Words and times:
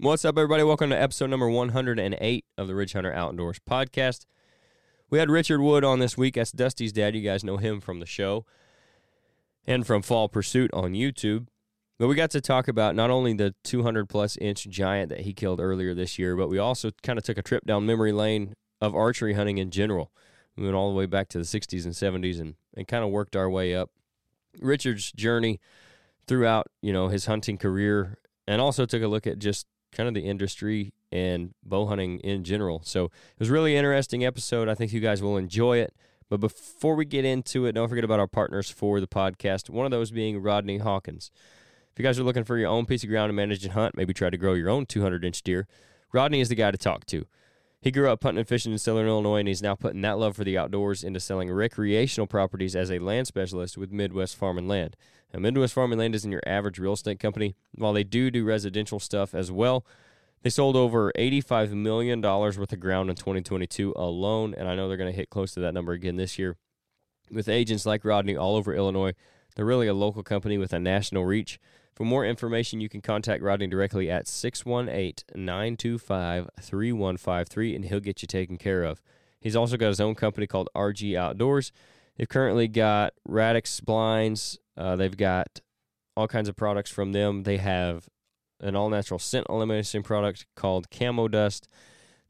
What's 0.00 0.24
up, 0.24 0.38
everybody? 0.38 0.62
Welcome 0.62 0.90
to 0.90 1.02
episode 1.02 1.28
number 1.28 1.50
108 1.50 2.44
of 2.56 2.68
the 2.68 2.74
Ridge 2.76 2.92
Hunter 2.92 3.12
Outdoors 3.12 3.58
podcast. 3.68 4.26
We 5.10 5.18
had 5.18 5.28
Richard 5.28 5.60
Wood 5.60 5.82
on 5.82 5.98
this 5.98 6.16
week. 6.16 6.36
That's 6.36 6.52
Dusty's 6.52 6.92
dad. 6.92 7.16
You 7.16 7.20
guys 7.20 7.42
know 7.42 7.56
him 7.56 7.80
from 7.80 7.98
the 7.98 8.06
show 8.06 8.46
and 9.66 9.84
from 9.84 10.02
Fall 10.02 10.28
Pursuit 10.28 10.72
on 10.72 10.92
YouTube. 10.92 11.48
But 11.98 12.06
we 12.06 12.14
got 12.14 12.30
to 12.30 12.40
talk 12.40 12.68
about 12.68 12.94
not 12.94 13.10
only 13.10 13.32
the 13.32 13.56
200 13.64 14.08
plus 14.08 14.36
inch 14.36 14.68
giant 14.68 15.08
that 15.08 15.22
he 15.22 15.32
killed 15.32 15.58
earlier 15.58 15.94
this 15.94 16.16
year, 16.16 16.36
but 16.36 16.48
we 16.48 16.58
also 16.58 16.92
kind 17.02 17.18
of 17.18 17.24
took 17.24 17.36
a 17.36 17.42
trip 17.42 17.66
down 17.66 17.84
memory 17.84 18.12
lane 18.12 18.54
of 18.80 18.94
archery 18.94 19.34
hunting 19.34 19.58
in 19.58 19.72
general. 19.72 20.12
We 20.56 20.62
went 20.62 20.76
all 20.76 20.90
the 20.90 20.96
way 20.96 21.06
back 21.06 21.28
to 21.30 21.38
the 21.38 21.44
60s 21.44 21.84
and 21.84 22.24
70s 22.24 22.38
and, 22.38 22.54
and 22.72 22.86
kind 22.86 23.02
of 23.02 23.10
worked 23.10 23.34
our 23.34 23.50
way 23.50 23.74
up. 23.74 23.90
Richard's 24.60 25.10
journey 25.10 25.58
throughout, 26.28 26.68
you 26.82 26.92
know, 26.92 27.08
his 27.08 27.26
hunting 27.26 27.58
career 27.58 28.18
and 28.46 28.60
also 28.60 28.86
took 28.86 29.02
a 29.02 29.08
look 29.08 29.26
at 29.26 29.40
just 29.40 29.66
kind 29.92 30.08
of 30.08 30.14
the 30.14 30.22
industry 30.22 30.92
and 31.10 31.54
bow 31.64 31.86
hunting 31.86 32.20
in 32.20 32.44
general. 32.44 32.82
So 32.84 33.06
it 33.06 33.38
was 33.38 33.50
really 33.50 33.76
interesting 33.76 34.24
episode. 34.24 34.68
I 34.68 34.74
think 34.74 34.92
you 34.92 35.00
guys 35.00 35.22
will 35.22 35.36
enjoy 35.36 35.78
it. 35.78 35.94
But 36.28 36.40
before 36.40 36.94
we 36.94 37.06
get 37.06 37.24
into 37.24 37.64
it, 37.64 37.72
don't 37.72 37.88
forget 37.88 38.04
about 38.04 38.20
our 38.20 38.26
partners 38.26 38.68
for 38.70 39.00
the 39.00 39.06
podcast. 39.06 39.70
One 39.70 39.86
of 39.86 39.90
those 39.90 40.10
being 40.10 40.42
Rodney 40.42 40.78
Hawkins. 40.78 41.30
If 41.92 41.98
you 41.98 42.02
guys 42.02 42.18
are 42.18 42.22
looking 42.22 42.44
for 42.44 42.58
your 42.58 42.68
own 42.68 42.84
piece 42.84 43.02
of 43.02 43.08
ground 43.08 43.30
to 43.30 43.32
manage 43.32 43.64
and 43.64 43.72
hunt, 43.72 43.96
maybe 43.96 44.12
try 44.12 44.28
to 44.28 44.36
grow 44.36 44.52
your 44.52 44.68
own 44.68 44.84
200 44.84 45.24
inch 45.24 45.42
deer, 45.42 45.66
Rodney 46.12 46.40
is 46.40 46.50
the 46.50 46.54
guy 46.54 46.70
to 46.70 46.78
talk 46.78 47.06
to. 47.06 47.26
He 47.80 47.92
grew 47.92 48.10
up 48.10 48.22
hunting 48.22 48.40
and 48.40 48.48
fishing 48.48 48.72
in 48.72 48.78
Southern 48.78 49.06
Illinois, 49.06 49.38
and 49.38 49.48
he's 49.48 49.62
now 49.62 49.76
putting 49.76 50.00
that 50.00 50.18
love 50.18 50.34
for 50.34 50.42
the 50.42 50.58
outdoors 50.58 51.04
into 51.04 51.20
selling 51.20 51.50
recreational 51.50 52.26
properties 52.26 52.74
as 52.74 52.90
a 52.90 52.98
land 52.98 53.28
specialist 53.28 53.78
with 53.78 53.92
Midwest 53.92 54.34
Farm 54.34 54.58
and 54.58 54.68
Land. 54.68 54.96
Now, 55.32 55.38
Midwest 55.40 55.74
Farm 55.74 55.92
and 55.92 56.00
Land 56.00 56.16
isn't 56.16 56.32
your 56.32 56.42
average 56.44 56.80
real 56.80 56.94
estate 56.94 57.20
company. 57.20 57.54
While 57.74 57.92
they 57.92 58.02
do 58.02 58.32
do 58.32 58.44
residential 58.44 58.98
stuff 58.98 59.32
as 59.32 59.52
well, 59.52 59.86
they 60.42 60.50
sold 60.50 60.74
over 60.74 61.12
$85 61.16 61.70
million 61.70 62.20
worth 62.20 62.72
of 62.72 62.80
ground 62.80 63.10
in 63.10 63.16
2022 63.16 63.92
alone, 63.94 64.54
and 64.56 64.68
I 64.68 64.74
know 64.74 64.88
they're 64.88 64.96
going 64.96 65.12
to 65.12 65.16
hit 65.16 65.30
close 65.30 65.52
to 65.54 65.60
that 65.60 65.74
number 65.74 65.92
again 65.92 66.16
this 66.16 66.38
year. 66.38 66.56
With 67.30 67.48
agents 67.48 67.86
like 67.86 68.04
Rodney 68.04 68.36
all 68.36 68.56
over 68.56 68.74
Illinois, 68.74 69.12
they're 69.54 69.64
really 69.64 69.86
a 69.86 69.94
local 69.94 70.22
company 70.22 70.58
with 70.58 70.72
a 70.72 70.80
national 70.80 71.24
reach. 71.24 71.60
For 71.98 72.04
more 72.04 72.24
information, 72.24 72.80
you 72.80 72.88
can 72.88 73.00
contact 73.00 73.42
Rodney 73.42 73.66
directly 73.66 74.08
at 74.08 74.28
618 74.28 75.34
925 75.34 76.48
3153 76.60 77.74
and 77.74 77.84
he'll 77.86 77.98
get 77.98 78.22
you 78.22 78.28
taken 78.28 78.56
care 78.56 78.84
of. 78.84 79.02
He's 79.40 79.56
also 79.56 79.76
got 79.76 79.88
his 79.88 79.98
own 79.98 80.14
company 80.14 80.46
called 80.46 80.68
RG 80.76 81.16
Outdoors. 81.16 81.72
They've 82.16 82.28
currently 82.28 82.68
got 82.68 83.14
Radix 83.26 83.80
blinds, 83.80 84.60
uh, 84.76 84.94
they've 84.94 85.16
got 85.16 85.58
all 86.16 86.28
kinds 86.28 86.48
of 86.48 86.54
products 86.54 86.92
from 86.92 87.10
them. 87.10 87.42
They 87.42 87.56
have 87.56 88.08
an 88.60 88.76
all 88.76 88.90
natural 88.90 89.18
scent 89.18 89.48
elimination 89.48 90.04
product 90.04 90.46
called 90.54 90.92
Camo 90.92 91.26
Dust. 91.26 91.66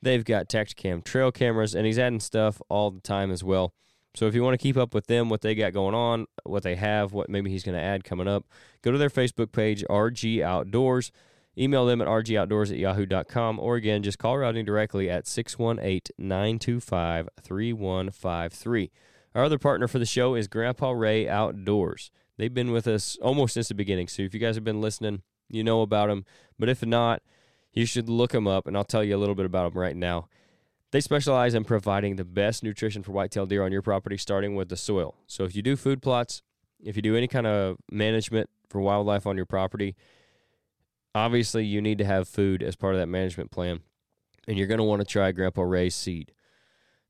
They've 0.00 0.24
got 0.24 0.48
Tactacam 0.48 1.04
trail 1.04 1.30
cameras, 1.30 1.74
and 1.74 1.84
he's 1.84 1.98
adding 1.98 2.20
stuff 2.20 2.62
all 2.70 2.90
the 2.90 3.02
time 3.02 3.30
as 3.30 3.44
well. 3.44 3.74
So 4.18 4.26
if 4.26 4.34
you 4.34 4.42
want 4.42 4.54
to 4.54 4.58
keep 4.58 4.76
up 4.76 4.94
with 4.94 5.06
them, 5.06 5.28
what 5.28 5.42
they 5.42 5.54
got 5.54 5.72
going 5.72 5.94
on, 5.94 6.26
what 6.42 6.64
they 6.64 6.74
have, 6.74 7.12
what 7.12 7.30
maybe 7.30 7.50
he's 7.50 7.62
going 7.62 7.78
to 7.78 7.80
add 7.80 8.02
coming 8.02 8.26
up, 8.26 8.44
go 8.82 8.90
to 8.90 8.98
their 8.98 9.10
Facebook 9.10 9.52
page, 9.52 9.84
RG 9.88 10.42
Outdoors. 10.42 11.12
Email 11.56 11.86
them 11.86 12.00
at 12.00 12.08
rgoutdoors 12.08 12.72
at 12.72 12.78
yahoo.com 12.78 13.60
or 13.60 13.76
again, 13.76 14.02
just 14.02 14.18
call 14.18 14.36
Rodney 14.36 14.64
directly 14.64 15.08
at 15.08 15.28
618 15.28 16.00
925 16.18 17.28
3153. 17.40 18.90
Our 19.36 19.44
other 19.44 19.56
partner 19.56 19.86
for 19.86 20.00
the 20.00 20.04
show 20.04 20.34
is 20.34 20.48
Grandpa 20.48 20.90
Ray 20.90 21.28
Outdoors. 21.28 22.10
They've 22.38 22.52
been 22.52 22.72
with 22.72 22.88
us 22.88 23.16
almost 23.22 23.54
since 23.54 23.68
the 23.68 23.74
beginning. 23.74 24.08
So 24.08 24.22
if 24.22 24.34
you 24.34 24.40
guys 24.40 24.56
have 24.56 24.64
been 24.64 24.80
listening, 24.80 25.22
you 25.48 25.62
know 25.62 25.82
about 25.82 26.08
them. 26.08 26.24
But 26.58 26.68
if 26.68 26.84
not, 26.84 27.22
you 27.72 27.86
should 27.86 28.08
look 28.08 28.32
them 28.32 28.48
up, 28.48 28.66
and 28.66 28.76
I'll 28.76 28.82
tell 28.82 29.04
you 29.04 29.14
a 29.14 29.18
little 29.18 29.36
bit 29.36 29.46
about 29.46 29.72
them 29.72 29.80
right 29.80 29.96
now. 29.96 30.28
They 30.90 31.00
specialize 31.00 31.54
in 31.54 31.64
providing 31.64 32.16
the 32.16 32.24
best 32.24 32.62
nutrition 32.62 33.02
for 33.02 33.12
whitetail 33.12 33.46
deer 33.46 33.62
on 33.62 33.72
your 33.72 33.82
property, 33.82 34.16
starting 34.16 34.54
with 34.54 34.70
the 34.70 34.76
soil. 34.76 35.14
So, 35.26 35.44
if 35.44 35.54
you 35.54 35.62
do 35.62 35.76
food 35.76 36.00
plots, 36.00 36.42
if 36.80 36.96
you 36.96 37.02
do 37.02 37.16
any 37.16 37.28
kind 37.28 37.46
of 37.46 37.76
management 37.90 38.48
for 38.68 38.80
wildlife 38.80 39.26
on 39.26 39.36
your 39.36 39.46
property, 39.46 39.96
obviously 41.14 41.64
you 41.64 41.82
need 41.82 41.98
to 41.98 42.04
have 42.04 42.28
food 42.28 42.62
as 42.62 42.76
part 42.76 42.94
of 42.94 43.00
that 43.00 43.06
management 43.06 43.50
plan. 43.50 43.80
And 44.46 44.56
you're 44.56 44.66
going 44.66 44.78
to 44.78 44.84
want 44.84 45.00
to 45.00 45.06
try 45.06 45.30
Grandpa 45.32 45.62
Ray's 45.62 45.94
seed. 45.94 46.32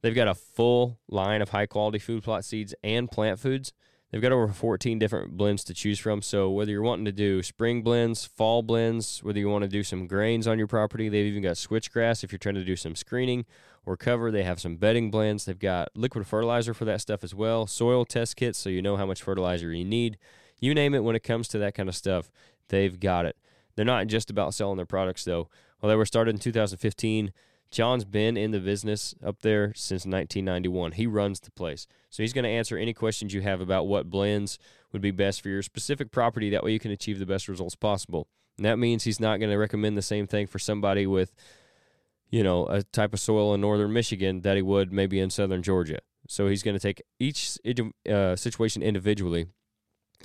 They've 0.00 0.14
got 0.14 0.28
a 0.28 0.34
full 0.34 0.98
line 1.08 1.42
of 1.42 1.50
high 1.50 1.66
quality 1.66 1.98
food 1.98 2.22
plot 2.22 2.44
seeds 2.44 2.75
and 2.82 3.10
plant 3.10 3.38
foods. 3.38 3.72
They've 4.10 4.22
got 4.22 4.32
over 4.32 4.48
14 4.48 4.98
different 4.98 5.36
blends 5.36 5.62
to 5.64 5.75
choose 5.75 5.98
from. 5.98 6.22
So, 6.22 6.50
whether 6.50 6.70
you're 6.70 6.82
wanting 6.82 7.04
to 7.04 7.12
do 7.12 7.42
spring 7.42 7.82
blends, 7.82 8.25
fall 8.25 8.62
blends, 8.62 9.22
whether 9.22 9.38
you 9.38 9.50
want 9.50 9.62
to 9.62 9.69
do 9.69 9.82
some 9.82 10.06
grains 10.06 10.47
on 10.47 10.56
your 10.56 10.66
property, 10.66 11.08
they've 11.08 11.26
even 11.26 11.42
got 11.42 11.56
switchgrass 11.56 12.25
if 12.25 12.32
you're 12.32 12.38
trying 12.38 12.54
to 12.54 12.64
do 12.64 12.76
some 12.76 12.97
screening 12.97 13.44
or 13.88 13.97
cover. 13.97 14.31
They 14.31 14.43
have 14.43 14.60
some 14.60 14.76
bedding 14.76 15.10
blends. 15.10 15.47
They've 15.47 15.59
got 15.59 15.88
liquid 15.94 16.26
fertilizer 16.26 16.75
for 16.75 16.84
that 16.84 17.00
stuff 17.00 17.25
as 17.25 17.34
well, 17.34 17.66
soil 17.66 18.04
test 18.04 18.37
kits 18.37 18.59
so 18.59 18.69
you 18.69 18.82
know 18.82 18.97
how 18.97 19.06
much 19.06 19.22
fertilizer 19.22 19.72
you 19.72 19.84
need. 19.84 20.19
You 20.60 20.75
name 20.75 20.94
it 20.94 21.04
when 21.04 21.16
it 21.16 21.22
comes 21.22 21.49
to 21.49 21.59
that 21.59 21.75
kind 21.75 21.88
of 21.88 21.97
stuff, 21.97 22.31
they've 22.69 22.99
got 23.00 23.25
it. 23.25 23.37
They're 23.75 23.84
not 23.84 24.09
just 24.09 24.28
about 24.28 24.54
selling 24.54 24.76
their 24.76 24.87
products, 24.87 25.25
though. 25.25 25.49
Well, 25.81 25.88
they 25.88 25.97
were 25.97 26.04
started 26.04 26.34
in 26.34 26.41
2015. 26.41 27.32
John's 27.71 28.04
been 28.04 28.37
in 28.37 28.50
the 28.50 28.60
business 28.60 29.15
up 29.25 29.41
there 29.43 29.72
since 29.75 30.05
1991. 30.05 30.93
He 30.93 31.06
runs 31.06 31.41
the 31.41 31.50
place. 31.53 31.87
So 32.10 32.22
he's 32.22 32.32
going 32.32 32.44
to 32.44 32.50
answer 32.50 32.76
any 32.76 32.93
questions 32.93 33.32
you 33.32 33.43
have 33.43 33.60
about 33.60 33.87
what 33.87 34.10
blends 34.10 34.59
would 34.93 35.03
be 35.03 35.10
best 35.10 35.43
for 35.43 35.49
your 35.49 35.62
specific 35.62 36.10
property. 36.10 36.50
That 36.50 36.65
way 36.65 36.72
you 36.72 36.78
can 36.78 36.91
achieve 36.91 37.19
the 37.19 37.26
best 37.26 37.47
results 37.47 37.75
possible. 37.75 38.26
And 38.56 38.65
that 38.65 38.78
means 38.78 39.05
he's 39.05 39.20
not 39.20 39.38
going 39.38 39.50
to 39.50 39.56
recommend 39.56 39.97
the 39.97 40.03
same 40.03 40.26
thing 40.26 40.47
for 40.47 40.59
somebody 40.59 41.06
with, 41.06 41.32
you 42.30 42.42
know, 42.42 42.66
a 42.66 42.82
type 42.82 43.14
of 43.14 43.20
soil 43.20 43.54
in 43.54 43.60
northern 43.60 43.92
Michigan 43.92 44.42
that 44.42 44.56
he 44.56 44.62
would 44.62 44.92
maybe 44.92 45.18
in 45.20 45.30
southern 45.30 45.62
Georgia. 45.62 45.98
So 46.28 46.48
he's 46.48 46.62
going 46.62 46.76
to 46.76 46.80
take 46.80 47.02
each 47.18 47.58
uh, 48.08 48.36
situation 48.36 48.82
individually 48.82 49.46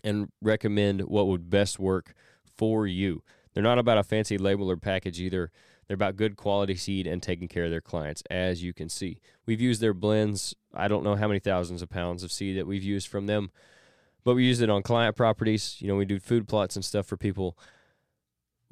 and 0.03 0.29
recommend 0.41 1.01
what 1.01 1.27
would 1.27 1.49
best 1.49 1.79
work 1.79 2.13
for 2.57 2.85
you. 2.85 3.23
They're 3.53 3.63
not 3.63 3.79
about 3.79 3.97
a 3.97 4.03
fancy 4.03 4.37
label 4.37 4.69
or 4.69 4.75
package 4.75 5.19
either. 5.21 5.51
They're 5.87 5.95
about 5.95 6.15
good 6.15 6.35
quality 6.35 6.75
seed 6.75 7.07
and 7.07 7.21
taking 7.21 7.47
care 7.47 7.65
of 7.65 7.71
their 7.71 7.81
clients, 7.81 8.23
as 8.29 8.63
you 8.63 8.73
can 8.73 8.89
see. 8.89 9.19
We've 9.45 9.61
used 9.61 9.81
their 9.81 9.93
blends. 9.93 10.55
I 10.73 10.87
don't 10.87 11.03
know 11.03 11.15
how 11.15 11.27
many 11.27 11.39
thousands 11.39 11.81
of 11.81 11.89
pounds 11.89 12.23
of 12.23 12.31
seed 12.31 12.57
that 12.57 12.67
we've 12.67 12.83
used 12.83 13.07
from 13.07 13.27
them, 13.27 13.51
but 14.23 14.35
we 14.35 14.45
use 14.45 14.61
it 14.61 14.69
on 14.69 14.81
client 14.81 15.15
properties. 15.15 15.77
You 15.79 15.87
know, 15.87 15.95
we 15.95 16.05
do 16.05 16.19
food 16.19 16.47
plots 16.47 16.75
and 16.75 16.83
stuff 16.83 17.05
for 17.05 17.17
people. 17.17 17.57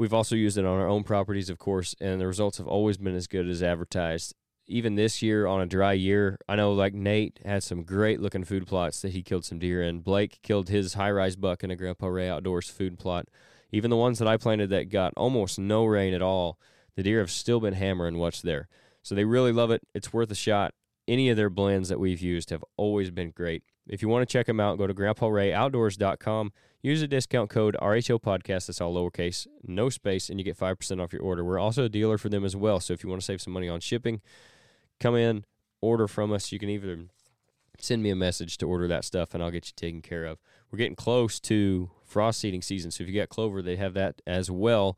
We've 0.01 0.15
also 0.15 0.35
used 0.35 0.57
it 0.57 0.65
on 0.65 0.79
our 0.79 0.87
own 0.87 1.03
properties, 1.03 1.51
of 1.51 1.59
course, 1.59 1.93
and 2.01 2.19
the 2.19 2.25
results 2.25 2.57
have 2.57 2.65
always 2.65 2.97
been 2.97 3.15
as 3.15 3.27
good 3.27 3.47
as 3.47 3.61
advertised. 3.61 4.33
Even 4.65 4.95
this 4.95 5.21
year 5.21 5.45
on 5.45 5.61
a 5.61 5.67
dry 5.67 5.93
year, 5.93 6.39
I 6.49 6.55
know 6.55 6.73
like 6.73 6.95
Nate 6.95 7.39
had 7.45 7.61
some 7.61 7.83
great 7.83 8.19
looking 8.19 8.43
food 8.43 8.65
plots 8.65 9.03
that 9.03 9.11
he 9.11 9.21
killed 9.21 9.45
some 9.45 9.59
deer 9.59 9.83
in. 9.83 9.99
Blake 9.99 10.39
killed 10.41 10.69
his 10.69 10.95
high 10.95 11.11
rise 11.11 11.35
buck 11.35 11.63
in 11.63 11.69
a 11.69 11.75
Grandpa 11.75 12.07
Ray 12.07 12.27
Outdoors 12.27 12.67
food 12.67 12.97
plot. 12.97 13.27
Even 13.71 13.91
the 13.91 13.95
ones 13.95 14.17
that 14.17 14.27
I 14.27 14.37
planted 14.37 14.71
that 14.71 14.89
got 14.89 15.13
almost 15.15 15.59
no 15.59 15.85
rain 15.85 16.15
at 16.15 16.21
all 16.23 16.57
the 16.95 17.03
deer 17.03 17.19
have 17.19 17.29
still 17.29 17.59
been 17.59 17.75
hammering 17.75 18.17
what's 18.17 18.41
there. 18.41 18.69
So 19.03 19.13
they 19.13 19.25
really 19.25 19.51
love 19.51 19.69
it. 19.69 19.83
It's 19.93 20.11
worth 20.11 20.31
a 20.31 20.35
shot. 20.35 20.73
Any 21.07 21.29
of 21.29 21.37
their 21.37 21.51
blends 21.51 21.89
that 21.89 21.99
we've 21.99 22.21
used 22.21 22.49
have 22.49 22.65
always 22.75 23.11
been 23.11 23.29
great. 23.29 23.61
If 23.87 24.01
you 24.01 24.09
want 24.09 24.27
to 24.27 24.33
check 24.33 24.47
them 24.47 24.59
out, 24.59 24.79
go 24.79 24.87
to 24.87 24.95
grandparayoutdoors.com. 24.95 26.53
Use 26.81 27.01
the 27.01 27.07
discount 27.07 27.49
code 27.49 27.75
RHO 27.79 28.21
Podcast. 28.21 28.67
That's 28.67 28.81
all 28.81 28.95
lowercase, 28.95 29.47
no 29.63 29.89
space, 29.89 30.29
and 30.29 30.39
you 30.39 30.43
get 30.43 30.57
5% 30.57 31.03
off 31.03 31.13
your 31.13 31.21
order. 31.21 31.45
We're 31.45 31.59
also 31.59 31.85
a 31.85 31.89
dealer 31.89 32.17
for 32.17 32.29
them 32.29 32.43
as 32.43 32.55
well. 32.55 32.79
So 32.79 32.93
if 32.93 33.03
you 33.03 33.09
want 33.09 33.21
to 33.21 33.25
save 33.25 33.41
some 33.41 33.53
money 33.53 33.69
on 33.69 33.79
shipping, 33.79 34.21
come 34.99 35.15
in, 35.15 35.45
order 35.81 36.07
from 36.07 36.31
us. 36.31 36.51
You 36.51 36.59
can 36.59 36.69
either 36.69 37.05
send 37.79 38.03
me 38.03 38.09
a 38.09 38.15
message 38.15 38.57
to 38.59 38.67
order 38.67 38.87
that 38.87 39.03
stuff 39.03 39.33
and 39.33 39.43
I'll 39.43 39.51
get 39.51 39.67
you 39.67 39.73
taken 39.75 40.01
care 40.01 40.25
of. 40.25 40.39
We're 40.71 40.77
getting 40.77 40.95
close 40.95 41.39
to 41.41 41.89
frost 42.03 42.39
seeding 42.39 42.61
season. 42.61 42.91
So 42.91 43.03
if 43.03 43.09
you 43.09 43.19
got 43.19 43.29
clover, 43.29 43.61
they 43.61 43.75
have 43.75 43.93
that 43.95 44.21
as 44.25 44.49
well. 44.49 44.97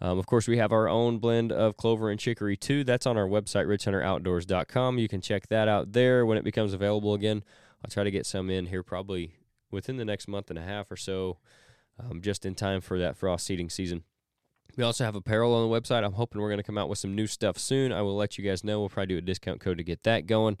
Um, 0.00 0.18
of 0.18 0.26
course, 0.26 0.46
we 0.46 0.58
have 0.58 0.72
our 0.72 0.88
own 0.88 1.18
blend 1.18 1.52
of 1.52 1.76
clover 1.76 2.10
and 2.10 2.20
chicory 2.20 2.56
too. 2.56 2.84
That's 2.84 3.06
on 3.06 3.16
our 3.16 3.26
website, 3.26 3.66
ridgehunteroutdoors.com. 3.66 4.98
You 4.98 5.08
can 5.08 5.20
check 5.20 5.48
that 5.48 5.68
out 5.68 5.92
there 5.92 6.26
when 6.26 6.36
it 6.36 6.44
becomes 6.44 6.74
available 6.74 7.14
again. 7.14 7.42
I'll 7.82 7.90
try 7.90 8.04
to 8.04 8.10
get 8.10 8.26
some 8.26 8.50
in 8.50 8.66
here 8.66 8.82
probably 8.82 9.32
within 9.70 9.96
the 9.96 10.04
next 10.04 10.28
month 10.28 10.50
and 10.50 10.58
a 10.58 10.62
half 10.62 10.90
or 10.90 10.96
so, 10.96 11.38
um, 11.98 12.20
just 12.20 12.44
in 12.46 12.54
time 12.54 12.80
for 12.80 12.98
that 12.98 13.16
frost 13.16 13.46
seeding 13.46 13.70
season. 13.70 14.04
We 14.76 14.84
also 14.84 15.04
have 15.04 15.14
apparel 15.14 15.54
on 15.54 15.68
the 15.68 15.80
website. 15.80 16.04
I'm 16.04 16.12
hoping 16.12 16.40
we're 16.40 16.48
going 16.48 16.58
to 16.58 16.64
come 16.64 16.78
out 16.78 16.88
with 16.88 16.98
some 16.98 17.14
new 17.14 17.26
stuff 17.26 17.58
soon. 17.58 17.92
I 17.92 18.02
will 18.02 18.16
let 18.16 18.36
you 18.36 18.44
guys 18.44 18.64
know. 18.64 18.80
We'll 18.80 18.88
probably 18.88 19.14
do 19.14 19.18
a 19.18 19.22
discount 19.22 19.60
code 19.60 19.78
to 19.78 19.84
get 19.84 20.02
that 20.02 20.26
going. 20.26 20.58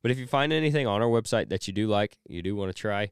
But 0.00 0.12
if 0.12 0.18
you 0.18 0.26
find 0.26 0.52
anything 0.52 0.86
on 0.86 1.02
our 1.02 1.08
website 1.08 1.48
that 1.48 1.66
you 1.66 1.72
do 1.72 1.88
like, 1.88 2.18
you 2.28 2.40
do 2.40 2.54
want 2.54 2.68
to 2.68 2.80
try, 2.80 3.10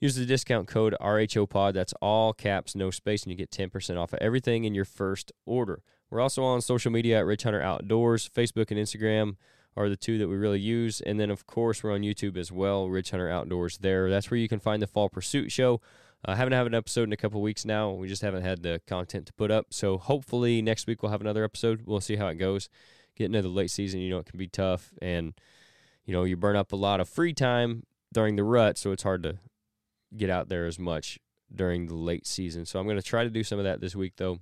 Use 0.00 0.14
the 0.14 0.24
discount 0.24 0.68
code 0.68 0.94
RHOPOD. 1.00 1.74
That's 1.74 1.92
all 2.00 2.32
caps, 2.32 2.76
no 2.76 2.90
space, 2.90 3.24
and 3.24 3.32
you 3.32 3.36
get 3.36 3.50
10% 3.50 4.00
off 4.00 4.12
of 4.12 4.20
everything 4.20 4.64
in 4.64 4.74
your 4.74 4.84
first 4.84 5.32
order. 5.44 5.82
We're 6.08 6.20
also 6.20 6.44
on 6.44 6.60
social 6.60 6.92
media 6.92 7.18
at 7.18 7.26
Ridge 7.26 7.42
Hunter 7.42 7.60
Outdoors. 7.60 8.28
Facebook 8.28 8.70
and 8.70 8.78
Instagram 8.78 9.36
are 9.76 9.88
the 9.88 9.96
two 9.96 10.18
that 10.18 10.28
we 10.28 10.36
really 10.36 10.60
use. 10.60 11.00
And 11.00 11.18
then, 11.20 11.30
of 11.30 11.46
course, 11.46 11.82
we're 11.82 11.94
on 11.94 12.02
YouTube 12.02 12.36
as 12.36 12.50
well, 12.50 12.88
Ridge 12.88 13.10
Hunter 13.10 13.30
Outdoors 13.30 13.78
there. 13.78 14.10
That's 14.10 14.30
where 14.30 14.38
you 14.38 14.48
can 14.48 14.60
find 14.60 14.82
the 14.82 14.86
Fall 14.86 15.08
Pursuit 15.08 15.52
Show. 15.52 15.80
I 16.24 16.34
haven't 16.34 16.52
had 16.52 16.66
an 16.66 16.74
episode 16.74 17.04
in 17.04 17.12
a 17.12 17.16
couple 17.16 17.40
weeks 17.40 17.64
now. 17.64 17.92
We 17.92 18.08
just 18.08 18.22
haven't 18.22 18.42
had 18.42 18.62
the 18.62 18.80
content 18.86 19.26
to 19.26 19.32
put 19.32 19.50
up. 19.50 19.66
So 19.70 19.98
hopefully 19.98 20.60
next 20.62 20.86
week 20.86 21.02
we'll 21.02 21.12
have 21.12 21.20
another 21.20 21.44
episode. 21.44 21.82
We'll 21.86 22.00
see 22.00 22.16
how 22.16 22.26
it 22.28 22.34
goes. 22.34 22.68
Getting 23.16 23.34
into 23.34 23.48
the 23.48 23.54
late 23.54 23.70
season, 23.70 24.00
you 24.00 24.10
know, 24.10 24.18
it 24.18 24.26
can 24.26 24.38
be 24.38 24.46
tough, 24.46 24.92
and 25.02 25.34
you 26.04 26.12
know 26.12 26.22
you 26.22 26.36
burn 26.36 26.54
up 26.54 26.70
a 26.70 26.76
lot 26.76 27.00
of 27.00 27.08
free 27.08 27.32
time 27.32 27.84
during 28.12 28.36
the 28.36 28.44
rut, 28.44 28.78
so 28.78 28.92
it's 28.92 29.02
hard 29.02 29.24
to 29.24 29.38
get 30.16 30.30
out 30.30 30.48
there 30.48 30.66
as 30.66 30.78
much 30.78 31.18
during 31.52 31.86
the 31.86 31.96
late 31.96 32.26
season. 32.26 32.64
So 32.64 32.78
I'm 32.78 32.86
going 32.86 32.96
to 32.96 33.02
try 33.02 33.24
to 33.24 33.30
do 33.30 33.42
some 33.42 33.58
of 33.58 33.64
that 33.64 33.80
this 33.80 33.96
week, 33.96 34.14
though. 34.16 34.38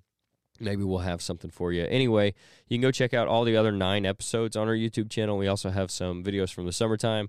Maybe 0.60 0.82
we'll 0.82 0.98
have 0.98 1.22
something 1.22 1.50
for 1.50 1.72
you. 1.72 1.84
Anyway, 1.84 2.34
you 2.68 2.76
can 2.76 2.82
go 2.82 2.90
check 2.90 3.14
out 3.14 3.28
all 3.28 3.44
the 3.44 3.56
other 3.56 3.72
nine 3.72 4.06
episodes 4.06 4.56
on 4.56 4.68
our 4.68 4.74
YouTube 4.74 5.10
channel. 5.10 5.38
We 5.38 5.48
also 5.48 5.70
have 5.70 5.90
some 5.90 6.22
videos 6.22 6.52
from 6.52 6.66
the 6.66 6.72
summertime. 6.72 7.28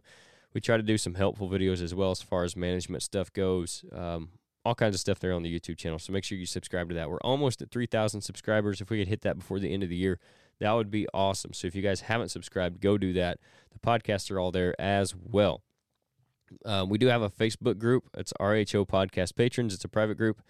We 0.54 0.62
try 0.62 0.78
to 0.78 0.84
do 0.84 0.98
some 0.98 1.16
helpful 1.16 1.50
videos 1.50 1.82
as 1.82 1.94
well 1.94 2.12
as 2.12 2.22
far 2.22 2.44
as 2.44 2.56
management 2.56 3.04
stuff 3.04 3.32
goes. 3.32 3.84
Um, 3.94 4.30
all 4.66 4.76
kinds 4.76 4.96
of 4.96 5.00
stuff 5.00 5.20
there 5.20 5.34
on 5.34 5.44
the 5.44 5.60
YouTube 5.60 5.78
channel. 5.78 6.00
So 6.00 6.12
make 6.12 6.24
sure 6.24 6.38
you 6.38 6.46
subscribe 6.46 6.90
to 6.90 6.96
that. 6.96 7.10
We're 7.10 7.22
almost 7.22 7.62
at 7.62 7.72
3,000 7.72 8.22
subscribers. 8.22 8.82
If 8.82 8.90
we 8.90 9.00
could 9.00 9.08
hit 9.08 9.22
that 9.22 9.38
before 9.38 9.60
the 9.60 9.74
end 9.74 9.84
of 9.84 9.90
the 9.90 9.96
year, 9.96 10.20
that 10.60 10.72
would 10.74 10.92
be 10.92 11.08
awesome. 11.14 11.54
So 11.54 11.68
if 11.68 11.76
you 11.76 11.82
guys 11.82 12.02
haven't 12.02 12.30
subscribed, 12.30 12.82
go 12.82 12.98
do 12.98 13.14
that. 13.14 13.40
The 13.72 13.80
podcasts 13.80 14.30
are 14.30 14.40
all 14.40 14.52
there 14.52 14.80
as 14.80 15.16
well. 15.16 15.62
Um, 16.66 16.90
we 16.90 16.98
do 16.98 17.08
have 17.08 17.22
a 17.22 17.30
Facebook 17.30 17.78
group. 17.78 18.10
It's 18.18 18.34
RHO 18.40 18.88
Podcast 18.88 19.36
Patrons. 19.36 19.74
It's 19.74 19.86
a 19.86 19.90
private 19.90 20.18
group 20.18 20.42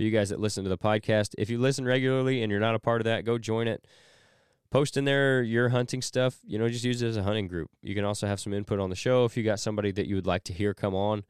for 0.00 0.04
you 0.04 0.10
guys 0.10 0.30
that 0.30 0.40
listen 0.40 0.64
to 0.64 0.70
the 0.70 0.78
podcast. 0.78 1.34
If 1.36 1.50
you 1.50 1.58
listen 1.58 1.84
regularly 1.84 2.42
and 2.42 2.50
you're 2.50 2.58
not 2.58 2.74
a 2.74 2.78
part 2.78 3.02
of 3.02 3.04
that, 3.04 3.26
go 3.26 3.36
join 3.36 3.68
it. 3.68 3.86
Post 4.70 4.96
in 4.96 5.04
there 5.04 5.42
your 5.42 5.68
hunting 5.68 6.00
stuff. 6.00 6.38
You 6.42 6.58
know, 6.58 6.70
just 6.70 6.86
use 6.86 7.02
it 7.02 7.08
as 7.08 7.18
a 7.18 7.22
hunting 7.22 7.48
group. 7.48 7.68
You 7.82 7.94
can 7.94 8.06
also 8.06 8.26
have 8.26 8.40
some 8.40 8.54
input 8.54 8.80
on 8.80 8.88
the 8.88 8.96
show 8.96 9.26
if 9.26 9.36
you 9.36 9.42
got 9.42 9.60
somebody 9.60 9.92
that 9.92 10.06
you 10.06 10.14
would 10.14 10.26
like 10.26 10.42
to 10.44 10.54
hear 10.54 10.72
come 10.72 10.94
on. 10.94 11.24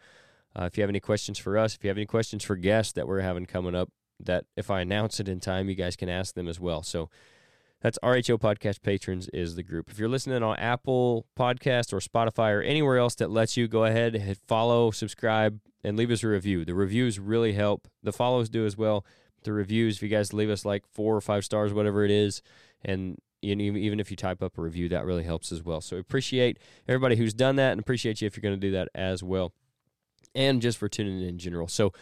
Uh, 0.54 0.66
if 0.66 0.78
you 0.78 0.82
have 0.82 0.88
any 0.88 1.00
questions 1.00 1.36
for 1.36 1.58
us, 1.58 1.74
if 1.74 1.82
you 1.82 1.88
have 1.88 1.96
any 1.96 2.06
questions 2.06 2.44
for 2.44 2.54
guests 2.54 2.92
that 2.92 3.08
we're 3.08 3.22
having 3.22 3.44
coming 3.44 3.74
up, 3.74 3.90
that 4.20 4.44
if 4.56 4.70
I 4.70 4.82
announce 4.82 5.18
it 5.18 5.28
in 5.28 5.40
time, 5.40 5.68
you 5.68 5.74
guys 5.74 5.96
can 5.96 6.08
ask 6.08 6.36
them 6.36 6.46
as 6.46 6.60
well. 6.60 6.84
So 6.84 7.10
that's 7.80 7.98
RHO 8.02 8.38
Podcast 8.38 8.82
Patrons 8.82 9.28
is 9.32 9.56
the 9.56 9.62
group. 9.62 9.90
If 9.90 9.98
you're 9.98 10.08
listening 10.08 10.42
on 10.42 10.56
Apple 10.56 11.26
Podcast 11.38 11.92
or 11.92 11.98
Spotify 11.98 12.52
or 12.52 12.60
anywhere 12.60 12.98
else 12.98 13.14
that 13.16 13.30
lets 13.30 13.56
you, 13.56 13.68
go 13.68 13.84
ahead, 13.84 14.14
hit 14.14 14.38
follow, 14.46 14.90
subscribe, 14.90 15.60
and 15.82 15.96
leave 15.96 16.10
us 16.10 16.22
a 16.22 16.28
review. 16.28 16.64
The 16.64 16.74
reviews 16.74 17.18
really 17.18 17.54
help. 17.54 17.88
The 18.02 18.12
follows 18.12 18.50
do 18.50 18.66
as 18.66 18.76
well. 18.76 19.06
The 19.44 19.52
reviews, 19.54 19.96
if 19.96 20.02
you 20.02 20.08
guys 20.08 20.34
leave 20.34 20.50
us 20.50 20.66
like 20.66 20.84
four 20.86 21.16
or 21.16 21.22
five 21.22 21.44
stars, 21.44 21.72
whatever 21.72 22.04
it 22.04 22.10
is, 22.10 22.42
and 22.84 23.16
even 23.42 23.98
if 23.98 24.10
you 24.10 24.16
type 24.18 24.42
up 24.42 24.58
a 24.58 24.62
review, 24.62 24.90
that 24.90 25.06
really 25.06 25.24
helps 25.24 25.50
as 25.50 25.62
well. 25.62 25.80
So 25.80 25.96
appreciate 25.96 26.58
everybody 26.86 27.16
who's 27.16 27.32
done 27.32 27.56
that, 27.56 27.72
and 27.72 27.80
appreciate 27.80 28.20
you 28.20 28.26
if 28.26 28.36
you're 28.36 28.42
going 28.42 28.60
to 28.60 28.66
do 28.66 28.72
that 28.72 28.88
as 28.94 29.22
well, 29.22 29.54
and 30.34 30.60
just 30.60 30.76
for 30.76 30.90
tuning 30.90 31.22
in 31.22 31.28
in 31.28 31.38
general. 31.38 31.66
So, 31.66 31.94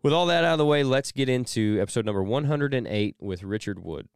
with 0.00 0.12
all 0.12 0.26
that 0.26 0.44
out 0.44 0.52
of 0.52 0.58
the 0.58 0.64
way, 0.64 0.84
let's 0.84 1.10
get 1.10 1.28
into 1.28 1.78
episode 1.80 2.06
number 2.06 2.22
108 2.22 3.16
with 3.18 3.42
Richard 3.42 3.82
Wood. 3.82 4.08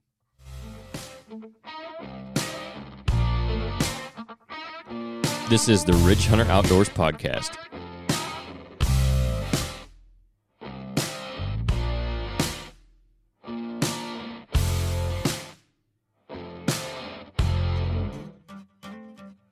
This 5.53 5.69
is 5.69 5.85
the 5.85 5.93
Ridge 5.93 6.25
Hunter 6.29 6.51
Outdoors 6.51 6.89
Podcast. 6.89 7.59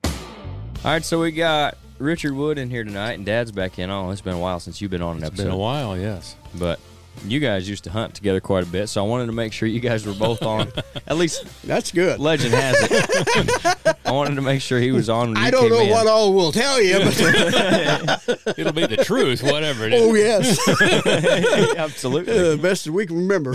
All 0.03 0.91
right, 0.91 1.05
so 1.05 1.21
we 1.21 1.31
got 1.31 1.77
Richard 1.99 2.33
Wood 2.33 2.57
in 2.57 2.71
here 2.71 2.83
tonight, 2.83 3.11
and 3.11 3.23
Dad's 3.23 3.51
back 3.51 3.77
in. 3.77 3.91
Oh, 3.91 4.09
it's 4.09 4.21
been 4.21 4.33
a 4.33 4.39
while 4.39 4.59
since 4.59 4.81
you've 4.81 4.89
been 4.89 5.03
on 5.03 5.17
an 5.17 5.21
It's 5.21 5.27
episode. 5.27 5.43
been 5.43 5.53
a 5.53 5.57
while, 5.57 5.95
yes. 5.95 6.35
But 6.55 6.79
you 7.25 7.39
guys 7.39 7.69
used 7.69 7.83
to 7.83 7.91
hunt 7.91 8.15
together 8.15 8.39
quite 8.41 8.63
a 8.63 8.67
bit, 8.67 8.87
so 8.87 9.03
I 9.03 9.07
wanted 9.07 9.27
to 9.27 9.31
make 9.31 9.53
sure 9.53 9.67
you 9.67 9.79
guys 9.79 10.05
were 10.05 10.13
both 10.13 10.41
on. 10.41 10.71
At 11.07 11.17
least 11.17 11.45
That's 11.65 11.91
good. 11.91 12.19
legend 12.19 12.53
has 12.53 12.75
it. 12.89 13.97
I 14.05 14.11
wanted 14.11 14.35
to 14.35 14.41
make 14.41 14.61
sure 14.61 14.79
he 14.79 14.91
was 14.91 15.09
on. 15.09 15.29
When 15.29 15.37
you 15.37 15.43
I 15.43 15.51
don't 15.51 15.63
came 15.63 15.71
know 15.71 15.81
in. 15.81 15.89
what 15.91 16.07
all 16.07 16.33
will 16.33 16.51
tell 16.51 16.81
you, 16.81 16.97
but 16.99 17.19
It'll 18.57 18.73
be 18.73 18.85
the 18.87 19.03
truth, 19.05 19.43
whatever 19.43 19.85
it 19.85 19.93
is. 19.93 20.01
oh 20.01 20.15
yes, 20.15 21.77
Absolutely. 21.77 22.37
uh, 22.53 22.57
best 22.57 22.87
as 22.87 22.91
we 22.91 23.05
can 23.05 23.17
remember. 23.17 23.53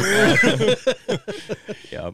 yeah. 1.91 2.11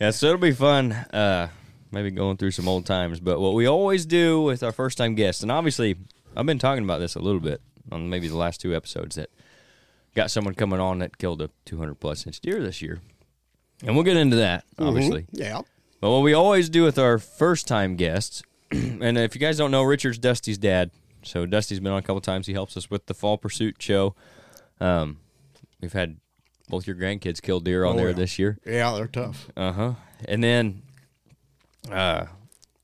Yeah, 0.00 0.10
so 0.10 0.26
it'll 0.26 0.38
be 0.38 0.52
fun. 0.52 0.92
Uh, 0.92 1.48
maybe 1.92 2.10
going 2.10 2.36
through 2.36 2.50
some 2.50 2.68
old 2.68 2.86
times. 2.86 3.20
But 3.20 3.40
what 3.40 3.54
we 3.54 3.66
always 3.66 4.06
do 4.06 4.42
with 4.42 4.62
our 4.62 4.72
first 4.72 4.98
time 4.98 5.14
guests, 5.14 5.42
and 5.42 5.52
obviously 5.52 5.96
I've 6.36 6.46
been 6.46 6.58
talking 6.58 6.84
about 6.84 6.98
this 6.98 7.14
a 7.14 7.20
little 7.20 7.40
bit 7.40 7.60
on 7.92 8.08
maybe 8.10 8.28
the 8.28 8.36
last 8.36 8.60
two 8.60 8.74
episodes 8.74 9.16
that 9.16 9.30
got 10.14 10.30
someone 10.30 10.54
coming 10.54 10.80
on 10.80 10.98
that 11.00 11.18
killed 11.18 11.42
a 11.42 11.50
200 11.64 11.94
plus 11.96 12.26
inch 12.26 12.40
deer 12.40 12.60
this 12.62 12.80
year. 12.82 13.00
And 13.84 13.94
we'll 13.94 14.04
get 14.04 14.16
into 14.16 14.36
that, 14.36 14.64
obviously. 14.78 15.26
yeah. 15.32 15.60
But 16.00 16.10
what 16.10 16.20
we 16.22 16.32
always 16.34 16.68
do 16.68 16.84
with 16.84 16.98
our 16.98 17.18
first 17.18 17.66
time 17.66 17.96
guests, 17.96 18.42
and 18.70 19.18
if 19.18 19.34
you 19.34 19.40
guys 19.40 19.56
don't 19.56 19.70
know, 19.70 19.82
Richard's 19.82 20.18
Dusty's 20.18 20.58
dad. 20.58 20.90
So 21.22 21.46
Dusty's 21.46 21.80
been 21.80 21.92
on 21.92 21.98
a 21.98 22.02
couple 22.02 22.20
times. 22.20 22.46
He 22.46 22.52
helps 22.52 22.76
us 22.76 22.90
with 22.90 23.06
the 23.06 23.14
Fall 23.14 23.38
Pursuit 23.38 23.76
show. 23.80 24.14
Um, 24.80 25.18
we've 25.80 25.92
had 25.94 26.18
both 26.68 26.86
your 26.86 26.96
grandkids 26.96 27.40
kill 27.40 27.60
deer 27.60 27.84
on 27.84 27.94
Oh, 27.94 27.96
there 27.96 28.08
yeah. 28.10 28.14
this 28.16 28.38
year. 28.38 28.58
Yeah, 28.66 28.92
they're 28.94 29.06
tough. 29.06 29.48
Uh 29.56 29.72
huh. 29.72 29.92
And 30.26 30.44
then, 30.44 30.82
uh, 31.90 32.26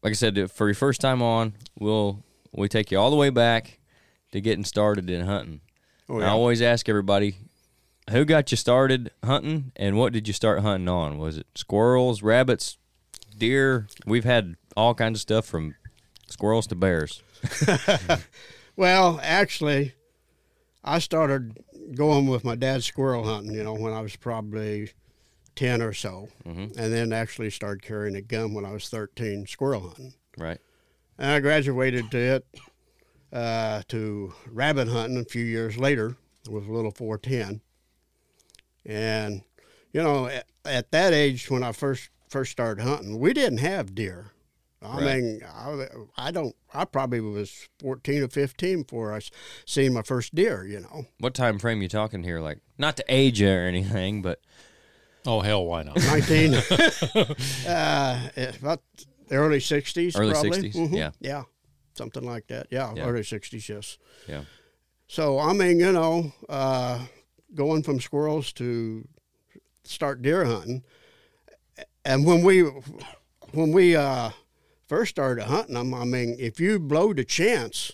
like 0.02 0.10
I 0.10 0.14
said, 0.14 0.50
for 0.50 0.66
your 0.68 0.74
first 0.74 1.00
time 1.00 1.22
on, 1.22 1.54
we'll 1.78 2.22
we 2.52 2.68
take 2.68 2.90
you 2.90 2.98
all 2.98 3.10
the 3.10 3.16
way 3.16 3.30
back 3.30 3.78
to 4.32 4.40
getting 4.40 4.64
started 4.64 5.08
in 5.10 5.26
hunting. 5.26 5.60
Oh, 6.10 6.18
yeah. 6.20 6.26
I 6.26 6.30
always 6.30 6.60
ask 6.60 6.88
everybody, 6.88 7.36
who 8.10 8.24
got 8.24 8.50
you 8.50 8.56
started 8.56 9.12
hunting, 9.24 9.70
and 9.76 9.96
what 9.96 10.12
did 10.12 10.26
you 10.26 10.34
start 10.34 10.60
hunting 10.60 10.88
on? 10.88 11.18
Was 11.18 11.36
it 11.38 11.46
squirrels, 11.54 12.20
rabbits, 12.22 12.76
deer? 13.38 13.86
We've 14.04 14.24
had 14.24 14.56
all 14.76 14.94
kinds 14.94 15.18
of 15.18 15.20
stuff 15.22 15.46
from 15.46 15.76
squirrels 16.28 16.66
to 16.68 16.74
bears. 16.74 17.22
Well, 18.76 19.20
actually, 19.22 19.92
I 20.82 21.00
started 21.00 21.58
going 21.94 22.28
with 22.28 22.44
my 22.44 22.54
dad 22.54 22.82
squirrel 22.82 23.24
hunting. 23.24 23.52
You 23.54 23.62
know, 23.62 23.74
when 23.74 23.92
I 23.92 24.00
was 24.00 24.16
probably 24.16 24.92
ten 25.54 25.82
or 25.82 25.92
so, 25.92 26.28
Mhm. 26.46 26.76
and 26.78 26.92
then 26.92 27.12
actually 27.12 27.50
started 27.50 27.82
carrying 27.82 28.16
a 28.16 28.22
gun 28.22 28.54
when 28.54 28.64
I 28.64 28.72
was 28.72 28.88
thirteen, 28.88 29.46
squirrel 29.46 29.80
hunting. 29.82 30.14
Right. 30.38 30.58
And 31.18 31.30
I 31.30 31.40
graduated 31.40 32.10
to 32.12 32.18
it 32.18 32.46
uh, 33.32 33.82
to 33.88 34.34
rabbit 34.50 34.88
hunting 34.88 35.18
a 35.18 35.24
few 35.24 35.44
years 35.44 35.76
later 35.78 36.16
with 36.48 36.66
a 36.68 36.72
little 36.72 36.90
410. 36.90 37.60
And, 38.86 39.42
you 39.92 40.02
know, 40.02 40.26
at, 40.26 40.46
at 40.64 40.90
that 40.92 41.12
age 41.12 41.50
when 41.50 41.62
I 41.62 41.72
first 41.72 42.08
first 42.28 42.52
started 42.52 42.82
hunting, 42.82 43.18
we 43.18 43.32
didn't 43.32 43.58
have 43.58 43.94
deer. 43.94 44.32
I 44.82 44.96
Right. 44.98 45.22
mean, 45.22 45.40
I, 45.46 45.86
I 46.16 46.30
don't. 46.30 46.56
I 46.72 46.86
probably 46.86 47.20
was 47.20 47.68
fourteen 47.78 48.22
or 48.22 48.28
fifteen 48.28 48.82
before 48.82 49.12
I 49.14 49.20
seen 49.66 49.92
my 49.92 50.00
first 50.00 50.34
deer. 50.34 50.64
You 50.66 50.80
know, 50.80 51.04
What 51.18 51.34
time 51.34 51.58
frame 51.58 51.82
you 51.82 51.88
talking 51.88 52.22
here? 52.22 52.40
Like, 52.40 52.60
not 52.78 52.96
to 52.96 53.04
age 53.06 53.42
you 53.42 53.50
or 53.50 53.66
anything, 53.66 54.22
but 54.22 54.40
Oh, 55.26 55.40
hell, 55.40 55.66
why 55.66 55.82
not? 55.82 55.96
nineteen, 55.96 56.54
uh, 57.66 58.28
about 58.58 58.80
the 59.28 59.34
early 59.34 59.60
sixties, 59.60 60.16
Early 60.16 60.32
probably. 60.32 60.70
60s, 60.70 60.74
Mhm. 60.74 60.96
yeah. 60.96 61.10
yeah, 61.20 61.42
something 61.94 62.24
like 62.24 62.46
that. 62.48 62.66
Yeah, 62.70 62.94
Yeah. 62.94 63.06
early 63.06 63.24
sixties, 63.24 63.68
yes. 63.68 63.98
yeah. 64.28 64.44
So 65.06 65.38
I 65.38 65.52
mean, 65.52 65.80
you 65.80 65.92
know, 65.92 66.32
uh, 66.48 67.06
going 67.54 67.82
from 67.82 68.00
squirrels 68.00 68.52
to 68.54 69.06
start 69.84 70.22
deer 70.22 70.44
hunting, 70.44 70.84
and 72.04 72.24
when 72.26 72.42
we 72.42 72.62
when 73.52 73.72
we 73.72 73.96
uh, 73.96 74.30
first 74.86 75.10
started 75.10 75.44
hunting 75.44 75.74
them, 75.74 75.92
I 75.94 76.04
mean, 76.04 76.36
if 76.38 76.60
you 76.60 76.78
blow 76.78 77.12
the 77.12 77.24
chance, 77.24 77.92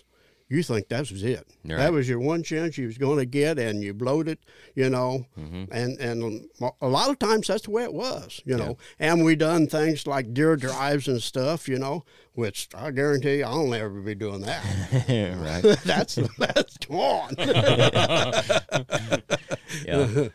you 0.49 0.63
think 0.63 0.87
that 0.89 1.11
was 1.11 1.23
it. 1.23 1.45
Right. 1.65 1.77
That 1.77 1.91
was 1.91 2.07
your 2.07 2.19
one 2.19 2.41
chance 2.41 2.77
you 2.77 2.87
was 2.87 2.97
going 2.97 3.17
to 3.17 3.25
get, 3.25 3.59
and 3.59 3.83
you 3.83 3.93
blowed 3.93 4.29
it, 4.29 4.39
you 4.75 4.89
know. 4.89 5.25
Mm-hmm. 5.37 5.65
And 5.71 5.99
and 5.99 6.47
a 6.81 6.87
lot 6.87 7.09
of 7.09 7.19
times 7.19 7.47
that's 7.47 7.63
the 7.63 7.71
way 7.71 7.83
it 7.83 7.93
was, 7.93 8.41
you 8.45 8.55
know. 8.55 8.77
And 8.97 9.25
we 9.25 9.35
done 9.35 9.67
things 9.67 10.07
like 10.07 10.33
deer 10.33 10.55
drives 10.55 11.07
and 11.07 11.21
stuff, 11.21 11.67
you 11.67 11.77
know, 11.77 12.05
which 12.33 12.69
I 12.73 12.91
guarantee 12.91 13.39
you, 13.39 13.45
I'll 13.45 13.67
never 13.67 13.89
be 13.89 14.15
doing 14.15 14.41
that. 14.41 14.63
right. 15.09 15.77
that's 15.83 16.15
that's 16.37 16.77
on. 16.89 17.35
Yeah. 19.85 20.29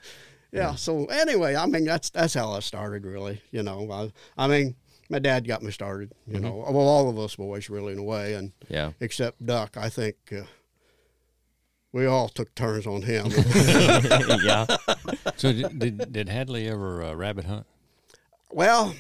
yeah. 0.52 0.75
So 0.75 1.07
anyway, 1.07 1.57
I 1.57 1.66
mean 1.66 1.85
that's 1.85 2.11
that's 2.11 2.35
how 2.35 2.52
I 2.52 2.61
started 2.61 3.07
really. 3.07 3.40
You 3.50 3.62
know, 3.62 3.90
I, 3.90 4.12
I 4.37 4.47
mean 4.47 4.76
my 5.12 5.19
dad 5.21 5.47
got 5.47 5.62
me 5.62 5.71
started. 5.71 6.11
You 6.26 6.35
Mm-hmm. 6.35 6.42
know, 6.45 6.57
well 6.69 6.88
all 6.88 7.09
of 7.09 7.19
us 7.19 7.37
boys 7.37 7.71
really 7.71 7.92
in 7.92 7.99
a 8.00 8.02
way, 8.02 8.35
and 8.35 8.52
Yeah. 8.69 8.92
except 9.00 9.45
Duck, 9.47 9.76
I 9.76 9.88
think 9.88 10.16
uh, 10.33 10.42
we 11.92 12.07
all 12.07 12.28
took 12.28 12.54
turns 12.54 12.87
on 12.87 13.02
him. 13.02 13.26
yeah. 14.42 14.66
So 15.37 15.52
did, 15.52 15.78
did, 15.78 16.12
did 16.12 16.28
Hadley 16.28 16.66
ever 16.69 17.02
uh, 17.04 17.14
rabbit 17.14 17.45
hunt? 17.45 17.66
well, 18.50 18.95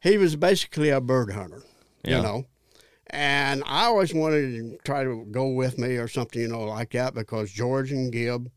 he 0.00 0.18
was 0.18 0.34
basically 0.36 0.88
a 0.90 1.00
bird 1.00 1.32
hunter. 1.32 1.62
Yeah. 2.04 2.16
You 2.16 2.22
know. 2.22 2.44
And 3.10 3.62
I 3.66 3.84
always 3.84 4.14
wanted 4.14 4.52
to 4.52 4.78
try 4.84 5.04
to 5.04 5.26
go 5.30 5.48
with 5.48 5.76
me 5.78 5.96
or 5.96 6.08
something, 6.08 6.40
you 6.40 6.48
know, 6.48 6.62
like 6.64 6.92
that 6.92 7.12
because 7.14 7.52
George 7.52 7.92
and 7.92 8.10
Gib 8.10 8.50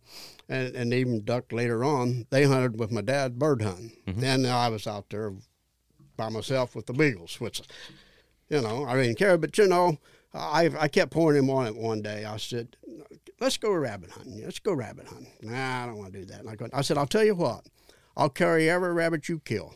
and, 0.47 0.73
and 0.75 0.93
even 0.93 1.25
Duck 1.25 1.51
later 1.51 1.83
on, 1.83 2.25
they 2.29 2.45
hunted 2.45 2.79
with 2.79 2.89
my 2.91 3.01
dad 3.01 3.37
bird 3.37 3.61
hunting. 3.61 3.91
And 4.07 4.47
I 4.47 4.69
was 4.69 4.87
out 4.87 5.09
there 5.09 5.33
by 6.15 6.29
myself 6.29 6.75
with 6.75 6.85
the 6.85 6.93
beagles, 6.93 7.39
which, 7.39 7.61
you 8.49 8.61
know, 8.61 8.85
I 8.85 9.01
didn't 9.01 9.17
care. 9.17 9.37
But, 9.37 9.57
you 9.57 9.67
know, 9.67 9.97
I, 10.33 10.69
I 10.79 10.87
kept 10.87 11.11
pouring 11.11 11.43
him 11.43 11.49
on 11.49 11.67
it 11.67 11.75
one 11.75 12.01
day. 12.01 12.25
I 12.25 12.37
said, 12.37 12.75
let's 13.39 13.57
go 13.57 13.71
rabbit 13.71 14.11
hunting. 14.11 14.43
Let's 14.43 14.59
go 14.59 14.73
rabbit 14.73 15.07
hunting. 15.07 15.31
Nah, 15.41 15.83
I 15.83 15.85
don't 15.85 15.97
want 15.97 16.13
to 16.13 16.19
do 16.19 16.25
that. 16.25 16.39
And 16.41 16.49
I, 16.49 16.55
go, 16.55 16.67
I 16.73 16.81
said, 16.81 16.97
I'll 16.97 17.07
tell 17.07 17.23
you 17.23 17.35
what, 17.35 17.65
I'll 18.17 18.29
carry 18.29 18.69
every 18.69 18.93
rabbit 18.93 19.29
you 19.29 19.39
kill. 19.39 19.75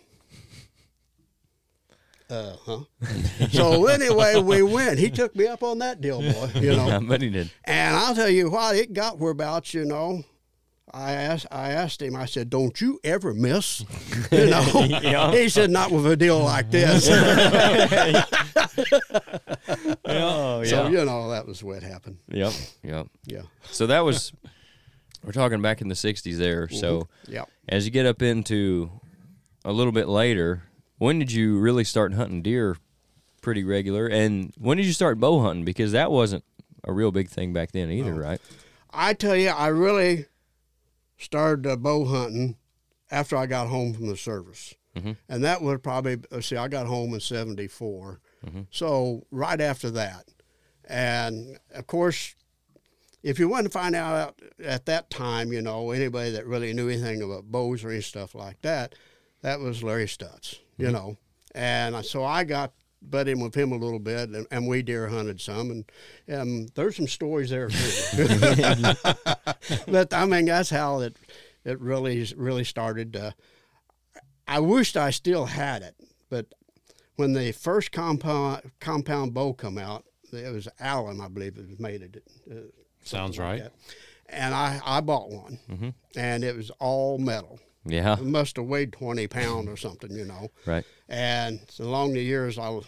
Uh 2.29 2.55
huh. 2.63 2.79
so 3.51 3.87
anyway, 3.87 4.39
we 4.39 4.61
went. 4.61 4.99
He 4.99 5.09
took 5.09 5.35
me 5.35 5.47
up 5.47 5.63
on 5.63 5.79
that 5.79 5.99
deal, 5.99 6.21
boy. 6.21 6.51
You 6.55 6.71
know, 6.75 6.87
I 6.87 6.99
bet 6.99 7.21
he 7.21 7.29
did. 7.29 7.49
and 7.65 7.95
I'll 7.95 8.13
tell 8.13 8.29
you 8.29 8.51
what, 8.51 8.75
it 8.75 8.93
got 8.93 9.17
whereabouts, 9.17 9.73
you 9.73 9.85
know. 9.85 10.23
I 10.93 11.13
asked, 11.13 11.47
I 11.51 11.71
asked 11.71 12.01
him. 12.01 12.15
I 12.15 12.25
said, 12.25 12.49
"Don't 12.49 12.79
you 12.81 12.99
ever 13.03 13.33
miss?" 13.33 13.83
You 14.31 14.47
know. 14.47 14.87
Yeah. 15.01 15.31
He 15.31 15.49
said, 15.49 15.69
"Not 15.69 15.91
with 15.91 16.05
a 16.05 16.15
deal 16.15 16.39
like 16.39 16.71
this." 16.71 17.09
Oh 20.05 20.61
yeah. 20.61 20.69
So 20.69 20.87
you 20.87 21.05
know 21.05 21.29
that 21.29 21.45
was 21.45 21.63
what 21.63 21.83
happened. 21.83 22.17
Yep. 22.29 22.53
Yep. 22.83 23.07
Yeah. 23.25 23.41
So 23.71 23.87
that 23.87 23.99
was 23.99 24.33
we're 25.23 25.31
talking 25.31 25.61
back 25.61 25.81
in 25.81 25.87
the 25.87 25.95
'60s 25.95 26.37
there. 26.37 26.67
So 26.69 27.01
mm-hmm. 27.01 27.33
Yeah. 27.33 27.45
as 27.67 27.85
you 27.85 27.91
get 27.91 28.05
up 28.05 28.21
into 28.21 28.89
a 29.63 29.71
little 29.71 29.91
bit 29.91 30.07
later, 30.07 30.63
when 30.97 31.19
did 31.19 31.31
you 31.31 31.59
really 31.59 31.83
start 31.83 32.13
hunting 32.13 32.41
deer 32.41 32.77
pretty 33.41 33.63
regular? 33.63 34.07
And 34.07 34.53
when 34.57 34.77
did 34.77 34.85
you 34.85 34.93
start 34.93 35.19
bow 35.19 35.41
hunting? 35.41 35.65
Because 35.65 35.91
that 35.91 36.11
wasn't 36.11 36.43
a 36.83 36.91
real 36.93 37.11
big 37.11 37.29
thing 37.29 37.53
back 37.53 37.71
then 37.71 37.91
either, 37.91 38.13
oh. 38.13 38.17
right? 38.17 38.41
I 38.91 39.13
tell 39.13 39.35
you, 39.35 39.49
I 39.49 39.67
really 39.67 40.25
started 41.19 41.67
uh, 41.67 41.75
bow 41.75 42.05
hunting 42.05 42.57
after 43.11 43.35
I 43.37 43.45
got 43.45 43.67
home 43.67 43.93
from 43.93 44.07
the 44.07 44.17
service. 44.17 44.73
Mhm. 44.95 45.17
And 45.27 45.43
that 45.43 45.61
was 45.61 45.79
probably, 45.81 46.17
see, 46.41 46.55
I 46.55 46.67
got 46.67 46.87
home 46.87 47.13
in 47.13 47.19
74. 47.19 48.19
So 48.71 49.25
right 49.31 49.59
after 49.59 49.91
that. 49.91 50.25
And 50.85 51.59
of 51.75 51.85
course, 51.87 52.35
if 53.21 53.37
you 53.37 53.49
want 53.49 53.65
to 53.65 53.69
find 53.69 53.95
out 53.95 54.39
at 54.63 54.85
that 54.85 55.09
time, 55.09 55.51
you 55.51 55.61
know, 55.61 55.91
anybody 55.91 56.31
that 56.31 56.45
really 56.47 56.71
knew 56.73 56.87
anything 56.87 57.21
about 57.21 57.51
bows 57.51 57.83
or 57.83 57.89
any 57.91 58.01
stuff 58.01 58.33
like 58.33 58.61
that, 58.61 58.95
that 59.41 59.59
was 59.59 59.83
Larry 59.83 60.05
Stutz, 60.05 60.59
you 60.77 60.89
know. 60.89 61.17
And 61.53 62.03
so 62.05 62.23
I 62.23 62.43
got 62.45 62.71
buddying 63.07 63.41
with 63.41 63.55
him 63.55 63.71
a 63.71 63.77
little 63.77 63.99
bit, 63.99 64.29
and, 64.29 64.45
and 64.51 64.67
we 64.67 64.81
deer 64.81 65.07
hunted 65.07 65.39
some, 65.41 65.71
and 65.71 65.91
um, 66.39 66.67
there's 66.75 66.95
some 66.95 67.07
stories 67.07 67.49
there 67.49 67.69
too. 67.69 68.25
but 69.87 70.13
I 70.13 70.25
mean, 70.25 70.45
that's 70.45 70.69
how 70.69 70.99
it 71.01 71.17
it 71.65 71.79
really 71.79 72.25
really 72.35 72.63
started. 72.63 73.15
Uh, 73.15 73.31
I 74.47 74.59
wished 74.59 74.97
I 74.97 75.11
still 75.11 75.45
had 75.45 75.81
it, 75.83 75.95
but 76.29 76.47
when 77.15 77.33
the 77.33 77.51
first 77.51 77.91
compound 77.91 78.71
compound 78.79 79.33
bow 79.33 79.53
come 79.53 79.77
out, 79.77 80.05
it 80.31 80.51
was 80.53 80.67
Allen, 80.79 81.21
I 81.21 81.27
believe, 81.27 81.55
that 81.55 81.79
made 81.79 82.01
it. 82.01 82.23
Uh, 82.49 82.55
Sounds 83.03 83.37
like 83.37 83.45
right. 83.47 83.63
that. 83.63 83.73
And 84.31 84.53
I, 84.53 84.79
I 84.85 85.01
bought 85.01 85.29
one, 85.31 85.57
Mhm. 85.71 85.93
and 86.15 86.43
it 86.43 86.55
was 86.55 86.69
all 86.79 87.17
metal. 87.17 87.59
Yeah. 87.91 88.13
It 88.13 88.23
must 88.25 88.55
have 88.57 88.65
weighed 88.65 88.93
20 88.93 89.27
pounds 89.27 89.67
or 89.67 89.77
something, 89.77 90.11
you 90.11 90.25
know. 90.25 90.49
Right. 90.65 90.85
And 91.07 91.59
so 91.69 91.83
along 91.85 92.13
the 92.13 92.21
years, 92.23 92.57
I 92.57 92.69
was, 92.69 92.85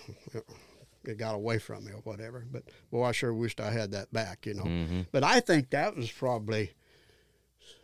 it 1.06 1.18
got 1.18 1.36
away 1.36 1.58
from 1.60 1.86
me 1.86 1.92
or 1.92 2.00
whatever. 2.04 2.46
But 2.52 2.64
boy, 2.92 3.04
I 3.06 3.12
sure 3.12 3.34
wished 3.34 3.60
I 3.60 3.72
had 3.72 3.92
that 3.92 4.12
back, 4.14 4.46
you 4.46 4.54
know. 4.54 4.64
Mhm. 4.64 5.08
But 5.12 5.24
I 5.24 5.40
think 5.40 5.70
that 5.72 5.96
was 5.96 6.12
probably 6.12 6.72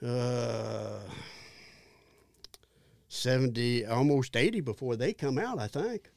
uh, 0.05 0.99
70, 3.09 3.85
almost 3.85 4.35
80 4.35 4.61
before 4.61 4.95
they 4.95 5.13
come 5.13 5.37
out, 5.37 5.59
I 5.59 5.67
think. 5.67 6.09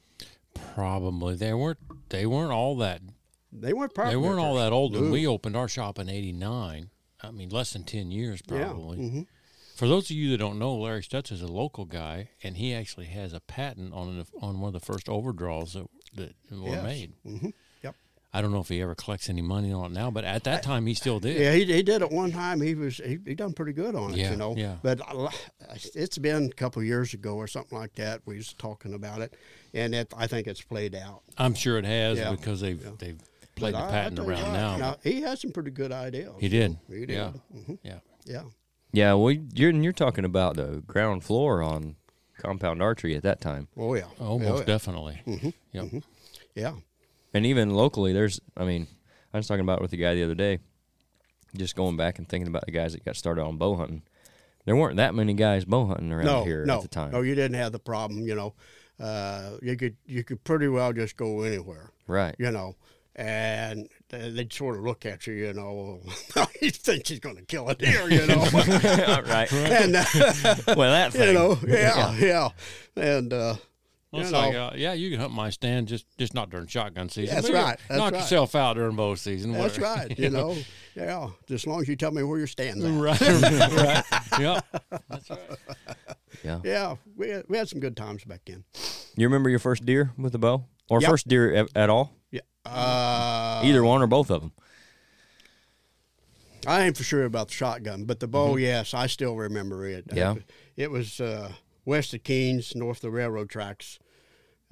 Probably 0.75 1.35
they 1.35 1.53
weren't. 1.53 1.79
They 2.09 2.25
weren't 2.25 2.51
all 2.51 2.75
that. 2.77 3.01
They 3.51 3.73
weren't 3.73 3.93
probably 3.93 4.13
They 4.13 4.17
weren't 4.17 4.39
all 4.39 4.55
that 4.55 4.71
old 4.71 4.93
when 4.93 5.09
we 5.11 5.25
opened 5.27 5.55
our 5.57 5.67
shop 5.67 5.97
in 5.99 6.07
'89. 6.09 6.89
I 7.21 7.31
mean, 7.31 7.49
less 7.49 7.73
than 7.73 7.83
ten 7.83 8.11
years 8.11 8.41
probably. 8.41 8.97
Yeah. 8.99 9.09
hmm 9.09 9.21
For 9.81 9.87
those 9.87 10.11
of 10.11 10.15
you 10.15 10.29
that 10.29 10.37
don't 10.37 10.59
know, 10.59 10.75
Larry 10.75 11.01
Stutz 11.01 11.31
is 11.31 11.41
a 11.41 11.47
local 11.47 11.85
guy, 11.85 12.29
and 12.43 12.55
he 12.55 12.71
actually 12.71 13.07
has 13.07 13.33
a 13.33 13.39
patent 13.39 13.95
on 13.95 14.09
an, 14.09 14.25
on 14.39 14.59
one 14.59 14.67
of 14.75 14.79
the 14.79 14.85
first 14.85 15.09
overdraws 15.09 15.73
that, 15.73 15.87
that 16.15 16.35
were 16.51 16.69
Yes. 16.69 16.83
made. 16.83 17.13
hmm 17.25 17.47
Yep. 17.81 17.95
I 18.31 18.41
don't 18.43 18.51
know 18.51 18.59
if 18.59 18.69
he 18.69 18.79
ever 18.79 18.93
collects 18.93 19.27
any 19.27 19.41
money 19.41 19.73
on 19.73 19.85
it 19.91 19.93
now, 19.95 20.11
but 20.11 20.23
at 20.23 20.43
that 20.43 20.61
time 20.61 20.85
he 20.85 20.93
still 20.93 21.19
did. 21.19 21.35
Yeah, 21.35 21.53
he, 21.55 21.65
he 21.65 21.81
did 21.81 22.03
it 22.03 22.11
one 22.11 22.31
time. 22.31 22.61
He 22.61 22.75
was 22.75 22.97
he, 22.97 23.17
he 23.25 23.33
done 23.33 23.53
pretty 23.53 23.73
good 23.73 23.95
on 23.95 24.13
it, 24.13 24.17
Yeah, 24.17 24.29
you 24.29 24.35
know. 24.37 24.53
yeah. 24.55 24.75
But 24.83 25.01
it's 25.95 26.19
been 26.19 26.45
a 26.45 26.49
couple 26.53 26.83
years 26.83 27.15
ago 27.15 27.33
or 27.37 27.47
something 27.47 27.75
like 27.75 27.95
that. 27.95 28.21
We 28.27 28.35
was 28.37 28.53
talking 28.53 28.93
about 28.93 29.21
it, 29.21 29.35
and 29.73 29.95
it, 29.95 30.13
I 30.15 30.27
think 30.27 30.45
it's 30.45 30.61
played 30.61 30.93
out. 30.93 31.23
I'm 31.39 31.55
sure 31.55 31.79
it 31.79 31.85
has 31.85 32.19
Yeah, 32.19 32.29
because 32.29 32.61
they've 32.61 32.79
yeah. 32.79 32.91
they've 32.99 33.19
played 33.55 33.73
But 33.73 33.79
the 33.79 33.83
I- 33.85 33.87
I 33.87 33.91
patent 34.03 34.17
you 34.19 34.29
around 34.29 34.43
what, 34.43 34.77
now. 34.79 34.97
He 35.03 35.21
had 35.21 35.39
some 35.39 35.51
pretty 35.51 35.71
good 35.71 35.91
ideas. 35.91 36.33
He 36.39 36.49
did. 36.49 36.77
He 36.87 37.07
did. 37.07 37.09
Yeah. 37.15 37.31
hmm 37.51 37.73
Yeah. 37.81 37.97
Yeah. 38.25 38.43
Yeah. 38.91 39.13
Well, 39.13 39.31
you're 39.53 39.71
you're 39.71 39.93
talking 39.93 40.25
about 40.25 40.55
the 40.55 40.83
ground 40.85 41.23
floor 41.23 41.61
on 41.61 41.95
compound 42.37 42.81
archery 42.81 43.15
at 43.15 43.23
that 43.23 43.39
time, 43.39 43.67
Oh 43.77 43.93
yeah. 43.95 44.05
Oh, 44.19 44.39
most 44.39 44.59
yeah. 44.61 44.65
definitely. 44.65 45.21
Mhm, 45.27 45.53
Yep. 45.73 45.83
mhm. 45.85 46.03
Yeah. 46.55 46.73
and 47.33 47.45
even 47.45 47.69
locally, 47.71 48.13
there's. 48.13 48.39
I 48.57 48.65
mean, 48.65 48.87
I 49.33 49.37
was 49.37 49.47
talking 49.47 49.61
about 49.61 49.79
it 49.79 49.81
with 49.83 49.91
the 49.91 49.97
guy 49.97 50.15
the 50.15 50.23
other 50.23 50.35
day. 50.35 50.59
Just 51.55 51.75
going 51.75 51.97
back 51.97 52.17
and 52.17 52.27
thinking 52.27 52.47
about 52.47 52.65
the 52.65 52.71
guys 52.71 52.93
that 52.93 53.03
got 53.05 53.15
started 53.17 53.41
on 53.43 53.57
bow 53.57 53.75
hunting. 53.75 54.03
There 54.65 54.75
weren't 54.75 54.97
that 54.97 55.13
many 55.15 55.33
guys 55.33 55.65
bow 55.65 55.85
hunting 55.85 56.11
around 56.11 56.25
No, 56.25 56.43
here 56.45 56.65
no, 56.65 56.77
at 56.77 56.81
the 56.83 56.87
time. 56.87 57.11
no. 57.11 57.21
You 57.21 57.35
didn't 57.35 57.55
have 57.57 57.71
the 57.73 57.79
problem. 57.79 58.21
You 58.27 58.35
know, 58.35 58.53
uh, 58.99 59.57
you 59.61 59.75
could 59.75 59.97
you 60.05 60.23
could 60.23 60.43
pretty 60.43 60.67
well 60.67 60.93
just 60.93 61.15
go 61.17 61.41
anywhere. 61.41 61.91
Right. 62.07 62.35
You 62.39 62.51
know. 62.51 62.75
And 63.15 63.89
they'd 64.11 64.51
sort 64.53 64.77
of 64.77 64.83
look 64.83 65.05
at 65.05 65.25
you, 65.27 65.33
you 65.33 65.53
know. 65.53 65.99
you 66.61 66.69
think 66.71 67.05
she's 67.07 67.19
going 67.19 67.35
to 67.37 67.43
kill 67.45 67.67
a 67.69 67.75
deer, 67.75 68.09
you 68.09 68.25
know. 68.27 68.43
right. 68.53 69.51
and 69.53 69.95
uh, 69.95 70.03
Well, 70.75 70.91
that 70.91 71.13
thing. 71.13 71.27
you 71.29 71.33
know, 71.33 71.57
yeah, 71.67 72.13
yeah, 72.15 72.49
and 72.95 73.31
uh, 73.33 73.55
Well, 74.11 74.21
you 74.21 74.21
it's 74.21 74.31
know, 74.31 74.39
like, 74.39 74.55
uh, 74.55 74.71
yeah, 74.75 74.93
you 74.93 75.09
can 75.11 75.19
hunt 75.19 75.33
my 75.33 75.49
stand, 75.49 75.87
just 75.87 76.05
just 76.17 76.33
not 76.33 76.49
during 76.49 76.67
shotgun 76.67 77.09
season. 77.09 77.35
That's 77.35 77.47
Maybe 77.47 77.57
right, 77.63 77.79
that's 77.87 77.97
knock 77.99 78.11
right. 78.13 78.21
yourself 78.21 78.55
out 78.55 78.73
during 78.75 78.95
bow 78.95 79.15
season. 79.15 79.53
that's 79.53 79.77
whatever. 79.79 80.07
right. 80.07 80.19
You 80.19 80.29
know, 80.29 80.57
yeah, 80.95 81.29
just 81.47 81.63
as 81.63 81.67
long 81.67 81.81
as 81.81 81.87
you 81.87 81.95
tell 81.95 82.11
me 82.11 82.23
where 82.23 82.37
your 82.37 82.47
stands 82.47 82.83
at. 82.83 82.91
right, 82.91 83.21
right. 83.21 84.39
Yep. 84.39 84.65
That's 85.09 85.29
right. 85.29 85.39
Yeah. 86.43 86.59
Yeah, 86.63 86.95
we 87.15 87.29
had, 87.29 87.45
we 87.47 87.57
had 87.57 87.69
some 87.69 87.79
good 87.79 87.95
times 87.95 88.23
back 88.25 88.41
then. 88.45 88.63
You 89.15 89.27
remember 89.27 89.49
your 89.49 89.59
first 89.59 89.85
deer 89.85 90.11
with 90.17 90.31
the 90.31 90.39
bow, 90.39 90.65
or 90.89 91.01
Yep. 91.01 91.09
first 91.09 91.27
deer 91.27 91.53
at, 91.53 91.67
at 91.75 91.89
all? 91.89 92.13
Yeah, 92.65 92.71
uh, 92.71 93.61
Either 93.63 93.83
one 93.83 94.01
or 94.01 94.07
both 94.07 94.29
of 94.29 94.41
them. 94.41 94.51
I 96.67 96.83
ain't 96.83 96.97
for 96.97 97.03
sure 97.03 97.25
about 97.25 97.47
the 97.47 97.53
shotgun, 97.55 98.03
but 98.05 98.19
the 98.19 98.27
bow, 98.27 98.55
yes, 98.55 98.93
I 98.93 99.07
still 99.07 99.35
remember 99.35 99.85
it. 99.85 100.07
Mm-hmm. 100.07 100.17
Yeah. 100.17 100.35
it 100.77 100.91
was 100.91 101.19
uh, 101.19 101.53
west 101.85 102.13
of 102.13 102.23
Keenes, 102.23 102.75
north 102.75 102.97
of 102.97 103.01
the 103.01 103.09
railroad 103.11 103.49
tracks, 103.49 103.97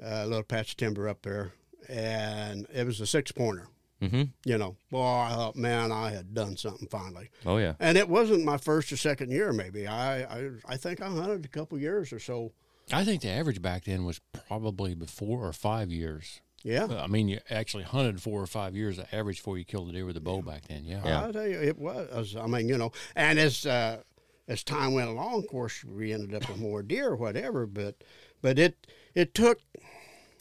uh, 0.02 0.22
a 0.24 0.28
little 0.28 0.44
patch 0.44 0.72
of 0.72 0.78
timber 0.78 1.10
up 1.10 1.24
there, 1.24 1.54
and 1.88 2.68
it 2.72 2.86
was 2.86 3.02
a 3.02 3.08
six 3.08 3.32
pointer. 3.32 3.68
Mm-hmm. 4.02 4.24
You 4.46 4.58
know, 4.58 4.78
boy, 4.92 5.04
I 5.04 5.32
thought, 5.32 5.56
man, 5.58 5.92
I 5.92 6.12
had 6.12 6.34
done 6.34 6.56
something 6.56 6.88
finally. 6.88 7.32
Oh 7.46 7.58
yeah. 7.58 7.74
And 7.80 7.98
it 7.98 8.08
wasn't 8.08 8.46
my 8.46 8.58
first 8.58 8.92
or 8.94 8.98
second 8.98 9.32
year, 9.32 9.52
maybe. 9.52 9.88
I 9.88 10.22
I, 10.22 10.50
I 10.68 10.78
think 10.78 11.02
I 11.02 11.10
hunted 11.10 11.44
a 11.44 11.50
couple 11.50 11.78
years 11.78 12.14
or 12.14 12.20
so. 12.20 12.54
I 12.94 13.04
think 13.04 13.22
the 13.22 13.30
average 13.30 13.62
back 13.62 13.84
then 13.86 14.06
was 14.06 14.22
probably 14.48 14.96
four 15.06 15.46
or 15.46 15.52
five 15.52 15.92
years. 15.92 16.40
Yeah. 16.64 16.88
I 16.88 17.08
mean, 17.08 17.30
you 17.30 17.40
actually 17.50 17.84
hunted 17.84 18.22
four 18.22 18.42
or 18.42 18.48
five 18.48 18.76
years. 18.76 18.98
The 18.98 19.14
average 19.16 19.38
before 19.38 19.58
you 19.58 19.66
killed 19.66 19.90
a 19.90 19.92
deer 19.92 20.06
with 20.06 20.18
a 20.18 20.22
bow 20.22 20.42
back 20.42 20.68
then. 20.68 20.86
Yeah. 20.86 21.02
Yeah. 21.06 21.22
I'll 21.22 21.34
tell 21.34 21.48
you, 21.48 21.60
it 21.60 21.78
was. 21.78 22.36
I 22.36 22.48
mean, 22.48 22.68
you 22.68 22.78
know, 22.78 22.92
and 23.16 23.40
as 23.40 23.66
uh, 23.66 24.02
as 24.48 24.64
time 24.64 24.94
went 24.94 25.10
along, 25.10 25.40
of 25.40 25.48
course, 25.48 25.84
we 25.84 26.12
ended 26.12 26.34
up 26.34 26.50
with 26.50 26.60
more 26.60 26.84
deer 26.84 27.10
or 27.10 27.16
whatever. 27.16 27.66
But 27.66 28.04
but 28.42 28.60
it 28.60 28.88
it 29.16 29.34
took 29.34 29.60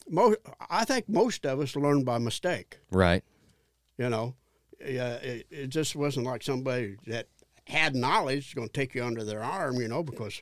most. 0.09 0.39
I 0.69 0.85
think 0.85 1.07
most 1.07 1.45
of 1.45 1.59
us 1.59 1.75
learned 1.75 2.05
by 2.05 2.17
mistake. 2.17 2.79
Right. 2.91 3.23
You 3.97 4.09
know, 4.09 4.35
yeah, 4.79 5.15
it, 5.15 5.47
it 5.49 5.67
just 5.67 5.95
wasn't 5.95 6.25
like 6.25 6.43
somebody 6.43 6.97
that 7.07 7.27
had 7.67 7.95
knowledge 7.95 8.55
going 8.55 8.67
to 8.69 8.73
take 8.73 8.95
you 8.95 9.03
under 9.03 9.23
their 9.23 9.43
arm. 9.43 9.75
You 9.75 9.87
know, 9.87 10.03
because 10.03 10.41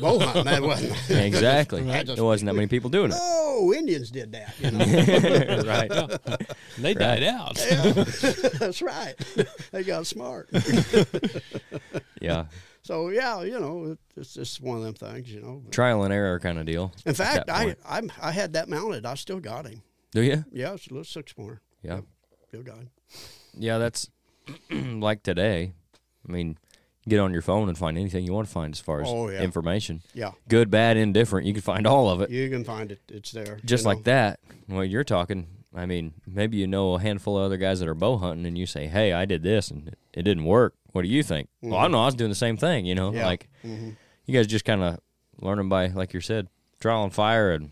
bow 0.00 0.18
hunting 0.18 0.44
that 0.44 0.62
wasn't 0.62 0.92
Exactly. 1.10 1.90
I 1.90 2.02
just- 2.04 2.16
there 2.16 2.24
wasn't 2.24 2.46
that 2.48 2.54
many 2.54 2.66
people 2.66 2.90
doing 2.90 3.10
it. 3.10 3.16
Oh, 3.20 3.72
Indians 3.74 4.10
did 4.10 4.32
that. 4.32 4.54
You 4.58 4.70
know, 4.70 5.62
right. 5.66 6.48
They 6.78 6.94
died 6.94 7.22
out. 7.22 7.56
that's 8.58 8.82
right. 8.82 9.14
They 9.72 9.82
got 9.84 10.06
smart. 10.06 10.48
Yeah. 12.20 12.46
So 12.82 13.08
yeah, 13.08 13.42
you 13.42 13.58
know, 13.58 13.96
it's 14.16 14.34
just 14.34 14.60
one 14.60 14.78
of 14.78 14.84
them 14.84 14.94
things. 14.94 15.32
You 15.32 15.40
know. 15.40 15.62
Trial 15.70 16.04
and 16.04 16.12
error 16.12 16.38
kind 16.38 16.58
of 16.58 16.66
deal. 16.66 16.92
In 17.06 17.14
fact, 17.14 17.48
I. 17.50 17.76
I'm, 17.86 18.12
I 18.20 18.30
had 18.30 18.52
that 18.54 18.68
mounted. 18.68 19.06
I 19.06 19.14
still 19.14 19.40
got 19.40 19.66
him. 19.66 19.82
Do 20.12 20.22
you? 20.22 20.44
Yeah, 20.52 20.74
it's 20.74 20.86
a 20.86 20.90
little 20.90 21.04
six 21.04 21.36
more. 21.38 21.60
Yeah. 21.82 22.00
Feel 22.50 22.62
good 22.62 22.66
guy. 22.66 22.88
Yeah, 23.58 23.78
that's 23.78 24.10
like 24.70 25.22
today. 25.22 25.72
I 26.28 26.32
mean, 26.32 26.56
get 27.08 27.20
on 27.20 27.32
your 27.32 27.42
phone 27.42 27.68
and 27.68 27.76
find 27.76 27.98
anything 27.98 28.24
you 28.24 28.32
want 28.32 28.46
to 28.48 28.52
find 28.52 28.74
as 28.74 28.80
far 28.80 29.02
as 29.02 29.08
Oh, 29.10 29.28
yeah. 29.28 29.42
information. 29.42 30.02
Yeah, 30.14 30.32
Good, 30.48 30.70
bad, 30.70 30.96
indifferent. 30.96 31.46
You 31.46 31.52
can 31.52 31.62
find 31.62 31.86
all 31.86 32.08
of 32.10 32.20
it. 32.20 32.30
you 32.30 32.48
can 32.50 32.64
find 32.64 32.90
it. 32.92 33.00
It's 33.08 33.30
there. 33.32 33.58
Just 33.64 33.84
like 33.84 33.98
know. 33.98 34.02
that. 34.04 34.40
Well, 34.68 34.84
you're 34.84 35.04
talking. 35.04 35.46
I 35.76 35.86
mean, 35.86 36.14
maybe 36.26 36.56
you 36.56 36.66
know 36.66 36.94
a 36.94 37.00
handful 37.00 37.36
of 37.36 37.42
other 37.44 37.56
guys 37.56 37.80
that 37.80 37.88
are 37.88 37.94
bow 37.94 38.16
hunting, 38.16 38.46
and 38.46 38.56
you 38.56 38.64
say, 38.64 38.86
"Hey, 38.86 39.12
I 39.12 39.24
did 39.24 39.42
this, 39.42 39.70
and 39.70 39.88
it- 39.88 39.98
it 40.14 40.22
didn't 40.22 40.44
work. 40.44 40.74
What 40.92 41.02
do 41.02 41.08
you 41.08 41.22
think?" 41.24 41.48
Well, 41.62 41.76
I 41.78 41.82
don't 41.82 41.92
know. 41.92 42.02
I 42.02 42.06
was 42.06 42.14
doing 42.14 42.30
the 42.30 42.34
same 42.36 42.56
thing. 42.56 42.86
You 42.86 42.94
know, 42.94 43.08
Mm-hmm. 43.08 43.16
Yeah. 43.18 43.26
like 43.26 43.48
Mhm. 43.64 43.96
you 44.24 44.34
guys 44.34 44.46
just 44.46 44.64
kind 44.64 44.82
of 44.82 45.00
learning 45.40 45.68
by, 45.68 45.88
like 45.88 46.14
you 46.14 46.20
said, 46.20 46.46
trial 46.80 47.02
and 47.02 47.12
fire, 47.12 47.52
and 47.52 47.70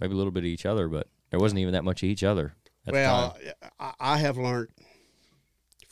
maybe 0.00 0.14
a 0.14 0.16
little 0.16 0.30
bit 0.30 0.44
of 0.44 0.46
each 0.46 0.64
other. 0.64 0.86
But 0.88 1.08
there 1.30 1.40
wasn't 1.40 1.58
even 1.58 1.72
that 1.72 1.82
much 1.84 2.02
of 2.04 2.08
each 2.08 2.22
other. 2.22 2.54
At 2.86 2.92
the 2.94 3.00
Well, 3.00 3.36
I 3.98 4.18
have 4.18 4.36
learned 4.38 4.68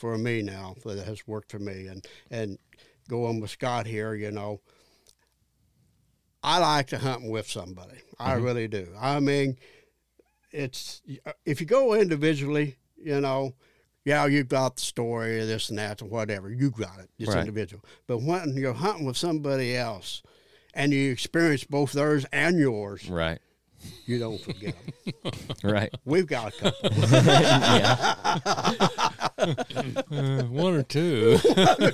for 0.03 0.17
me 0.17 0.41
now 0.41 0.75
that 0.83 1.05
has 1.05 1.25
worked 1.25 1.49
for 1.49 1.59
me, 1.59 1.87
and 1.87 2.05
and 2.29 2.57
going 3.07 3.39
with 3.39 3.51
Scott 3.51 3.85
here, 3.87 4.13
you 4.13 4.31
know, 4.31 4.59
I 6.43 6.59
like 6.59 6.87
to 6.87 6.97
hunt 6.97 7.29
with 7.29 7.47
somebody. 7.49 7.99
I 8.19 8.33
Mm-hmm. 8.33 8.43
really 8.43 8.67
do. 8.67 8.87
I 8.99 9.21
mean, 9.21 9.57
it's 10.51 11.01
if 11.45 11.61
you 11.61 11.67
go 11.67 11.93
individually, 11.93 12.75
you 12.97 13.21
know. 13.21 13.55
Yeah, 14.05 14.25
you've 14.25 14.49
got 14.49 14.75
the 14.75 14.81
story, 14.81 15.37
this 15.45 15.69
and 15.69 15.79
that, 15.79 16.01
or 16.01 16.09
whatever. 16.09 16.51
You 16.51 16.71
got 16.71 16.99
it. 16.99 17.09
It's 17.17 17.29
Right. 17.29 17.39
individual. 17.39 17.85
But 18.05 18.17
when 18.17 18.57
you're 18.57 18.73
hunting 18.73 19.05
with 19.05 19.15
somebody 19.15 19.77
else, 19.77 20.21
and 20.73 20.91
you 20.91 21.09
experience 21.13 21.63
both 21.63 21.93
theirs 21.93 22.25
and 22.33 22.59
yours, 22.59 23.07
right, 23.09 23.39
you 24.05 24.19
don't 24.19 24.39
forget 24.41 24.75
them. 25.05 25.13
right. 25.63 25.89
We've 26.05 26.27
got 26.27 26.53
a 26.53 26.71
couple. 26.71 26.89
Uh, 29.43 30.43
one 30.43 30.73
or 30.75 30.83
two. 30.83 31.37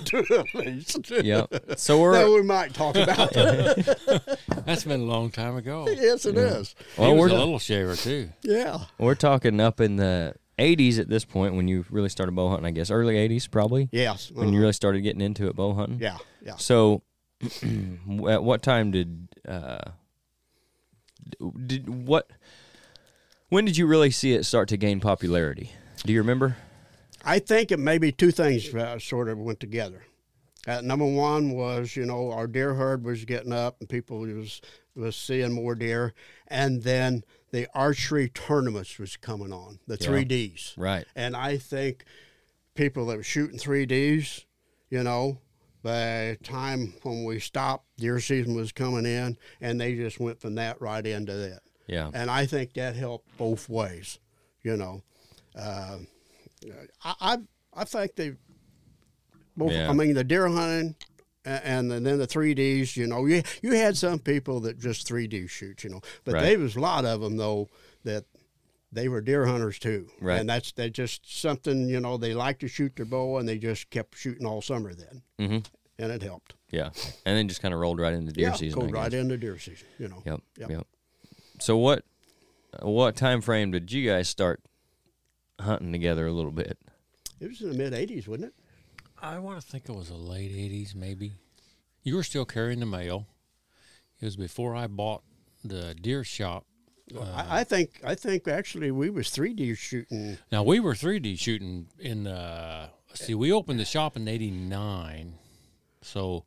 two 0.06 0.24
at 0.38 0.54
least. 0.54 1.10
yep. 1.10 1.52
So 1.78 2.00
we're 2.00 2.14
that 2.14 2.28
we 2.30 2.44
might 2.44 2.74
talk 2.76 2.96
about. 2.96 3.34
Them. 3.34 3.76
That's 4.66 4.84
been 4.84 5.02
a 5.02 5.06
long 5.06 5.32
time 5.32 5.56
ago. 5.56 5.88
yes, 5.90 6.28
it 6.28 6.38
is. 6.38 6.76
well, 6.98 7.08
he 7.10 7.14
was 7.14 7.20
we're 7.32 7.36
a 7.36 7.40
little 7.40 7.58
shaver 7.58 7.96
too. 7.96 8.30
Yeah. 8.44 8.82
we're 9.00 9.16
talking 9.16 9.60
up 9.60 9.82
in 9.82 9.96
the 9.96 10.36
80s 10.60 11.00
at 11.00 11.10
this 11.10 11.26
point 11.26 11.56
when 11.56 11.68
you 11.68 11.86
really 11.90 12.10
started 12.10 12.36
bow 12.36 12.50
hunting. 12.50 12.68
I 12.68 12.72
guess 12.72 12.92
early 12.92 13.16
80s 13.16 13.50
probably 13.50 13.90
Yes. 13.92 14.30
when 14.32 14.54
you 14.54 14.60
really 14.60 14.74
started 14.74 15.02
getting 15.02 15.22
into 15.22 15.48
it 15.48 15.56
bow 15.56 15.74
hunting. 15.74 16.00
Yeah. 16.00 16.18
Yeah. 16.46 16.58
So, 16.58 17.02
at 18.30 18.44
what 18.44 18.62
time 18.62 18.92
did 18.92 19.28
uh, 19.48 19.80
did 21.66 21.90
what? 21.90 22.30
When 23.50 23.66
did 23.66 23.78
you 23.78 23.88
really 23.88 24.12
see 24.12 24.34
it 24.34 24.46
start 24.46 24.70
to 24.70 24.78
gain 24.78 25.00
popularity? 25.00 25.72
Do 26.06 26.14
you 26.14 26.20
remember? 26.20 26.58
I 27.24 27.40
think 27.40 27.72
it 27.72 27.80
maybe 27.80 28.12
two 28.12 28.32
things 28.32 28.74
uh, 28.74 29.00
sort 29.00 29.28
of 29.28 29.38
went 29.38 29.60
together. 29.60 30.04
Uh, 30.68 30.82
number 30.82 31.06
one 31.06 31.52
was, 31.52 31.96
you 31.96 32.06
know, 32.06 32.32
our 32.32 32.46
deer 32.48 32.74
herd 32.76 33.04
was 33.04 33.26
getting 33.26 33.52
up 33.54 33.78
and 33.80 33.90
people 33.90 34.20
was 34.20 34.62
was 34.96 35.16
seeing 35.16 35.54
more 35.54 35.76
deer, 35.76 36.14
and 36.48 36.84
then 36.84 37.24
the 37.52 37.68
archery 37.74 38.30
tournaments 38.30 39.00
was 39.00 39.16
coming 39.16 39.52
on, 39.54 39.80
the 39.88 39.98
Yeah. 40.00 40.08
three 40.08 40.26
Ds. 40.26 40.74
Right. 40.78 41.06
And 41.16 41.36
I 41.36 41.58
think 41.58 42.04
people 42.76 43.06
that 43.08 43.18
were 43.18 43.24
shooting 43.24 43.58
3Ds, 43.58 44.46
you 44.90 45.02
know, 45.04 45.40
by 45.84 45.92
the 46.32 46.38
time 46.44 46.94
when 47.04 47.24
we 47.24 47.40
stopped, 47.40 47.86
deer 47.98 48.20
season 48.20 48.56
was 48.56 48.72
coming 48.72 49.06
in, 49.06 49.38
and 49.62 49.80
they 49.80 49.96
just 49.96 50.20
went 50.20 50.40
from 50.42 50.56
that 50.56 50.82
right 50.82 51.06
into 51.06 51.34
that. 51.34 51.62
Yeah. 51.88 52.12
And 52.14 52.30
I 52.30 52.46
think 52.46 52.74
that 52.74 52.96
helped 52.96 53.36
both 53.38 53.68
ways, 53.70 54.20
you 54.62 54.76
know. 54.78 55.02
Uh, 55.58 56.00
I, 57.04 57.14
I 57.22 57.38
I 57.74 57.84
think 57.86 58.16
they 58.16 58.34
both. 59.58 59.72
Yeah. 59.72 59.90
I 59.90 59.94
mean, 59.94 60.14
the 60.14 60.24
deer 60.24 60.48
hunting 60.48 60.96
a- 61.46 61.66
and 61.66 61.90
then 61.92 62.04
the 62.04 62.28
3Ds, 62.28 62.96
you 62.96 63.08
know, 63.08 63.26
you, 63.26 63.42
you 63.62 63.72
had 63.74 63.96
some 63.98 64.20
people 64.20 64.60
that 64.62 64.78
just 64.80 65.08
3D 65.08 65.50
shoot, 65.50 65.84
you 65.84 65.90
know, 65.90 66.02
but 66.26 66.34
Right. 66.36 66.42
there 66.44 66.60
was 66.60 66.76
a 66.76 66.80
lot 66.80 67.06
of 67.06 67.22
them 67.22 67.38
though 67.38 67.70
that 68.04 68.26
they 68.92 69.08
were 69.08 69.22
deer 69.22 69.46
hunters 69.46 69.78
too, 69.80 70.08
Right. 70.20 70.40
And 70.40 70.50
that's 70.50 70.72
they 70.72 70.90
just 70.90 71.40
something 71.42 71.88
you 71.90 72.00
know 72.00 72.18
they 72.18 72.34
like 72.34 72.60
to 72.60 72.68
shoot 72.68 72.96
their 72.96 73.06
bow 73.06 73.38
and 73.38 73.48
they 73.48 73.58
just 73.58 73.90
kept 73.90 74.18
shooting 74.18 74.46
all 74.46 74.62
summer 74.62 74.94
then, 74.94 75.22
Mm-hmm. 75.40 75.58
and 76.04 76.12
it 76.12 76.22
helped. 76.24 76.56
Yeah. 76.72 76.90
And 77.26 77.38
then 77.38 77.48
just 77.48 77.62
kind 77.62 77.74
of 77.74 77.80
rolled 77.80 78.00
right 78.00 78.14
into 78.14 78.32
deer 78.32 78.50
yeah, 78.50 78.54
season. 78.54 78.80
go 78.80 78.88
I 78.88 79.04
right 79.04 79.14
into 79.14 79.38
deer 79.38 79.58
season, 79.60 79.88
you 79.98 80.08
know. 80.08 80.22
Yep, 80.26 80.42
yep. 80.58 80.70
Yep. 80.70 80.88
So 81.60 81.78
what 81.78 82.04
what 82.82 83.16
time 83.16 83.42
frame 83.42 83.72
did 83.72 83.92
you 83.92 84.08
guys 84.10 84.28
start 84.30 84.62
hunting 85.60 85.92
together 85.92 86.28
a 86.28 86.32
little 86.32 86.52
bit? 86.52 86.78
It 87.40 87.48
was 87.48 87.62
in 87.62 87.70
the 87.72 87.78
mid 87.78 87.94
'80s, 87.94 88.28
wasn't 88.28 88.46
it? 88.48 88.54
I 89.22 89.40
want 89.40 89.60
to 89.62 89.66
think 89.68 89.90
it 89.90 89.96
was 89.96 90.10
the 90.10 90.16
late 90.16 90.52
'80s, 90.52 90.94
maybe. 90.96 91.34
You 92.04 92.16
were 92.16 92.24
still 92.24 92.46
carrying 92.46 92.80
the 92.80 92.86
mail. 92.86 93.28
It 94.22 94.26
was 94.26 94.36
before 94.36 94.76
I 94.76 94.88
bought 94.88 95.24
the 95.64 95.94
deer 95.96 96.24
shop. 96.24 96.66
Uh, 97.18 97.22
I, 97.50 97.60
I 97.60 97.64
think 97.64 98.00
I 98.04 98.16
think 98.16 98.48
actually 98.48 98.92
we 98.92 99.10
was 99.10 99.28
3D 99.30 99.78
shooting. 99.78 100.38
Now 100.52 100.64
we 100.64 100.80
were 100.80 100.94
3D 100.94 101.40
shooting 101.40 101.88
in. 102.00 102.28
Uh, 102.28 102.90
see, 103.14 103.34
we 103.36 103.52
opened 103.52 103.80
the 103.80 103.86
shop 103.86 104.16
in 104.16 104.28
'89, 104.28 105.34
so 106.02 106.46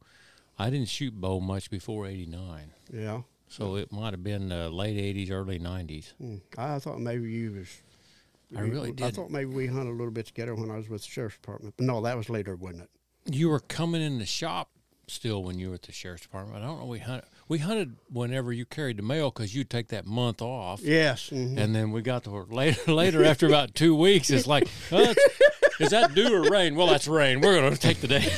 I 0.59 0.71
didn't 0.71 0.89
shoot 0.89 1.13
bow 1.21 1.41
much 1.41 1.71
before 1.71 2.07
'89. 2.07 2.71
Yeah, 2.93 3.23
So 3.49 3.77
it 3.77 3.91
might 3.93 4.13
have 4.13 4.23
been 4.23 4.53
uh, 4.53 4.69
late 4.69 4.97
'80s, 4.97 5.31
early 5.31 5.59
'90s. 5.59 6.13
Hmm. 6.19 6.37
I 6.57 6.79
thought 6.79 7.01
maybe 7.01 7.31
you 7.31 7.53
was. 7.53 7.69
I 8.55 8.61
really 8.61 8.91
I 8.91 8.93
didn't. 8.93 9.15
thought 9.15 9.31
maybe 9.31 9.47
we 9.55 9.67
hunted 9.67 9.91
a 9.91 9.97
little 9.97 10.11
bit 10.11 10.27
together 10.27 10.55
when 10.55 10.71
I 10.71 10.77
was 10.77 10.89
with 10.89 11.03
the 11.03 11.09
sheriff's 11.09 11.37
department, 11.37 11.75
but 11.79 11.87
no, 11.87 12.03
that 12.03 12.17
was 12.17 12.29
later, 12.29 12.55
wasn't 12.55 12.83
it? 12.83 13.35
You 13.35 13.49
were 13.49 13.61
coming 13.61 14.03
in 14.03 14.19
the 14.19 14.27
shop 14.27 14.69
still 15.09 15.43
when 15.43 15.59
you 15.59 15.69
were 15.71 15.75
at 15.77 15.83
the 15.83 15.93
sheriff's 15.93 16.23
department. 16.25 16.63
I 16.63 16.67
don't 16.67 16.79
know. 16.81 16.87
We 16.87 16.99
hunted. 16.99 17.29
We 17.49 17.59
hunted 17.59 17.97
whenever 18.11 18.53
you 18.53 18.65
carried 18.65 18.97
the 18.97 19.03
mail 19.03 19.31
because 19.31 19.55
you'd 19.55 19.69
take 19.71 19.89
that 19.89 20.07
month 20.07 20.41
off. 20.41 20.81
Yes. 20.83 21.31
mhm. 21.31 21.59
And 21.59 21.75
then 21.75 21.91
we 21.93 22.01
got 22.03 22.25
to 22.25 22.31
work 22.31 22.51
later. 22.53 22.81
Later, 22.93 23.25
after 23.25 23.47
about 23.47 23.75
two 23.75 23.95
weeks, 23.95 24.31
it's 24.31 24.47
like, 24.47 24.69
oh, 24.91 25.01
it's- 25.01 25.17
is 25.81 25.91
that 25.91 26.15
dew 26.15 26.33
or 26.35 26.43
rain? 26.51 26.77
Well, 26.77 26.87
that's 26.87 27.09
rain. 27.09 27.41
We're 27.41 27.59
going 27.61 27.73
to 27.73 27.79
take 27.81 28.01
the 28.01 28.07
day. 28.07 28.29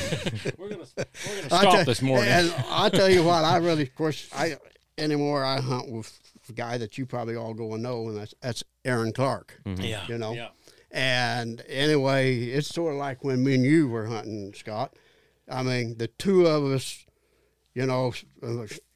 we're 0.57 0.69
going 0.69 0.81
to 0.81 0.87
we're 0.97 1.03
to 1.03 1.55
I 1.55 1.59
stop 1.61 1.73
tell- 1.75 1.85
this 1.85 2.01
morning. 2.01 2.29
And 2.29 2.53
I 2.69 2.89
tell 2.89 3.09
you 3.09 3.23
what, 3.23 3.43
I 3.43 3.57
really, 3.57 3.83
of 3.83 3.93
course, 3.95 4.27
I 4.35 4.57
anymore 4.97 5.43
I 5.43 5.59
hunt 5.61 5.89
with 5.91 6.17
a 6.49 6.53
guy 6.53 6.77
that 6.77 6.97
you 6.97 7.05
probably 7.05 7.35
all 7.35 7.53
go 7.53 7.73
and 7.73 7.83
know, 7.83 8.07
and 8.07 8.17
that's 8.17 8.33
that's 8.41 8.63
Aaron 8.83 9.11
Clark. 9.13 9.61
yeah, 9.65 10.05
you 10.07 10.17
know. 10.17 10.33
Yeah. 10.33 10.47
And 10.91 11.61
anyway, 11.67 12.37
it's 12.45 12.69
sort 12.69 12.93
of 12.93 12.99
like 12.99 13.23
when 13.23 13.43
me 13.43 13.55
and 13.55 13.65
you 13.65 13.89
were 13.89 14.05
hunting, 14.05 14.53
Scott. 14.53 14.93
I 15.49 15.61
mean, 15.61 15.97
the 15.97 16.07
two 16.07 16.47
of 16.47 16.63
us, 16.63 17.05
you 17.73 17.85
know, 17.85 18.13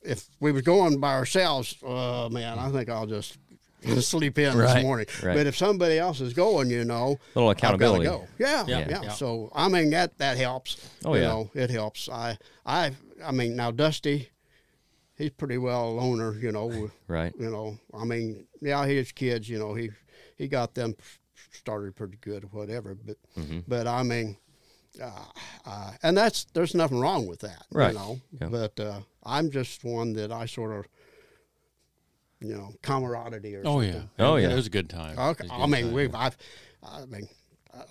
if 0.03 0.27
we 0.39 0.51
were 0.51 0.61
going 0.61 0.99
by 0.99 1.13
ourselves, 1.13 1.75
oh 1.83 2.29
man, 2.29 2.57
I 2.59 2.69
think 2.71 2.89
I'll 2.89 3.05
just 3.07 3.37
sleep 4.01 4.37
in 4.39 4.57
Right, 4.57 4.73
this 4.75 4.83
morning. 4.83 5.05
right. 5.23 5.35
But 5.35 5.47
if 5.47 5.55
somebody 5.57 5.97
else 5.97 6.19
is 6.21 6.33
going, 6.33 6.69
you 6.69 6.83
know, 6.85 7.17
little 7.35 7.49
I've 7.49 7.57
accountability. 7.57 8.05
go. 8.05 8.27
Yeah, 8.37 8.65
Yeah, 8.67 8.79
yeah, 8.89 9.01
yeah. 9.03 9.09
So 9.11 9.51
I 9.55 9.67
mean 9.69 9.89
that 9.91 10.17
that 10.17 10.37
helps. 10.37 10.77
Oh, 11.05 11.15
you 11.15 11.21
yeah. 11.21 11.27
know, 11.27 11.51
it 11.53 11.69
helps. 11.69 12.09
I 12.09 12.37
I 12.65 12.91
I 13.23 13.31
mean 13.31 13.55
now 13.55 13.71
Dusty, 13.71 14.29
he's 15.17 15.31
pretty 15.31 15.57
well 15.57 15.89
a 15.89 15.91
loner. 15.91 16.33
You 16.37 16.51
know, 16.51 16.89
Right. 17.07 17.33
you 17.39 17.49
know, 17.49 17.77
I 17.93 18.03
mean, 18.05 18.47
yeah, 18.61 18.85
his 18.85 19.11
kids, 19.11 19.47
you 19.49 19.59
know, 19.59 19.73
he 19.73 19.91
he 20.37 20.47
got 20.47 20.73
them 20.75 20.95
started 21.51 21.95
pretty 21.95 22.17
good 22.21 22.43
or 22.43 22.47
whatever. 22.47 22.95
But 22.95 23.17
Mm-hmm. 23.37 23.59
but 23.67 23.87
I 23.87 24.03
mean, 24.03 24.37
uh, 25.01 25.23
uh, 25.65 25.91
and 26.03 26.17
that's 26.17 26.45
there's 26.53 26.75
nothing 26.75 26.99
wrong 26.99 27.27
with 27.27 27.39
that, 27.41 27.65
Right. 27.71 27.93
You 27.93 27.99
know, 27.99 28.19
Yeah. 28.41 28.47
but 28.49 28.79
uh, 28.79 28.99
I'm 29.29 29.51
just 29.51 29.83
one 29.83 30.13
that 30.13 30.31
I 30.31 30.45
sort 30.45 30.71
of, 30.77 30.87
you 32.41 32.55
know, 32.55 32.73
camaraderie 32.81 33.55
or 33.55 33.61
Oh 33.65 33.81
yeah. 33.81 33.91
something. 33.93 34.09
Oh, 34.19 34.35
It 34.35 34.43
yeah. 34.49 34.55
was 34.55 34.67
a 34.67 34.69
good 34.69 34.89
time. 34.89 35.17
It 35.17 35.21
Okay. 35.21 35.43
was 35.43 35.51
a 35.51 35.53
I 35.55 35.65
mean, 35.67 35.83
time. 35.85 35.93
we've 35.93 36.15
I've, 36.15 36.37
I 36.83 37.05
mean. 37.05 37.27
Uh, 37.73 37.83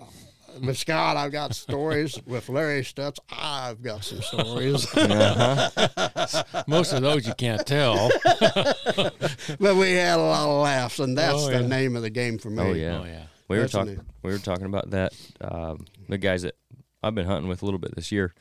with 0.61 0.77
Scott, 0.79 1.15
I've 1.15 1.31
got 1.31 1.53
stories. 1.55 2.19
With 2.25 2.49
Larry 2.49 2.81
Stutz, 2.81 3.19
I've 3.31 3.81
got 3.83 4.03
some 4.03 4.21
stories. 4.21 4.87
Uh-huh. 4.97 6.63
Most 6.67 6.91
of 6.91 7.01
those 7.03 7.25
you 7.27 7.33
can't 7.35 7.65
tell. 7.67 8.09
but 8.25 9.75
we 9.75 9.91
had 9.91 10.17
a 10.17 10.21
lot 10.23 10.47
of 10.49 10.63
laughs, 10.63 10.99
and 10.99 11.15
that's 11.17 11.43
Oh, 11.43 11.49
the 11.49 11.61
name 11.61 11.95
of 11.95 12.01
the 12.01 12.09
game 12.09 12.37
for 12.39 12.49
me. 12.49 12.63
Oh 12.63 12.73
yeah. 12.73 12.99
Oh 13.01 13.05
yeah. 13.05 13.23
We 13.47 13.57
were 13.57 13.61
That's 13.63 13.73
talking. 13.73 13.99
We 14.23 14.31
were 14.31 14.37
talking 14.39 14.65
about 14.65 14.89
that. 14.89 15.13
Um, 15.39 15.85
the 16.07 16.17
guys 16.17 16.41
that 16.41 16.55
I've 17.03 17.15
been 17.15 17.25
hunting 17.27 17.47
with 17.47 17.61
a 17.61 17.65
little 17.65 17.79
bit 17.79 17.95
this 17.95 18.11
year. 18.11 18.33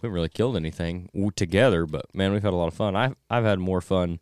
We 0.00 0.06
haven't 0.06 0.14
really 0.14 0.28
killed 0.28 0.56
anything 0.56 1.08
together, 1.36 1.86
but 1.86 2.06
man, 2.14 2.32
we've 2.32 2.42
had 2.42 2.52
a 2.52 2.56
lot 2.56 2.68
of 2.68 2.74
fun. 2.74 2.96
I've 2.96 3.14
I've 3.28 3.44
had 3.44 3.58
more 3.58 3.80
fun 3.80 4.20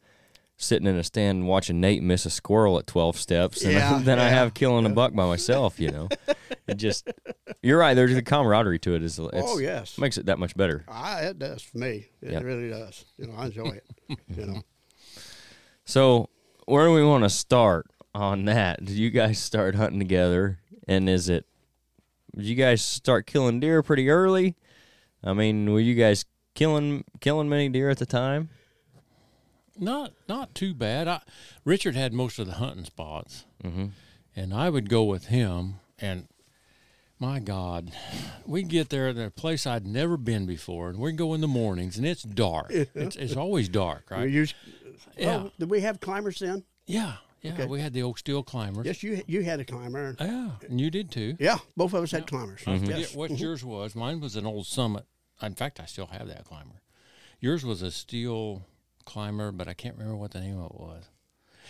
sitting 0.57 0.89
in 0.89 0.97
a 0.97 1.05
stand 1.05 1.47
watching 1.47 1.81
Nate 1.81 2.03
miss 2.03 2.27
a 2.27 2.31
squirrel 2.31 2.79
at 2.79 2.87
twelve 2.87 3.17
steps 3.17 3.63
than, 3.63 3.73
Yeah, 3.73 3.99
than 4.03 4.19
I 4.19 4.29
have 4.29 4.55
killing 4.55 4.87
a 4.87 4.91
buck 4.91 5.15
by 5.15 5.27
myself. 5.27 5.79
You 5.79 5.91
know, 5.91 6.09
it 6.67 6.75
just 6.75 7.09
you're 7.63 7.79
right. 7.79 7.95
There's 7.95 8.15
the 8.15 8.23
camaraderie 8.23 8.81
to 8.81 8.95
it. 8.95 9.03
Is 9.03 9.21
Oh 9.21 9.59
yes, 9.59 9.99
makes 9.99 10.19
it 10.19 10.27
that 10.27 10.39
much 10.39 10.57
better. 10.57 10.85
I, 10.89 11.23
it 11.27 11.39
does 11.39 11.63
for 11.63 11.79
me. 11.79 12.07
It 12.23 12.43
really 12.43 12.71
does. 12.71 13.05
You 13.17 13.29
know, 13.29 13.35
I 13.37 13.47
enjoy 13.47 13.69
it. 13.71 13.87
you 14.37 14.47
know, 14.47 14.63
So 15.85 16.29
where 16.67 16.87
do 16.87 16.93
we 16.93 17.05
want 17.05 17.25
to 17.25 17.31
start 17.31 17.87
on 18.15 18.45
that. 18.47 18.85
Did 18.85 18.97
you 18.97 19.11
guys 19.11 19.39
start 19.39 19.75
hunting 19.75 19.99
together? 19.99 20.59
And 20.87 21.09
is 21.09 21.29
it? 21.29 21.47
Did 22.37 22.47
you 22.47 22.55
guys 22.57 22.83
start 22.83 23.27
killing 23.27 23.61
deer 23.61 23.83
pretty 23.83 24.11
early? 24.11 24.57
I 25.23 25.33
mean, 25.33 25.71
were 25.73 25.81
you 25.81 25.95
guys 25.95 26.25
killing 26.55 27.05
killing 27.21 27.49
many 27.49 27.69
deer 27.69 27.91
at 27.91 27.99
the 27.99 28.07
time? 28.07 28.51
Not 29.79 30.13
not 30.29 30.55
too 30.55 30.75
bad. 30.75 31.07
I, 31.09 31.21
Richard 31.65 31.95
had 31.95 32.13
most 32.13 32.39
of 32.39 32.47
the 32.47 32.55
hunting 32.55 32.85
spots, 32.85 33.45
Mm-hmm. 33.63 33.87
and 34.35 34.55
I 34.55 34.71
would 34.71 34.89
go 34.89 35.05
with 35.05 35.27
him. 35.27 35.75
And 36.01 36.29
my 37.21 37.39
God, 37.41 37.93
we 38.47 38.63
get 38.63 38.89
there 38.89 39.09
at 39.09 39.17
a 39.19 39.31
place 39.31 39.67
I'd 39.67 39.87
never 39.87 40.17
been 40.17 40.47
before, 40.47 40.89
and 40.89 40.99
we 40.99 41.13
go 41.13 41.35
in 41.35 41.41
the 41.41 41.49
mornings, 41.49 41.97
and 41.97 42.07
it's 42.07 42.23
dark. 42.23 42.71
it's, 42.71 43.17
it's 43.17 43.37
always 43.37 43.69
dark, 43.69 44.07
We 44.11 44.17
right? 44.17 44.31
used, 44.31 44.55
Yeah. 45.17 45.37
oh, 45.47 45.53
did 45.59 45.71
we 45.71 45.81
have 45.81 46.01
climbers 46.01 46.39
then? 46.41 46.65
Yeah, 46.87 47.15
yeah. 47.43 47.53
Okay. 47.53 47.67
We 47.67 47.81
had 47.81 47.93
the 47.93 48.03
oak 48.03 48.19
steel 48.19 48.43
climbers. 48.43 48.87
Yes, 48.87 49.03
you 49.03 49.23
you 49.27 49.43
had 49.43 49.61
a 49.61 49.65
climber. 49.65 50.17
Yeah, 50.21 50.51
and 50.69 50.81
you 50.81 50.91
did 50.91 51.11
too. 51.11 51.37
Yeah, 51.39 51.59
both 51.77 51.95
of 51.95 52.03
us 52.03 52.11
had 52.11 52.27
climbers. 52.27 52.63
I 52.67 52.79
forget 52.79 52.99
Yes. 52.99 53.15
what 53.15 53.31
mm-hmm. 53.31 53.43
yours 53.43 53.65
was. 53.65 53.95
Mine 53.95 54.21
was 54.21 54.37
an 54.37 54.47
old 54.47 54.67
Summit. 54.67 55.07
In 55.43 55.55
fact, 55.55 55.81
I 55.81 55.87
still 55.87 56.07
have 56.07 56.27
that 56.29 56.45
climber. 56.45 56.83
Yours 57.41 57.65
was 57.65 57.83
a 57.83 57.93
steel 57.93 58.63
climber, 59.05 59.53
but 59.53 59.69
I 59.69 59.75
can't 59.75 59.97
remember 59.97 60.17
what 60.17 60.33
the 60.33 60.41
name 60.41 60.59
of 60.59 60.73
it 60.73 60.81
was. 60.81 61.05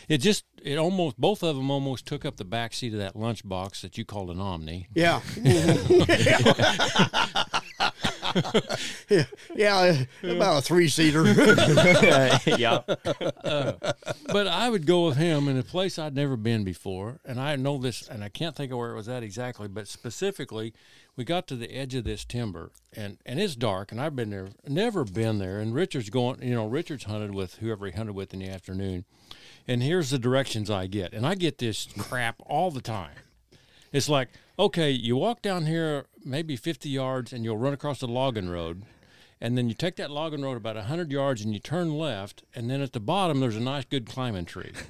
It 0.08 0.18
just, 0.18 0.44
it 0.62 0.78
almost, 0.78 1.18
both 1.18 1.42
of 1.42 1.56
them 1.56 1.70
almost 1.70 2.06
took 2.06 2.24
up 2.24 2.36
the 2.36 2.44
back 2.44 2.72
seat 2.72 2.92
of 2.92 3.00
that 3.00 3.14
lunchbox 3.14 3.80
that 3.80 3.98
you 3.98 4.04
called 4.04 4.30
an 4.30 4.40
Omni. 4.40 4.86
Yeah. 4.94 5.20
yeah. 5.42 5.74
Yeah, 9.54 10.04
about 10.22 10.58
a 10.58 10.62
three 10.62 10.88
seater. 10.88 11.24
yeah. 12.46 12.82
But 14.26 14.46
I 14.46 14.68
would 14.68 14.86
go 14.86 15.06
with 15.06 15.16
him 15.16 15.48
in 15.48 15.56
a 15.58 15.62
place 15.62 15.98
I'd 15.98 16.14
never 16.14 16.36
been 16.36 16.64
before. 16.64 17.18
And 17.24 17.40
I 17.40 17.56
know 17.56 17.78
this, 17.78 18.08
and 18.08 18.22
I 18.22 18.28
can't 18.28 18.54
think 18.54 18.72
of 18.72 18.78
where 18.78 18.92
it 18.92 18.96
was 18.96 19.08
at 19.08 19.22
exactly, 19.22 19.68
but 19.68 19.88
specifically, 19.88 20.74
we 21.16 21.24
got 21.24 21.48
to 21.48 21.56
the 21.56 21.74
edge 21.74 21.96
of 21.96 22.04
this 22.04 22.24
timber, 22.24 22.70
and, 22.94 23.18
and 23.26 23.40
it's 23.40 23.56
dark, 23.56 23.90
and 23.90 24.00
I've 24.00 24.14
been 24.14 24.30
there, 24.30 24.50
never 24.68 25.04
been 25.04 25.38
there. 25.38 25.58
And 25.58 25.74
Richard's 25.74 26.10
going, 26.10 26.40
you 26.42 26.54
know, 26.54 26.68
Richard's 26.68 27.04
hunted 27.04 27.34
with 27.34 27.56
whoever 27.56 27.86
he 27.86 27.92
hunted 27.92 28.14
with 28.14 28.32
in 28.32 28.38
the 28.38 28.48
afternoon. 28.48 29.04
And 29.66 29.82
here's 29.82 30.10
the 30.10 30.18
directions 30.18 30.70
I 30.70 30.86
get. 30.86 31.12
And 31.12 31.26
I 31.26 31.34
get 31.34 31.58
this 31.58 31.88
crap 31.98 32.36
all 32.46 32.70
the 32.70 32.80
time. 32.80 33.16
It's 33.92 34.08
like, 34.08 34.28
okay, 34.58 34.90
you 34.90 35.16
walk 35.16 35.42
down 35.42 35.66
here 35.66 36.06
maybe 36.24 36.56
50 36.56 36.88
yards 36.88 37.32
and 37.32 37.44
you'll 37.44 37.58
run 37.58 37.72
across 37.72 38.00
the 38.00 38.08
logging 38.08 38.48
road. 38.48 38.82
And 39.40 39.56
then 39.56 39.68
you 39.68 39.74
take 39.74 39.96
that 39.96 40.10
logging 40.10 40.42
road 40.42 40.56
about 40.56 40.74
100 40.74 41.12
yards 41.12 41.42
and 41.42 41.54
you 41.54 41.60
turn 41.60 41.96
left. 41.96 42.42
And 42.54 42.68
then 42.68 42.80
at 42.80 42.92
the 42.92 43.00
bottom, 43.00 43.38
there's 43.38 43.56
a 43.56 43.60
nice, 43.60 43.84
good 43.84 44.06
climbing 44.06 44.46
tree. 44.46 44.72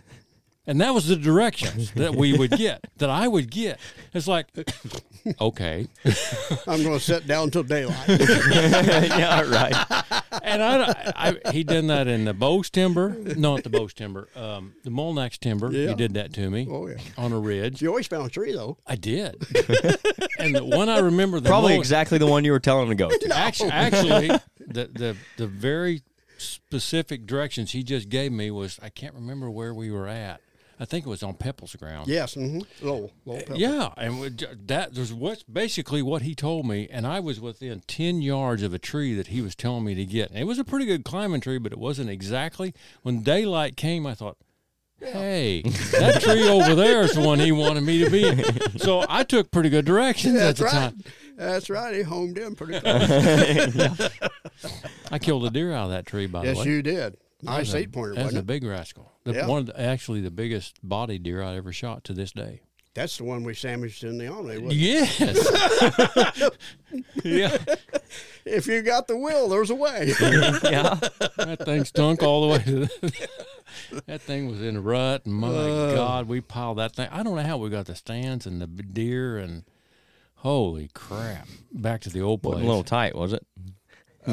And 0.69 0.83
that 0.83 0.93
was 0.93 1.09
the 1.09 1.17
directions 1.17 1.91
that 1.97 2.15
we 2.15 2.37
would 2.37 2.51
get, 2.51 2.85
that 2.99 3.09
I 3.09 3.27
would 3.27 3.51
get. 3.51 3.81
It's 4.13 4.29
like, 4.29 4.49
okay. 5.41 5.89
I'm 6.67 6.83
going 6.83 6.99
to 6.99 7.01
sit 7.01 7.27
down 7.27 7.45
until 7.45 7.63
daylight. 7.63 8.07
yeah. 8.09 9.41
Right. 9.51 10.05
And 10.43 10.63
I, 10.63 11.13
I, 11.45 11.51
he 11.53 11.65
done 11.65 11.87
that 11.87 12.07
in 12.07 12.27
the 12.27 12.35
Bose 12.35 12.69
timber. 12.69 13.09
No, 13.09 13.55
not 13.55 13.65
the 13.65 13.71
Bose 13.71 13.95
timber. 13.95 14.29
Um, 14.37 14.75
the 14.85 14.91
Molnax 14.91 15.39
timber. 15.39 15.73
Yeah. 15.73 15.89
He 15.89 15.95
did 15.95 16.13
that 16.15 16.35
to 16.35 16.51
me 16.51 16.69
Oh, 16.71 16.87
yeah. 16.87 16.99
on 17.17 17.33
a 17.33 17.39
ridge. 17.39 17.81
You 17.81 17.89
always 17.89 18.07
found 18.07 18.27
a 18.27 18.31
tree, 18.31 18.53
though. 18.53 18.77
I 18.87 18.97
did. 18.97 19.37
and 20.39 20.55
the 20.55 20.65
one 20.65 20.91
I 20.91 20.99
remember 20.99 21.41
the 21.41 21.49
Probably 21.49 21.77
most, 21.77 21.87
exactly 21.87 22.19
the 22.19 22.27
one 22.27 22.45
you 22.45 22.53
were 22.53 22.61
telling 22.61 22.85
him 22.85 22.91
to 22.91 22.95
go 22.95 23.09
to. 23.09 23.35
Actually, 23.35 23.71
actually, 23.71 24.29
the, 24.61 24.91
the 24.93 25.17
the 25.39 25.47
very 25.47 26.03
specific 26.37 27.27
directions 27.27 27.73
he 27.73 27.83
just 27.83 28.11
gave 28.11 28.33
me 28.33 28.51
was 28.51 28.79
I 28.83 28.91
can't 28.91 29.15
remember 29.15 29.51
where 29.51 29.73
we 29.73 29.91
were 29.91 30.07
at. 30.07 30.41
I 30.81 30.85
think 30.85 31.07
it 31.07 31.09
was 31.09 31.23
on 31.23 31.35
Pepple's 31.35 31.75
ground. 31.75 32.09
Yes. 32.09 32.35
Mm-hmm. 32.35 32.87
Low, 32.87 33.11
low 33.25 33.37
pepper. 33.39 33.55
Yeah, 33.57 33.91
and 33.97 34.47
that 34.67 34.95
was 34.95 35.13
what's 35.13 35.43
basically 35.43 36.03
what 36.03 36.23
he 36.23 36.35
told 36.35 36.67
me, 36.67 36.89
and 36.91 37.07
I 37.07 37.21
was 37.21 37.41
within 37.41 37.81
ten 37.87 38.23
yards 38.23 38.63
of 38.63 38.73
a 38.73 38.79
tree 38.79 39.15
that 39.15 39.29
he 39.29 39.41
was 39.41 39.55
telling 39.55 39.85
me 39.85 39.95
to 39.95 40.05
get. 40.05 40.31
And 40.31 40.39
it 40.39 40.45
was 40.45 40.59
a 40.59 40.65
pretty 40.65 40.87
good 40.87 41.05
climbing 41.05 41.41
tree, 41.41 41.59
but 41.59 41.73
it 41.73 41.79
wasn't 41.79 42.11
exactly. 42.11 42.75
When 43.03 43.23
daylight 43.23 43.77
came, 43.77 44.07
I 44.07 44.15
thought, 44.15 44.37
"Hey, 45.01 45.63
that 45.63 46.23
tree 46.23 46.49
over 46.49 46.75
there 46.75 47.03
is 47.03 47.13
the 47.15 47.23
one 47.23 47.41
he 47.41 47.51
wanted 47.51 47.83
me 47.83 48.05
to 48.05 48.11
be 48.11 48.27
in." 48.27 48.45
So 48.79 49.05
I 49.09 49.25
took 49.25 49.51
pretty 49.51 49.71
good 49.71 49.85
directions 49.85 50.37
at 50.37 50.57
That's 50.57 50.59
the 50.61 50.65
right. 50.67 50.73
time. 50.73 51.03
That's 51.37 51.71
right. 51.71 51.95
He 51.95 52.03
homed 52.03 52.39
in 52.39 52.55
pretty 52.55 52.81
good. 52.81 54.11
I 55.11 55.19
killed 55.19 55.45
a 55.45 55.51
deer 55.51 55.73
out 55.73 55.85
of 55.85 55.91
that 55.91 56.07
tree, 56.07 56.27
by 56.27 56.45
yes, 56.45 56.55
the 56.55 56.61
way. 56.61 56.67
Yes, 56.67 56.75
you 56.75 56.83
did. 56.83 57.17
Nice 57.41 57.73
eight 57.75 57.93
pointer, 57.93 58.15
That's 58.15 58.25
wasn't 58.25 58.41
a 58.43 58.45
big 58.45 58.65
rascal. 58.65 59.13
The, 59.29 59.35
Yeah. 59.35 59.47
One 59.47 59.61
of 59.61 59.67
the, 59.67 59.81
actually 59.81 60.21
the 60.21 60.31
biggest 60.31 60.77
body 60.83 61.19
deer 61.19 61.43
I 61.43 61.57
ever 61.57 61.73
shot 61.73 62.05
to 62.05 62.13
this 62.13 62.33
day. 62.33 62.61
That's 62.95 63.19
the 63.19 63.25
one 63.25 63.45
we 63.45 63.55
sandwiched 63.55 64.03
in 64.03 64.19
the 64.19 64.27
Omni. 64.27 64.59
wasn't 64.59 64.73
it? 64.73 64.75
Yes. 64.75 66.51
yeah. 67.25 67.57
If 68.51 68.67
you 68.67 68.81
got 68.81 69.07
the 69.09 69.17
will, 69.17 69.51
there's 69.51 69.69
a 69.69 69.75
way. 69.75 70.07
yeah. 70.21 70.95
That 71.37 71.59
thing 71.67 71.85
stunk 71.85 72.23
all 72.23 72.41
the 72.49 72.53
way 72.55 72.59
to 72.65 72.87
the, 72.87 73.29
that 74.07 74.23
thing 74.23 74.49
was 74.49 74.63
in 74.63 74.77
a 74.77 74.81
rut. 74.81 75.27
And 75.27 75.35
my 75.35 75.49
Uh. 75.49 75.95
God, 75.95 76.29
we 76.29 76.41
piled 76.41 76.79
that 76.79 76.95
thing. 76.97 77.09
I 77.13 77.23
don't 77.23 77.37
know 77.37 77.43
how 77.43 77.59
we 77.59 77.69
got 77.69 77.85
the 77.85 77.95
stands 77.95 78.47
and 78.47 78.59
the 78.63 78.67
deer 78.67 79.37
and 79.37 79.65
holy 80.37 80.89
crap. 80.95 81.47
Back 81.71 82.01
to 82.03 82.09
the 82.11 82.23
old 82.23 82.43
Wasn't 82.43 82.61
place. 82.63 82.65
a 82.65 82.69
little 82.69 82.85
tight, 82.85 83.15
was 83.15 83.35
it? 83.35 83.47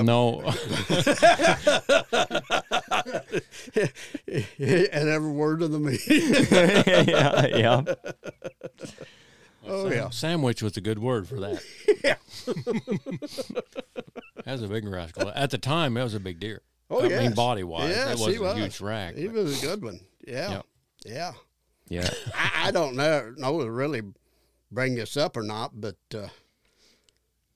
No. 0.04 0.42
and 4.28 5.10
every 5.10 5.32
word 5.32 5.62
of 5.62 5.72
the 5.72 5.80
meeting. 5.80 7.06
yeah. 7.08 7.46
Yeah. 7.48 7.82
Oh, 9.68 9.90
yeah. 9.90 10.10
Sandwich 10.10 10.62
was 10.62 10.78
a 10.78 10.82
good 10.82 11.00
word 11.00 11.28
for 11.28 11.40
that. 11.40 11.64
Yeah. 12.04 12.16
That's 14.46 14.62
a 14.62 14.68
big 14.68 14.88
rascal. 14.88 15.32
At 15.34 15.50
the 15.50 15.58
time, 15.58 15.96
that 15.96 16.04
was 16.04 16.14
a 16.14 16.20
big 16.20 16.40
deer. 16.40 16.62
Oh, 16.90 17.02
I 17.04 17.08
yes. 17.08 17.22
mean, 17.24 17.34
body 17.34 17.64
wise, 17.64 17.90
Yes, 17.90 18.12
it 18.14 18.18
he 18.34 18.40
wasn't 18.40 18.40
a 18.40 18.44
was. 18.44 18.58
huge 18.58 18.82
rack. 18.82 19.16
He 19.16 19.28
but- 19.28 19.36
was 19.44 19.64
a 19.64 19.66
good 19.66 19.84
one. 19.84 20.00
Yeah. 20.28 20.50
Yep. 20.52 20.66
Yeah. 21.06 21.34
Yeah. 21.88 22.10
I, 22.34 22.68
I 22.68 22.72
don't 22.72 22.96
know, 22.96 23.34
know 23.38 23.64
to 23.64 23.72
really 23.72 24.02
bring 24.72 24.96
this 24.96 25.18
up 25.18 25.36
or 25.38 25.44
not, 25.44 25.72
but 25.80 25.98
uh, 26.14 26.28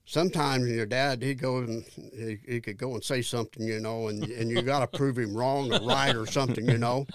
sometimes 0.10 0.68
your 0.68 0.88
dad, 0.88 1.22
he'd 1.22 1.40
go 1.40 1.58
and 1.60 1.86
he, 1.94 2.40
he 2.48 2.60
could 2.60 2.78
go 2.78 2.96
and 2.96 3.04
say 3.04 3.22
something, 3.22 3.66
you 3.66 3.80
know, 3.80 4.08
and, 4.08 4.24
and 4.24 4.50
you 4.50 4.62
got 4.64 4.80
to 4.80 4.88
prove 4.98 5.18
him 5.18 5.36
wrong 5.36 5.72
or 5.72 5.80
right 5.88 6.16
or 6.16 6.26
something, 6.26 6.68
you 6.68 6.80
know. 6.80 7.06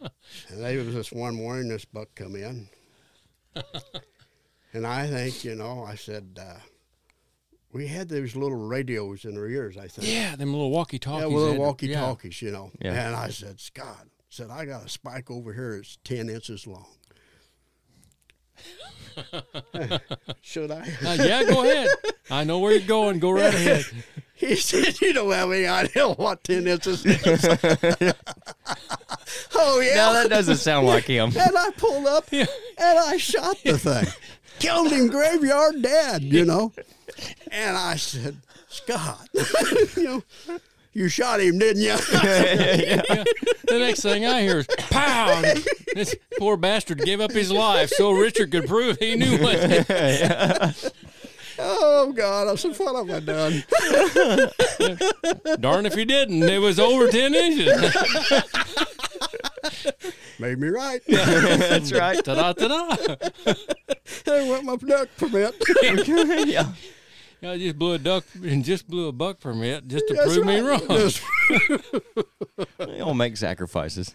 And 0.00 0.62
there 0.62 0.78
was 0.78 0.94
this 0.94 1.12
one 1.12 1.36
morning, 1.36 1.68
this 1.68 1.84
buck 1.84 2.08
come 2.14 2.34
in. 2.36 2.68
And 4.72 4.86
I 4.86 5.06
think, 5.06 5.44
you 5.44 5.54
know, 5.54 5.84
I 5.84 5.94
said, 5.94 6.38
uh, 6.40 6.58
we 7.72 7.86
had 7.86 8.08
those 8.08 8.34
little 8.34 8.58
radios 8.58 9.24
in 9.24 9.36
our 9.36 9.46
ears, 9.46 9.76
I 9.76 9.88
think. 9.88 10.08
Yeah, 10.08 10.36
them 10.36 10.52
little 10.52 10.70
walkie 10.70 10.98
talkies. 10.98 11.30
Yeah, 11.30 11.34
well, 11.34 11.56
walkie 11.56 11.92
talkies, 11.92 12.40
you 12.40 12.50
know. 12.50 12.70
Yeah. 12.80 13.06
And 13.06 13.16
I 13.16 13.28
said, 13.28 13.60
Scott, 13.60 14.06
said 14.30 14.50
I 14.50 14.64
got 14.64 14.86
a 14.86 14.88
spike 14.88 15.30
over 15.30 15.52
here. 15.52 15.76
It's 15.76 15.98
ten 16.04 16.28
inches 16.28 16.66
long. 16.66 16.86
Should 20.42 20.70
I? 20.70 20.80
Uh, 21.04 21.16
yeah, 21.20 21.44
go 21.44 21.62
ahead. 21.62 21.88
I 22.30 22.44
know 22.44 22.58
where 22.58 22.72
you're 22.72 22.86
going. 22.86 23.18
Go 23.18 23.30
right 23.30 23.54
ahead. 23.54 23.84
He 24.38 24.54
said, 24.54 25.00
"You 25.00 25.14
don't 25.14 25.32
have 25.32 25.50
any 25.50 25.66
idea 25.66 26.10
what 26.10 26.44
ten 26.44 26.66
inches 26.66 27.06
is." 27.06 27.24
oh 29.54 29.80
yeah. 29.80 29.94
Now 29.94 30.12
that 30.12 30.26
doesn't 30.28 30.58
sound 30.58 30.86
like 30.86 31.04
him. 31.04 31.32
and 31.34 31.56
I 31.56 31.70
pulled 31.78 32.06
up 32.06 32.30
and 32.30 32.46
I 32.78 33.16
shot 33.16 33.56
the 33.64 33.78
thing, 33.78 34.06
killed 34.58 34.92
him 34.92 35.06
graveyard 35.06 35.80
dead, 35.80 36.22
you 36.22 36.44
know. 36.44 36.74
And 37.50 37.78
I 37.78 37.96
said, 37.96 38.36
Scott, 38.68 39.26
you 39.96 40.04
know, 40.04 40.22
you 40.96 41.08
shot 41.10 41.40
him, 41.40 41.58
didn't 41.58 41.82
you? 41.82 41.96
Yeah. 42.12 43.02
The 43.66 43.80
next 43.80 44.00
thing 44.02 44.24
I 44.24 44.42
hear 44.42 44.60
is 44.60 44.66
pow. 44.78 45.42
This 45.92 46.14
poor 46.38 46.56
bastard 46.56 46.98
gave 47.04 47.20
up 47.20 47.32
his 47.32 47.50
life 47.50 47.90
so 47.90 48.12
Richard 48.12 48.52
could 48.52 48.66
prove 48.68 48.96
he 48.98 49.16
knew 49.16 49.38
what. 49.38 49.56
oh 51.58 52.12
God! 52.12 52.46
I 52.46 52.54
said, 52.54 52.76
what 52.76 52.94
have 52.94 53.10
I 53.10 53.20
done? 53.20 53.64
Darn 55.60 55.84
if 55.84 55.94
he 55.94 56.04
didn't. 56.04 56.44
It 56.44 56.58
was 56.58 56.78
over 56.78 57.08
ten 57.08 57.34
inches. 57.34 57.96
Made 60.38 60.58
me 60.58 60.68
right. 60.68 61.00
That's 61.08 61.90
right. 61.92 62.24
Ta 62.24 62.34
da 62.34 62.52
ta 62.52 62.68
da. 62.68 63.16
I 64.28 64.48
want 64.48 64.64
my 64.64 64.76
duck 64.76 65.08
permit. 65.16 65.56
yeah. 66.46 66.72
I 67.42 67.58
just 67.58 67.78
blew 67.78 67.92
a 67.92 67.98
duck 67.98 68.24
and 68.42 68.64
just 68.64 68.88
blew 68.88 69.08
a 69.08 69.12
buck 69.12 69.40
permit 69.40 69.86
just 69.88 70.04
to 70.08 70.14
That's 70.14 70.34
prove 70.34 70.46
me 70.46 70.60
wrong. 70.60 70.86
Just- 70.88 71.22
They 72.78 73.00
all 73.00 73.14
make 73.14 73.36
sacrifices. 73.36 74.14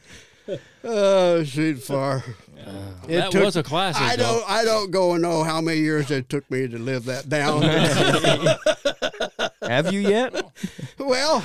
Oh, 0.83 1.43
shoot 1.43 1.81
far. 1.83 2.23
It 3.07 3.17
that 3.17 3.31
took- 3.31 3.43
was 3.45 3.55
a 3.55 3.63
classic. 3.63 4.01
I 4.01 4.15
though. 4.15 4.39
don't. 4.39 4.49
I 4.49 4.65
don't 4.65 4.91
go 4.91 5.13
and 5.13 5.21
know 5.21 5.43
how 5.43 5.61
many 5.61 5.79
years 5.79 6.09
it 6.11 6.27
took 6.29 6.49
me 6.49 6.67
to 6.67 6.77
live 6.79 7.05
that 7.05 7.29
down. 7.29 7.61
Have 9.69 9.93
you 9.93 9.99
yet? 9.99 10.33
well, 10.97 11.43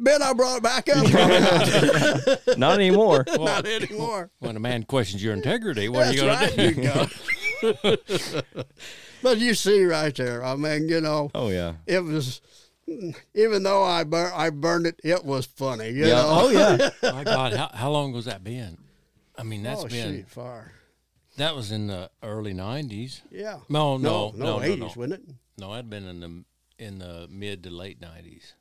Ben, 0.00 0.22
I 0.22 0.32
brought 0.32 0.58
it 0.58 0.62
back 0.62 0.88
up. 0.88 2.46
Not, 2.48 2.48
Not 2.58 2.74
anymore. 2.74 3.24
not 3.28 3.66
anymore. 3.66 4.30
When 4.38 4.56
a 4.56 4.60
man 4.60 4.84
questions 4.84 5.22
your 5.22 5.34
integrity, 5.34 5.88
what 5.88 6.06
That's 6.06 6.10
are 6.10 6.14
you 6.14 6.20
going 6.20 6.38
right. 6.38 6.52
to 6.52 6.74
do? 6.74 6.80
You 6.80 6.88
go. 6.88 7.06
but 9.22 9.38
you 9.38 9.54
see 9.54 9.84
right 9.84 10.14
there. 10.14 10.44
I 10.44 10.56
mean, 10.56 10.88
you 10.88 11.00
know, 11.00 11.30
Oh 11.34 11.48
yeah. 11.48 11.74
it 11.86 12.00
was. 12.04 12.40
Even 13.34 13.62
though 13.62 13.82
I 13.82 14.04
bur- 14.04 14.32
I 14.34 14.50
burned 14.50 14.86
it, 14.86 15.00
it 15.02 15.24
was 15.24 15.46
funny. 15.46 15.88
You 15.90 16.06
Yeah. 16.06 16.14
know. 16.16 16.28
Oh 16.28 16.50
yeah. 16.50 16.90
My 17.12 17.24
God, 17.24 17.54
how, 17.54 17.70
how 17.72 17.90
long 17.90 18.12
was 18.12 18.26
that 18.26 18.44
been? 18.44 18.76
I 19.38 19.42
mean, 19.42 19.62
that's 19.62 19.84
oh, 19.84 19.88
been 19.88 20.16
shoot, 20.18 20.28
far. 20.30 20.72
that 21.38 21.56
was 21.56 21.72
in 21.72 21.86
the 21.86 22.10
early 22.22 22.52
'90s. 22.54 23.22
Yeah. 23.30 23.58
No, 23.68 23.96
No, 23.96 24.30
no, 24.30 24.32
no, 24.36 24.44
no, 24.58 24.62
eighties, 24.62 24.78
no, 24.78 24.86
no. 24.86 24.92
wasn't 24.96 25.12
it? 25.14 25.34
No, 25.58 25.72
I'd 25.72 25.88
been 25.88 26.06
in 26.06 26.20
the 26.20 26.44
in 26.84 26.98
the 26.98 27.26
mid 27.30 27.62
to 27.64 27.70
late 27.70 28.00
'90s, 28.00 28.52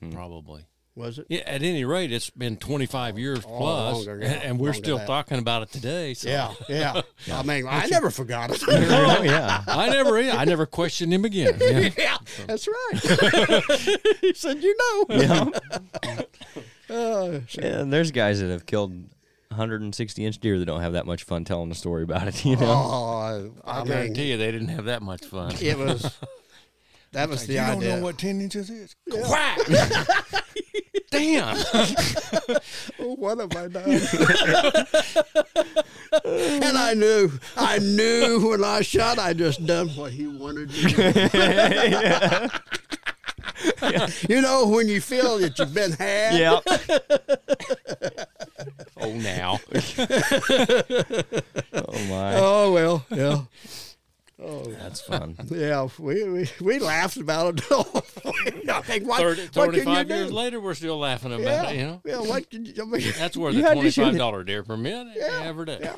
hmm. 0.00 0.10
probably. 0.10 0.66
Was 0.94 1.18
it? 1.18 1.26
Yeah, 1.30 1.40
at 1.46 1.62
any 1.62 1.86
rate, 1.86 2.12
it's 2.12 2.28
been 2.28 2.58
25 2.58 3.18
years 3.18 3.38
Oh, 3.46 3.56
plus, 3.58 3.94
longer, 3.96 4.12
and, 4.12 4.22
yeah, 4.24 4.40
and 4.44 4.58
we're 4.60 4.74
still 4.74 4.98
talking 4.98 5.38
about 5.38 5.62
it 5.62 5.72
today. 5.72 6.12
So. 6.12 6.28
Yeah, 6.28 6.52
yeah. 6.68 7.00
I 7.32 7.42
mean, 7.44 7.66
I 7.66 7.86
never 7.86 8.10
forgot 8.10 8.50
it. 8.50 8.62
oh 8.68 9.22
yeah. 9.24 9.64
I 9.66 9.88
never, 9.88 10.18
I 10.18 10.44
never 10.44 10.66
questioned 10.66 11.12
him 11.14 11.24
again. 11.24 11.56
Yeah. 11.58 11.88
yeah, 11.98 12.18
that's 12.46 12.68
right. 12.68 13.00
he 14.20 14.34
said, 14.34 14.62
"You 14.62 14.76
know." 14.78 15.06
Yeah. 15.16 16.24
Uh, 16.90 17.40
Yeah, 17.52 17.84
there's 17.86 18.10
guys 18.10 18.40
that 18.40 18.50
have 18.50 18.66
killed 18.66 18.92
160 19.48 20.24
inch 20.26 20.38
deer 20.40 20.58
that 20.58 20.66
don't 20.66 20.82
have 20.82 20.92
that 20.92 21.06
much 21.06 21.24
fun 21.24 21.44
telling 21.44 21.70
the 21.70 21.74
story 21.74 22.02
about 22.02 22.28
it. 22.28 22.44
You 22.44 22.56
know. 22.56 22.66
oh, 22.70 23.50
I, 23.64 23.78
I 23.78 23.78
mean, 23.78 23.86
guarantee 23.86 24.30
you, 24.32 24.36
they 24.36 24.52
didn't 24.52 24.68
have 24.68 24.84
that 24.84 25.00
much 25.00 25.24
fun. 25.24 25.54
it 25.58 25.78
was. 25.78 26.18
That 27.12 27.28
was 27.28 27.46
the 27.46 27.54
you 27.54 27.60
don't 27.60 27.80
know 27.80 28.00
what 28.00 28.16
10 28.18 28.40
inches 28.40 28.70
is? 28.70 28.96
Quack! 29.10 29.58
Damn! 31.12 31.56
Oh, 32.98 33.14
what 33.16 33.38
have 33.38 33.54
I 33.56 33.68
done? 33.68 33.84
and 36.24 36.76
I 36.78 36.94
knew, 36.94 37.30
I 37.56 37.78
knew 37.78 38.48
when 38.50 38.64
I 38.64 38.82
shot, 38.82 39.18
I 39.18 39.32
just 39.32 39.64
done 39.66 39.88
what 39.90 40.12
he 40.12 40.26
wanted 40.26 40.70
me 40.70 40.92
to 40.92 42.50
do. 42.50 42.58
You 44.28 44.40
know, 44.40 44.66
when 44.66 44.88
you 44.88 45.00
feel 45.00 45.38
that 45.38 45.56
you've 45.58 45.74
been 45.74 45.92
had. 45.92 46.34
yeah. 46.34 46.60
Oh, 49.00 49.12
now. 49.12 49.60
Oh 51.72 52.04
my. 52.08 52.34
Oh 52.36 52.72
well, 52.72 53.04
yeah, 53.10 53.42
Oh, 54.44 54.64
that's 54.64 55.00
fun. 55.00 55.36
yeah. 55.50 55.86
We 55.98 56.24
we, 56.28 56.50
we 56.60 56.78
laughed 56.78 57.16
about 57.16 57.58
it. 57.58 57.64
I 58.68 58.80
think, 58.82 59.06
what, 59.06 59.20
30, 59.20 59.42
what 59.42 59.52
35 59.72 60.08
years 60.10 60.28
do? 60.30 60.34
later, 60.34 60.60
we're 60.60 60.74
still 60.74 60.98
laughing 60.98 61.32
about 61.32 61.44
Yeah, 61.44 61.70
it, 61.70 61.76
you 61.76 61.82
know? 61.82 62.00
yeah. 62.04 62.18
What 62.20 62.50
can 62.50 62.64
you, 62.64 62.72
I 62.80 62.84
mean, 62.84 63.12
That's 63.18 63.36
worth 63.36 63.54
You 63.54 63.64
a 63.64 63.68
had 63.68 63.80
to 63.80 63.90
shoot 63.90 64.14
it. 64.14 64.20
$25 64.20 64.46
deer 64.46 64.62
permit 64.62 65.06
Yeah, 65.14 65.42
every 65.44 65.66
day. 65.66 65.78
yeah, 65.82 65.96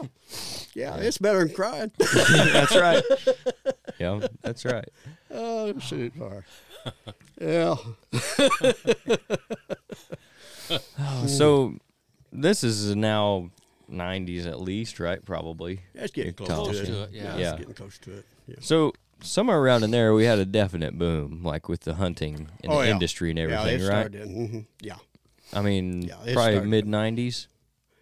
yeah. 0.75 0.97
It's 0.97 1.19
better 1.19 1.45
than 1.47 1.55
crying. 1.55 1.91
that's 1.99 2.77
right. 2.77 3.03
Yeah, 3.99 4.27
that's 4.43 4.65
right. 4.65 4.89
Oh, 5.31 5.79
shoot, 5.79 6.13
far. 6.15 6.45
Yeah. 7.41 7.77
Oh, 10.99 11.27
so 11.27 11.75
this 12.33 12.65
is 12.65 12.95
now 12.97 13.51
90s 13.91 14.47
at 14.47 14.61
least, 14.61 14.99
right? 15.01 15.25
Probably. 15.25 15.81
That's 15.95 16.13
getting 16.13 16.35
Close 16.35 16.49
close, 16.49 16.67
Close 16.67 16.77
to 16.79 16.83
it. 16.83 16.87
to 16.87 17.03
it, 17.05 17.11
yeah. 17.13 17.37
Yeah. 17.37 17.51
It's 17.51 17.59
getting 17.59 17.75
close 17.75 17.99
to 17.99 18.13
it. 18.19 18.27
Yeah. 18.47 18.57
So 18.61 18.93
somewhere 19.23 19.59
around 19.61 19.85
in 19.85 19.91
there, 19.91 20.15
we 20.15 20.25
had 20.25 20.39
a 20.39 20.45
definite 20.45 20.99
boom, 20.99 21.43
like 21.43 21.69
with 21.69 21.81
the 21.81 21.95
hunting 21.95 22.49
and 22.63 22.73
Oh, 22.73 22.79
the 22.81 22.87
yeah. 22.87 22.93
industry 22.93 23.31
and 23.31 23.39
Yeah, 23.39 23.45
everything, 23.61 23.81
it 23.81 23.89
right? 23.89 24.11
started. 24.13 24.29
hmm 24.29 24.59
Yeah. 24.81 24.97
I 25.53 25.61
mean, 25.63 26.03
Yeah, 26.03 26.17
probably 26.33 26.61
mid 26.63 26.87
90s. 26.87 27.47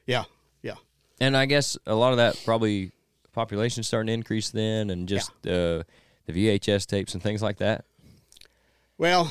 Yeah. 0.06 0.24
Yeah. 0.62 0.74
And 1.20 1.36
I 1.36 1.46
guess 1.46 1.76
a 1.86 1.94
lot 1.94 2.12
of 2.12 2.16
that 2.18 2.40
probably 2.44 2.92
population 3.32 3.82
starting 3.82 4.06
to 4.08 4.12
increase 4.12 4.50
then, 4.50 4.90
and 4.90 5.08
just 5.08 5.30
uh, 5.46 5.82
the 6.26 6.28
VHS 6.28 6.86
tapes 6.86 7.14
and 7.14 7.22
things 7.22 7.42
like 7.42 7.58
that. 7.58 7.84
Well, 8.98 9.30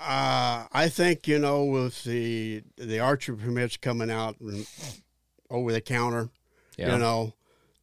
uh, 0.00 0.66
I 0.72 0.88
think 0.88 1.28
you 1.28 1.38
know 1.38 1.64
with 1.64 2.04
the 2.04 2.62
the 2.76 2.98
archery 3.00 3.36
permits 3.36 3.76
coming 3.76 4.10
out 4.10 4.40
and 4.40 4.66
over 5.50 5.72
the 5.72 5.80
counter, 5.80 6.30
Yeah. 6.76 6.92
you 6.92 6.98
know, 6.98 7.34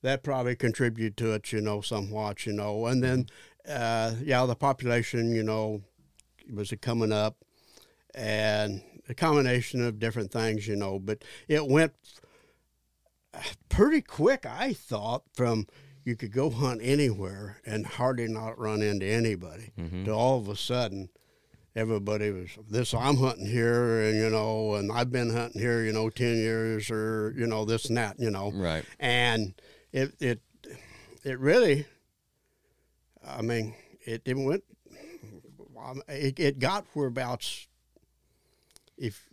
that 0.01 0.23
probably 0.23 0.55
contributed 0.55 1.17
to 1.17 1.33
it, 1.33 1.51
you 1.51 1.59
know, 1.61 1.81
somewhat, 1.81 2.45
you 2.45 2.53
know, 2.53 2.85
and 2.87 3.03
then 3.03 3.27
uh, 3.67 4.13
yeah, 4.23 4.45
the 4.45 4.55
population, 4.55 5.35
you 5.35 5.43
know, 5.43 5.81
was 6.53 6.73
coming 6.81 7.11
up, 7.11 7.35
and 8.15 8.81
a 9.09 9.13
combination 9.13 9.85
of 9.85 9.99
different 9.99 10.31
things, 10.31 10.67
you 10.67 10.75
know, 10.77 10.97
but 10.99 11.23
it 11.47 11.67
went 11.67 11.93
pretty 13.69 14.01
quick, 14.01 14.45
I 14.45 14.73
thought, 14.73 15.23
from 15.33 15.67
you 16.03 16.15
could 16.15 16.31
go 16.31 16.49
hunt 16.49 16.79
anywhere 16.83 17.57
and 17.65 17.85
hardly 17.85 18.27
not 18.27 18.57
run 18.57 18.81
into 18.81 19.05
anybody 19.05 19.71
to 20.05 20.11
all 20.11 20.39
of 20.39 20.47
a 20.47 20.55
sudden 20.55 21.09
everybody 21.77 22.31
was 22.31 22.49
this 22.69 22.91
I'm 22.93 23.17
hunting 23.17 23.45
here 23.45 24.01
and 24.01 24.17
you 24.17 24.29
know 24.31 24.73
and 24.75 24.91
I've 24.91 25.11
been 25.11 25.29
hunting 25.29 25.61
here 25.61 25.83
you 25.83 25.93
know 25.93 26.09
10 26.09 26.35
years 26.37 26.89
or 26.89 27.33
you 27.37 27.45
know 27.45 27.65
this 27.65 27.85
and 27.85 27.97
that 27.97 28.19
you 28.19 28.31
know 28.31 28.51
Right. 28.51 28.83
and 28.99 29.53
it 29.91 30.15
it 30.19 30.41
it 31.23 31.37
really 31.39 31.85
I 33.25 33.41
mean 33.43 33.75
it, 34.05 34.23
it 34.25 34.35
went 34.35 34.63
um, 35.79 36.01
it, 36.09 36.39
it 36.39 36.59
got 36.59 36.85
whereabouts 36.95 37.67
if 38.97 39.27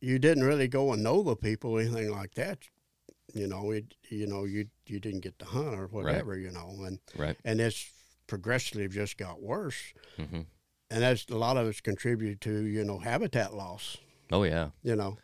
you 0.00 0.18
didn't 0.18 0.44
really 0.44 0.66
go 0.68 0.92
and 0.92 1.02
know 1.04 1.22
the 1.22 1.36
people 1.36 1.72
or 1.76 1.80
anything 1.80 2.10
like 2.10 2.34
that 2.34 2.58
you 3.34 3.46
know 3.46 3.70
it 3.70 3.94
you 4.10 4.26
know 4.26 4.44
you 4.44 4.66
you 4.86 4.98
didn't 4.98 5.20
get 5.20 5.38
to 5.38 5.44
hunt 5.44 5.78
or 5.78 5.86
whatever 5.86 6.36
you 6.36 6.50
know 6.50 6.74
and 6.84 6.98
Right. 7.16 7.36
and 7.44 7.60
it's 7.60 7.88
progressively 8.26 8.88
just 8.88 9.16
got 9.16 9.40
worse 9.40 9.92
hmm 10.16 10.40
and 10.90 11.02
that's 11.02 11.26
a 11.30 11.36
lot 11.36 11.56
of 11.56 11.66
it's 11.68 11.80
contributed 11.80 12.40
to 12.42 12.64
you 12.64 12.84
know 12.84 12.98
habitat 12.98 13.54
loss 13.54 13.96
Oh, 14.30 14.42
yeah. 14.44 14.70
you 14.82 14.94
know 14.96 15.16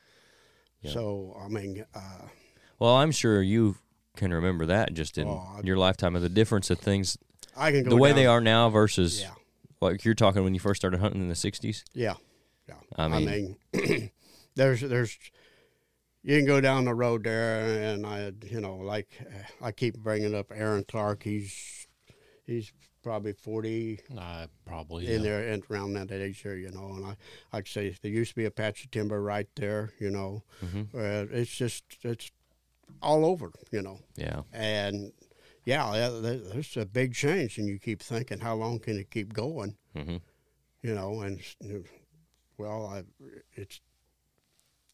Yeah. 0.82 0.92
so 0.92 1.36
i 1.44 1.48
mean 1.48 1.84
uh, 1.94 2.00
Well, 2.78 2.94
I'm 2.96 3.12
sure 3.12 3.42
you 3.42 3.76
can 4.16 4.32
remember 4.32 4.66
that 4.66 4.94
just 4.94 5.18
in 5.18 5.26
Oh, 5.28 5.42
I- 5.56 5.60
your 5.64 5.76
lifetime 5.76 6.16
of 6.16 6.22
the 6.22 6.28
difference 6.28 6.70
of 6.70 6.78
things, 6.78 7.16
i 7.56 7.70
can 7.70 7.84
go 7.84 7.90
the 7.90 7.96
way 7.96 8.10
down- 8.10 8.16
they 8.16 8.26
are 8.26 8.40
now 8.40 8.68
versus 8.70 9.20
yeah 9.20 9.30
like 9.80 10.04
you're 10.04 10.14
talking 10.14 10.42
when 10.44 10.54
you 10.54 10.60
first 10.60 10.80
started 10.80 11.00
hunting 11.00 11.20
in 11.20 11.28
the 11.28 11.34
60s. 11.34 11.82
yeah 11.92 12.14
yeah 12.68 12.74
I 12.96 13.08
mean- 13.08 13.56
there's 14.54 14.80
there's 14.80 15.18
you 16.22 16.38
can 16.38 16.46
go 16.46 16.60
down 16.60 16.84
the 16.86 16.94
road 16.94 17.24
there 17.24 17.60
and 17.92 18.06
i 18.06 18.32
you 18.46 18.60
know 18.60 18.76
like 18.76 19.08
i 19.60 19.70
keep 19.72 19.98
bringing 19.98 20.34
up 20.34 20.50
aaron 20.54 20.84
clark 20.88 21.22
he's 21.24 21.86
he's 22.46 22.72
probably 23.04 23.32
40 23.34 24.00
I 24.18 24.46
probably. 24.66 25.06
in 25.06 25.22
yeah. 25.22 25.28
there 25.30 25.48
and 25.52 25.62
around 25.70 25.92
that 25.92 26.10
age 26.10 26.42
there, 26.42 26.56
you 26.56 26.70
know. 26.72 26.94
And 26.96 27.04
I, 27.06 27.16
like 27.52 27.66
I 27.66 27.70
say, 27.70 27.96
there 28.02 28.10
used 28.10 28.30
to 28.30 28.36
be 28.36 28.46
a 28.46 28.50
patch 28.50 28.84
of 28.84 28.90
timber 28.90 29.22
right 29.22 29.48
there, 29.54 29.92
you 30.00 30.10
know. 30.10 30.42
Mhm. 30.64 30.88
Uh, 30.94 31.26
it's 31.30 31.54
just 31.54 31.84
it's 32.02 32.32
all 33.02 33.24
over, 33.24 33.52
you 33.70 33.82
know. 33.82 34.00
Yeah. 34.16 34.42
And 34.52 35.12
yeah, 35.64 35.92
there- 35.92 36.20
there- 36.20 36.36
there's 36.52 36.76
a 36.76 36.84
big 36.86 37.14
change, 37.14 37.58
and 37.58 37.68
you 37.68 37.78
keep 37.78 38.02
thinking, 38.02 38.40
how 38.40 38.54
long 38.56 38.78
can 38.80 38.98
it 38.98 39.10
keep 39.10 39.32
going, 39.32 39.76
hmm 39.94 40.16
you 40.82 40.94
know? 40.94 41.20
And 41.22 41.40
well, 42.58 42.86
I, 42.86 43.04
it's 43.54 43.80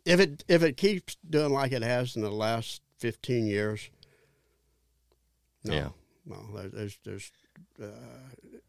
if 0.05 0.18
it 0.20 0.44
if 0.49 0.62
it 0.62 0.77
keeps 0.77 1.16
doing 1.29 1.53
like 1.53 1.73
it 1.73 1.83
has 1.83 2.16
in 2.16 2.23
the 2.23 2.31
last 2.31 2.83
15 2.99 3.46
years, 3.46 3.90
no, 5.64 5.75
Yeah. 5.75 5.88
no, 6.27 6.57
there- 6.57 6.68
there's 6.68 6.99
there's 7.05 7.33
uh, 7.83 7.87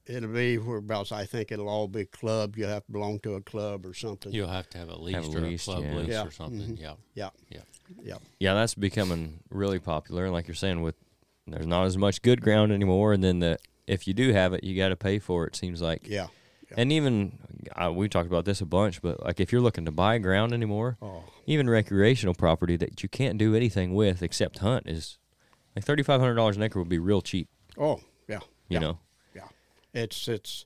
it'll 0.06 0.30
be 0.30 0.58
whereabouts. 0.58 1.12
I 1.12 1.26
think 1.26 1.52
it'll 1.52 1.70
all 1.70 1.88
be 1.88 2.06
club. 2.06 2.58
You 2.58 2.66
have 2.66 2.86
to 2.86 2.92
belong 2.92 3.20
to 3.20 3.36
a 3.36 3.42
club 3.42 3.86
or 3.86 3.94
something. 3.94 4.32
You'll 4.32 4.48
have 4.48 4.70
to 4.72 4.78
have 4.78 4.90
a 4.90 4.98
lease 4.98 5.16
Have 5.16 5.26
a 5.26 5.38
or 5.38 5.42
lease, 5.42 5.68
a 5.68 5.72
club 5.72 5.84
yeah. 5.84 5.96
lease 5.96 6.08
Yeah. 6.10 6.26
or 6.26 6.32
something. 6.32 6.76
Mhm. 6.78 6.82
Yeah. 6.82 6.94
Yeah, 7.14 7.30
Yeah. 7.50 7.62
yeah, 8.04 8.18
Yeah, 8.40 8.54
that's 8.54 8.76
becoming 8.76 9.40
really 9.50 9.80
popular. 9.80 10.26
And 10.26 10.34
like 10.34 10.48
you're 10.48 10.56
saying, 10.56 10.82
with 10.82 10.96
there's 11.48 11.68
not 11.68 11.86
as 11.86 11.98
much 11.98 12.22
good 12.22 12.42
ground 12.42 12.72
anymore, 12.72 13.14
and 13.14 13.24
then 13.24 13.40
the 13.40 13.58
if 13.88 14.08
you 14.08 14.14
do 14.14 14.32
have 14.32 14.54
it, 14.54 14.64
you 14.64 14.76
got 14.78 14.90
to 14.90 14.96
pay 14.96 15.20
for 15.20 15.46
it. 15.48 15.56
Seems 15.56 15.82
like, 15.82 16.08
yeah. 16.08 16.28
and 16.78 16.92
even 16.94 17.40
uh, 17.76 17.92
we 17.92 18.08
talked 18.08 18.28
about 18.28 18.46
this 18.46 18.62
a 18.62 18.66
bunch, 18.66 19.02
but 19.02 19.22
like 19.24 19.40
if 19.40 19.52
you're 19.52 19.60
looking 19.62 19.84
to 19.86 19.92
buy 19.92 20.18
ground 20.20 20.54
anymore, 20.54 20.98
Oh, 21.02 21.24
even 21.48 21.70
recreational 21.70 22.34
property 22.36 22.78
that 22.78 23.02
you 23.04 23.10
can't 23.10 23.38
do 23.38 23.56
anything 23.56 23.94
with 23.96 24.22
except 24.24 24.60
hunt 24.60 24.88
is 24.88 25.18
like 25.76 25.84
thirty 25.84 26.04
five 26.04 26.22
hundred 26.22 26.36
dollars 26.36 26.56
an 26.58 26.64
acre 26.64 26.80
would 26.80 26.90
be 26.90 27.00
real 27.00 27.22
cheap. 27.22 27.50
oh, 27.78 27.98
yeah. 27.98 28.04
You 28.72 28.76
yeah, 28.76 28.80
know, 28.80 29.00
yeah. 29.36 29.48
It's 29.94 30.28
it's. 30.28 30.66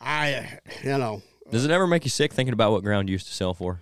I 0.00 0.58
you 0.82 0.96
know 0.96 1.22
uh, 1.46 1.50
does 1.50 1.64
it 1.64 1.70
ever 1.70 1.86
make 1.86 2.04
you 2.04 2.10
sick 2.10 2.32
thinking 2.32 2.52
about 2.52 2.72
what 2.72 2.82
ground 2.82 3.10
used 3.10 3.26
to 3.26 3.34
sell 3.34 3.52
for? 3.52 3.80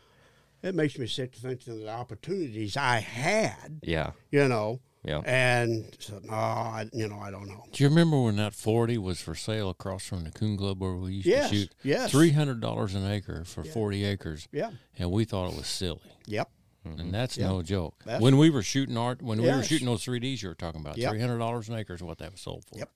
it 0.63 0.75
makes 0.75 0.99
me 0.99 1.07
sick 1.07 1.33
to 1.33 1.41
think 1.41 1.67
of 1.67 1.79
the 1.79 1.89
opportunities 1.89 2.77
I 2.77 3.01
had. 3.01 3.81
Yeah, 3.83 4.13
You 4.31 4.49
know, 4.49 4.81
Yeah. 5.05 5.21
And 5.25 5.97
said, 6.01 6.25
no, 6.25 6.35
I, 6.35 6.89
you 6.93 7.09
know, 7.09 7.19
I 7.21 7.31
don't 7.31 7.47
know. 7.47 7.65
Do 7.73 7.83
you 7.83 7.89
remember 7.89 8.21
when 8.21 8.37
that 8.37 8.55
40 8.55 8.99
was 8.99 9.21
for 9.21 9.35
sale 9.35 9.71
across 9.71 10.05
from 10.05 10.25
the 10.25 10.31
Coon 10.31 10.57
Club 10.57 10.81
where 10.81 10.95
we 10.95 11.15
used 11.15 11.27
Yes, 11.27 11.51
to 11.51 11.57
shoot? 11.57 11.75
yes. 11.85 12.13
$300 12.13 12.95
an 12.95 13.11
acre 13.11 13.45
for 13.45 13.63
40 13.63 14.05
acres. 14.05 14.49
Yeah. 14.51 14.71
And 14.99 15.13
we 15.13 15.25
thought 15.25 15.53
it 15.53 15.57
was 15.57 15.69
silly. 15.69 16.01
Yep. 16.27 16.51
And 16.85 16.99
mm-hmm. 16.99 17.11
that's 17.13 17.39
no 17.39 17.63
joke. 17.63 17.95
That's- 18.05 18.21
when 18.21 18.37
we 18.37 18.51
were 18.51 18.63
shooting 18.63 18.97
art, 18.97 19.23
when 19.23 19.41
we 19.41 19.49
were 19.49 19.63
shooting 19.63 19.87
those 19.87 20.05
3Ds 20.05 20.43
you 20.43 20.49
were 20.49 20.55
talking 20.55 20.81
about, 20.81 20.99
Yep. 20.99 21.15
$300 21.15 21.69
an 21.69 21.75
acre 21.77 21.95
is 21.95 22.03
what 22.03 22.19
that 22.19 22.33
was 22.33 22.41
sold 22.41 22.65
for. 22.65 22.79
Yep. 22.79 22.91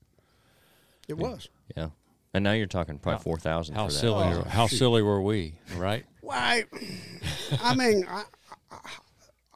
It 1.09 1.15
was. 1.19 1.49
Yeah. 1.77 1.89
And 2.35 2.45
now 2.45 2.53
you're 2.53 2.67
talking 2.67 2.99
probably 2.99 3.23
four 3.23 3.39
thousand. 3.39 3.75
How 3.75 3.87
for 3.89 3.93
that. 3.93 3.99
silly! 3.99 4.25
Oh, 4.29 4.43
how 4.49 4.67
silly 4.67 5.03
were 5.03 5.21
we, 5.21 5.55
right? 5.77 6.05
Why? 6.23 6.65
I 7.61 7.75
mean, 7.75 8.07
I, 8.09 8.23
I, 8.71 8.79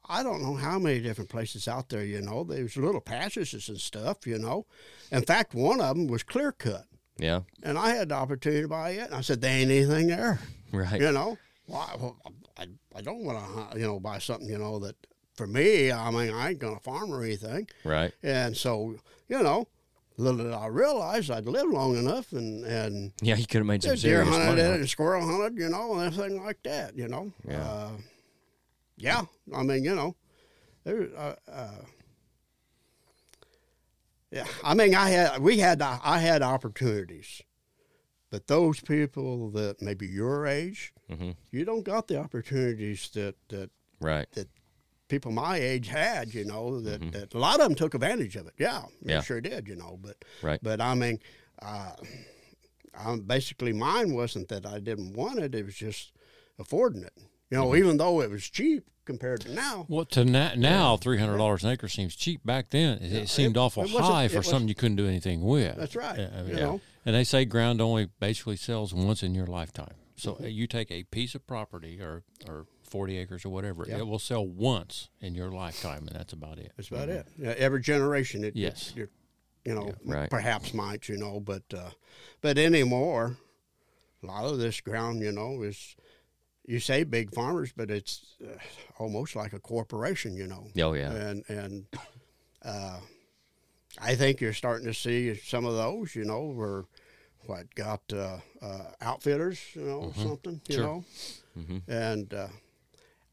I 0.09 0.23
don't 0.23 0.43
know 0.43 0.55
how 0.55 0.79
many 0.79 1.01
different 1.01 1.31
places 1.31 1.69
out 1.69 1.89
there. 1.89 2.05
You 2.05 2.21
know, 2.21 2.45
there's 2.45 2.77
little 2.77 3.01
patches 3.01 3.69
and 3.71 3.81
stuff. 3.81 4.27
You 4.27 4.39
know, 4.39 4.67
in 5.11 5.23
fact, 5.23 5.55
one 5.55 5.81
of 5.81 5.97
them 5.97 6.07
was 6.07 6.23
clear 6.23 6.53
cut, 6.53 6.85
Yeah. 7.19 7.41
and 7.63 7.79
I 7.79 7.95
had 7.95 8.11
the 8.11 8.15
opportunity 8.17 8.63
to 8.63 8.69
buy 8.69 8.91
it. 8.91 9.07
And 9.07 9.15
I 9.15 9.23
said, 9.23 9.41
"There 9.41 9.51
ain't 9.57 9.71
anything 9.71 10.09
there." 10.09 10.39
Right. 10.73 11.01
You 11.01 11.13
know, 11.13 11.39
why? 11.65 11.97
Well, 11.99 12.19
I, 12.59 12.67
I 12.95 13.01
don't 13.01 13.25
want 13.25 13.73
to, 13.73 13.79
you 13.79 13.87
know, 13.87 13.99
buy 14.01 14.19
something. 14.19 14.49
You 14.51 14.59
know 14.59 14.79
that 14.81 14.97
for 15.35 15.47
me, 15.47 15.91
I 15.93 16.11
mean, 16.11 16.31
I 16.35 16.51
ain't 16.51 16.59
gonna 16.59 16.81
farm 16.81 17.11
or 17.11 17.23
anything, 17.25 17.69
Right. 17.85 18.13
and 18.23 18.55
so 18.55 18.97
you 19.29 19.43
know. 19.43 19.67
Little 20.19 20.45
did 20.45 20.53
I 20.53 20.67
realize 20.67 21.31
I'd 21.31 21.45
lived 21.47 21.73
long 21.73 21.97
enough 21.97 22.33
and, 22.33 22.65
and 22.65 23.13
Yeah, 23.21 23.37
you 23.37 23.47
could 23.47 23.59
have 23.59 23.67
made 23.67 23.83
some 23.83 23.91
deer 23.91 24.25
serious 24.25 24.29
hunted 24.29 24.47
money. 24.47 24.61
it 24.63 24.81
and 24.81 24.89
squirrel 24.89 25.27
hunted, 25.27 25.59
you 25.61 25.69
know, 25.69 25.93
and 25.99 26.07
everything 26.13 26.43
like 26.43 26.63
that, 26.63 26.97
you 26.97 27.07
know. 27.09 27.33
Yeah. 27.47 27.63
Uh, 27.63 27.91
yeah. 28.97 29.23
I 29.55 29.63
mean, 29.63 29.85
you 29.85 29.95
know, 29.95 30.17
there. 30.85 31.09
Uh, 31.17 31.35
uh, 31.51 31.71
yeah. 34.31 34.47
I 34.65 34.75
mean, 34.75 34.95
I 34.95 35.11
had 35.11 35.39
we 35.41 35.59
had 35.59 35.83
I 35.83 36.19
had 36.19 36.43
opportunities, 36.43 37.43
but 38.31 38.47
those 38.47 38.81
people 38.81 39.51
that 39.51 39.81
maybe 39.83 40.07
your 40.07 40.47
age, 40.47 40.93
hmm 41.13 41.33
you 41.51 41.65
don't 41.65 41.85
got 41.85 42.09
the 42.09 42.19
opportunities 42.19 43.09
that 43.15 43.35
that 43.49 43.71
Right. 44.01 44.27
People 45.09 45.31
my 45.33 45.57
age 45.57 45.89
had, 45.89 46.35
you 46.35 46.45
know, 46.45 46.81
that, 46.81 47.01
Mhm. 47.01 47.13
that 47.13 47.35
a 47.35 47.39
lot 47.39 47.61
of 47.61 47.69
them 47.69 47.75
took 47.75 47.95
advantage 47.95 48.37
of 48.37 48.47
it. 48.47 48.55
Yeah, 48.59 48.83
they 49.03 49.13
Yeah. 49.15 49.21
sure 49.23 49.41
did, 49.41 49.69
you 49.69 49.77
know. 49.77 49.99
But 50.03 50.17
Right. 50.43 50.59
but 50.63 50.81
I 50.81 50.95
mean, 50.95 51.19
uh, 51.63 51.93
um, 52.95 53.21
basically 53.21 53.73
mine 53.73 54.15
wasn't 54.15 54.49
that 54.49 54.67
I 54.67 54.81
didn't 54.81 55.15
want 55.15 55.39
it; 55.39 55.55
it 55.55 55.65
was 55.65 55.75
just 55.77 56.13
affording 56.59 57.03
it. 57.05 57.13
You 57.51 57.59
know, 57.59 57.67
Mm-hmm. 57.67 57.79
even 57.79 57.97
though 57.99 58.21
it 58.21 58.31
was 58.31 58.45
cheap 58.49 58.85
compared 59.05 59.43
to 59.43 59.53
now. 59.53 59.87
Well, 59.89 60.05
to 60.07 60.25
na- 60.25 60.55
now, 60.57 60.97
three 60.97 61.19
hundred 61.19 61.37
dollars 61.39 61.63
an 61.63 61.71
acre 61.71 61.89
seems 61.89 62.17
cheap. 62.17 62.45
Back 62.45 62.71
then, 62.71 62.99
it, 62.99 63.13
it 63.13 63.29
seemed 63.29 63.57
it- 63.57 63.61
awful 63.61 63.85
it 63.85 63.91
high 63.91 64.27
for 64.29 64.43
something 64.43 64.69
you 64.69 64.75
couldn't 64.75 64.97
do 64.97 65.07
anything 65.07 65.43
with. 65.43 65.77
That's 65.77 65.95
right. 65.95 66.19
Yeah, 66.19 66.31
I 66.37 66.43
mean, 66.43 66.51
you 66.51 66.57
know, 66.57 66.81
And 67.05 67.15
they 67.15 67.23
say 67.23 67.45
ground 67.45 67.81
only 67.81 68.09
basically 68.19 68.57
sells 68.57 68.93
once 68.93 69.23
in 69.23 69.33
your 69.35 69.47
lifetime. 69.47 69.95
So 70.17 70.33
Mm-hmm. 70.33 70.45
uh, 70.45 70.49
you 70.49 70.67
take 70.67 70.91
a 70.91 71.05
piece 71.05 71.37
of 71.37 71.47
property 71.47 72.01
or 72.01 72.25
or 72.49 72.67
forty 72.87 73.19
acres 73.19 73.45
or 73.45 73.51
whatever, 73.51 73.85
Yeah. 73.89 73.99
it 73.99 74.07
will 74.07 74.19
sell 74.19 74.47
once 74.47 75.09
in 75.21 75.35
your 75.35 75.51
lifetime, 75.51 76.07
and 76.07 76.17
that's 76.17 76.33
about 76.33 76.59
it. 76.59 76.73
that's 76.77 76.89
about 76.89 77.09
it. 77.09 77.27
Yeah, 77.39 77.55
every 77.59 77.81
generation, 77.81 78.45
it, 78.45 78.57
Yes. 78.57 78.93
it, 78.97 79.11
you 79.65 79.75
know, 79.75 79.93
right. 80.05 80.31
perhaps 80.31 80.73
might, 80.73 81.09
you 81.09 81.17
know, 81.17 81.41
but 81.41 81.65
uh, 81.75 81.91
but 82.41 82.57
anymore, 82.59 83.37
a 84.23 84.27
lot 84.27 84.45
of 84.45 84.59
this 84.59 84.81
ground, 84.81 85.21
you 85.21 85.33
know, 85.33 85.63
is 85.63 85.97
you 86.65 86.81
say 86.81 87.05
big 87.05 87.33
farmers, 87.35 87.73
but 87.77 87.91
it's 87.91 88.37
uh, 88.43 88.57
almost 88.99 89.37
like 89.37 89.53
a 89.53 89.59
corporation, 89.61 90.37
you 90.37 90.47
know. 90.47 90.69
Oh 90.81 90.95
yeah. 90.95 91.13
and 91.13 91.45
and 91.49 91.87
uh, 92.63 92.99
I 94.01 94.15
think 94.15 94.41
you're 94.41 94.53
starting 94.53 94.87
to 94.87 94.95
see 94.95 95.35
some 95.37 95.65
of 95.65 95.75
those. 95.75 96.15
You 96.15 96.25
know, 96.25 96.47
where 96.53 96.85
what 97.47 97.73
got 97.77 98.03
uh, 98.13 98.39
uh, 98.61 98.91
outfitters, 99.01 99.61
you 99.75 99.83
know, 99.85 100.13
something, 100.17 100.61
you 100.69 100.75
Sure. 100.77 100.85
know, 100.85 101.05
Mhm. 101.57 101.83
and 101.89 102.35
uh, 102.35 102.49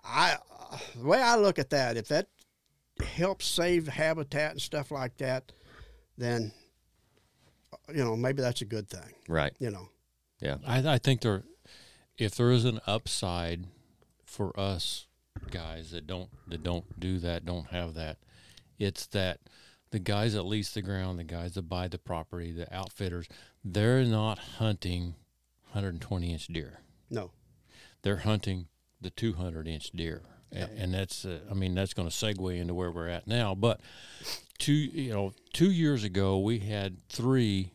I 0.03 0.37
uh, 0.71 0.77
the 0.99 1.07
way 1.07 1.21
I 1.21 1.35
look 1.35 1.59
at 1.59 1.69
that, 1.71 1.97
if 1.97 2.07
that 2.09 2.27
helps 3.15 3.45
save 3.45 3.87
habitat 3.87 4.51
and 4.51 4.61
stuff 4.61 4.91
like 4.91 5.17
that, 5.17 5.51
then 6.17 6.51
uh, 7.71 7.77
you 7.93 8.03
know 8.03 8.15
maybe 8.15 8.41
that's 8.41 8.61
a 8.61 8.65
good 8.65 8.89
thing. 8.89 9.13
Right. 9.27 9.53
You 9.59 9.71
know, 9.71 9.89
Yeah. 10.39 10.57
I, 10.65 10.93
I 10.93 10.97
think 10.97 11.21
there, 11.21 11.43
if 12.17 12.35
there 12.35 12.51
is 12.51 12.65
an 12.65 12.79
upside 12.85 13.65
for 14.25 14.57
us 14.59 15.07
guys 15.51 15.91
that 15.91 16.07
don't 16.07 16.29
that 16.47 16.63
don't 16.63 16.99
do 16.99 17.19
that, 17.19 17.45
don't 17.45 17.67
have 17.67 17.93
that, 17.95 18.17
it's 18.79 19.05
that 19.07 19.39
the 19.91 19.99
guys 19.99 20.33
that 20.33 20.43
lease 20.43 20.71
the 20.73 20.81
ground, 20.81 21.19
the 21.19 21.23
guys 21.23 21.53
that 21.53 21.69
buy 21.69 21.87
the 21.87 21.99
property, 21.99 22.51
the 22.51 22.71
outfitters, 22.73 23.27
they're 23.63 24.03
not 24.03 24.39
hunting 24.57 25.15
120 25.71 26.31
inch 26.33 26.47
deer. 26.47 26.79
no, 27.09 27.31
They're 28.01 28.17
hunting 28.17 28.67
the 29.03 29.09
200 29.11 29.67
inch 29.67 29.91
deer. 29.91 30.21
A- 30.51 30.69
And 30.77 30.93
that's, 30.93 31.25
uh, 31.25 31.39
I 31.49 31.53
mean, 31.53 31.73
that's 31.75 31.93
going 31.93 32.07
to 32.09 32.13
segue 32.13 32.59
into 32.59 32.73
where 32.73 32.91
we're 32.91 33.07
at 33.09 33.27
now. 33.27 33.55
But 33.55 33.81
two, 34.59 34.73
you 34.73 35.11
know, 35.11 35.33
two 35.53 35.71
years 35.71 36.03
ago, 36.03 36.37
we 36.39 36.59
had 36.59 36.97
three 37.09 37.71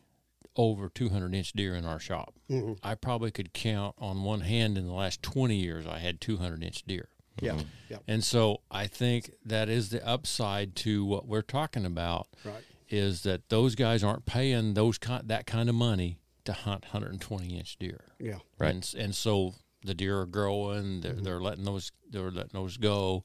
over 0.55 0.89
200 0.89 1.33
inch 1.33 1.53
deer 1.53 1.75
in 1.75 1.85
our 1.85 1.99
shop. 1.99 2.33
hmm 2.47 2.73
I 2.83 2.95
probably 2.95 3.31
could 3.31 3.53
count 3.53 3.95
on 3.99 4.23
one 4.23 4.41
hand 4.41 4.77
in 4.77 4.87
the 4.87 4.93
last 4.93 5.21
20 5.23 5.55
years 5.55 5.85
I 5.87 5.99
had 5.99 6.19
200 6.19 6.63
inch 6.63 6.83
deer. 6.83 7.09
yeah, 7.41 7.57
yeah, 7.89 7.97
And 8.07 8.23
so 8.23 8.61
I 8.71 8.87
think 8.87 9.31
that 9.45 9.69
is 9.69 9.89
the 9.89 10.05
upside 10.05 10.75
to 10.77 11.05
what 11.05 11.25
we're 11.27 11.41
talking 11.41 11.85
about 11.85 12.27
right, 12.43 12.63
is 12.89 13.23
that 13.23 13.47
those 13.49 13.75
guys 13.75 14.03
aren't 14.03 14.25
paying 14.25 14.73
those 14.73 14.97
kind, 14.97 15.27
that 15.29 15.45
kind 15.45 15.69
of 15.69 15.75
money 15.75 16.17
to 16.45 16.51
hunt 16.53 16.83
120 16.85 17.57
inch 17.57 17.77
deer. 17.77 18.01
yeah, 18.19 18.39
Right. 18.57 18.73
And, 18.73 18.95
and 18.97 19.15
so 19.15 19.53
the 19.83 19.93
deer 19.93 20.19
are 20.19 20.25
growing, 20.25 21.01
they're, 21.01 21.13
they're 21.13 21.41
letting 21.41 21.63
those 21.65 21.91
they're 22.09 22.31
letting 22.31 22.51
those 22.53 22.77
go. 22.77 23.23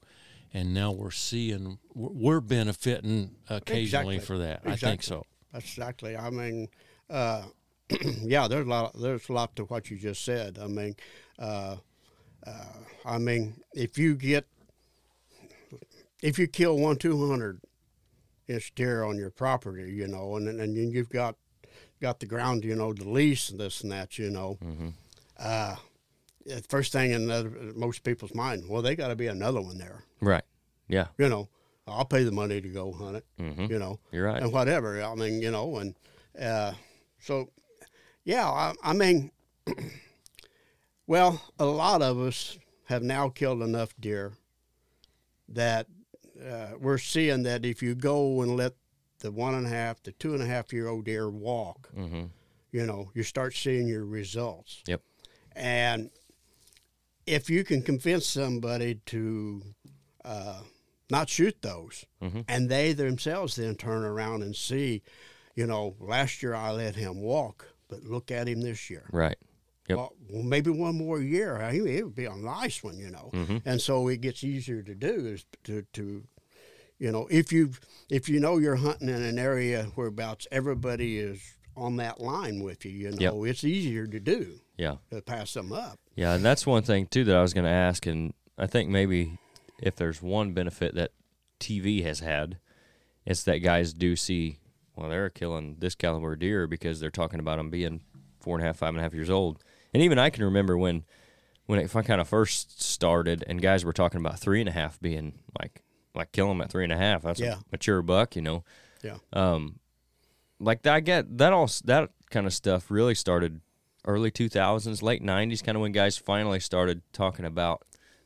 And 0.53 0.73
now 0.73 0.91
we're 0.93 1.11
seeing 1.11 1.79
we're 1.93 2.39
benefiting 2.39 3.35
occasionally 3.49 4.15
Exactly. 4.15 4.19
for 4.19 4.37
that. 4.37 4.61
I 4.65 4.75
think 4.77 5.03
so. 5.03 5.25
Exactly. 5.53 6.15
I 6.15 6.29
mean, 6.29 6.69
uh, 7.09 7.43
yeah, 8.21 8.47
there's 8.47 8.65
a 8.65 8.69
lot. 8.69 8.93
There's 8.99 9.27
a 9.27 9.33
lot 9.33 9.55
to 9.57 9.63
what 9.65 9.89
you 9.89 9.97
just 9.97 10.23
said. 10.23 10.57
I 10.61 10.67
mean, 10.67 10.95
uh, 11.37 11.75
uh, 12.45 12.73
I 13.05 13.17
mean, 13.17 13.61
if 13.73 13.97
you 13.97 14.15
get, 14.15 14.45
if 16.21 16.39
you 16.39 16.47
kill 16.47 16.77
one 16.77 16.95
two 16.97 17.27
hundred 17.27 17.59
inch 18.47 18.73
deer 18.75 19.03
on 19.03 19.17
your 19.17 19.29
property, 19.31 19.91
you 19.91 20.07
know, 20.07 20.37
and 20.37 20.47
and 20.47 20.59
then 20.59 20.75
you've 20.75 21.09
got 21.09 21.35
got 22.01 22.19
the 22.19 22.25
ground, 22.25 22.63
you 22.63 22.75
know, 22.75 22.93
to 22.93 23.03
lease 23.03 23.49
and 23.49 23.59
this 23.59 23.81
and 23.81 23.91
that, 23.91 24.17
you 24.17 24.29
know. 24.29 24.57
Mm-hmm. 24.63 24.89
Uh, 26.49 26.55
the 26.55 26.61
first 26.69 26.91
thing 26.91 27.11
in 27.11 27.29
other, 27.31 27.49
most 27.75 28.03
people's 28.03 28.33
mind, 28.33 28.63
well, 28.69 28.81
they 28.81 28.95
got 28.95 29.07
to 29.09 29.15
be 29.15 29.27
another 29.27 29.61
one 29.61 29.77
there, 29.77 30.03
Right. 30.21 30.43
Yeah. 30.87 31.07
you 31.17 31.29
know. 31.29 31.49
I'll 31.87 32.03
pay 32.05 32.23
the 32.23 32.31
money 32.31 32.61
to 32.61 32.67
go 32.69 32.91
hunt 32.91 33.17
it, 33.17 33.25
Mm-hmm. 33.39 33.65
you 33.71 33.77
know 33.77 33.99
You're 34.11 34.25
right. 34.25 34.41
and 34.41 34.51
whatever. 34.51 34.99
I 35.03 35.13
mean, 35.13 35.39
you 35.41 35.51
know, 35.51 35.77
and 35.77 35.95
uh, 36.39 36.73
so, 37.19 37.49
yeah, 38.23 38.47
I, 38.49 38.73
I 38.83 38.93
mean, 38.93 39.29
well, 41.07 41.41
a 41.59 41.65
lot 41.65 42.01
of 42.01 42.19
us 42.19 42.57
have 42.85 43.03
now 43.03 43.29
killed 43.29 43.61
enough 43.61 43.93
deer 43.99 44.33
that 45.49 45.87
uh, 46.43 46.69
we're 46.79 46.97
seeing 46.97 47.43
that 47.43 47.65
if 47.65 47.81
you 47.83 47.95
go 47.95 48.41
and 48.41 48.55
let 48.55 48.73
the 49.19 49.31
one 49.31 49.53
and 49.53 49.65
a 49.67 49.69
half, 49.69 50.01
the 50.03 50.11
two 50.13 50.33
and 50.33 50.41
a 50.41 50.45
half 50.45 50.73
year 50.73 50.87
old 50.87 51.05
deer 51.05 51.29
walk, 51.29 51.89
Mm-hmm. 51.95 52.23
you 52.71 52.85
know, 52.85 53.11
you 53.13 53.23
start 53.23 53.55
seeing 53.55 53.87
your 53.87 54.05
results. 54.05 54.81
Yep. 54.87 55.01
And 55.55 56.09
if 57.25 57.49
you 57.49 57.63
can 57.63 57.81
convince 57.81 58.25
somebody 58.27 58.95
to 59.07 59.61
uh, 60.23 60.61
not 61.09 61.29
shoot 61.29 61.61
those, 61.61 62.05
Mhm. 62.21 62.45
and 62.47 62.69
they 62.69 62.93
themselves 62.93 63.55
then 63.55 63.75
turn 63.75 64.03
around 64.03 64.41
and 64.41 64.55
see, 64.55 65.03
you 65.55 65.67
know, 65.67 65.95
last 65.99 66.41
year 66.41 66.55
I 66.55 66.71
let 66.71 66.95
him 66.95 67.21
walk, 67.21 67.75
but 67.87 68.03
look 68.03 68.31
at 68.31 68.47
him 68.47 68.61
this 68.61 68.89
year. 68.89 69.07
Right. 69.13 69.37
Yep. 69.87 69.97
Well, 69.97 70.15
well, 70.31 70.41
maybe 70.43 70.71
one 70.71 70.95
more 70.97 71.21
year, 71.21 71.61
I 71.61 71.73
mean, 71.73 71.87
it 71.87 72.03
would 72.05 72.15
be 72.15 72.25
a 72.25 72.35
nice 72.35 72.81
one, 72.83 72.97
you 72.97 73.11
know. 73.11 73.29
Mhm. 73.33 73.61
And 73.65 73.79
so 73.79 74.07
it 74.07 74.21
gets 74.21 74.43
easier 74.43 74.81
to 74.81 74.95
do 74.95 75.27
is 75.27 75.45
to, 75.65 75.83
to 75.93 76.23
you 76.97 77.11
know, 77.11 77.27
if 77.29 77.51
you 77.51 77.73
if 78.09 78.27
you 78.29 78.39
know 78.39 78.57
you're 78.57 78.77
hunting 78.77 79.09
in 79.09 79.21
an 79.21 79.37
area 79.37 79.83
whereabouts 79.95 80.47
everybody 80.51 81.19
is 81.19 81.39
on 81.75 81.97
that 81.97 82.19
line 82.19 82.63
with 82.63 82.83
you, 82.85 82.91
you 82.91 83.11
know, 83.11 83.43
it's 83.43 83.63
easier 83.63 84.07
to 84.07 84.19
do 84.19 84.59
Yeah. 84.77 84.97
to 85.11 85.21
pass 85.21 85.53
them 85.53 85.71
up. 85.71 85.99
Yeah, 86.15 86.33
and 86.35 86.43
that's 86.45 86.65
one 86.65 86.83
thing 86.83 87.07
too 87.07 87.23
that 87.25 87.35
I 87.35 87.41
was 87.41 87.53
going 87.53 87.65
to 87.65 87.69
ask, 87.69 88.05
and 88.05 88.33
I 88.57 88.67
think 88.67 88.89
maybe 88.89 89.37
if 89.81 89.95
there's 89.95 90.21
one 90.21 90.53
benefit 90.53 90.95
that 90.95 91.11
TV 91.59 92.03
has 92.03 92.19
had, 92.21 92.57
it's 93.25 93.43
that 93.43 93.57
guys 93.59 93.93
do 93.93 94.15
see, 94.15 94.59
well, 94.95 95.09
they're 95.09 95.29
killing 95.29 95.75
this 95.79 95.95
caliber 95.95 96.35
deer 96.35 96.67
because 96.67 96.99
they're 96.99 97.09
talking 97.09 97.39
about 97.39 97.57
them 97.57 97.69
being 97.69 98.01
four 98.39 98.55
and 98.55 98.63
a 98.63 98.67
half, 98.67 98.77
five 98.77 98.89
and 98.89 98.99
a 98.99 99.01
half 99.01 99.13
years 99.13 99.29
old, 99.29 99.61
and 99.93 100.01
even 100.03 100.17
I 100.19 100.29
can 100.29 100.43
remember 100.45 100.77
when, 100.77 101.03
when 101.65 101.79
if 101.79 101.95
I 101.95 102.01
kind 102.01 102.21
of 102.21 102.27
first 102.29 102.81
started, 102.81 103.43
and 103.47 103.61
guys 103.61 103.83
were 103.83 103.93
talking 103.93 104.19
about 104.21 104.39
three 104.39 104.59
and 104.61 104.69
a 104.69 104.73
half 104.73 104.99
being 105.01 105.33
like 105.59 105.81
like 106.13 106.31
kill 106.31 106.47
them 106.47 106.61
at 106.61 106.71
three 106.71 106.85
and 106.85 106.93
a 106.93 106.97
half. 106.97 107.23
That's 107.23 107.41
Yeah. 107.41 107.55
a 107.55 107.57
mature 107.73 108.01
buck, 108.01 108.37
you 108.37 108.41
know. 108.41 108.63
Yeah. 109.03 109.17
Um, 109.33 109.79
like 110.61 110.83
that, 110.83 110.93
I 110.93 110.99
get 111.01 111.37
that 111.39 111.51
all 111.51 111.69
that 111.83 112.11
kind 112.29 112.45
of 112.47 112.53
stuff 112.53 112.89
really 112.89 113.15
started 113.15 113.59
early 114.05 114.31
two 114.31 114.49
thousands, 114.49 115.01
late 115.03 115.21
nineties, 115.21 115.61
kind 115.61 115.75
of 115.75 115.81
when 115.81 115.91
guys 115.91 116.17
finally 116.17 116.59
started 116.59 117.01
talking 117.13 117.45
about 117.45 117.83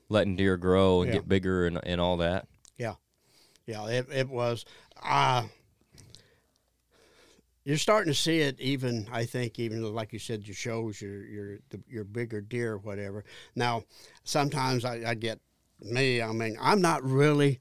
letting 0.09 0.35
deer 0.35 0.57
grow 0.57 1.01
and 1.01 1.09
Yeah. 1.09 1.17
get 1.17 1.29
bigger 1.29 1.65
and 1.65 1.79
and 1.83 1.99
all 2.01 2.17
that. 2.17 2.47
Yeah, 2.77 2.95
yeah. 3.65 3.85
It 3.87 4.07
it 4.11 4.29
was. 4.29 4.65
Uh, 5.01 5.43
you're 7.65 7.77
starting 7.77 8.11
to 8.11 8.17
see 8.17 8.39
it 8.39 8.59
even. 8.59 9.07
I 9.11 9.25
think 9.25 9.59
even 9.59 9.83
like 9.93 10.13
you 10.13 10.19
said, 10.19 10.47
your 10.47 10.55
shows, 10.55 11.01
your 11.01 11.23
your 11.25 11.59
the, 11.69 11.79
your 11.87 12.03
bigger 12.03 12.41
deer, 12.41 12.77
whatever. 12.77 13.23
Now, 13.55 13.83
sometimes 14.23 14.85
I, 14.85 15.01
I 15.05 15.13
get 15.13 15.39
me. 15.81 16.21
I 16.21 16.31
mean, 16.31 16.57
I'm 16.59 16.81
not 16.81 17.03
really 17.03 17.59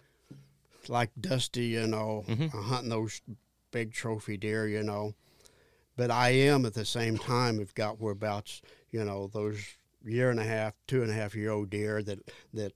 like 0.88 1.10
Dusty, 1.20 1.66
you 1.66 1.86
know, 1.86 2.24
uh, 2.28 2.56
hunting 2.62 2.88
those 2.90 3.20
big 3.70 3.92
trophy 3.92 4.36
deer, 4.38 4.66
you 4.66 4.82
know. 4.82 5.14
But 5.98 6.10
I 6.12 6.30
am 6.30 6.64
at 6.64 6.72
the 6.74 6.84
same 6.86 7.18
time. 7.18 7.58
We've 7.58 7.74
got 7.74 8.00
whereabouts, 8.00 8.62
you 8.92 9.04
know, 9.04 9.26
those 9.34 9.58
year 10.04 10.30
and 10.30 10.38
a 10.40 10.44
half, 10.44 10.72
two 10.86 11.02
and 11.02 11.10
a 11.10 11.14
half 11.14 11.34
year 11.34 11.50
old 11.50 11.68
deer 11.70 12.02
that 12.04 12.20
that 12.54 12.72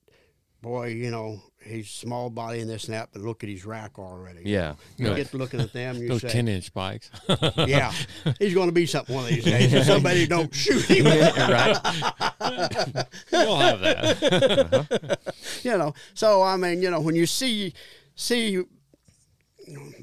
boy, 0.60 0.88
you 0.88 1.10
know, 1.10 1.40
he's 1.64 1.88
small 1.88 2.30
body 2.30 2.60
and 2.60 2.68
this 2.68 2.84
and 2.86 2.94
that, 2.94 3.10
but 3.12 3.22
look 3.22 3.42
at 3.44 3.48
his 3.48 3.64
rack 3.64 3.96
already. 3.98 4.42
Yeah, 4.44 4.74
You 4.96 5.08
Right. 5.08 5.16
get 5.16 5.34
looking 5.34 5.60
at 5.60 5.72
them, 5.72 5.96
you 5.98 6.08
Those 6.08 6.22
say, 6.22 6.28
ten 6.30 6.48
inch 6.48 6.64
spikes. 6.64 7.10
yeah, 7.56 7.92
he's 8.40 8.54
going 8.54 8.68
to 8.68 8.72
be 8.72 8.86
something 8.86 9.14
one 9.14 9.24
of 9.24 9.30
these 9.30 9.44
days. 9.44 9.72
if 9.72 9.86
somebody 9.86 10.26
don't 10.36 10.52
shoot 10.54 10.84
him, 10.84 11.06
right. 11.06 11.78
You'll 13.32 13.56
have 13.58 13.80
that. 13.80 15.32
you 15.62 15.78
know. 15.78 15.94
So 16.14 16.42
I 16.42 16.56
mean, 16.56 16.82
you 16.82 16.90
know, 16.90 17.00
when 17.00 17.14
you 17.14 17.26
see 17.26 17.72
see 18.16 18.62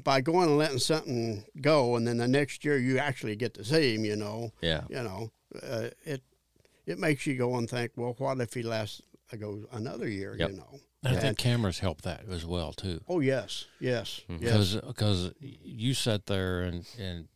by 0.04 0.20
going 0.20 0.48
and 0.48 0.58
letting 0.58 0.78
something 0.78 1.44
go, 1.60 1.96
and 1.96 2.06
then 2.06 2.18
the 2.18 2.28
next 2.28 2.64
year 2.64 2.78
you 2.78 2.98
actually 2.98 3.36
get 3.36 3.54
to 3.54 3.64
see 3.64 3.94
him, 3.94 4.04
you 4.04 4.16
know, 4.16 4.50
Yeah, 4.62 4.82
you 4.88 5.02
know, 5.02 5.30
uh, 5.62 5.88
it 6.04 6.22
it 6.86 6.98
makes 6.98 7.26
you 7.26 7.36
go 7.36 7.56
and 7.56 7.68
think, 7.68 7.92
well, 7.96 8.14
what 8.18 8.40
if 8.40 8.54
he 8.54 8.62
lasts 8.62 9.02
go 9.38 9.64
another 9.72 10.08
year, 10.08 10.34
Yep. 10.36 10.50
you 10.50 10.56
know? 10.56 10.80
I 11.04 11.10
And- 11.12 11.20
think 11.20 11.38
cameras 11.38 11.78
help 11.78 12.02
that 12.02 12.24
as 12.28 12.44
well 12.44 12.72
too. 12.72 13.00
oh 13.08 13.20
yes, 13.20 13.66
yes, 13.80 14.20
Mm-hmm. 14.28 14.42
yes, 14.44 14.52
because 14.74 14.74
because 14.86 15.32
you 15.40 15.94
sit 15.94 16.26
there 16.26 16.62
and 16.62 16.84
and 16.98 17.28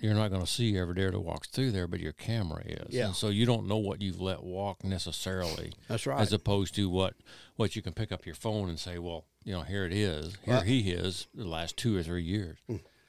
you're 0.00 0.14
not 0.14 0.30
going 0.30 0.40
to 0.40 0.46
see 0.46 0.76
every 0.78 0.94
deer 0.94 1.10
that 1.10 1.20
walks 1.20 1.48
through 1.48 1.72
there, 1.72 1.86
but 1.86 2.00
your 2.00 2.12
camera 2.12 2.62
is. 2.64 2.94
Yeah. 2.94 3.06
And 3.06 3.14
so 3.14 3.28
you 3.28 3.46
don't 3.46 3.66
know 3.66 3.76
what 3.76 4.00
you've 4.02 4.20
let 4.20 4.42
walk 4.42 4.82
necessarily, 4.84 5.72
that's 5.88 6.06
right. 6.06 6.20
as 6.20 6.32
opposed 6.32 6.74
to 6.76 6.88
what 6.88 7.14
what 7.56 7.76
you 7.76 7.82
can 7.82 7.92
pick 7.92 8.10
up 8.12 8.24
your 8.26 8.34
phone 8.34 8.68
and 8.68 8.78
say, 8.78 8.98
well, 8.98 9.24
you 9.44 9.52
know, 9.52 9.62
here 9.62 9.84
it 9.84 9.92
is. 9.92 10.36
Here 10.44 10.54
Well- 10.54 10.60
he 10.62 10.90
is. 10.90 11.26
The 11.34 11.44
last 11.44 11.76
two 11.76 11.96
or 11.96 12.02
three 12.02 12.22
years. 12.22 12.58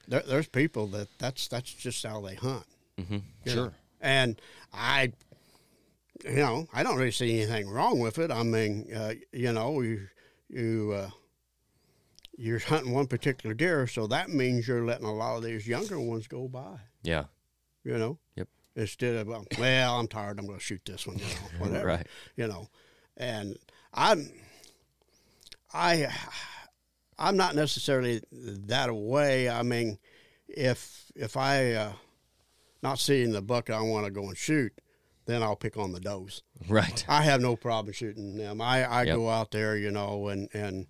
there, 0.08 0.22
there's 0.26 0.48
people 0.48 0.86
that 0.88 1.08
that's 1.18 1.48
that's 1.48 1.72
just 1.72 2.04
how 2.04 2.20
they 2.20 2.34
hunt. 2.34 2.66
mm-hmm. 3.00 3.14
you 3.14 3.20
know. 3.46 3.52
Sure. 3.54 3.72
And 4.00 4.40
I, 4.72 5.12
you 6.24 6.36
know, 6.36 6.66
I 6.72 6.82
don't 6.82 6.96
really 6.98 7.12
see 7.12 7.40
anything 7.40 7.68
wrong 7.70 8.00
with 8.00 8.18
it. 8.18 8.30
I 8.30 8.42
mean, 8.42 8.92
uh, 8.94 9.14
you 9.32 9.52
know, 9.52 9.80
you 9.80 10.08
you 10.48 10.92
uh, 10.96 11.10
you're 12.42 12.58
hunting 12.58 12.92
one 12.92 13.06
particular 13.06 13.54
deer, 13.54 13.86
so 13.86 14.06
that 14.08 14.28
means 14.30 14.66
you're 14.66 14.84
letting 14.84 15.06
a 15.06 15.14
lot 15.14 15.36
of 15.36 15.44
these 15.44 15.66
younger 15.68 16.00
ones 16.00 16.26
go 16.26 16.48
by. 16.48 16.76
yeah, 17.02 17.24
You 17.84 17.96
know. 17.98 18.18
Yep. 18.36 18.48
Instead 18.74 19.14
of 19.16 19.26
well, 19.28 19.44
well 19.58 19.98
I'm 20.00 20.08
tired. 20.08 20.38
I'm 20.40 20.46
going 20.46 20.58
to 20.58 20.64
shoot 20.64 20.80
this 20.84 21.06
one. 21.06 21.18
You 21.18 21.24
know, 21.24 21.30
whatever. 21.58 21.86
right. 21.86 22.06
You 22.36 22.48
know, 22.48 22.68
and 23.16 23.56
I'm 23.94 24.28
I 25.72 26.08
I'm 27.18 27.36
not 27.36 27.54
necessarily 27.54 28.22
that 28.32 28.88
away. 28.88 29.48
I 29.48 29.62
mean, 29.62 29.98
if 30.48 31.12
if 31.14 31.36
I 31.36 31.72
uh, 31.74 31.92
not 32.82 32.98
seeing 32.98 33.32
the 33.32 33.42
buck 33.42 33.70
I 33.70 33.80
want 33.82 34.06
to 34.06 34.10
go 34.10 34.26
and 34.26 34.36
shoot, 34.36 34.72
then 35.26 35.42
I'll 35.42 35.54
pick 35.56 35.76
on 35.76 35.92
the 35.92 36.00
does. 36.00 36.42
Right. 36.68 37.04
I 37.08 37.22
have 37.22 37.40
no 37.40 37.54
problem 37.56 37.92
shooting 37.92 38.36
them. 38.36 38.60
I, 38.60 38.84
I 38.84 39.02
Yep. 39.04 39.16
go 39.16 39.28
out 39.30 39.50
there, 39.52 39.76
you 39.76 39.90
know, 39.90 40.28
and 40.28 40.48
and 40.52 40.86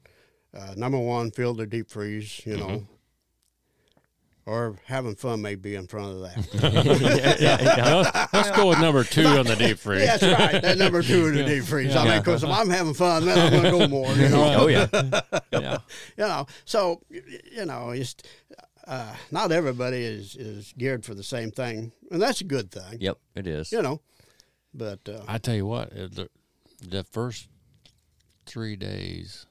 uh, 0.57 0.74
number 0.76 0.98
one, 0.98 1.30
fill 1.30 1.55
the 1.55 1.66
deep 1.66 1.88
freeze, 1.90 2.42
you 2.46 2.57
know, 2.57 2.66
Mm-hmm. 2.66 4.50
or 4.50 4.76
having 4.86 5.14
fun 5.14 5.40
may 5.40 5.55
be 5.55 5.74
in 5.76 5.86
front 5.86 6.14
of 6.16 6.20
that. 6.22 6.48
yeah, 7.40 7.59
yeah, 7.61 7.76
yeah. 7.76 7.94
Let's, 7.94 8.32
let's 8.32 8.50
go 8.50 8.68
with 8.68 8.80
number 8.80 9.05
two 9.05 9.24
on 9.24 9.46
the 9.46 9.55
deep 9.57 9.78
freeze. 9.78 10.05
That's 10.07 10.22
right. 10.22 10.61
That 10.61 10.78
number 10.78 11.00
two 11.03 11.28
in 11.28 11.36
the 11.36 11.44
deep 11.44 11.64
freeze. 11.64 11.94
I 11.94 12.05
mean, 12.09 12.18
because 12.18 12.42
if 12.42 12.50
I'm 12.50 12.68
having 12.68 12.92
fun, 12.94 13.24
then 13.26 13.38
I'm 13.38 13.50
going 13.50 13.62
to 13.64 13.70
go 13.70 13.88
more. 13.88 14.12
You 14.14 14.28
know. 14.30 14.55
Oh 14.62 14.66
yeah. 14.66 14.86
yeah. 15.53 15.78
you 16.16 16.24
know 16.26 16.46
so 16.64 17.00
y- 17.11 17.20
y- 17.26 17.38
you 17.53 17.64
know 17.66 17.90
it's 17.90 18.16
uh, 18.86 19.14
not 19.30 19.53
everybody 19.53 20.03
is 20.03 20.34
is 20.34 20.74
geared 20.76 21.05
for 21.05 21.14
the 21.14 21.22
same 21.22 21.50
thing 21.53 21.92
and 22.11 22.20
that's 22.20 22.40
a 22.40 22.44
good 22.44 22.70
thing 22.72 22.98
Yep, 23.00 23.16
it 23.36 23.46
is. 23.46 23.70
you 23.70 23.80
know 23.80 24.00
but 24.74 24.98
uh, 25.09 25.20
I 25.28 25.38
tell 25.38 25.55
you 25.55 25.66
what, 25.66 25.90
the, 25.90 26.28
the 26.82 27.05
first 27.05 27.48
three 28.46 28.74
days, 28.74 29.46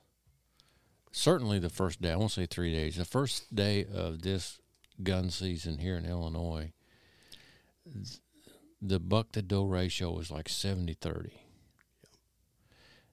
certainly 1.11 1.59
the 1.59 1.69
first 1.69 2.01
day, 2.01 2.11
I 2.11 2.15
won't 2.15 2.31
say 2.31 2.45
three 2.45 2.71
days, 2.73 2.95
the 2.97 3.05
first 3.05 3.53
day 3.53 3.85
of 3.93 4.21
this 4.21 4.59
gun 5.03 5.29
season 5.29 5.77
here 5.79 5.97
in 5.97 6.05
Illinois, 6.05 6.71
the 8.81 8.99
buck 8.99 9.31
to 9.33 9.41
doe 9.41 9.63
ratio 9.63 10.11
was 10.11 10.31
like 10.31 10.49
70 10.49 10.93
30. 10.93 11.31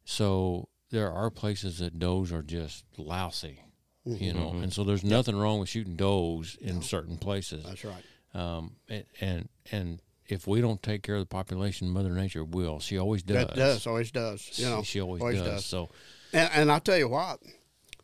So 0.04 0.68
there 0.90 1.12
are 1.12 1.30
places 1.30 1.78
that 1.78 1.98
does 1.98 2.32
are 2.32 2.42
just 2.42 2.84
lousy, 2.96 3.62
you 4.04 4.32
know, 4.32 4.52
and 4.62 4.72
so 4.72 4.84
there's 4.84 5.04
nothing 5.04 5.36
wrong 5.36 5.60
with 5.60 5.68
shooting 5.68 5.96
does 5.96 6.56
in 6.60 6.80
certain 6.82 7.18
places. 7.18 7.64
that's 7.64 7.84
right 7.84 8.04
Um, 8.34 8.76
and, 8.88 9.04
and 9.20 9.48
and 9.70 10.02
if 10.26 10.46
we 10.46 10.60
don't 10.60 10.82
take 10.82 11.02
care 11.02 11.16
of 11.16 11.22
the 11.22 11.26
population, 11.26 11.88
Mother 11.90 12.10
Nature 12.10 12.44
will. 12.44 12.80
She 12.80 12.98
always 12.98 13.22
does. 13.22 13.46
that 13.46 13.56
does 13.56 13.86
always 13.86 14.10
does 14.10 14.58
you 14.58 14.66
know 14.66 14.82
she 14.82 15.00
always, 15.00 15.20
always 15.20 15.38
does. 15.40 15.48
does. 15.48 15.66
So 15.66 15.90
and, 16.32 16.50
and 16.54 16.72
i'll 16.72 16.80
tell 16.80 16.98
you 16.98 17.08
what 17.08 17.40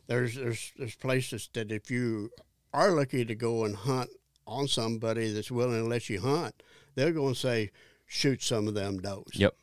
there's 0.07 0.35
there's 0.35 0.71
there's 0.77 0.95
places 0.95 1.49
that 1.53 1.71
if 1.71 1.89
you 1.91 2.29
are 2.73 2.91
lucky 2.91 3.23
to 3.25 3.35
go 3.35 3.63
and 3.65 3.75
hunt 3.75 4.09
on 4.47 4.67
somebody 4.67 5.31
that's 5.31 5.51
willing 5.51 5.81
to 5.83 5.87
let 5.87 6.09
you 6.09 6.19
hunt 6.19 6.61
they're 6.95 7.11
going 7.11 7.33
to 7.33 7.39
say 7.39 7.71
shoot 8.05 8.41
some 8.43 8.67
of 8.67 8.73
them 8.75 8.99
does 8.99 9.23
Yep. 9.33 9.55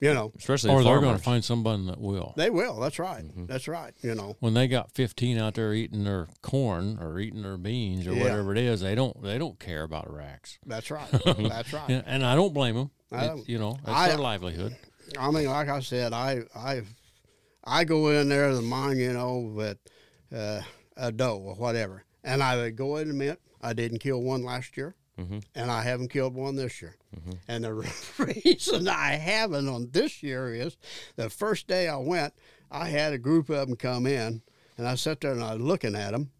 you 0.00 0.12
know 0.12 0.32
Especially 0.36 0.70
or 0.70 0.82
the 0.82 0.88
they're 0.90 1.00
going 1.00 1.16
to 1.16 1.22
find 1.22 1.44
somebody 1.44 1.86
that 1.86 2.00
will. 2.00 2.34
they 2.36 2.50
will 2.50 2.80
that's 2.80 2.98
right 2.98 3.22
Mm-hmm. 3.24 3.46
that's 3.46 3.68
right 3.68 3.94
you 4.02 4.14
know 4.14 4.36
When 4.40 4.54
they 4.54 4.66
got 4.68 4.90
15 4.92 5.38
out 5.38 5.54
there 5.54 5.72
eating 5.72 6.02
their 6.04 6.28
corn 6.42 6.98
or 7.00 7.20
eating 7.20 7.42
their 7.42 7.56
beans 7.56 8.06
or 8.06 8.14
Yeah. 8.14 8.22
whatever 8.24 8.52
it 8.52 8.58
is, 8.58 8.80
they 8.80 8.94
don't 8.96 9.22
they 9.22 9.38
don't 9.38 9.58
care 9.60 9.84
about 9.84 10.12
racks. 10.12 10.58
that's 10.66 10.90
right 10.90 11.08
that's 11.24 11.72
right 11.72 11.88
And, 11.88 12.02
and 12.06 12.24
I 12.26 12.34
don't 12.34 12.52
blame 12.52 12.74
them. 12.74 12.90
I 13.12 13.26
don't- 13.28 13.48
you 13.48 13.58
know, 13.58 13.78
that's 13.84 13.96
I- 13.96 14.08
their 14.08 14.18
livelihood. 14.18 14.76
I 15.16 15.30
mean, 15.30 15.46
like 15.46 15.68
I 15.68 15.78
said, 15.78 16.12
I 16.12 16.40
I 16.56 16.82
I 17.66 17.84
go 17.84 18.08
in 18.10 18.28
there 18.28 18.54
the 18.54 18.62
mine, 18.62 18.98
you 18.98 19.12
know, 19.12 19.38
with 19.38 19.78
uh, 20.34 20.60
a 20.96 21.10
doe 21.12 21.38
or 21.38 21.54
whatever, 21.54 22.04
and 22.24 22.42
I 22.42 22.56
would 22.56 22.76
go 22.76 22.96
in 22.96 23.02
and 23.02 23.10
admit 23.10 23.40
I 23.60 23.72
didn't 23.72 23.98
kill 23.98 24.22
one 24.22 24.44
last 24.44 24.76
year, 24.76 24.94
Mhm. 25.18 25.42
and 25.54 25.70
I 25.70 25.82
haven't 25.82 26.08
killed 26.08 26.34
one 26.34 26.56
this 26.56 26.80
year. 26.82 26.96
And 27.48 27.64
the 27.64 27.72
reason 28.18 28.86
I 28.88 29.12
haven't 29.14 29.68
on 29.68 29.90
this 29.90 30.22
year 30.22 30.54
is 30.54 30.76
the 31.16 31.28
first 31.30 31.66
day 31.66 31.88
I 31.88 31.96
went, 31.96 32.34
I 32.70 32.88
had 32.88 33.12
a 33.12 33.18
group 33.18 33.48
of 33.48 33.66
them 33.68 33.76
come 33.76 34.06
in, 34.06 34.42
and 34.78 34.86
I 34.86 34.94
sat 34.94 35.20
there 35.20 35.32
and 35.32 35.42
I 35.42 35.54
was 35.54 35.62
looking 35.62 35.94
at 35.96 36.12
them, 36.12 36.30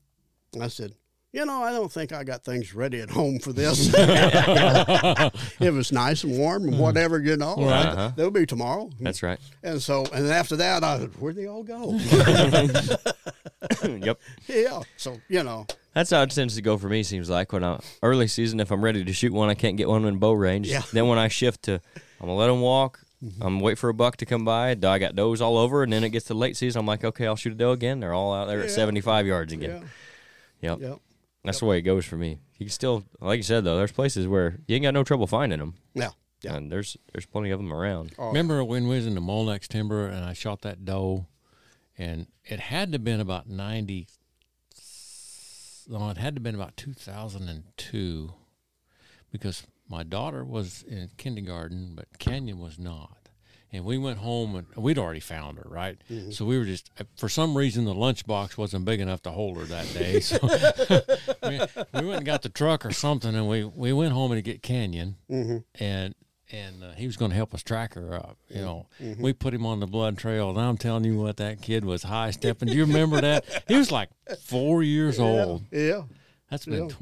and 0.52 0.62
I 0.62 0.68
said. 0.68 0.94
You 1.32 1.44
know, 1.44 1.62
I 1.62 1.70
don't 1.72 1.92
think 1.92 2.12
I 2.12 2.24
got 2.24 2.44
things 2.44 2.72
ready 2.74 3.00
at 3.00 3.10
home 3.10 3.38
for 3.40 3.52
this. 3.52 3.92
it 3.94 5.72
was 5.74 5.92
nice 5.92 6.24
and 6.24 6.38
warm 6.38 6.66
and 6.66 6.78
whatever, 6.78 7.20
you 7.20 7.36
know. 7.36 7.56
Right. 7.56 7.84
Uh-huh. 7.86 8.12
They'll 8.16 8.30
be 8.30 8.46
tomorrow. 8.46 8.88
That's 9.00 9.22
right. 9.22 9.38
And 9.62 9.82
so, 9.82 10.06
and 10.14 10.26
after 10.28 10.56
that, 10.56 10.82
I 10.82 10.98
said, 11.00 11.10
where'd 11.20 11.36
they 11.36 11.46
all 11.46 11.62
go? 11.62 11.92
yep. 13.84 14.18
yeah. 14.48 14.80
So, 14.96 15.20
you 15.28 15.42
know, 15.42 15.66
That's 15.92 16.10
how 16.10 16.22
it 16.22 16.30
tends 16.30 16.54
to 16.54 16.62
go 16.62 16.78
for 16.78 16.88
me. 16.88 17.02
Seems 17.02 17.28
like 17.28 17.52
when 17.52 17.64
I 17.64 17.80
early 18.02 18.28
season, 18.28 18.58
if 18.60 18.70
I'm 18.70 18.82
ready 18.82 19.04
to 19.04 19.12
shoot 19.12 19.32
one, 19.32 19.50
I 19.50 19.54
can't 19.54 19.76
get 19.76 19.88
one 19.88 20.06
in 20.06 20.18
bow 20.18 20.32
range. 20.32 20.68
Yeah. 20.68 20.78
Mm-hmm. 20.80 20.96
Then 20.96 21.08
when 21.08 21.18
I 21.18 21.28
shift 21.28 21.64
to, 21.64 21.74
I'm 21.74 22.28
gonna 22.28 22.34
let 22.34 22.46
them 22.46 22.60
walk. 22.62 23.00
I'm 23.22 23.54
gonna 23.54 23.60
wait 23.64 23.78
for 23.78 23.88
a 23.90 23.94
buck 23.94 24.16
to 24.18 24.26
come 24.26 24.44
by. 24.44 24.70
I 24.70 24.98
got 24.98 25.14
does 25.16 25.40
all 25.40 25.58
over, 25.58 25.82
and 25.82 25.92
then 25.92 26.04
it 26.04 26.10
gets 26.10 26.26
to 26.26 26.34
late 26.34 26.56
season. 26.56 26.80
I'm 26.80 26.86
like, 26.86 27.04
okay, 27.04 27.26
I'll 27.26 27.36
shoot 27.36 27.52
a 27.52 27.56
doe 27.56 27.72
again. 27.72 28.00
They're 28.00 28.12
all 28.14 28.32
out 28.32 28.46
there 28.46 28.62
at 28.62 28.70
75 28.70 29.26
yards 29.26 29.52
again. 29.52 29.82
yeah, 30.60 30.70
Yep. 30.70 30.78
yeah. 30.80 30.94
That's 31.46 31.60
the 31.60 31.66
way 31.66 31.78
it 31.78 31.82
goes 31.82 32.04
for 32.04 32.16
me. 32.16 32.38
You 32.58 32.66
can 32.66 32.70
still, 32.72 33.04
like 33.20 33.38
you 33.38 33.42
said 33.42 33.64
though, 33.64 33.76
there's 33.76 33.92
places 33.92 34.26
where 34.26 34.58
you 34.66 34.74
ain't 34.76 34.82
got 34.82 34.94
no 34.94 35.04
trouble 35.04 35.26
finding 35.26 35.58
them, 35.58 35.74
Yeah. 35.94 36.10
Yeah. 36.42 36.54
and 36.56 36.70
there's 36.70 36.96
there's 37.12 37.26
plenty 37.26 37.50
of 37.50 37.58
them 37.58 37.72
around. 37.72 38.12
Oh, 38.18 38.28
Remember 38.28 38.62
when 38.64 38.88
we 38.88 38.96
was 38.96 39.06
in 39.06 39.14
the 39.14 39.20
Molnex 39.20 39.66
timber 39.68 40.06
and 40.06 40.24
I 40.24 40.32
shot 40.34 40.62
that 40.62 40.84
doe, 40.84 41.26
and 41.96 42.26
it 42.44 42.60
had 42.60 42.92
to 42.92 42.96
have 42.96 43.04
been 43.04 43.20
about 43.20 43.48
ninety. 43.48 44.06
No, 45.88 46.10
it 46.10 46.16
had 46.18 46.34
to 46.34 46.38
have 46.40 46.42
been 46.42 46.54
about 46.56 46.76
two 46.76 46.92
thousand 46.92 47.48
and 47.48 47.62
two, 47.76 48.32
because 49.30 49.62
my 49.88 50.02
daughter 50.02 50.44
was 50.44 50.82
in 50.82 51.10
kindergarten, 51.16 51.92
but 51.94 52.18
Canyon 52.18 52.58
was 52.58 52.76
not, 52.78 53.15
and 53.72 53.84
we 53.84 53.98
went 53.98 54.18
home 54.18 54.54
and 54.56 54.66
we'd 54.76 54.98
already 54.98 55.20
found 55.20 55.58
her, 55.58 55.66
right? 55.68 55.98
Mm-hmm. 56.10 56.30
So 56.30 56.44
we 56.44 56.58
were 56.58 56.64
just 56.64 56.90
for 57.16 57.28
some 57.28 57.56
reason 57.56 57.84
the 57.84 57.94
lunchbox 57.94 58.56
wasn't 58.56 58.84
big 58.84 59.00
enough 59.00 59.22
to 59.22 59.30
hold 59.30 59.58
her 59.58 59.64
that 59.64 59.92
day. 59.94 60.20
So 60.20 60.38
we, 61.42 61.60
we 62.00 62.06
went 62.06 62.18
and 62.18 62.26
got 62.26 62.42
the 62.42 62.48
truck 62.48 62.84
or 62.86 62.92
something, 62.92 63.34
and 63.34 63.48
we 63.48 63.64
we 63.64 63.92
went 63.92 64.12
home 64.12 64.32
to 64.32 64.42
get 64.42 64.62
Canyon, 64.62 65.16
Mm-hmm. 65.30 65.58
and 65.82 66.14
and 66.52 66.84
uh, 66.84 66.92
he 66.92 67.06
was 67.06 67.16
going 67.16 67.32
to 67.32 67.36
help 67.36 67.52
us 67.54 67.62
track 67.64 67.94
her 67.94 68.14
up. 68.14 68.36
You 68.48 68.60
know, 68.62 68.86
Mm-hmm. 69.02 69.20
we 69.22 69.32
put 69.32 69.52
him 69.52 69.66
on 69.66 69.80
the 69.80 69.86
blood 69.86 70.16
trail, 70.16 70.50
and 70.50 70.60
I'm 70.60 70.76
telling 70.76 71.04
you 71.04 71.18
what, 71.18 71.38
that 71.38 71.60
kid 71.60 71.84
was 71.84 72.04
high 72.04 72.30
stepping. 72.30 72.68
Do 72.68 72.74
you 72.74 72.84
remember 72.86 73.20
that? 73.20 73.64
He 73.66 73.74
was 73.76 73.90
like 73.90 74.10
four 74.44 74.82
years 74.84 75.18
old. 75.18 75.64
Yeah, 75.72 76.02
That's 76.50 76.64
been 76.66 76.84
Yeah. 76.84 76.94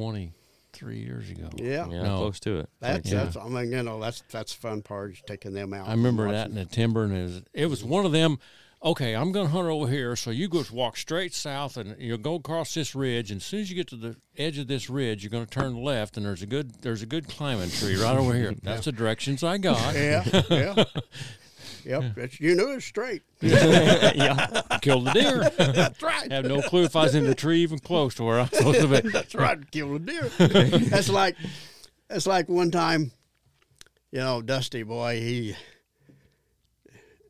23 0.79 0.99
years 0.99 1.31
ago. 1.31 1.49
yeah. 1.57 1.87
Yeah, 1.89 2.03
No. 2.03 2.19
close 2.19 2.41
to 2.41 2.59
it. 2.61 2.69
That's, 2.81 3.11
Yeah. 3.11 3.25
that's 3.25 3.37
I 3.37 3.49
mean, 3.49 3.73
you 3.73 3.83
know, 3.83 4.01
that's 4.01 4.23
that's 4.31 4.55
the 4.55 4.61
fun 4.61 4.83
part 4.83 5.13
is 5.13 5.23
taking 5.27 5.53
them 5.55 5.73
out. 5.73 5.89
I 5.89 5.93
remember 5.93 6.31
that 6.31 6.49
in 6.49 6.55
the 6.57 6.65
timber, 6.65 7.05
and 7.05 7.17
it 7.17 7.23
was, 7.23 7.43
it 7.53 7.67
was 7.67 7.85
one 7.85 8.05
of 8.07 8.13
them. 8.13 8.39
Okay, 8.83 9.15
I'm 9.17 9.33
going 9.33 9.47
to 9.47 9.53
hunt 9.53 9.67
over 9.67 9.89
here, 9.89 10.15
so 10.15 10.31
you 10.31 10.47
just 10.47 10.71
walk 10.71 10.99
straight 10.99 11.33
south, 11.33 11.79
and 11.79 11.97
you'll 11.99 12.19
go 12.19 12.35
across 12.35 12.75
this 12.75 12.95
ridge. 12.95 13.31
And 13.31 13.41
as 13.41 13.45
soon 13.47 13.61
as 13.61 13.71
you 13.71 13.77
get 13.77 13.87
to 13.89 13.97
the 13.97 14.17
edge 14.37 14.59
of 14.59 14.67
this 14.67 14.91
ridge, 14.91 15.23
you're 15.25 15.31
going 15.31 15.47
to 15.47 15.51
turn 15.51 15.75
left, 15.83 16.19
and 16.19 16.27
there's 16.27 16.43
a 16.43 16.47
good 16.47 16.83
there's 16.83 17.01
a 17.01 17.07
good 17.07 17.27
climbing 17.27 17.71
tree 17.71 17.97
right 17.97 18.15
over 18.17 18.35
here. 18.35 18.53
That's 18.63 18.85
the 18.85 18.93
directions 18.93 19.43
I 19.43 19.57
got. 19.57 19.95
Yeah, 19.95 20.43
yeah. 20.51 20.85
Yep, 21.85 22.19
it's, 22.19 22.41
you 22.41 22.55
knew 22.55 22.73
it 22.73 22.77
was 22.77 22.85
straight. 22.85 23.23
yeah. 23.41 24.63
Killed 24.81 25.07
the 25.07 25.13
deer. 25.13 25.51
That's 25.73 26.03
right. 26.03 26.31
Have 26.33 26.47
no 26.47 26.63
clue 26.63 26.85
if 26.85 26.97
I 26.97 27.05
was 27.05 27.15
in 27.15 27.25
the 27.25 27.35
tree 27.35 27.61
even 27.61 27.79
close 27.79 28.15
to 28.17 28.25
where 28.25 28.41
I 28.41 28.43
was 28.43 28.51
supposed 28.51 28.81
to 28.81 28.89
be. 28.89 29.09
That's 29.13 29.35
right. 29.35 29.71
Kill 29.71 29.95
a 29.97 29.99
deer. 29.99 30.31
that's 30.39 31.09
like 31.09 31.37
that's 32.09 32.27
like 32.27 32.49
one 32.49 32.71
time, 32.71 33.13
you 34.11 34.21
know, 34.21 34.41
Dusty 34.41 34.83
boy. 34.83 35.21
He 35.21 35.57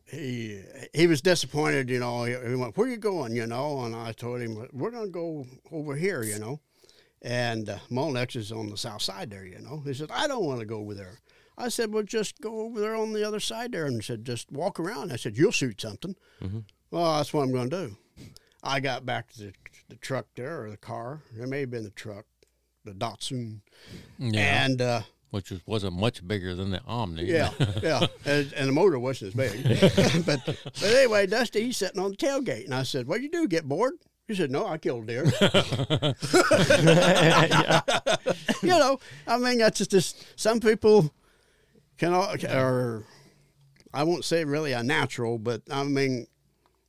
he 0.07 0.63
he 0.93 1.07
was 1.07 1.21
disappointed. 1.21 1.91
You 1.91 1.99
know, 1.99 2.25
he, 2.25 2.35
he 2.49 2.55
went, 2.55 2.77
"Where 2.77 2.89
you 2.89 2.97
going?" 2.97 3.35
You 3.35 3.47
know, 3.47 3.85
and 3.85 3.95
I 3.95 4.13
told 4.13 4.41
him, 4.41 4.67
"We're 4.73 4.91
gonna 4.91 5.09
go 5.09 5.47
over 5.73 5.97
here." 5.97 6.23
You 6.23 6.39
know, 6.39 6.61
and 7.23 7.69
uh, 7.69 7.79
Molnex 7.91 8.37
is 8.37 8.53
on 8.53 8.69
the 8.71 8.77
south 8.77 9.03
side 9.03 9.31
there. 9.31 9.45
You 9.45 9.61
know, 9.61 9.83
he 9.85 9.95
said, 9.95 10.11
"I 10.13 10.27
don't 10.27 10.45
want 10.45 10.61
to 10.61 10.67
go 10.67 10.79
over 10.79 10.95
there." 10.95 11.21
I 11.57 11.69
said, 11.69 11.93
"Well, 11.93 12.03
just 12.03 12.41
go 12.41 12.61
over 12.61 12.81
there 12.81 12.97
on 12.97 13.13
the 13.13 13.23
other 13.27 13.41
side 13.41 13.73
there," 13.73 13.87
and 13.87 13.97
he 13.97 14.03
said, 14.03 14.25
"Just 14.25 14.51
walk 14.51 14.81
around." 14.81 15.13
I 15.13 15.17
said, 15.17 15.37
"You'll 15.37 15.53
shoot 15.53 15.81
something." 15.81 16.17
Well, 16.91 17.17
that's 17.17 17.33
what 17.33 17.43
I'm 17.43 17.53
going 17.53 17.71
to 17.71 17.89
do. 17.89 17.97
I 18.63 18.81
got 18.81 19.05
back 19.05 19.31
to 19.33 19.39
the, 19.39 19.53
the 19.89 19.97
truck 19.97 20.27
there 20.37 20.65
or 20.65 20.71
the 20.71 20.77
car. 20.77 21.23
It 21.39 21.49
may 21.49 21.61
have 21.61 21.71
been 21.71 21.85
the 21.85 21.91
truck, 21.91 22.25
the 22.85 22.93
Datsun, 22.93 23.61
Yeah, 24.19 24.65
and 24.65 24.81
uh, 24.81 25.03
which 25.31 25.51
was, 25.51 25.61
wasn't 25.67 25.95
much 25.95 26.27
bigger 26.27 26.55
than 26.55 26.71
the 26.71 26.81
Omni. 26.87 27.25
yeah, 27.25 27.51
yeah, 27.83 28.07
and, 28.25 28.53
and 28.53 28.69
the 28.69 28.73
motor 28.73 28.99
wasn't 28.99 29.35
as 29.35 29.53
big. 29.53 30.25
but 30.27 30.41
but 30.47 30.83
anyway, 30.85 31.27
Dusty 31.27 31.65
he's 31.65 31.77
sitting 31.77 32.01
on 32.01 32.13
the 32.13 32.17
tailgate, 32.17 32.65
and 32.65 32.75
I 32.75 32.85
said, 32.85 33.07
"What 33.07 33.21
you 33.21 33.31
do? 33.31 33.47
Get 33.49 33.69
bored?" 33.69 33.95
He 34.27 34.35
said, 34.35 34.51
"No, 34.51 34.67
I 34.67 34.79
killed 34.79 35.05
a 35.05 35.07
deer." 35.07 35.25
you 38.63 38.69
know, 38.69 38.99
I 39.27 39.37
mean, 39.39 39.59
that's 39.59 39.79
just, 39.79 39.91
just 39.91 40.25
some 40.41 40.61
people 40.61 41.13
can 41.99 42.13
all- 42.13 42.35
are. 42.49 43.05
I 43.93 44.03
won't 44.03 44.25
say 44.25 44.45
really 44.45 44.73
a 44.73 44.83
natural, 44.83 45.39
but 45.39 45.63
I 45.71 45.85
mean, 45.85 46.27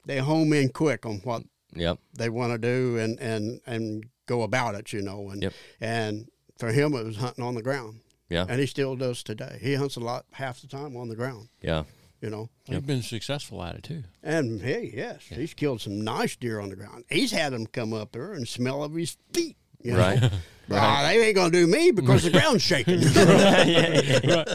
they 0.06 0.18
home 0.20 0.54
in 0.54 0.70
quick 0.70 1.06
on 1.06 1.18
what 1.20 1.44
Yep. 1.76 2.00
they 2.14 2.30
want 2.30 2.54
to 2.54 2.58
do 2.58 2.98
and 2.98 3.20
and 3.20 3.62
and 3.68 4.06
go 4.26 4.42
about 4.44 4.76
it, 4.76 4.92
you 4.94 5.02
know. 5.02 5.30
And 5.30 5.44
Yep. 5.44 5.54
and 5.82 6.30
for 6.58 6.72
him, 6.72 6.94
it 6.96 7.04
was 7.06 7.18
hunting 7.18 7.44
on 7.44 7.54
the 7.56 7.62
ground, 7.62 8.00
Yeah. 8.30 8.46
and 8.50 8.60
he 8.60 8.66
still 8.66 8.96
does 8.96 9.22
today. 9.24 9.60
He 9.62 9.76
hunts 9.76 9.96
a 9.98 10.00
lot, 10.00 10.26
half 10.32 10.62
the 10.62 10.68
time 10.68 10.96
on 10.98 11.10
the 11.10 11.16
ground, 11.16 11.50
Yeah. 11.62 11.84
you 12.22 12.30
know. 12.30 12.50
You've 12.68 12.88
been 12.88 13.04
successful 13.04 13.62
at 13.62 13.76
it 13.76 13.84
too. 13.84 14.04
And 14.24 14.62
hey, 14.62 14.92
yes, 14.96 15.24
he's 15.30 15.54
killed 15.54 15.82
some 15.82 16.02
nice 16.02 16.36
deer 16.36 16.60
on 16.60 16.70
the 16.70 16.76
ground. 16.76 17.04
He's 17.10 17.32
had 17.32 17.54
them 17.54 17.68
come 17.68 17.94
up 17.94 18.14
there 18.14 18.34
and 18.34 18.48
smell 18.48 18.84
of 18.84 18.96
his 18.96 19.18
feet. 19.34 19.58
You 19.86 19.92
know? 19.98 20.00
Right. 20.00 20.32
Ah, 20.72 21.04
they 21.04 21.28
ain't 21.28 21.36
gonna 21.36 21.52
do 21.52 21.68
me 21.68 21.92
because 21.92 22.24
the 22.24 22.32
ground's 22.32 22.64
shaking. 22.64 23.00
yeah, 23.02 23.64
yeah, 23.64 24.20
yeah. 24.24 24.54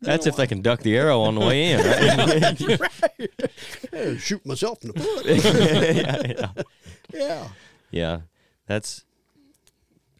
That's 0.00 0.26
if 0.26 0.34
they 0.34 0.48
can 0.48 0.60
duck 0.60 0.80
the 0.80 0.96
arrow 0.96 1.20
on 1.20 1.36
the 1.36 1.40
way 1.40 1.70
in, 1.70 1.80
right? 1.80 2.80
Yeah, 3.92 4.16
Shoot 4.16 4.44
myself 4.44 4.82
in 4.82 4.90
the 4.92 5.00
foot. 5.00 5.26
yeah, 5.26 6.22
yeah. 6.56 6.62
Yeah. 7.14 7.48
Yeah, 7.92 8.20
that's 8.66 9.04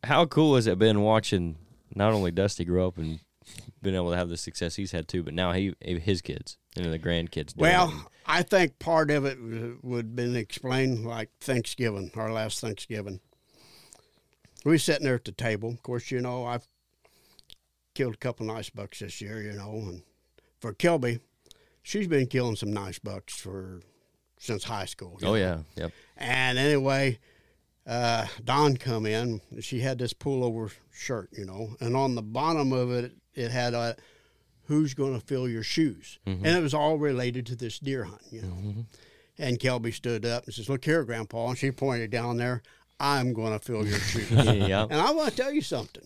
how 0.05 0.27
cool 0.27 0.55
has 0.55 0.67
it 0.69 0.79
been 0.79 1.01
watching 1.03 1.57
not 1.95 2.13
only 2.13 2.31
Dusty 2.31 2.65
grow 2.65 2.87
up 2.87 2.99
and 2.99 3.19
been 3.83 3.95
able 3.97 4.11
to 4.11 4.17
have 4.17 4.29
the 4.29 4.37
success 4.37 4.77
he's 4.77 4.93
had 4.93 5.09
too, 5.09 5.23
but 5.25 5.35
now 5.35 5.51
he 5.53 5.75
his 5.81 6.21
kids 6.23 6.57
and 6.77 6.93
the 6.93 6.99
grandkids. 7.01 7.57
Well, 7.57 7.93
I 8.27 8.43
think 8.43 8.79
part 8.79 9.11
of 9.11 9.25
it 9.25 9.39
would 9.83 9.97
have 10.07 10.17
been 10.17 10.37
explained 10.37 11.05
like 11.05 11.31
Thanksgiving, 11.41 12.13
our 12.15 12.33
last 12.33 12.61
Thanksgiving. 12.61 13.19
We 14.65 14.73
was 14.73 14.85
sitting 14.85 15.05
there 15.05 15.15
at 15.15 15.25
the 15.25 15.33
table. 15.33 15.71
Of 15.71 15.83
course, 15.83 16.11
you 16.11 16.21
know, 16.21 16.45
I've 16.45 16.67
killed 17.95 18.15
a 18.15 18.19
couple 18.19 18.47
nice 18.47 18.71
bucks 18.71 19.01
this 19.01 19.21
year, 19.21 19.43
you 19.43 19.53
know, 19.53 19.73
and 19.73 20.03
for 20.61 20.75
Kelby, 20.75 21.21
she's 21.83 22.07
been 22.07 22.27
killing 22.27 22.57
some 22.57 22.73
nice 22.73 22.99
bucks 22.99 23.35
for 23.35 23.81
since 24.39 24.65
high 24.65 24.87
school. 24.87 25.19
oh 25.23 25.27
know. 25.27 25.35
yeah, 25.35 25.59
yep, 25.77 25.93
And 26.17 26.59
anyway, 26.59 27.19
uh, 27.87 28.27
Dawn 28.45 28.77
come 28.77 29.07
in. 29.07 29.41
She 29.61 29.81
had 29.81 29.99
this 29.99 30.13
pullover 30.15 30.73
shirt, 30.93 31.31
you 31.33 31.45
know, 31.45 31.77
and 31.81 31.97
on 31.97 32.15
the 32.15 32.23
bottom 32.23 32.73
of 32.73 32.91
it, 32.91 33.13
it 33.35 33.51
had 33.51 33.75
a 33.75 33.97
"Who's 34.65 34.95
going 34.95 35.19
to 35.19 35.27
fill 35.27 35.49
your 35.49 35.63
shoes?" 35.63 36.19
and 36.27 36.47
it 36.47 36.63
was 36.63 36.75
all 36.75 36.99
related 36.99 37.47
to 37.47 37.57
this 37.57 37.79
deer 37.79 38.05
hunt, 38.05 38.23
you 38.31 38.43
know. 38.43 38.85
And 39.39 39.59
Kelby 39.59 39.93
stood 39.95 40.27
up 40.27 40.45
and 40.45 40.55
says, 40.55 40.69
"Look 40.69 40.85
here, 40.85 41.05
Grandpa," 41.05 41.49
and 41.49 41.59
she 41.59 41.71
pointed 41.71 42.11
down 42.11 42.37
there. 42.37 42.63
I'm 43.01 43.33
going 43.33 43.53
to 43.53 43.59
fill 43.59 43.87
your 43.87 43.99
shoes. 44.11 44.31
yeah, 44.31 44.83
And 44.89 45.01
I 45.01 45.11
want 45.13 45.31
to 45.31 45.37
tell 45.37 45.53
you 45.53 45.63
something. 45.63 46.05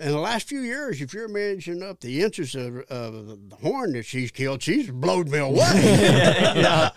In 0.00 0.08
the 0.12 0.18
last 0.18 0.48
few 0.48 0.60
years, 0.60 1.02
if 1.02 1.12
you're 1.12 1.28
managing 1.28 1.82
up 1.82 2.00
the 2.00 2.22
inches 2.22 2.54
of, 2.54 2.78
of 2.88 3.26
the 3.50 3.56
horn 3.60 3.92
that 3.92 4.06
she's 4.06 4.30
killed, 4.30 4.62
she's 4.62 4.90
blowed 4.90 5.28
me 5.28 5.36
away. 5.38 5.58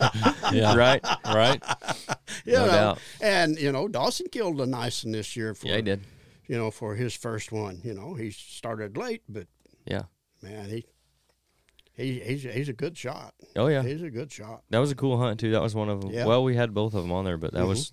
Yeah. 0.54 0.76
right, 0.76 1.04
Right. 1.26 1.62
you 2.46 2.54
No 2.54 2.66
know. 2.66 2.72
doubt. 2.72 3.00
And 3.22 3.58
you 3.60 3.72
know, 3.72 3.88
Dawson 3.88 4.28
killed 4.32 4.62
a 4.62 4.66
nice 4.66 5.04
one 5.04 5.12
this 5.12 5.36
year 5.36 5.54
for 5.54 5.68
yeah, 5.68 5.76
he 5.78 5.82
did, 5.82 6.02
you 6.48 6.58
know 6.58 6.72
for 6.72 6.96
his 6.96 7.14
first 7.14 7.52
one. 7.52 7.82
You 7.84 7.94
know, 7.94 8.14
he 8.14 8.32
started 8.32 8.96
late, 8.98 9.24
but 9.28 9.48
yeah, 9.86 10.04
man, 10.42 10.70
he 10.70 10.86
he 11.94 12.20
he's 12.20 12.44
he's 12.44 12.70
a 12.70 12.74
good 12.74 12.98
shot. 12.98 13.34
oh 13.56 13.68
yeah, 13.68 13.82
He's 13.84 14.02
a 14.04 14.10
good 14.12 14.32
shot. 14.32 14.62
that 14.70 14.80
was 14.80 14.92
a 14.92 14.96
cool 14.96 15.18
hunt 15.18 15.40
too. 15.40 15.52
That 15.52 15.62
was 15.62 15.76
one 15.76 15.90
of 15.90 16.02
them. 16.02 16.12
Yeah. 16.12 16.26
Well, 16.26 16.44
we 16.44 16.56
had 16.56 16.74
both 16.74 16.94
of 16.94 17.02
them 17.04 17.12
on 17.12 17.26
there, 17.26 17.38
but 17.38 17.52
that 17.54 17.64
Mhm. 17.64 17.68
was 17.70 17.92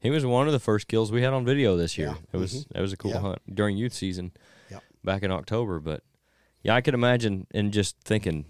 he 0.00 0.10
was 0.10 0.24
one 0.24 0.46
of 0.46 0.52
the 0.52 0.58
first 0.60 0.88
kills 0.88 1.10
we 1.12 1.22
had 1.22 1.32
on 1.32 1.44
video 1.44 1.76
this 1.76 1.98
year. 1.98 2.08
Yeah. 2.08 2.14
It 2.32 2.36
was 2.36 2.66
that 2.72 2.80
was 2.80 2.92
a 2.92 2.96
cool 2.96 3.12
Yeah. 3.12 3.20
hunt 3.20 3.38
during 3.54 3.76
youth 3.76 3.92
season, 3.92 4.32
Yep. 4.70 4.82
back 5.04 5.22
in 5.22 5.30
October. 5.30 5.78
But 5.80 6.02
yeah, 6.62 6.74
I 6.74 6.80
could 6.80 6.94
imagine 6.94 7.46
and 7.52 7.72
just 7.72 7.96
thinking, 8.00 8.44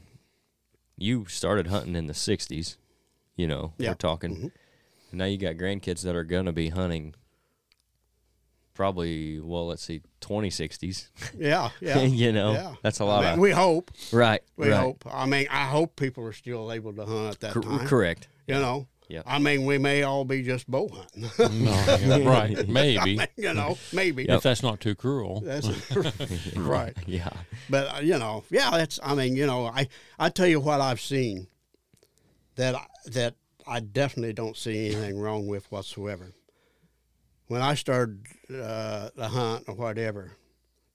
you 0.97 1.27
started 1.27 1.69
hunting 1.69 1.97
in 1.97 2.07
the 2.07 2.15
'60s. 2.15 2.77
You 3.37 3.47
know, 3.47 3.73
Yeah. 3.79 3.91
we're 3.91 3.95
talking. 3.95 4.37
Mhm. 4.37 4.43
And 5.11 5.19
now 5.19 5.25
you 5.27 5.39
got 5.39 5.55
grandkids 5.57 6.03
that 6.03 6.15
are 6.17 6.25
gonna 6.25 6.53
be 6.53 6.69
hunting. 6.71 7.15
Probably 8.75 9.41
well, 9.41 9.67
let's 9.67 9.83
see, 9.83 10.03
2060s. 10.21 11.09
Yeah, 11.37 11.71
yeah. 11.81 12.01
you 12.03 12.31
know, 12.31 12.53
yeah. 12.53 12.75
that's 12.83 13.01
a 13.01 13.05
lot 13.05 13.25
mean, 13.25 13.33
of 13.35 13.39
we 13.41 13.51
hope. 13.51 13.91
right. 14.13 14.41
We 14.57 14.69
right. 14.71 14.79
hope. 14.79 15.05
I 15.11 15.27
mean, 15.27 15.49
I 15.51 15.65
hope 15.67 15.97
people 15.97 16.25
are 16.25 16.33
still 16.33 16.71
able 16.73 16.93
to 16.93 17.05
hunt 17.05 17.35
at 17.35 17.41
that 17.41 17.53
Cor- 17.55 17.63
time. 17.63 17.87
correct. 17.89 18.29
You 18.47 18.55
know. 18.55 18.87
Yeah. 19.09 19.23
I 19.27 19.39
mean, 19.39 19.65
we 19.65 19.79
may 19.79 20.03
all 20.03 20.25
be 20.27 20.43
just 20.43 20.71
bow 20.71 20.89
hunting. 20.89 21.31
No, 21.65 21.71
yeah, 21.99 22.29
right. 22.29 22.69
Maybe. 22.69 23.19
you 23.37 23.55
know, 23.55 23.79
maybe. 23.93 24.25
If 24.29 24.43
that's 24.43 24.63
not 24.63 24.81
too 24.81 24.95
cruel. 24.95 25.41
That's 25.41 25.67
right. 26.57 26.95
Yeah. 27.07 27.31
But 27.71 27.95
uh, 27.97 28.01
you 28.01 28.19
know, 28.19 28.45
yeah, 28.51 28.71
that's. 28.73 29.01
I 29.03 29.15
mean, 29.15 29.35
you 29.35 29.47
know, 29.47 29.65
I 29.67 29.89
I 30.19 30.29
tell 30.29 30.47
you 30.47 30.61
what 30.61 30.81
I've 30.83 31.01
seen 31.01 31.47
that 32.57 32.75
I, 32.75 32.85
that 33.07 33.35
I 33.67 33.81
definitely 33.81 34.35
don't 34.35 34.57
see 34.57 34.87
anything 34.87 35.19
wrong 35.19 35.47
with 35.47 35.71
whatsoever. 35.73 36.33
When 37.47 37.63
I 37.63 37.75
started 37.75 38.27
uh, 38.51 39.09
the 39.17 39.29
hunt 39.29 39.65
or 39.69 39.75
whatever, 39.75 40.33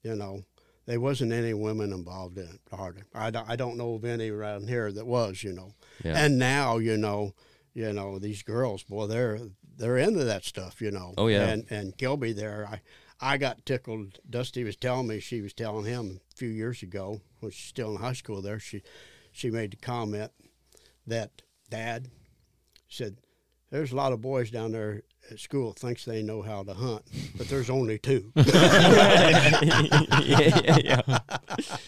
you 0.04 0.14
know, 0.14 0.42
there 0.86 1.00
wasn't 1.00 1.32
any 1.32 1.52
women 1.52 1.92
involved 1.92 2.38
in 2.38 2.44
it 2.44 2.60
hardly. 2.72 3.02
I, 3.12 3.30
don't- 3.32 3.48
I 3.48 3.56
don't 3.56 3.76
know 3.76 3.94
of 3.94 4.04
any 4.04 4.30
around 4.30 4.68
here 4.68 4.92
that 4.92 5.04
was, 5.06 5.42
you 5.42 5.52
know. 5.52 5.72
Yeah. 6.04 6.14
And 6.16 6.38
now, 6.38 6.78
you 6.78 6.96
know, 6.96 7.32
you 7.74 7.92
know 7.92 8.18
these 8.18 8.42
girls, 8.42 8.82
boy, 8.84 9.06
they're 9.06 9.38
they're 9.76 9.98
into 9.98 10.24
that 10.24 10.44
stuff, 10.44 10.80
you 10.80 10.90
know. 10.90 11.12
Oh, 11.18 11.26
yeah. 11.26 11.48
And 11.48 11.66
and 11.70 11.96
Kilby 11.98 12.32
there, 12.32 12.66
I 12.70 12.80
I 13.20 13.36
got 13.36 13.66
tickled. 13.66 14.18
Dusty 14.28 14.64
was 14.64 14.76
telling 14.76 15.08
me 15.08 15.20
she 15.20 15.40
was 15.40 15.52
telling 15.52 15.84
him 15.84 16.20
a 16.32 16.36
few 16.36 16.48
years 16.48 16.82
ago 16.82 17.20
when 17.40 17.52
she's 17.52 17.68
still 17.68 17.90
in 17.90 17.96
high 18.00 18.12
school. 18.12 18.40
There, 18.40 18.58
she 18.58 18.82
she 19.32 19.50
made 19.50 19.72
the 19.72 19.76
comment 19.76 20.30
that 21.06 21.42
Dad 21.68 22.08
said, 22.88 23.16
"There's 23.70 23.92
a 23.92 23.96
lot 23.96 24.12
of 24.12 24.20
boys 24.20 24.50
down 24.50 24.72
there 24.72 25.02
at 25.30 25.38
school 25.40 25.72
thinks 25.72 26.04
they 26.04 26.22
know 26.22 26.42
how 26.42 26.62
to 26.62 26.74
hunt, 26.74 27.02
but 27.36 27.48
there's 27.48 27.70
only 27.70 27.98
two. 27.98 28.30
yeah, 28.36 29.60
yeah, 30.22 30.78
yeah. 30.84 31.18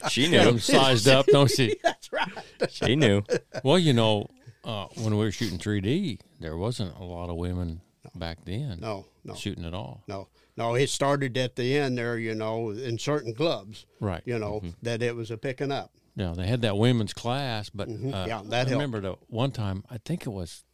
She 0.09 0.25
Got 0.25 0.31
knew. 0.31 0.45
them 0.45 0.59
sized 0.59 1.09
up, 1.09 1.27
don't 1.27 1.51
she? 1.51 1.77
That's 1.83 2.13
right. 2.13 2.31
She 2.71 2.97
knew. 2.97 3.23
Well, 3.63 3.79
you 3.79 3.93
know, 3.93 4.29
uh, 4.67 4.87
when 4.97 5.17
we 5.17 5.25
were 5.25 5.31
shooting 5.33 5.59
3D, 5.59 6.19
there 6.41 6.57
wasn't 6.59 6.95
a 6.99 7.05
lot 7.05 7.31
of 7.31 7.37
women 7.37 7.81
back 8.15 8.39
then 8.45 8.79
No, 8.81 9.07
no, 9.25 9.35
shooting 9.35 9.65
at 9.65 9.73
all. 9.75 10.03
no, 10.09 10.29
no. 10.57 10.75
It 10.75 10.91
started 10.91 11.37
at 11.39 11.57
the 11.57 11.77
end 11.79 11.97
there, 11.99 12.19
you 12.19 12.35
know, 12.35 12.71
in 12.71 12.99
certain 12.99 13.35
clubs, 13.35 13.87
Right. 14.01 14.23
you 14.27 14.39
know, 14.39 14.63
that 14.83 15.03
it 15.03 15.15
was 15.17 15.31
a 15.31 15.37
picking 15.39 15.71
up. 15.73 15.91
Yeah, 16.15 16.33
they 16.37 16.47
had 16.47 16.63
that 16.63 16.77
women's 16.79 17.13
class, 17.13 17.69
but 17.71 17.89
uh, 17.89 17.93
Mm-hmm. 17.93 18.09
Yeah, 18.11 18.43
that 18.47 18.53
I 18.53 18.57
helped. 18.59 18.71
remember 18.73 19.01
the 19.01 19.15
one 19.29 19.51
time. 19.53 19.85
I 19.91 19.99
think 19.99 20.25
it 20.27 20.31
was, 20.31 20.65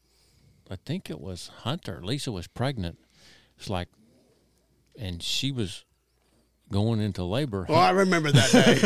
I 0.70 0.76
think 0.86 1.10
it 1.10 1.20
was 1.20 1.48
Hunter. 1.62 2.00
Lisa 2.02 2.30
was 2.32 2.46
pregnant. 2.46 2.98
It's 3.58 3.68
like, 3.68 3.88
and 4.98 5.22
she 5.22 5.50
was 5.52 5.84
going 6.72 7.00
into 7.00 7.22
labor. 7.22 7.66
Well, 7.68 7.78
I 7.78 7.90
remember 7.90 8.32
that 8.32 8.50
day. 8.50 8.80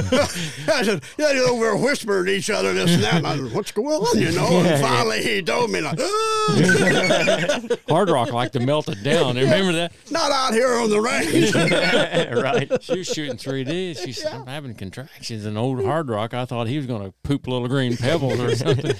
I 0.73 0.83
said, 0.83 1.03
yeah, 1.17 1.33
you 1.33 1.47
know, 1.47 1.55
we 1.55 1.61
were 1.61 1.77
whispering 1.77 2.27
to 2.27 2.33
each 2.33 2.51
other 2.51 2.75
this 2.75 2.93
and 2.93 3.03
that. 3.03 3.15
And 3.15 3.27
I 3.27 3.37
said, 3.39 3.53
what's 3.55 3.73
going 3.73 3.89
on, 3.89 4.19
you 4.21 4.33
know? 4.33 4.47
And 4.47 4.83
finally 4.83 5.23
he 5.23 5.41
told 5.43 5.71
me, 5.71 5.81
like, 5.81 5.99
"Ah, 6.01 7.61
Hard 7.89 8.11
Rock 8.11 8.33
like 8.33 8.53
to 8.53 8.61
melt 8.61 8.89
it 8.89 9.03
down. 9.03 9.37
Remember 9.37 9.73
that? 9.73 9.93
not 10.11 10.31
out 10.31 10.53
here 10.53 10.75
on 10.75 10.91
the 10.91 11.01
range. 11.01 11.55
right. 12.43 12.83
She 12.83 12.99
was 12.99 13.07
shooting 13.07 13.37
3D. 13.37 13.99
She 14.05 14.13
said, 14.13 14.33
I'm 14.33 14.47
having 14.47 14.75
contractions. 14.75 15.45
And 15.47 15.57
old 15.57 15.85
Hard 15.85 16.09
Rock, 16.09 16.35
I 16.35 16.45
thought 16.45 16.67
he 16.67 16.77
was 16.77 16.87
going 16.87 17.03
to 17.03 17.15
poop 17.23 17.47
little 17.47 17.69
green 17.69 17.97
pebbles 17.97 18.39
or 18.41 18.55
something. 18.55 18.95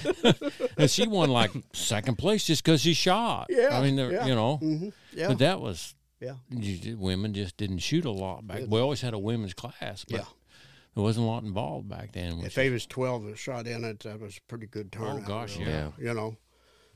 and 0.77 0.89
she 0.89 1.07
won 1.07 1.29
like 1.29 1.51
second 1.73 2.17
place 2.17 2.45
just 2.45 2.63
because 2.63 2.81
she 2.81 2.93
shot. 2.93 3.47
Yeah, 3.49 3.69
I 3.77 3.81
mean, 3.81 3.97
yeah. 3.97 4.25
you 4.25 4.35
know, 4.35 4.59
Mhm, 4.61 4.93
yeah, 5.13 5.27
but 5.27 5.39
that 5.39 5.59
was, 5.61 5.93
yeah. 6.19 6.35
you, 6.49 6.97
women 6.97 7.33
just 7.33 7.57
didn't 7.57 7.79
shoot 7.79 8.05
a 8.05 8.11
lot 8.11 8.45
back. 8.47 8.63
We 8.67 8.79
always 8.79 9.01
had 9.01 9.13
a 9.13 9.19
women's 9.19 9.53
class, 9.53 10.05
but 10.05 10.19
Yeah. 10.19 10.25
there 10.95 11.03
wasn't 11.03 11.25
a 11.25 11.29
lot 11.29 11.43
involved 11.43 11.87
back 11.89 12.13
then. 12.13 12.39
If 12.39 12.55
they 12.55 12.69
was 12.69 12.85
12 12.85 13.25
that 13.25 13.37
shot 13.37 13.67
in 13.67 13.83
it, 13.83 13.99
that 14.01 14.19
was 14.19 14.37
a 14.37 14.41
pretty 14.47 14.67
good 14.67 14.91
turnout. 14.91 15.23
Oh 15.23 15.27
gosh, 15.27 15.57
really. 15.57 15.71
yeah. 15.71 15.91
You 15.99 16.13
know, 16.13 16.37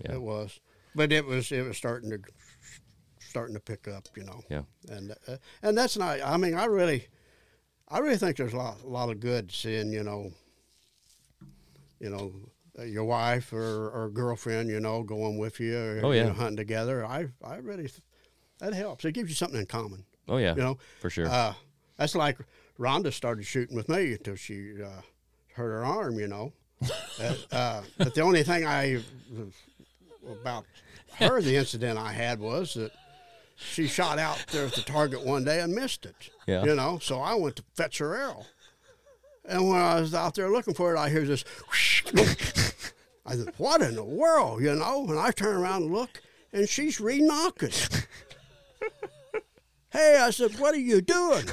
Yeah. 0.03 0.13
it 0.13 0.21
was. 0.21 0.59
But 0.95 1.11
it 1.11 1.25
was 1.25 1.51
it 1.51 1.65
was 1.65 1.77
starting 1.77 2.09
to 2.09 2.19
starting 3.19 3.53
to 3.55 3.61
pick 3.61 3.87
up, 3.87 4.07
you 4.17 4.23
know. 4.25 4.41
Yeah. 4.49 4.63
And 4.89 5.11
uh, 5.27 5.37
and 5.61 5.77
that's 5.77 5.97
not 5.97 6.19
I 6.21 6.35
mean, 6.37 6.53
I 6.55 6.65
really 6.65 7.07
I 7.87 7.99
really 7.99 8.17
think 8.17 8.37
there's 8.37 8.53
a 8.53 8.57
lot, 8.57 8.81
a 8.83 8.87
lot 8.87 9.09
of 9.09 9.19
good 9.19 9.51
seeing, 9.51 9.91
you 9.93 10.03
know, 10.03 10.31
you 11.99 12.09
know, 12.09 12.33
uh, 12.79 12.83
your 12.83 13.03
wife 13.03 13.53
or, 13.53 13.89
or 13.89 14.09
girlfriend, 14.09 14.69
you 14.69 14.79
know, 14.79 15.03
going 15.03 15.37
with 15.37 15.59
you 15.59 15.77
or 15.77 16.01
Oh, 16.05 16.11
you 16.11 16.21
yeah. 16.21 16.27
know, 16.27 16.33
hunting 16.33 16.57
together. 16.57 17.05
I 17.05 17.27
I 17.43 17.55
really 17.57 17.83
th- 17.87 18.01
that 18.61 18.73
helps. 18.73 19.03
It 19.05 19.11
gives 19.11 19.29
you 19.29 19.35
something 19.35 19.59
in 19.59 19.65
common, 19.65 20.05
Oh 20.29 20.37
yeah. 20.37 20.55
you 20.55 20.61
know. 20.61 20.77
For 21.01 21.09
sure. 21.09 21.27
Uh, 21.27 21.53
that's 21.97 22.15
like 22.15 22.37
Rhonda 22.79 23.11
started 23.11 23.45
shooting 23.45 23.75
with 23.75 23.89
me 23.89 24.13
until 24.13 24.35
she 24.35 24.81
uh, 24.81 25.01
hurt 25.55 25.69
her 25.71 25.83
arm, 25.85 26.17
you 26.19 26.27
know. 26.27 26.53
uh, 27.21 27.35
uh, 27.51 27.81
but 27.97 28.15
the 28.15 28.21
only 28.21 28.41
thing 28.43 28.65
I 28.65 29.01
about 30.41 30.65
her, 31.15 31.41
the 31.41 31.55
incident 31.55 31.97
I 31.99 32.11
had 32.13 32.39
was 32.39 32.73
that 32.75 32.91
she 33.55 33.87
shot 33.87 34.17
out 34.17 34.43
there 34.51 34.65
at 34.65 34.73
the 34.73 34.81
target 34.81 35.23
one 35.25 35.43
day 35.43 35.59
and 35.59 35.73
missed 35.75 36.05
it. 36.05 36.29
Yeah. 36.47 36.63
You 36.63 36.73
know, 36.75 36.97
so 36.99 37.19
I 37.19 37.35
went 37.35 37.57
to 37.57 37.63
fetch 37.75 37.99
her 37.99 38.15
arrow. 38.15 38.45
And 39.45 39.67
when 39.67 39.79
I 39.79 39.99
was 39.99 40.13
out 40.15 40.35
there 40.35 40.49
looking 40.49 40.73
for 40.73 40.95
it, 40.95 40.99
I 40.99 41.09
hear 41.09 41.25
this. 41.25 41.43
I 43.25 43.35
said, 43.35 43.53
"What 43.57 43.81
in 43.81 43.95
the 43.95 44.03
world?" 44.03 44.61
You 44.61 44.75
know, 44.75 45.05
and 45.09 45.19
I 45.19 45.31
turn 45.31 45.55
around 45.57 45.83
and 45.83 45.93
look, 45.93 46.21
and 46.53 46.67
she's 46.69 46.99
re-nocking. 46.99 48.05
Hey, 49.91 50.17
I 50.21 50.29
said, 50.31 50.57
"What 50.59 50.73
are 50.73 50.79
you 50.79 51.01
doing?" 51.01 51.45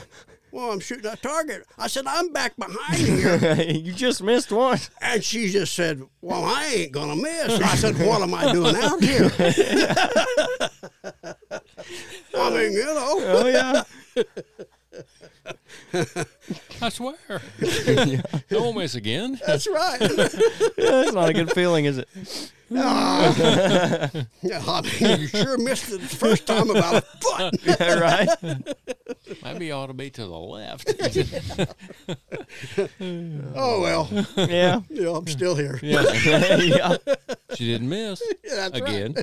Well, 0.50 0.72
I'm 0.72 0.80
shooting 0.80 1.04
a 1.10 1.16
target. 1.16 1.66
I 1.76 1.88
said, 1.88 2.06
"I'm 2.06 2.32
back 2.32 2.56
behind 2.56 2.96
here," 2.96 3.54
you 3.68 3.92
just 3.92 4.22
missed 4.22 4.50
one. 4.50 4.78
and 5.02 5.22
she 5.22 5.50
just 5.50 5.74
said, 5.74 6.02
"Well, 6.22 6.42
I 6.44 6.64
ain't 6.74 6.92
gonna 6.92 7.16
miss." 7.16 7.60
I 7.60 7.74
said, 7.76 7.98
"What 7.98 8.22
am 8.22 8.32
I 8.34 8.50
doing 8.52 8.74
out 8.76 9.02
here?" 9.02 9.24
I 12.34 12.50
mean, 12.50 12.72
you 12.72 12.84
know. 12.84 13.20
Oh 13.20 13.46
yeah. 13.46 13.82
I 16.82 16.88
swear. 16.90 17.16
Don't 18.50 18.76
miss 18.76 18.94
again. 18.94 19.40
That's 19.46 19.66
right. 19.66 19.98
That's 20.76 21.12
not 21.12 21.28
a 21.28 21.32
good 21.32 21.50
feeling, 21.52 21.84
is 21.86 21.98
it? 21.98 22.08
Ah. 22.76 24.10
Yeah, 24.42 24.62
I 24.66 24.82
mean, 24.82 25.20
you 25.20 25.26
sure 25.28 25.56
missed 25.56 25.90
it 25.90 26.00
the 26.02 26.06
first 26.08 26.46
time 26.46 26.68
about 26.68 26.96
a 26.96 27.00
foot. 27.00 27.54
Yeah, 27.64 27.94
right. 27.98 28.28
Maybe 29.42 29.66
you 29.66 29.72
ought 29.72 29.86
to 29.86 29.94
be 29.94 30.10
to 30.10 30.20
the 30.20 30.28
left. 30.28 30.90
Oh 33.00 33.80
well, 33.80 34.08
Yeah. 34.36 34.80
yeah, 34.90 35.10
I'm 35.10 35.26
still 35.26 35.54
here. 35.54 35.80
yeah. 35.82 36.96
she 37.54 37.66
didn't 37.66 37.88
miss 37.88 38.20
Yeah, 38.44 38.68
that's 38.68 38.80
right. 38.80 38.90
again. 38.90 39.14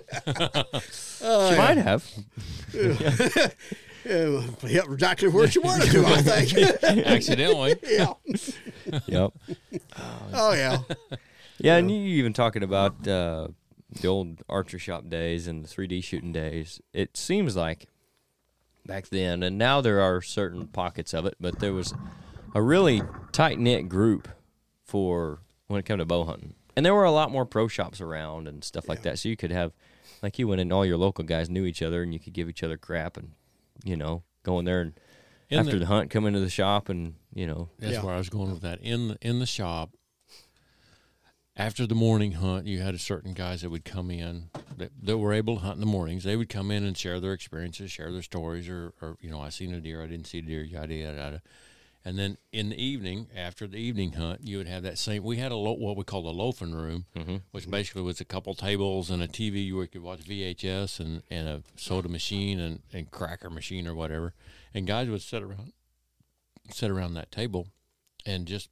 Oh, 1.21 1.51
she 1.51 1.57
might 1.57 1.77
have. 1.77 2.03
Yeah, 4.05 4.41
yeah, 4.63 4.81
exactly 4.91 5.29
where 5.29 5.47
she 5.47 5.59
wanted 5.59 5.89
to, 5.91 6.05
I 6.05 6.21
think. 6.21 6.83
Accidentally. 7.05 7.75
yeah. 7.83 8.13
Yep. 9.07 9.33
Oh 10.33 10.53
yeah. 10.53 10.79
Yeah, 11.57 11.77
and 11.77 11.89
you 11.89 11.97
even 11.97 12.33
talking 12.33 12.63
about 12.63 13.07
uh, 13.07 13.47
the 14.01 14.07
old 14.09 14.41
archer 14.49 14.77
shop 14.77 15.07
days 15.09 15.47
and 15.47 15.63
the 15.63 15.69
3D 15.69 16.03
shooting 16.03 16.33
days. 16.33 16.81
It 16.91 17.15
seems 17.15 17.55
like 17.55 17.87
back 18.85 19.07
then, 19.07 19.41
and 19.41 19.57
now 19.57 19.79
there 19.79 20.01
are 20.01 20.21
certain 20.21 20.67
pockets 20.67 21.13
of 21.13 21.25
it, 21.25 21.35
but 21.39 21.59
there 21.59 21.71
was 21.71 21.93
a 22.53 22.61
really 22.61 23.01
tight 23.31 23.57
knit 23.57 23.87
group 23.87 24.27
for 24.83 25.39
when 25.67 25.79
it 25.79 25.85
came 25.85 25.97
to 25.97 26.05
bow 26.05 26.25
hunting, 26.25 26.55
and 26.75 26.85
there 26.85 26.93
were 26.93 27.05
a 27.05 27.11
lot 27.11 27.31
more 27.31 27.45
pro 27.45 27.69
shops 27.69 28.01
around 28.01 28.49
and 28.49 28.61
stuff 28.63 28.89
like 28.89 29.03
that. 29.03 29.17
So 29.17 29.29
you 29.29 29.37
could 29.37 29.51
have, 29.51 29.71
like, 30.21 30.37
you 30.37 30.49
went 30.49 30.59
in, 30.59 30.73
all 30.73 30.85
your 30.85 30.97
local 30.97 31.23
guys 31.23 31.49
knew 31.49 31.63
each 31.65 31.81
other, 31.81 32.03
and 32.03 32.13
you 32.13 32.19
could 32.19 32.33
give 32.33 32.49
each 32.49 32.63
other 32.63 32.75
crap, 32.77 33.15
and 33.15 33.31
you 33.85 33.95
know, 33.95 34.23
going 34.43 34.65
there 34.65 34.81
and 34.81 34.99
In 35.49 35.59
after 35.59 35.73
the- 35.73 35.79
the 35.79 35.85
hunt, 35.85 36.09
come 36.09 36.25
into 36.25 36.41
the 36.41 36.49
shop, 36.49 36.89
and 36.89 37.15
you 37.33 37.47
know, 37.47 37.69
That's 37.79 37.93
Yeah. 37.93 38.03
where 38.03 38.13
I 38.13 38.17
was 38.17 38.29
going 38.29 38.51
with 38.51 38.61
that. 38.63 38.81
In 38.81 39.07
the, 39.09 39.17
in 39.21 39.39
the 39.39 39.45
shop, 39.45 39.91
after 41.57 41.87
the 41.87 41.95
morning 41.95 42.33
hunt, 42.33 42.67
you 42.67 42.81
had 42.81 42.93
a 42.93 42.99
certain 42.99 43.33
guys 43.33 43.61
that 43.61 43.69
would 43.69 43.85
come 43.85 44.11
in 44.11 44.49
that, 44.77 44.91
that 45.01 45.17
were 45.17 45.31
able 45.33 45.55
to 45.55 45.61
hunt 45.61 45.75
in 45.75 45.79
the 45.79 45.85
mornings. 45.85 46.23
They 46.25 46.35
would 46.35 46.49
come 46.49 46.69
in 46.71 46.83
and 46.83 46.97
share 46.97 47.19
their 47.21 47.31
experiences, 47.33 47.91
share 47.91 48.11
their 48.11 48.21
stories, 48.23 48.67
or, 48.67 48.93
or 49.01 49.15
you 49.21 49.29
know, 49.29 49.39
I 49.39 49.49
seen 49.49 49.73
a 49.73 49.79
deer, 49.79 50.01
I 50.03 50.07
didn't 50.07 50.27
see 50.27 50.39
a 50.39 50.41
deer, 50.41 50.63
yada 50.63 50.93
yada 50.93 51.17
yada. 51.17 51.41
And 52.07 52.19
then 52.19 52.37
in 52.51 52.69
the 52.69 52.79
evening, 52.79 53.29
after 53.35 53.65
the 53.65 53.77
evening 53.77 54.11
hunt, 54.13 54.41
you 54.43 54.59
would 54.59 54.67
have 54.67 54.83
that 54.83 54.99
same. 54.99 55.23
We 55.23 55.37
had 55.37 55.51
a 55.51 55.55
lo- 55.55 55.73
what 55.73 55.97
we 55.97 56.03
called 56.03 56.27
a 56.27 56.29
loafing 56.29 56.75
room, 56.75 57.05
which 57.51 57.67
basically 57.69 58.03
was 58.03 58.21
a 58.21 58.25
couple 58.25 58.53
tables 58.53 59.09
and 59.09 59.23
a 59.23 59.27
TV 59.27 59.73
where 59.73 59.83
you 59.83 59.87
could 59.89 60.03
watch 60.03 60.19
VHS 60.23 60.99
and, 60.99 61.23
and 61.31 61.47
a 61.47 61.63
soda 61.75 62.07
machine 62.07 62.59
and, 62.59 62.81
and 62.93 63.09
cracker 63.09 63.49
machine 63.49 63.87
or 63.87 63.95
whatever. 63.95 64.35
And 64.73 64.85
guys 64.85 65.09
would 65.09 65.23
sit 65.23 65.41
around 65.41 65.73
sit 66.71 66.89
around 66.91 67.15
that 67.15 67.31
table 67.31 67.67
and 68.25 68.45
just 68.45 68.69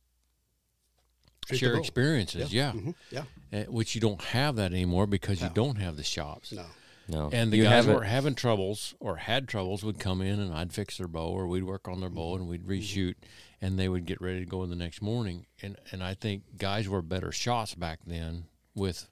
Shoot 1.50 1.58
share 1.58 1.76
experiences. 1.76 2.54
Yeah, 2.54 2.72
Mhm, 2.72 2.96
Yeah. 3.12 3.24
Uh, 3.52 3.64
which 3.64 3.96
you 3.96 4.02
don't 4.02 4.22
have 4.22 4.56
that 4.58 4.72
anymore 4.72 5.08
because 5.08 5.42
you 5.42 5.50
don't 5.54 5.76
have 5.78 5.98
the 5.98 6.04
shops. 6.04 6.52
No. 6.54 6.66
No, 7.08 7.30
And 7.34 7.52
the 7.52 7.58
you 7.58 7.64
guys 7.64 7.72
have 7.72 7.86
who 7.86 7.94
were 7.94 8.04
having 8.04 8.36
troubles 8.36 8.96
or 9.00 9.18
had 9.18 9.48
troubles 9.48 9.84
would 9.84 10.00
come 10.00 10.22
in 10.22 10.40
and 10.40 10.54
I'd 10.54 10.72
fix 10.72 10.98
their 10.98 11.08
bow 11.08 11.28
or 11.28 11.48
we'd 11.48 11.64
work 11.64 11.88
on 11.88 12.00
their 12.00 12.10
bow 12.10 12.34
mm-hmm. 12.34 12.42
and 12.42 12.50
we'd 12.50 12.64
mm-hmm. 12.66 12.72
reshoot 12.72 13.16
and 13.62 13.78
they 13.78 13.90
would 13.90 14.06
get 14.06 14.22
ready 14.22 14.40
to 14.40 14.46
go 14.46 14.64
in 14.64 14.70
the 14.70 14.76
next 14.76 15.02
morning. 15.02 15.46
And 15.62 15.78
and 15.92 16.04
I 16.04 16.14
think 16.14 16.58
guys 16.58 16.88
were 16.88 17.02
better 17.02 17.32
shots 17.32 17.76
back 17.76 18.00
then 18.06 18.46
with 18.76 19.10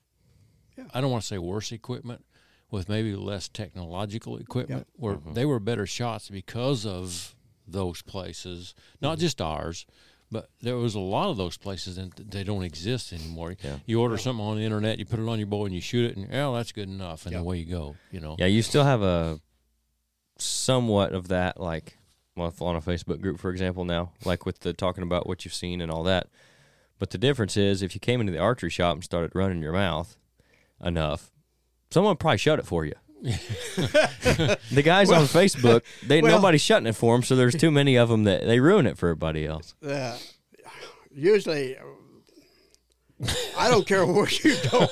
Yeah. 0.77 0.85
I 0.93 1.01
don't 1.01 1.11
want 1.11 1.23
to 1.23 1.27
say 1.27 1.37
worse 1.37 1.71
equipment, 1.71 2.23
with 2.69 2.87
maybe 2.87 3.15
less 3.15 3.49
technological 3.49 4.37
equipment 4.37 4.87
where 4.93 5.15
mm-hmm. 5.15 5.33
they 5.33 5.45
were 5.45 5.59
better 5.59 5.85
shots 5.85 6.29
because 6.29 6.85
of 6.85 7.35
those 7.67 8.01
places. 8.01 8.73
Not 9.01 9.19
just 9.19 9.41
ours, 9.41 9.85
but 10.32 10.49
there 10.61 10.77
was 10.77 10.95
a 10.95 10.99
lot 10.99 11.29
of 11.29 11.38
those 11.38 11.57
places 11.57 11.97
and 11.97 12.11
they 12.13 12.43
don't 12.43 12.63
exist 12.63 13.11
anymore. 13.13 13.55
Yeah. 13.63 13.77
You 13.86 13.99
order 14.01 14.17
something 14.17 14.43
on 14.45 14.57
the 14.57 14.63
internet, 14.63 14.97
you 14.99 15.05
put 15.05 15.19
it 15.19 15.27
on 15.27 15.38
your 15.39 15.47
bow 15.47 15.65
and 15.65 15.75
you 15.75 15.82
shoot 15.82 16.09
it 16.11 16.17
and 16.17 16.34
oh 16.34 16.55
that's 16.55 16.71
good 16.71 16.88
enough 16.89 17.25
and 17.25 17.34
Yeah. 17.34 17.39
away 17.41 17.57
you 17.57 17.65
go, 17.65 17.95
you 18.11 18.19
know. 18.19 18.36
Yeah, 18.39 18.45
you 18.47 18.61
still 18.61 18.84
have 18.86 19.01
a 19.01 19.39
somewhat 20.38 21.13
of 21.13 21.27
that, 21.29 21.59
like 21.59 21.97
well, 22.36 22.53
on 22.61 22.75
a 22.77 22.82
Facebook 22.82 23.21
group, 23.21 23.39
for 23.39 23.49
example, 23.51 23.84
now, 23.84 24.13
like 24.23 24.45
with 24.45 24.59
the 24.59 24.71
talking 24.73 25.03
about 25.03 25.27
what 25.27 25.43
you've 25.43 25.53
seen 25.53 25.82
and 25.82 25.91
all 25.91 26.03
that. 26.03 26.27
But 26.97 27.09
the 27.09 27.17
difference 27.17 27.57
is, 27.57 27.82
if 27.82 27.93
you 27.93 27.99
came 27.99 28.21
into 28.21 28.32
the 28.32 28.39
archery 28.39 28.69
shop 28.69 28.93
and 28.95 29.03
started 29.03 29.32
running 29.34 29.61
your 29.61 29.73
mouth 29.73 30.15
enough, 30.84 31.29
someone 31.89 32.15
probably 32.15 32.38
shut 32.38 32.57
it 32.59 32.65
for 32.65 32.86
you. 32.86 32.93
the 34.72 34.82
guys 34.84 35.11
on 35.11 35.26
Facebook, 35.26 35.82
they 36.05 36.22
well- 36.22 36.38
nobody's 36.38 36.61
shutting 36.61 36.88
it 36.88 36.95
for 36.95 37.15
them, 37.15 37.24
so 37.24 37.36
there's 37.36 37.55
too 37.55 37.72
many 37.72 37.95
of 37.97 38.09
them 38.09 38.24
that 38.26 38.45
they 38.45 38.59
ruin 38.59 38.86
it 38.86 38.97
for 38.97 39.09
everybody 39.09 39.45
else. 39.45 39.76
Uh, 39.86 40.17
usually, 41.13 41.78
I 43.57 43.69
don't 43.69 43.86
care 43.86 44.05
where 44.05 44.28
you 44.43 44.55
go, 44.72 44.88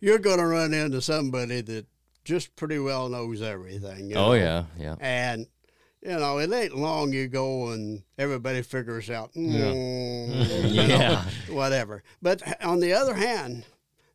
you're 0.00 0.18
going 0.18 0.38
to 0.38 0.46
run 0.46 0.74
into 0.74 1.00
somebody 1.00 1.60
that 1.62 1.86
just 2.24 2.54
pretty 2.56 2.78
well 2.78 3.08
knows 3.08 3.40
everything. 3.42 4.10
you 4.10 4.16
Oh 4.16 4.32
yeah, 4.32 4.64
yeah, 4.78 4.96
And 5.00 5.46
you 6.02 6.10
know, 6.18 6.38
it 6.38 6.52
ain't 6.52 6.76
long 6.76 7.12
you 7.12 7.28
go 7.28 7.68
and 7.70 8.02
everybody 8.18 8.60
figures 8.62 9.08
out, 9.08 9.32
mm, 9.32 9.48
you 10.70 10.86
know, 10.88 10.96
Yeah. 10.98 11.24
whatever. 11.48 12.02
But 12.20 12.42
on 12.62 12.80
the 12.80 12.92
other 12.92 13.14
hand, 13.14 13.64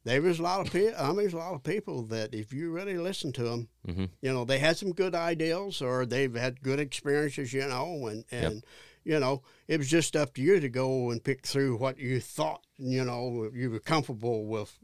there 0.10 0.22
was 0.22 0.40
a 0.40 0.44
lot 0.44 0.66
of 0.66 0.72
people. 0.74 0.94
I 0.98 1.08
mean, 1.08 1.18
there's 1.18 1.34
a 1.34 1.38
lot 1.38 1.54
of 1.54 1.64
people 1.64 2.04
that 2.08 2.34
if 2.34 2.52
you 2.54 2.72
really 2.72 2.98
listen 2.98 3.32
to 3.34 3.44
them, 3.44 3.70
hmm 3.86 4.06
you 4.22 4.34
know, 4.34 4.44
they 4.46 4.60
had 4.60 4.78
some 4.78 4.92
good 4.92 5.16
ideals 5.16 5.82
or 5.82 6.06
they've 6.06 6.34
had 6.36 6.62
good 6.62 6.80
experiences, 6.80 7.54
you 7.54 7.68
know, 7.68 8.08
and 8.08 8.26
and 8.32 8.64
you 9.06 9.20
know, 9.20 9.42
it 9.68 9.78
was 9.78 9.90
just 9.90 10.16
up 10.16 10.34
to 10.34 10.42
you 10.42 10.60
to 10.60 10.70
go 10.70 11.10
and 11.12 11.24
pick 11.24 11.46
through 11.46 11.78
what 11.78 11.98
you 11.98 12.20
thought, 12.20 12.62
you 12.78 13.04
know, 13.04 13.50
you 13.54 13.72
were 13.72 13.80
comfortable 13.80 14.46
with 14.46 14.78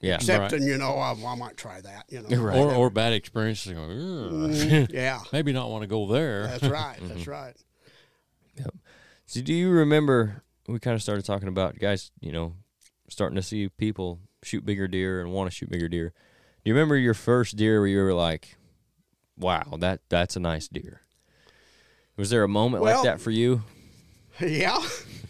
Yeah. 0.00 0.14
accepting. 0.16 0.62
You 0.62 0.78
know, 0.78 0.94
I, 0.96 1.12
I 1.12 1.34
might 1.34 1.56
try 1.56 1.80
that. 1.80 2.06
You 2.08 2.22
know, 2.22 2.28
Right. 2.36 2.56
Or, 2.56 2.72
or 2.74 2.90
bad 2.90 3.12
experiences. 3.12 3.72
Mm, 3.74 4.90
yeah, 4.92 5.20
Maybe 5.32 5.52
not 5.52 5.70
want 5.70 5.82
to 5.82 5.88
go 5.88 6.06
there. 6.06 6.46
that's 6.46 6.64
right. 6.64 6.98
That's 7.08 7.26
right. 7.26 7.54
Yep. 8.56 8.74
So 9.26 9.40
do 9.40 9.52
you 9.52 9.70
remember 9.70 10.42
we 10.68 10.78
kind 10.78 10.94
of 10.94 11.02
started 11.02 11.24
talking 11.24 11.48
about 11.48 11.78
guys, 11.78 12.10
you 12.20 12.32
know, 12.32 12.54
starting 13.08 13.36
to 13.36 13.42
see 13.42 13.68
people 13.68 14.20
shoot 14.44 14.64
bigger 14.64 14.88
deer 14.88 15.20
and 15.20 15.32
want 15.32 15.50
to 15.50 15.54
shoot 15.56 15.70
bigger 15.70 15.88
deer. 15.88 16.12
Do 16.64 16.70
you 16.70 16.74
remember 16.74 16.96
your 16.96 17.14
first 17.14 17.56
deer 17.56 17.80
where 17.80 17.88
you 17.88 17.98
were 18.02 18.14
like, 18.14 18.56
"Wow, 19.36 19.76
that 19.78 20.00
that's 20.08 20.36
a 20.36 20.40
nice 20.40 20.68
deer"? 20.68 21.00
Was 22.16 22.30
there 22.30 22.44
a 22.44 22.48
moment 22.48 22.82
Well- 22.82 22.96
like 22.96 23.04
that 23.04 23.20
for 23.20 23.30
you? 23.30 23.62
Yeah, 24.40 24.78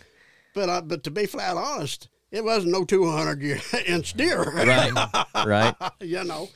but 0.54 0.68
uh, 0.68 0.80
but 0.82 1.02
to 1.04 1.10
be 1.10 1.26
flat 1.26 1.56
honest, 1.56 2.08
it 2.30 2.42
wasn't 2.44 2.72
no 2.72 2.84
two 2.84 3.10
hundred 3.10 3.42
inch 3.86 4.14
deer. 4.14 4.42
Right, 4.42 4.92
right. 5.44 5.74
you 6.00 6.24
know, 6.24 6.48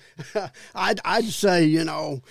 I'd 0.75 1.01
I'd 1.05 1.25
say 1.27 1.65
you 1.65 1.85
know 1.85 2.23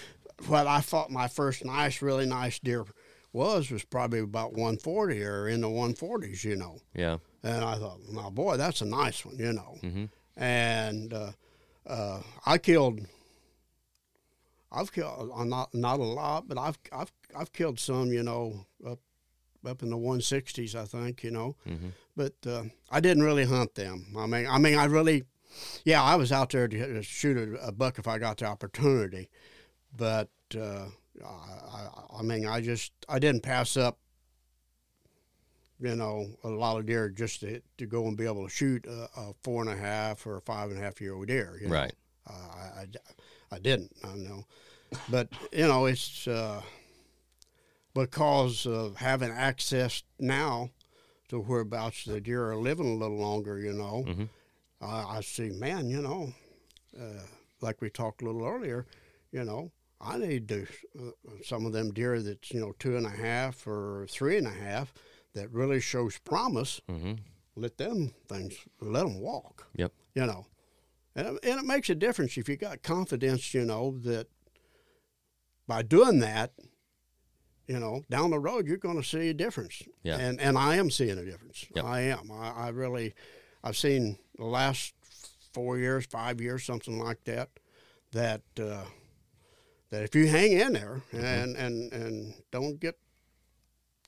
what 0.47 0.67
I 0.67 0.81
thought 0.81 1.09
my 1.11 1.27
first 1.27 1.63
nice, 1.65 2.01
really 2.01 2.25
nice 2.25 2.59
deer 2.59 2.85
was 3.33 3.69
was 3.69 3.83
probably 3.83 4.19
about 4.19 4.53
one 4.53 4.77
forty 4.77 5.23
or 5.23 5.47
in 5.47 5.61
the 5.61 5.69
one 5.69 5.93
forties. 5.93 6.43
You 6.43 6.55
know, 6.55 6.79
Yeah. 6.95 7.17
and 7.43 7.63
I 7.63 7.77
thought, 7.77 7.99
my 8.11 8.29
boy, 8.29 8.57
that's 8.57 8.81
a 8.81 8.85
nice 8.85 9.23
one. 9.25 9.37
You 9.37 9.53
know, 9.53 9.77
hmm 9.81 10.05
and 10.37 11.11
uh, 11.13 11.31
uh, 11.85 12.21
I 12.45 12.57
killed. 12.57 13.01
I've 14.71 14.91
killed 14.91 15.31
uh, 15.33 15.43
not 15.43 15.73
not 15.73 15.99
a 15.99 16.03
lot, 16.03 16.47
but 16.47 16.57
I've 16.57 16.77
I've 16.91 17.11
I've 17.35 17.51
killed 17.53 17.79
some, 17.79 18.11
you 18.11 18.23
know, 18.23 18.65
up 18.85 18.99
up 19.65 19.81
in 19.83 19.89
the 19.89 19.97
160s, 19.97 20.75
I 20.75 20.85
think, 20.85 21.23
you 21.23 21.31
know. 21.31 21.55
hmm 21.65 21.89
But 22.15 22.35
uh, 22.45 22.63
I 22.91 22.99
didn't 22.99 23.23
really 23.23 23.45
hunt 23.45 23.75
them. 23.75 24.13
I 24.17 24.25
mean, 24.27 24.47
I 24.47 24.57
mean, 24.59 24.77
I 24.77 24.85
really, 24.85 25.23
yeah, 25.83 26.01
I 26.01 26.15
was 26.15 26.31
out 26.31 26.51
there 26.51 26.67
to, 26.67 27.01
shoot 27.03 27.37
a, 27.37 27.67
a 27.67 27.71
buck 27.71 27.97
if 27.99 28.07
I 28.07 28.17
got 28.17 28.37
the 28.37 28.45
opportunity, 28.45 29.29
but 29.95 30.29
uh, 30.55 30.85
I, 31.25 31.27
I, 31.27 31.89
I 32.19 32.21
mean, 32.21 32.45
I 32.45 32.61
just 32.61 32.91
I 33.09 33.19
didn't 33.19 33.43
pass 33.43 33.75
up. 33.77 33.97
You 35.79 35.95
know, 35.95 36.25
a 36.43 36.49
lot 36.49 36.77
of 36.79 36.87
deer 36.87 37.09
just 37.09 37.41
to, 37.41 37.61
to 37.77 37.85
go 37.85 38.07
and 38.07 38.17
be 38.17 38.25
able 38.25 38.43
to 38.43 38.49
shoot 38.49 38.85
a, 38.87 39.07
a 39.15 39.33
four 39.43 39.61
and 39.61 39.69
a 39.71 39.77
half 39.77 40.25
or 40.25 40.37
a 40.37 40.41
five 40.41 40.71
and 40.71 40.79
a 40.79 40.83
half 40.83 40.99
year 40.99 41.13
old 41.13 41.27
deer. 41.27 41.59
You 41.61 41.67
know? 41.67 41.73
Right. 41.73 41.93
Uh, 42.27 42.33
I, 42.33 42.81
I, 42.81 42.85
I 43.55 43.59
didn't. 43.59 43.95
I 44.03 44.15
know, 44.15 44.45
but 45.07 45.29
you 45.51 45.67
know, 45.67 45.85
it's 45.85 46.27
uh, 46.27 46.61
because 47.93 48.65
of 48.65 48.97
having 48.97 49.31
access 49.31 50.03
now 50.19 50.71
to 51.29 51.39
whereabouts 51.39 52.05
the 52.05 52.21
deer 52.21 52.49
are 52.51 52.55
living 52.55 52.87
a 52.87 52.95
little 52.95 53.17
longer. 53.17 53.59
You 53.59 53.73
know, 53.73 54.03
hmm 54.03 54.23
I 54.81 55.17
I 55.17 55.21
see, 55.21 55.49
man. 55.49 55.89
You 55.89 56.01
know, 56.01 56.33
uh, 56.99 57.23
like 57.61 57.81
we 57.81 57.89
talked 57.89 58.21
a 58.21 58.25
little 58.25 58.45
earlier. 58.45 58.85
You 59.31 59.43
know, 59.43 59.71
I 59.99 60.17
need 60.17 60.47
to 60.49 60.67
uh, 60.99 61.11
some 61.43 61.65
of 61.65 61.73
them 61.73 61.93
deer 61.93 62.21
that's 62.21 62.51
you 62.51 62.59
know 62.59 62.73
two 62.79 62.97
and 62.97 63.05
a 63.05 63.09
half 63.09 63.65
or 63.67 64.05
three 64.09 64.37
and 64.37 64.47
a 64.47 64.51
half 64.51 64.93
that 65.37 65.51
really 65.51 65.79
shows 65.79 66.17
promise 66.19 66.81
hmm 66.89 67.13
let 67.55 67.77
them 67.77 68.13
things 68.27 68.53
let 68.81 69.01
them 69.03 69.19
walk. 69.19 69.65
Yep. 69.75 69.91
You 70.13 70.25
know, 70.27 70.45
and 71.15 71.27
it- 71.27 71.39
and 71.45 71.59
it 71.59 71.65
makes 71.65 71.89
a 71.89 71.95
difference 71.95 72.37
if 72.37 72.47
you 72.49 72.55
got 72.57 72.83
confidence. 72.83 73.53
You 73.53 73.65
know 73.65 73.97
that 74.03 74.27
by 75.67 75.81
doing 75.81 76.19
that, 76.19 76.51
you 77.67 77.79
know, 77.79 78.03
down 78.09 78.29
the 78.29 78.39
road 78.39 78.67
you're 78.67 78.77
going 78.77 79.01
to 79.01 79.07
see 79.07 79.29
a 79.29 79.33
difference. 79.33 79.81
Yeah. 80.03 80.17
And 80.17 80.39
and 80.39 80.57
I 80.57 80.75
am 80.75 80.91
seeing 80.91 81.17
a 81.17 81.25
difference. 81.25 81.65
Yep. 81.75 81.83
I 81.85 82.01
am. 82.01 82.31
I, 82.31 82.49
I 82.51 82.69
really, 82.69 83.13
I've 83.63 83.75
seen 83.77 84.17
the 84.37 84.45
last 84.45 84.93
four 85.53 85.77
years, 85.79 86.05
five 86.05 86.39
years, 86.39 86.63
something 86.63 86.99
like 86.99 87.23
that. 87.25 87.49
That 88.11 88.43
uh, 88.59 88.85
that 89.89 90.03
if 90.03 90.15
you 90.15 90.27
hang 90.27 90.51
in 90.51 90.73
there 90.73 91.01
Mm-hmm. 91.11 91.25
and 91.25 91.55
and 91.57 91.91
and 91.93 92.33
don't 92.51 92.79
get 92.79 92.95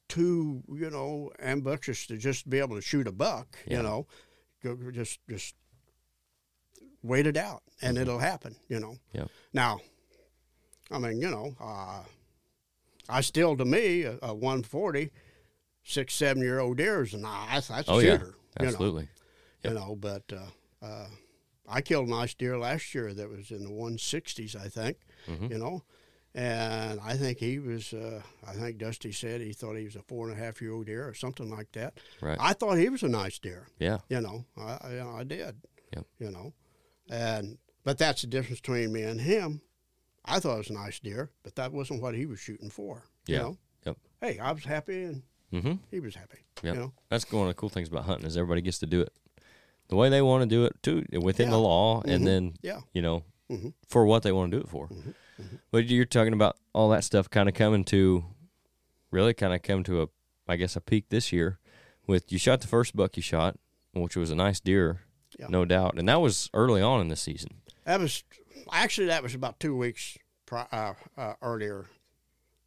too 0.09 0.63
you 0.73 0.89
know 0.89 1.31
ambitious 1.39 2.05
to 2.07 2.17
just 2.17 2.49
be 2.49 2.59
able 2.59 2.75
to 2.75 2.81
shoot 2.81 3.07
a 3.07 3.11
buck 3.11 3.55
Yeah. 3.65 3.77
you 3.77 3.83
know 3.83 4.07
go 4.63 4.75
just 4.91 5.19
just 5.29 5.55
wait 7.03 7.25
it 7.27 7.37
out 7.37 7.61
and 7.81 7.95
Mhm. 7.97 8.01
it'll 8.01 8.19
happen 8.19 8.55
you 8.67 8.79
know 8.79 8.97
Yep. 9.13 9.29
now 9.53 9.79
i 10.91 10.97
mean 10.97 11.21
you 11.21 11.29
know 11.29 11.55
uh, 11.61 12.03
i 13.07 13.21
still 13.21 13.55
to 13.55 13.63
me 13.65 14.03
a, 14.03 14.17
a 14.21 14.33
140 14.33 15.11
six 15.83 16.13
seven 16.13 16.41
year 16.43 16.59
old 16.59 16.77
deer 16.77 17.03
is 17.03 17.13
a 17.13 17.17
nice 17.17 17.67
that's 17.69 17.87
a 17.87 17.91
Oh, 17.93 17.99
yeah. 17.99 18.17
shooter 18.17 18.35
you 18.59 18.65
know 18.65 18.67
Absolutely. 18.67 19.07
you 19.63 19.73
know 19.73 19.95
but 19.95 20.23
uh, 20.33 20.85
uh, 20.85 21.07
i 21.69 21.81
killed 21.81 22.07
a 22.07 22.11
nice 22.11 22.33
deer 22.33 22.57
last 22.57 22.93
year 22.95 23.13
that 23.13 23.29
was 23.29 23.51
in 23.51 23.63
the 23.63 23.69
160s 23.71 24.55
i 24.55 24.67
think 24.67 24.97
hmm 25.25 25.45
you 25.49 25.57
know. 25.59 25.83
And 26.35 26.99
I 27.03 27.15
think 27.15 27.39
he 27.39 27.57
was, 27.59 27.91
uh, 27.93 28.21
I 28.47 28.53
think 28.53 28.77
Dusty 28.77 29.11
said 29.11 29.41
he 29.41 29.51
thought 29.51 29.75
he 29.75 29.85
was 29.85 29.95
a 29.95 30.03
four 30.03 30.29
and 30.29 30.39
a 30.39 30.43
half 30.43 30.61
year 30.61 30.73
old 30.73 30.85
deer 30.85 31.07
or 31.07 31.13
something 31.15 31.49
like 31.49 31.71
that. 31.71 31.99
Right. 32.21 32.37
I 32.39 32.53
thought 32.53 32.77
he 32.77 32.89
was 32.89 33.01
a 33.03 33.07
nice 33.09 33.39
deer, 33.39 33.67
Yeah. 33.79 33.97
you 34.09 34.21
know, 34.21 34.45
I, 34.57 34.77
I, 34.83 35.19
I 35.19 35.23
did, 35.23 35.55
Yep. 35.95 36.05
you 36.19 36.29
know. 36.31 36.53
And, 37.09 37.57
but 37.83 37.97
that's 37.97 38.21
the 38.21 38.27
difference 38.27 38.61
between 38.61 38.93
me 38.93 39.01
and 39.03 39.19
him. 39.19 39.61
I 40.23 40.39
thought 40.39 40.55
it 40.55 40.57
was 40.59 40.69
a 40.69 40.73
nice 40.73 40.99
deer, 40.99 41.31
but 41.41 41.55
that 41.55 41.71
wasn't 41.71 42.01
what 42.01 42.13
he 42.13 42.27
was 42.27 42.39
shooting 42.39 42.69
for, 42.69 43.05
Yeah. 43.25 43.35
you 43.37 43.43
know. 43.43 43.57
Yep. 43.87 43.97
Hey, 44.21 44.39
I 44.39 44.51
was 44.51 44.63
happy 44.65 45.03
and 45.03 45.23
hmm 45.51 45.73
he 45.89 45.99
was 45.99 46.13
happy, 46.13 46.39
Yep. 46.61 46.75
you 46.75 46.79
know. 46.79 46.93
That's 47.09 47.29
one 47.31 47.43
of 47.43 47.47
the 47.47 47.53
cool 47.55 47.69
things 47.69 47.87
about 47.87 48.03
hunting 48.05 48.27
is 48.27 48.37
everybody 48.37 48.61
gets 48.61 48.77
to 48.79 48.85
do 48.85 49.01
it 49.01 49.11
the 49.87 49.95
way 49.95 50.09
they 50.09 50.21
want 50.21 50.43
to 50.43 50.47
do 50.47 50.65
it 50.65 50.73
too, 50.83 51.03
within 51.19 51.49
the 51.49 51.57
Yeah. 51.57 51.63
law, 51.63 52.03
Mhm. 52.03 52.13
and 52.13 52.27
then 52.27 52.53
Yeah. 52.61 52.81
you 52.93 53.01
know 53.01 53.23
Mhm. 53.49 53.73
for 53.87 54.05
what 54.05 54.21
they 54.21 54.31
want 54.31 54.51
to 54.51 54.57
do 54.57 54.61
it 54.63 54.69
for. 54.69 54.87
But 55.71 55.85
you're 55.85 56.05
talking 56.05 56.33
about 56.33 56.57
all 56.73 56.89
that 56.89 57.03
stuff 57.03 57.29
kind 57.29 57.47
of 57.49 57.55
coming 57.55 57.83
to, 57.85 58.25
really 59.11 59.33
kind 59.33 59.53
of 59.53 59.61
come 59.61 59.83
to 59.83 60.01
a, 60.03 60.07
I 60.47 60.55
guess 60.55 60.75
a 60.75 60.81
peak 60.81 61.05
this 61.09 61.31
year, 61.31 61.59
with 62.07 62.31
you 62.31 62.37
shot 62.39 62.61
the 62.61 62.67
first 62.67 62.95
buck 62.95 63.15
you 63.17 63.23
shot, 63.23 63.57
which 63.93 64.15
was 64.15 64.31
a 64.31 64.35
nice 64.35 64.59
deer, 64.59 65.01
Yeah. 65.39 65.47
no 65.49 65.65
doubt, 65.65 65.97
and 65.97 66.07
that 66.09 66.21
was 66.21 66.49
early 66.53 66.81
on 66.81 67.01
in 67.01 67.07
the 67.09 67.15
season. 67.15 67.61
That 67.85 67.99
was, 67.99 68.23
actually, 68.71 69.07
that 69.07 69.23
was 69.23 69.33
about 69.35 69.59
two 69.59 69.75
weeks 69.75 70.17
pri- 70.45 70.67
uh, 70.71 70.93
uh, 71.17 71.33
earlier 71.41 71.85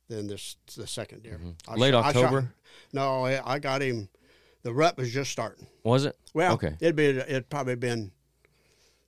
than 0.08 0.26
this, 0.28 0.56
the 0.76 0.86
second 0.86 1.22
deer. 1.22 1.40
Mhm. 1.42 1.54
I 1.68 1.74
Late 1.74 1.92
shot- 1.92 2.04
I 2.04 2.12
shot- 2.12 2.24
October? 2.24 2.54
no, 2.92 3.24
I 3.26 3.54
I 3.54 3.58
got 3.58 3.82
him. 3.82 4.08
The 4.62 4.72
rut 4.72 4.96
was 4.96 5.12
just 5.12 5.30
starting. 5.32 5.66
Was 5.84 6.04
it? 6.04 6.16
Well, 6.34 6.54
Okay. 6.54 6.76
it'd 6.80 6.94
be 6.96 7.06
it'd 7.06 7.48
probably 7.50 7.74
been 7.76 8.12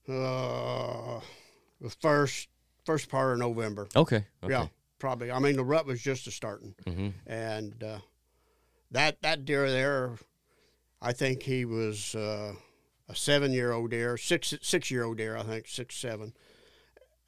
uh, 0.08 1.20
the 1.80 1.90
first 2.00 2.48
first 2.84 3.08
part 3.08 3.32
of 3.32 3.38
November. 3.38 3.88
Okay. 3.96 4.24
Okay. 4.42 4.52
Yeah, 4.52 4.66
probably. 4.98 5.30
I 5.30 5.38
mean, 5.38 5.56
the 5.56 5.64
rut 5.64 5.86
was 5.86 6.00
just 6.00 6.26
a 6.26 6.30
starting, 6.30 6.74
hmm 6.86 7.08
and 7.26 7.82
uh, 7.82 7.98
that 8.90 9.22
that 9.22 9.44
deer 9.44 9.70
there, 9.70 10.12
I 11.02 11.12
think 11.12 11.42
he 11.42 11.64
was 11.64 12.14
uh, 12.14 12.52
a 13.08 13.14
seven 13.14 13.52
year 13.52 13.72
old 13.72 13.90
deer, 13.90 14.16
six 14.16 14.54
six 14.62 14.90
year 14.90 15.04
old 15.04 15.18
deer. 15.18 15.36
I 15.36 15.42
think 15.42 15.68
six 15.68 15.96
seven, 15.96 16.32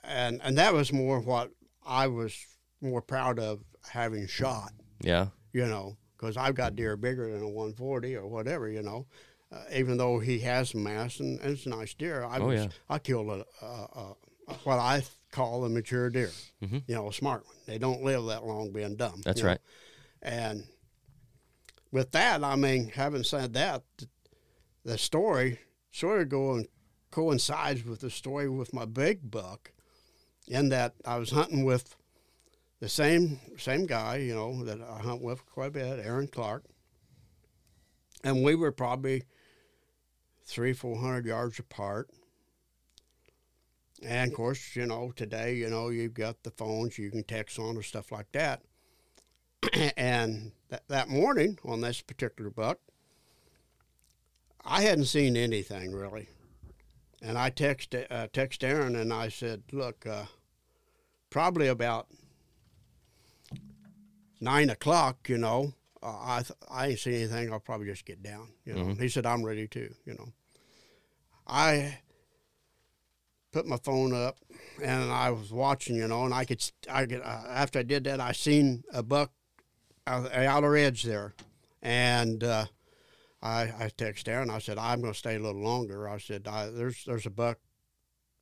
and 0.04 0.40
and 0.42 0.56
that 0.58 0.72
was 0.74 0.92
more 0.92 1.20
what 1.20 1.50
I 1.84 2.06
was 2.08 2.34
more 2.80 3.02
proud 3.02 3.38
of 3.38 3.60
having 3.90 4.26
shot 4.26 4.72
Yeah. 5.00 5.28
you 5.52 5.66
know, 5.66 5.96
because 6.16 6.36
I've 6.36 6.54
got 6.54 6.76
deer 6.76 6.96
bigger 6.96 7.30
than 7.32 7.42
a 7.42 7.48
140 7.48 8.16
or 8.16 8.26
whatever, 8.26 8.68
you 8.68 8.82
know. 8.82 9.06
Uh, 9.52 9.62
even 9.72 9.96
though 9.96 10.18
he 10.18 10.40
has 10.40 10.74
mass 10.74 11.20
and, 11.20 11.38
and 11.40 11.52
it's 11.52 11.66
a 11.66 11.68
nice 11.70 11.94
deer, 11.94 12.24
I 12.24 12.38
Oh, 12.38 12.46
was, 12.48 12.62
yeah. 12.64 12.68
I 12.90 12.98
killed 12.98 13.28
a, 13.28 13.44
a, 13.64 14.14
a, 14.48 14.54
what 14.64 14.78
I 14.78 15.04
call 15.36 15.64
a 15.64 15.68
mature 15.68 16.08
deer. 16.08 16.30
Mhm. 16.62 16.82
You 16.86 16.94
know, 16.94 17.08
a 17.08 17.12
smart 17.12 17.44
one. 17.44 17.56
They 17.66 17.78
don't 17.78 18.02
live 18.02 18.24
that 18.26 18.44
long 18.46 18.72
being 18.72 18.96
dumb. 18.96 19.20
That's 19.22 19.40
you 19.40 19.44
know. 19.44 19.50
right. 19.50 19.60
And 20.22 20.66
with 21.92 22.10
that, 22.12 22.42
I 22.42 22.56
mean, 22.56 22.88
having 22.88 23.22
said 23.22 23.52
that, 23.52 23.82
the 24.84 24.96
story 24.96 25.60
sort 25.92 26.22
of 26.22 26.28
going 26.30 26.68
coincides 27.10 27.84
with 27.84 28.00
the 28.00 28.10
story 28.10 28.48
with 28.48 28.72
my 28.72 28.84
big 28.86 29.30
buck, 29.30 29.72
in 30.48 30.70
that 30.70 30.94
I 31.04 31.18
was 31.18 31.30
hunting 31.30 31.64
with 31.64 31.96
the 32.80 32.88
same 32.88 33.40
same 33.58 33.86
guy, 33.86 34.16
you 34.16 34.34
know, 34.34 34.64
that 34.64 34.80
I 34.80 34.98
hunt 35.00 35.22
with 35.22 35.44
quite 35.46 35.68
a 35.68 35.70
bit, 35.70 35.98
Aaron 35.98 36.28
Clark, 36.28 36.64
and 38.24 38.42
we 38.42 38.54
were 38.54 38.72
probably 38.72 39.24
three 40.44 40.72
four 40.72 40.96
hundred 40.98 41.26
yards 41.26 41.58
apart. 41.58 42.10
And 44.02 44.30
of 44.30 44.36
course, 44.36 44.76
you 44.76 44.86
know, 44.86 45.12
today, 45.14 45.54
you 45.54 45.68
know, 45.68 45.88
you've 45.88 46.14
got 46.14 46.42
the 46.42 46.50
phones 46.50 46.98
you 46.98 47.10
can 47.10 47.24
text 47.24 47.58
on 47.58 47.76
or 47.76 47.82
stuff 47.82 48.12
like 48.12 48.30
that. 48.32 48.62
and 49.96 50.52
th- 50.70 50.82
that 50.88 51.08
morning 51.08 51.58
on 51.64 51.80
this 51.80 52.02
particular 52.02 52.50
buck, 52.50 52.78
I 54.64 54.82
hadn't 54.82 55.06
seen 55.06 55.36
anything 55.36 55.92
really. 55.92 56.28
And 57.22 57.38
I 57.38 57.50
text 57.50 57.94
uh, 57.94 58.26
text 58.32 58.62
Aaron 58.62 58.96
and 58.96 59.12
I 59.12 59.28
said, 59.28 59.62
"Look, 59.72 60.06
uh, 60.06 60.26
probably 61.30 61.68
about 61.68 62.08
nine 64.40 64.68
o'clock, 64.68 65.28
you 65.28 65.38
know, 65.38 65.72
uh, 66.02 66.18
I 66.20 66.42
th- 66.42 66.58
I 66.70 66.88
ain't 66.88 66.98
seen 66.98 67.14
anything. 67.14 67.52
I'll 67.52 67.60
probably 67.60 67.86
just 67.86 68.04
get 68.04 68.22
down, 68.22 68.48
you 68.64 68.74
know." 68.74 68.94
He 68.94 69.08
said, 69.08 69.24
"I'm 69.24 69.44
ready 69.44 69.66
too," 69.66 69.94
you 70.04 70.14
know. 70.14 70.28
I 71.46 71.98
put 73.56 73.66
my 73.66 73.78
phone 73.78 74.12
up 74.12 74.36
and 74.82 75.10
I 75.10 75.30
was 75.30 75.50
watching, 75.50 75.96
you 75.96 76.06
know, 76.06 76.24
and 76.26 76.34
I 76.34 76.44
could, 76.44 76.62
I 76.90 77.06
could, 77.06 77.22
uh, 77.22 77.42
after 77.48 77.78
I 77.78 77.82
did 77.84 78.04
that, 78.04 78.20
I 78.20 78.32
seen 78.32 78.84
a 78.92 79.02
buck 79.02 79.32
out, 80.06 80.30
outer 80.30 80.76
edge 80.76 81.02
there, 81.04 81.34
and 81.80 82.44
uh, 82.44 82.66
I, 83.42 83.62
I 83.78 83.90
texted 83.96 84.28
Aaron. 84.28 84.50
I 84.50 84.58
said, 84.58 84.76
I'm 84.76 85.00
going 85.00 85.14
to 85.14 85.18
stay 85.18 85.36
a 85.36 85.38
little 85.38 85.62
longer. 85.62 86.06
I 86.06 86.18
said, 86.18 86.46
I, 86.46 86.68
there's, 86.68 87.02
there's 87.06 87.24
a 87.24 87.30
buck 87.30 87.58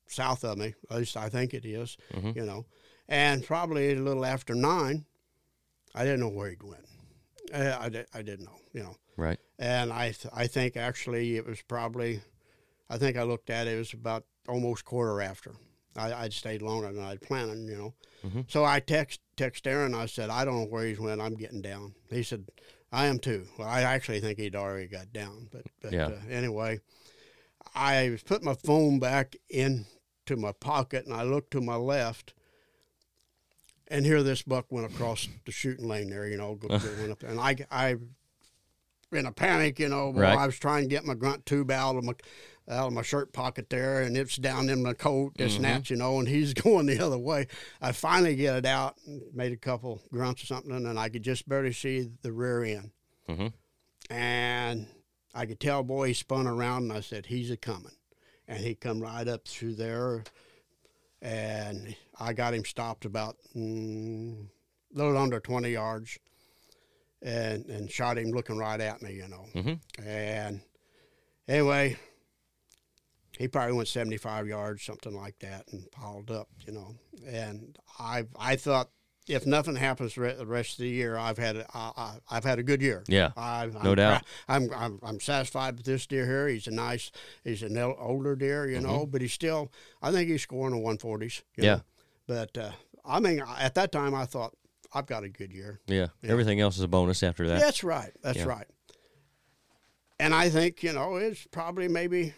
south 0.09 0.43
of 0.45 0.59
me, 0.59 0.75
at 0.91 0.97
least 0.97 1.17
I 1.17 1.29
think 1.29 1.55
it 1.55 1.65
is, 1.65 1.97
Mhm. 2.13 2.35
you 2.35 2.45
know, 2.45 2.67
and 3.09 3.45
probably 3.47 3.93
a 3.93 4.01
little 4.01 4.27
after 4.27 4.55
nine, 4.57 5.05
I 5.95 6.03
didn't 6.03 6.21
know 6.21 6.29
where 6.29 6.51
he'd 6.51 6.63
went. 6.65 6.87
Uh, 7.53 7.77
I, 7.81 7.89
di- 7.89 8.05
I 8.13 8.23
didn't 8.23 8.47
know, 8.47 8.59
you 8.73 8.83
know. 8.83 8.97
Right. 9.17 9.39
And 9.61 9.93
I, 9.93 10.07
th- 10.11 10.35
I 10.35 10.49
think 10.49 10.77
actually 10.77 11.37
it 11.37 11.47
was 11.47 11.63
probably, 11.63 12.21
I 12.91 12.99
think 12.99 13.17
I 13.17 13.23
looked 13.23 13.49
at 13.51 13.69
it, 13.69 13.75
it 13.75 13.79
was 13.79 13.93
about 13.93 14.25
almost 14.49 14.85
quarter 14.85 15.21
after. 15.21 15.53
I, 15.97 16.13
I'd 16.13 16.33
stayed 16.33 16.61
longer 16.63 16.93
than 16.93 17.05
I'd 17.05 17.21
planned, 17.21 17.69
you 17.69 17.77
know. 17.77 17.95
Mhm. 18.25 18.51
So 18.51 18.65
I 18.65 18.81
text 18.81 19.21
text 19.37 19.67
Aaron. 19.67 19.95
I 19.95 20.07
said, 20.07 20.31
I 20.31 20.45
don't 20.45 20.57
know 20.61 20.67
where 20.67 20.85
he's 20.87 20.99
went. 20.99 21.21
I'm 21.21 21.35
getting 21.35 21.63
down. 21.63 21.95
He 22.11 22.23
said, 22.23 22.47
I 22.93 23.07
am 23.07 23.19
too. 23.19 23.47
Well, 23.59 23.69
I 23.69 23.83
actually 23.83 24.21
think 24.21 24.39
he'd 24.39 24.57
already 24.57 24.87
got 24.87 25.13
down. 25.13 25.49
But, 25.53 25.63
but 25.83 25.93
Yeah. 25.93 26.07
uh, 26.07 26.19
anyway, 26.31 26.81
I 27.75 28.11
was 28.11 28.23
put 28.23 28.43
my 28.43 28.55
phone 28.55 28.99
back 28.99 29.37
into 29.51 30.37
my 30.37 30.53
pocket 30.53 31.05
and 31.07 31.15
I 31.15 31.23
looked 31.25 31.51
to 31.53 31.61
my 31.61 31.77
left. 31.77 32.35
And 33.89 34.07
here 34.07 34.23
this 34.23 34.43
buck 34.43 34.67
went 34.71 34.93
across 34.93 35.29
the 35.45 35.53
shooting 35.53 35.87
lane 35.87 36.11
there, 36.11 36.27
you 36.27 36.37
know, 36.37 36.59
went 36.63 36.73
up 37.13 37.19
there. 37.21 37.31
And 37.31 37.39
I, 37.41 37.57
I, 37.71 37.97
in 39.13 39.27
a 39.27 39.33
panic, 39.33 39.79
you 39.79 39.89
know, 39.89 40.13
Right. 40.13 40.37
I 40.39 40.47
was 40.47 40.59
trying 40.59 40.85
to 40.85 40.89
get 40.89 41.05
my 41.05 41.15
grunt 41.15 41.45
tube 41.47 41.71
out 41.71 41.97
of 41.97 42.05
my 42.05 42.15
out 42.69 42.87
of 42.87 42.93
my 42.93 43.03
shirt 43.03 43.33
pocket 43.33 43.69
there, 43.69 44.03
and 44.03 44.17
it's 44.17 44.37
down 44.37 44.69
in 44.71 44.83
my 44.83 44.95
coat, 44.95 45.33
this 45.37 45.57
and 45.57 45.65
that, 45.65 45.91
you 45.91 45.97
know, 45.97 46.19
and 46.19 46.27
he's 46.29 46.55
going 46.55 46.87
the 46.87 46.99
other 46.99 47.19
way. 47.19 47.47
I 47.81 47.93
finally 47.93 48.37
get 48.37 48.57
it 48.57 48.67
out, 48.67 48.97
made 49.35 49.53
a 49.53 49.57
couple 49.57 50.01
grunts 50.13 50.43
or 50.43 50.47
something, 50.47 50.73
and 50.73 50.99
I 50.99 51.09
could 51.11 51.23
just 51.23 51.49
barely 51.49 51.73
see 51.73 52.11
the 52.23 52.33
rear 52.33 52.65
end. 52.65 52.91
Mhm. 53.29 53.53
And 54.11 54.87
I 55.35 55.47
could 55.47 55.61
tell, 55.61 55.83
boy, 55.83 56.09
he 56.09 56.15
spun 56.15 56.47
around, 56.47 56.85
and 56.85 56.93
I 56.93 57.01
said, 57.01 57.27
he's 57.27 57.51
a 57.51 57.57
coming. 57.57 57.93
And 58.47 58.63
he 58.63 58.75
come 58.75 59.01
right 59.01 59.27
up 59.27 59.47
through 59.49 59.75
there, 59.77 60.25
and 61.23 61.95
I 62.19 62.33
got 62.35 62.55
him 62.55 62.65
stopped 62.65 63.05
about 63.05 63.37
mm, 63.57 64.47
a 64.95 64.97
little 64.97 65.17
under 65.17 65.41
20 65.41 65.71
yards 65.71 66.19
and, 67.23 67.65
and 67.67 67.91
shot 67.91 68.19
him 68.19 68.31
looking 68.33 68.59
right 68.59 68.81
at 68.81 69.01
me, 69.03 69.15
you 69.15 69.29
know. 69.29 69.47
Mhm. 69.55 69.81
And 70.05 70.61
anyway, 71.49 71.97
he 73.39 73.49
probably 73.49 73.75
went 73.75 73.89
75 73.89 74.47
yards, 74.47 74.83
something 74.83 75.15
like 75.15 75.39
that, 75.41 75.65
and 75.73 75.91
piled 75.91 76.31
up, 76.31 76.49
you 76.67 76.73
know. 76.73 76.95
And 77.27 77.77
I 77.99 78.25
I 78.39 78.57
thought 78.57 78.91
if 79.27 79.47
nothing 79.47 79.75
happens 79.77 80.19
re- 80.19 80.35
the 80.35 80.45
rest 80.47 80.73
of 80.73 80.79
the 80.79 80.89
year, 80.89 81.17
I've 81.17 81.39
had 81.39 81.57
a, 81.57 81.67
I, 81.73 81.93
I, 81.97 82.15
I've 82.37 82.45
had 82.45 82.59
a 82.59 82.63
good 82.63 82.83
year. 82.83 83.03
Yeah. 83.09 83.31
I, 83.39 83.63
I'm 83.65 83.73
No 83.83 83.95
doubt. 83.95 84.21
prou- 84.23 84.27
I'm, 84.49 84.71
I'm 84.75 85.01
I'm 85.03 85.21
satisfied 85.21 85.77
with 85.77 85.87
this 85.87 86.07
deer 86.07 86.27
here. 86.27 86.47
He's 86.49 86.67
a 86.67 86.71
nice, 86.71 87.11
he's 87.43 87.63
an 87.63 87.79
older 87.79 88.37
deer, 88.37 88.69
you 88.69 88.81
know, 88.81 89.07
but 89.07 89.23
he's 89.23 89.33
still. 89.33 89.73
I 90.03 90.13
think 90.13 90.29
he's 90.29 90.43
scoring 90.43 90.75
the 90.75 90.87
140s. 90.87 91.03
you 91.03 91.19
Mm-hmm. 91.19 91.63
Yeah. 91.65 91.75
know. 91.77 91.83
But 92.27 92.59
uh, 92.59 92.71
I 93.05 93.21
mean, 93.21 93.43
at 93.59 93.75
that 93.77 93.93
time, 93.93 94.15
I 94.15 94.27
thought 94.27 94.55
I've 94.93 95.07
got 95.07 95.25
a 95.25 95.29
good 95.29 95.53
year. 95.53 95.81
Yeah. 95.87 96.09
Everything 96.23 96.61
else 96.61 96.77
is 96.77 96.83
a 96.83 96.89
bonus 96.89 97.23
after 97.23 97.47
that. 97.49 97.61
That's 97.61 97.83
right. 97.83 98.13
That's 98.23 98.39
Yeah. 98.39 98.45
right. 98.45 98.67
And 100.21 100.33
I 100.35 100.49
think 100.49 100.83
you 100.83 100.93
know 100.93 101.17
it's 101.17 101.47
probably 101.51 101.89
maybe, 101.89 102.35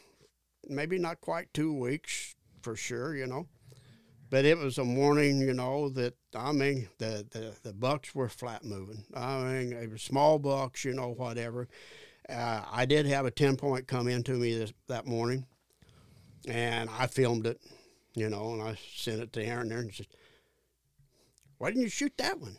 maybe 0.68 0.98
not 0.98 1.20
quite 1.20 1.52
two 1.54 1.72
weeks 1.72 2.34
for 2.62 2.76
sure. 2.76 3.14
You 3.16 3.26
know, 3.26 3.46
but 4.30 4.44
it 4.44 4.58
was 4.58 4.78
a 4.78 4.84
morning. 4.84 5.40
You 5.40 5.54
know 5.54 5.88
that 5.90 6.14
I 6.34 6.52
mean 6.52 6.88
the 6.98 7.26
the, 7.30 7.54
the 7.62 7.72
bucks 7.72 8.14
were 8.14 8.28
flat 8.28 8.64
moving. 8.64 9.04
I 9.14 9.42
mean 9.44 9.72
it 9.72 9.90
was 9.90 10.02
small 10.02 10.38
bucks. 10.38 10.84
You 10.84 10.94
know 10.94 11.08
whatever. 11.08 11.68
Uh, 12.28 12.62
I 12.72 12.86
did 12.86 13.06
have 13.06 13.24
a 13.26 13.30
ten 13.30 13.56
point 13.56 13.86
come 13.86 14.08
into 14.08 14.32
me 14.32 14.58
this, 14.58 14.72
that 14.88 15.06
morning, 15.06 15.46
and 16.48 16.90
I 16.90 17.06
filmed 17.06 17.46
it. 17.46 17.60
You 18.14 18.28
know, 18.30 18.52
and 18.54 18.62
I 18.62 18.76
sent 18.94 19.20
it 19.20 19.32
to 19.34 19.44
Aaron 19.44 19.68
there 19.68 19.78
and 19.78 19.94
said, 19.94 20.06
"Why 21.58 21.68
didn't 21.70 21.82
you 21.82 21.88
shoot 21.88 22.16
that 22.16 22.40
one?" 22.40 22.56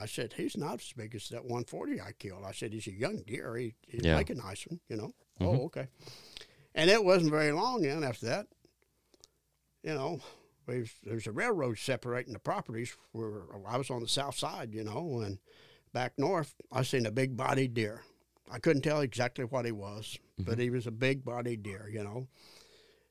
I 0.00 0.06
said, 0.06 0.32
he's 0.34 0.56
not 0.56 0.74
as 0.80 0.92
big 0.96 1.14
as 1.14 1.28
that 1.28 1.42
140 1.42 2.00
I 2.00 2.12
killed. 2.12 2.44
I 2.46 2.52
said, 2.52 2.72
he's 2.72 2.86
a 2.86 2.92
young 2.92 3.18
deer. 3.26 3.54
He, 3.56 3.74
he'd 3.86 4.04
Yeah. 4.06 4.16
make 4.16 4.30
a 4.30 4.34
nice 4.34 4.66
one, 4.66 4.80
you 4.88 4.96
know. 4.96 5.12
Oh, 5.42 5.64
okay. 5.64 5.88
And 6.74 6.90
it 6.90 7.04
wasn't 7.04 7.32
very 7.32 7.52
long 7.52 7.82
then 7.82 8.04
after 8.04 8.26
that. 8.26 8.46
You 9.82 9.94
know, 9.94 10.20
we've, 10.66 10.94
there's 11.04 11.26
a 11.26 11.32
railroad 11.32 11.78
separating 11.78 12.32
the 12.32 12.38
properties 12.38 12.96
where 13.12 13.42
I 13.66 13.76
was 13.76 13.90
on 13.90 14.02
the 14.02 14.08
south 14.08 14.36
side, 14.36 14.74
you 14.74 14.84
know, 14.84 15.20
and 15.20 15.38
back 15.92 16.12
north, 16.18 16.54
I 16.70 16.82
seen 16.82 17.06
a 17.06 17.10
big 17.10 17.36
bodied 17.36 17.74
deer. 17.74 18.02
I 18.50 18.58
couldn't 18.58 18.82
tell 18.82 19.00
exactly 19.00 19.44
what 19.44 19.64
he 19.64 19.72
was, 19.72 20.18
but 20.38 20.58
he 20.58 20.70
was 20.70 20.86
a 20.86 20.92
big 20.92 21.24
bodied 21.24 21.62
deer, 21.62 21.88
you 21.90 22.02
know. 22.02 22.26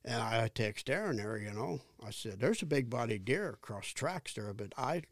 And 0.06 0.22
I 0.22 0.48
text 0.48 0.90
Aaron 0.90 1.18
there, 1.18 1.38
you 1.38 1.52
know. 1.52 1.80
I 2.06 2.12
said, 2.12 2.40
"There's 2.40 2.62
a 2.62 2.66
big 2.66 2.90
bodied 2.90 3.26
deer 3.26 3.50
across 3.52 3.88
tracks 3.88 4.34
there, 4.34 4.54
but 4.54 4.74
I, 4.78 5.04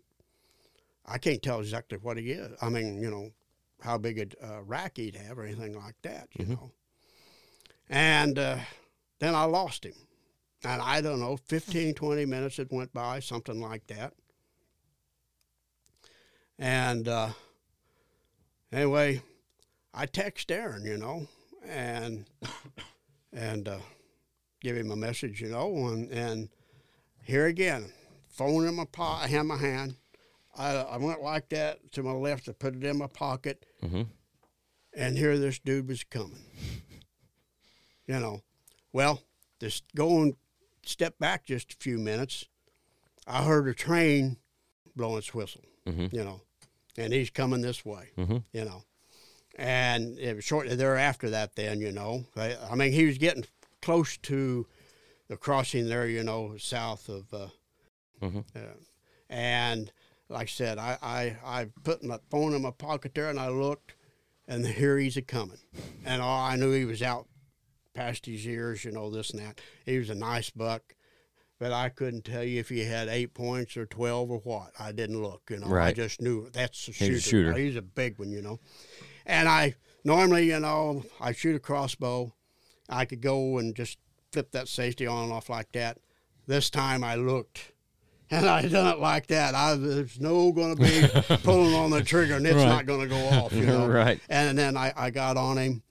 I 1.06 1.18
can't 1.18 1.42
tell 1.42 1.60
exactly 1.60 1.98
what 1.98 2.18
he 2.18 2.32
is. 2.32 2.58
I 2.62 2.70
mean, 2.70 3.02
you 3.02 3.10
know, 3.10 3.32
how 3.82 3.98
big 3.98 4.36
a 4.42 4.46
uh, 4.46 4.62
rack 4.64 4.98
he'd 4.98 5.16
have 5.16 5.38
or 5.38 5.44
anything 5.44 5.78
like 5.78 5.96
that, 6.04 6.30
you 6.38 6.46
know." 6.46 6.72
And 7.90 8.38
uh, 8.38 8.58
then 9.20 9.34
I 9.36 9.44
lost 9.46 9.86
him, 9.86 9.94
and 10.64 10.82
I 10.82 11.00
don't 11.02 11.20
know, 11.22 11.38
15, 11.38 11.94
20 11.94 12.26
minutes 12.26 12.58
had 12.58 12.68
went 12.72 12.92
by, 12.94 13.20
something 13.22 13.62
like 13.62 13.88
that. 13.88 14.14
And 16.60 17.08
uh, 17.08 17.30
anyway, 18.72 19.22
I 19.94 20.06
text 20.06 20.52
Aaron, 20.52 20.86
you 20.86 20.98
know, 20.98 21.28
and 21.68 22.26
and 23.34 23.68
uh, 23.68 23.78
give 24.62 24.76
him 24.76 24.92
a 24.92 24.96
message, 24.96 25.42
you 25.42 25.50
know, 25.50 25.88
and, 25.88 26.10
and 26.12 26.50
here 27.24 27.46
again, 27.46 27.92
phone 28.30 28.68
in 28.68 28.76
my 28.76 28.86
po- 28.92 29.04
hand, 29.16 29.48
my 29.48 29.58
hand. 29.58 29.96
I, 30.58 30.76
I 30.76 30.98
went 30.98 31.22
like 31.22 31.50
that 31.50 31.92
to 31.94 32.02
my 32.04 32.14
left, 32.14 32.50
I 32.50 32.52
put 32.54 32.76
it 32.76 32.84
in 32.84 32.98
my 32.98 33.08
pocket, 33.08 33.64
Mm-hmm. 33.84 34.04
and 34.96 35.18
here 35.18 35.38
this 35.38 35.60
dude 35.60 35.88
was 35.88 36.04
coming. 36.04 36.44
You 38.08 38.20
know, 38.20 38.42
well, 38.94 39.22
just 39.60 39.84
going 39.96 40.36
step 40.86 41.20
back 41.20 41.46
just 41.46 41.74
a 41.74 41.78
few 41.78 41.98
minutes, 41.98 42.46
I 43.28 43.44
heard 43.44 43.68
a 43.68 43.74
train 43.74 44.38
blowing 44.96 45.18
its 45.18 45.34
whistle. 45.34 45.64
Mhm. 45.86 46.12
You 46.14 46.24
know, 46.24 46.42
and 46.98 47.12
he's 47.14 47.30
coming 47.30 47.62
this 47.62 47.84
way. 47.86 48.12
Mhm. 48.18 48.44
You 48.54 48.66
know, 48.66 48.84
and 49.56 50.18
it 50.20 50.36
was 50.36 50.46
shortly 50.46 50.76
thereafter 50.76 51.30
that. 51.32 51.56
Then 51.56 51.80
you 51.82 51.92
know, 51.92 52.26
I, 52.36 52.56
I 52.56 52.76
mean, 52.76 52.92
he 52.94 53.06
was 53.06 53.18
getting 53.18 53.46
close 53.82 54.18
to 54.18 54.68
the 55.28 55.38
crossing 55.38 55.88
there. 55.90 56.08
You 56.08 56.24
know, 56.24 56.58
south 56.58 57.10
of. 57.10 57.34
Uh, 57.34 57.48
Mhm. 58.22 58.44
uh, 58.56 58.74
and 59.30 59.92
like 60.30 60.48
I 60.48 60.50
said, 60.50 60.78
I, 60.80 60.98
I, 61.02 61.38
I 61.46 61.66
put 61.84 62.04
my 62.04 62.20
phone 62.32 62.54
in 62.56 62.62
my 62.64 62.72
pocket 62.72 63.14
there 63.14 63.30
and 63.30 63.40
I 63.40 63.50
looked, 63.50 63.94
and 64.48 64.66
here 64.66 64.98
he's 64.98 65.18
a 65.18 65.22
coming. 65.22 65.60
And 66.04 66.22
all 66.22 66.42
I 66.44 66.56
knew 66.56 66.72
he 66.74 66.84
was 66.86 67.02
out 67.04 67.28
past 67.98 68.26
his 68.28 68.46
ears, 68.46 68.86
you 68.86 68.92
know, 68.92 69.10
this 69.10 69.32
and 69.32 69.40
that. 69.42 69.60
He 69.86 69.98
was 69.98 70.10
a 70.12 70.16
nice 70.16 70.50
buck, 70.52 70.96
but 71.60 71.72
I 71.72 71.90
couldn't 71.90 72.26
tell 72.26 72.44
you 72.44 72.60
if 72.60 72.70
he 72.70 72.84
had 72.84 73.08
eight 73.08 73.34
points 73.34 73.76
or 73.76 73.86
12 73.88 74.30
or 74.30 74.38
what. 74.40 74.72
I 74.80 74.92
didn't 74.92 75.22
look, 75.22 75.42
you 75.50 75.58
know. 75.58 75.76
I 75.76 75.94
just 75.94 76.22
knew 76.22 76.48
that's 76.54 76.88
a 76.88 76.92
He's 76.92 76.98
shooter. 76.98 77.16
a 77.18 77.22
shooter. 77.22 77.54
He's 77.54 77.76
a 77.76 77.82
big 77.82 78.20
one, 78.20 78.30
you 78.30 78.42
know. 78.44 78.60
And 79.26 79.50
I 79.50 79.74
normally, 80.04 80.46
you 80.48 80.60
know, 80.60 81.04
I 81.20 81.32
shoot 81.32 81.56
a 81.56 81.60
crossbow. 81.60 82.34
I 82.88 83.06
could 83.06 83.20
go 83.22 83.58
and 83.58 83.76
just 83.76 83.98
flip 84.32 84.52
that 84.52 84.68
safety 84.68 85.08
on 85.08 85.26
and 85.26 85.34
off 85.34 85.50
like 85.50 85.72
that. 85.72 85.98
This 86.46 86.70
time 86.70 87.04
I 87.04 87.16
looked 87.16 87.72
and 88.30 88.46
I 88.48 88.68
done 88.68 88.94
it 88.94 89.00
like 89.00 89.26
that. 89.28 89.56
I 89.56 89.74
there's 89.76 90.20
no 90.20 90.52
going 90.52 90.76
to 90.76 90.82
be 90.82 91.38
pulling 91.44 91.74
on 91.74 91.90
the 91.90 92.04
trigger, 92.04 92.36
and 92.36 92.46
it's 92.46 92.56
Right. 92.58 92.68
not 92.68 92.86
going 92.86 93.02
to 93.02 93.08
go 93.08 93.26
off. 93.30 93.54
You 93.54 93.66
know, 93.66 93.88
Right. 94.02 94.20
And 94.30 94.56
then 94.58 94.78
I, 94.78 94.94
I 94.96 95.10
got 95.10 95.36
on 95.38 95.58
him, 95.58 95.82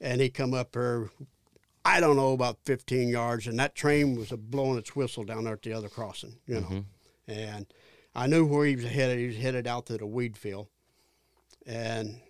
and 0.00 0.20
he 0.20 0.28
come 0.30 0.54
up 0.54 0.70
there. 0.72 1.10
I 1.86 2.00
don't 2.00 2.16
know 2.16 2.32
about 2.32 2.58
15 2.64 3.08
yards, 3.08 3.46
and 3.46 3.58
that 3.60 3.76
train 3.76 4.16
was 4.16 4.30
blowing 4.30 4.76
its 4.76 4.96
whistle 4.96 5.22
down 5.22 5.44
there 5.44 5.52
at 5.52 5.62
the 5.62 5.72
other 5.72 5.88
crossing. 5.88 6.36
You 6.44 6.60
know, 6.60 6.84
and 7.28 7.66
I 8.12 8.26
knew 8.26 8.44
where 8.44 8.66
he 8.66 8.74
was 8.74 8.86
headed. 8.86 9.20
He 9.20 9.28
was 9.28 9.36
headed 9.36 9.68
out 9.68 9.86
to 9.86 9.96
the 9.96 10.06
weed 10.06 10.36
field, 10.36 10.66
and 11.64 12.20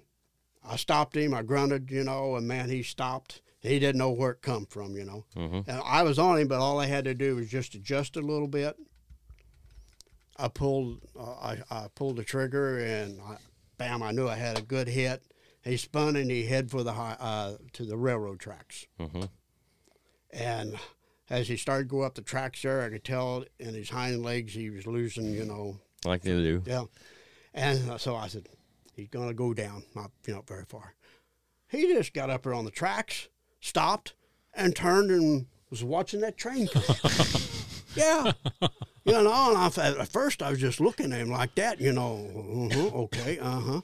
I 0.63 0.77
stopped 0.77 1.17
him. 1.17 1.33
I 1.33 1.43
grunted, 1.43 1.91
you 1.91 2.05
know, 2.05 2.37
and 2.37 2.47
man, 2.47 2.69
he 2.69 2.83
stopped. 2.83 3.41
He 3.61 3.79
didn't 3.79 3.97
know 3.97 4.11
where 4.11 4.33
it 4.33 4.43
come 4.43 4.67
from, 4.67 4.95
you 4.95 5.05
know. 5.05 5.25
Mm-hmm. 5.35 5.71
And 5.71 5.81
I 5.85 6.03
was 6.03 6.19
on 6.19 6.39
him, 6.39 6.49
but 6.49 6.61
all 6.61 6.79
I 6.79 6.87
had 6.87 7.07
to 7.07 7.15
do 7.15 7.37
was 7.37 7.49
just 7.49 7.75
adjust 7.75 8.17
a 8.17 8.21
little 8.21 8.49
bit. 8.49 8.77
I 10.37 10.49
pulled, 10.49 11.01
uh, 11.19 11.33
I, 11.33 11.59
I 11.71 11.87
pulled 11.95 12.17
the 12.17 12.25
trigger, 12.25 12.79
and 12.79 13.19
I, 13.23 13.39
bam! 13.79 14.03
I 14.03 14.11
knew 14.11 14.29
I 14.29 14.37
had 14.37 14.59
a 14.59 14.63
good 14.63 14.89
hit. 14.89 15.23
He 15.65 15.79
spun 15.79 16.15
and 16.15 16.31
he 16.31 16.45
head 16.45 16.71
for 16.71 16.83
the 16.83 16.93
high, 16.93 17.17
uh, 17.19 17.57
to 17.73 17.85
the 17.85 17.97
railroad 17.97 18.39
tracks. 18.39 18.87
Mm-hmm. 19.01 19.23
And 20.33 20.79
as 21.31 21.49
he 21.49 21.57
started 21.57 21.85
to 21.85 21.91
go 21.91 22.03
up 22.03 22.15
the 22.15 22.23
tracks 22.23 22.63
there, 22.63 22.83
I 22.83 22.91
could 22.91 23.05
tell 23.05 23.45
in 23.59 23.75
his 23.75 23.91
hind 23.91 24.23
legs 24.23 24.55
he 24.55 24.71
was 24.71 24.87
losing, 24.87 25.33
you 25.33 25.45
know, 25.45 25.79
Like 26.05 26.23
they 26.23 26.33
do. 26.33 26.63
yeah. 26.67 26.85
And 27.55 27.99
so 28.01 28.15
I 28.17 28.29
said, 28.29 28.49
he's 28.95 29.09
going 29.09 29.29
to 29.29 29.35
go 29.35 29.55
down, 29.55 29.83
not, 29.95 30.11
you 30.27 30.35
know, 30.35 30.45
very 30.47 30.65
far. 30.67 30.95
He 31.69 31.87
just 31.87 32.13
got 32.13 32.31
up 32.31 32.43
there 32.43 32.55
on 32.55 32.65
the 32.65 32.71
tracks, 32.71 33.29
stopped, 33.61 34.15
and 34.55 34.77
turned 34.77 35.11
and 35.11 35.47
was 35.71 35.83
watching 35.83 36.21
that 36.21 36.37
train 36.37 36.69
come. 36.69 36.83
yeah. 37.97 38.33
You 39.05 39.13
know, 39.13 39.19
and 39.51 39.57
I, 39.79 40.01
at 40.01 40.09
first 40.09 40.43
I 40.43 40.51
was 40.51 40.61
just 40.61 40.81
looking 40.81 41.13
at 41.13 41.21
him 41.21 41.31
like 41.31 41.55
that, 41.57 41.81
you 41.81 41.93
know, 41.93 42.69
uh-huh, 42.73 42.97
okay, 43.05 43.39
uh 43.39 43.61
huh. 43.61 43.81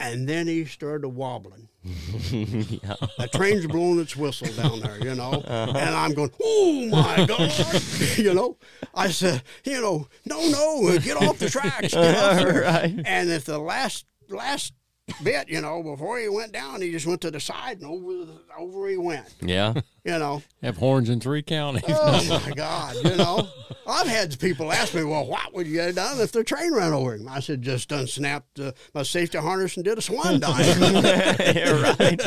And 0.00 0.28
then 0.28 0.46
he 0.46 0.64
started 0.64 1.08
wobbling. 1.08 1.68
yeah. 1.82 2.94
The 3.18 3.28
train's 3.32 3.66
blowing 3.66 4.00
its 4.00 4.16
whistle 4.16 4.52
down 4.54 4.80
there, 4.80 4.98
you 4.98 5.14
know, 5.14 5.32
uh-huh. 5.32 5.72
and 5.76 5.94
I'm 5.94 6.12
going, 6.12 6.30
oh 6.42 6.86
my 6.86 7.24
God, 7.26 7.52
you 8.16 8.34
know. 8.34 8.56
I 8.94 9.10
said, 9.10 9.42
you 9.64 9.80
know, 9.80 10.08
no, 10.24 10.48
no, 10.48 10.98
get 10.98 11.16
off 11.16 11.38
the 11.38 11.48
tracks, 11.48 11.94
get 11.94 12.16
off. 12.16 12.44
Right. 12.44 13.00
And 13.04 13.30
if 13.30 13.44
the 13.44 13.58
last 13.58 14.06
last 14.28 14.74
bit, 15.22 15.48
you 15.48 15.60
know, 15.60 15.82
before 15.82 16.18
he 16.18 16.28
went 16.28 16.52
down, 16.52 16.80
he 16.82 16.90
just 16.90 17.06
went 17.06 17.20
to 17.22 17.30
the 17.30 17.40
side 17.40 17.78
and 17.80 17.86
over 17.86 18.24
the, 18.24 18.38
over 18.58 18.88
he 18.88 18.96
went, 18.96 19.26
Yeah. 19.40 19.74
you 20.04 20.18
know. 20.18 20.42
Have 20.62 20.76
horns 20.76 21.08
in 21.08 21.20
three 21.20 21.42
counties. 21.42 21.84
Oh 21.88 22.40
my 22.46 22.52
God, 22.54 22.96
you 23.04 23.16
know. 23.16 23.48
I've 23.86 24.06
had 24.06 24.38
people 24.38 24.70
ask 24.70 24.92
me, 24.94 25.02
well, 25.02 25.26
what 25.26 25.54
would 25.54 25.66
you 25.66 25.80
have 25.80 25.94
done 25.94 26.20
if 26.20 26.30
the 26.32 26.44
train 26.44 26.74
ran 26.74 26.92
over 26.92 27.14
him? 27.14 27.26
I 27.28 27.40
said, 27.40 27.62
just 27.62 27.90
unsnapped 27.90 28.60
uh, 28.60 28.72
my 28.92 29.02
safety 29.02 29.38
harness 29.38 29.76
and 29.76 29.84
did 29.84 29.96
a 29.96 30.02
swan 30.02 30.40
dive. 30.40 30.78
yeah, 30.78 31.94
right. 31.98 32.20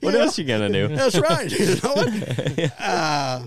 what 0.00 0.14
else 0.14 0.38
you 0.38 0.44
gonna 0.44 0.68
do? 0.70 0.88
That's 0.88 1.18
right. 1.18 1.50
You 1.50 1.66
know 1.76 1.92
what? 1.94 2.72
Uh, 2.80 3.46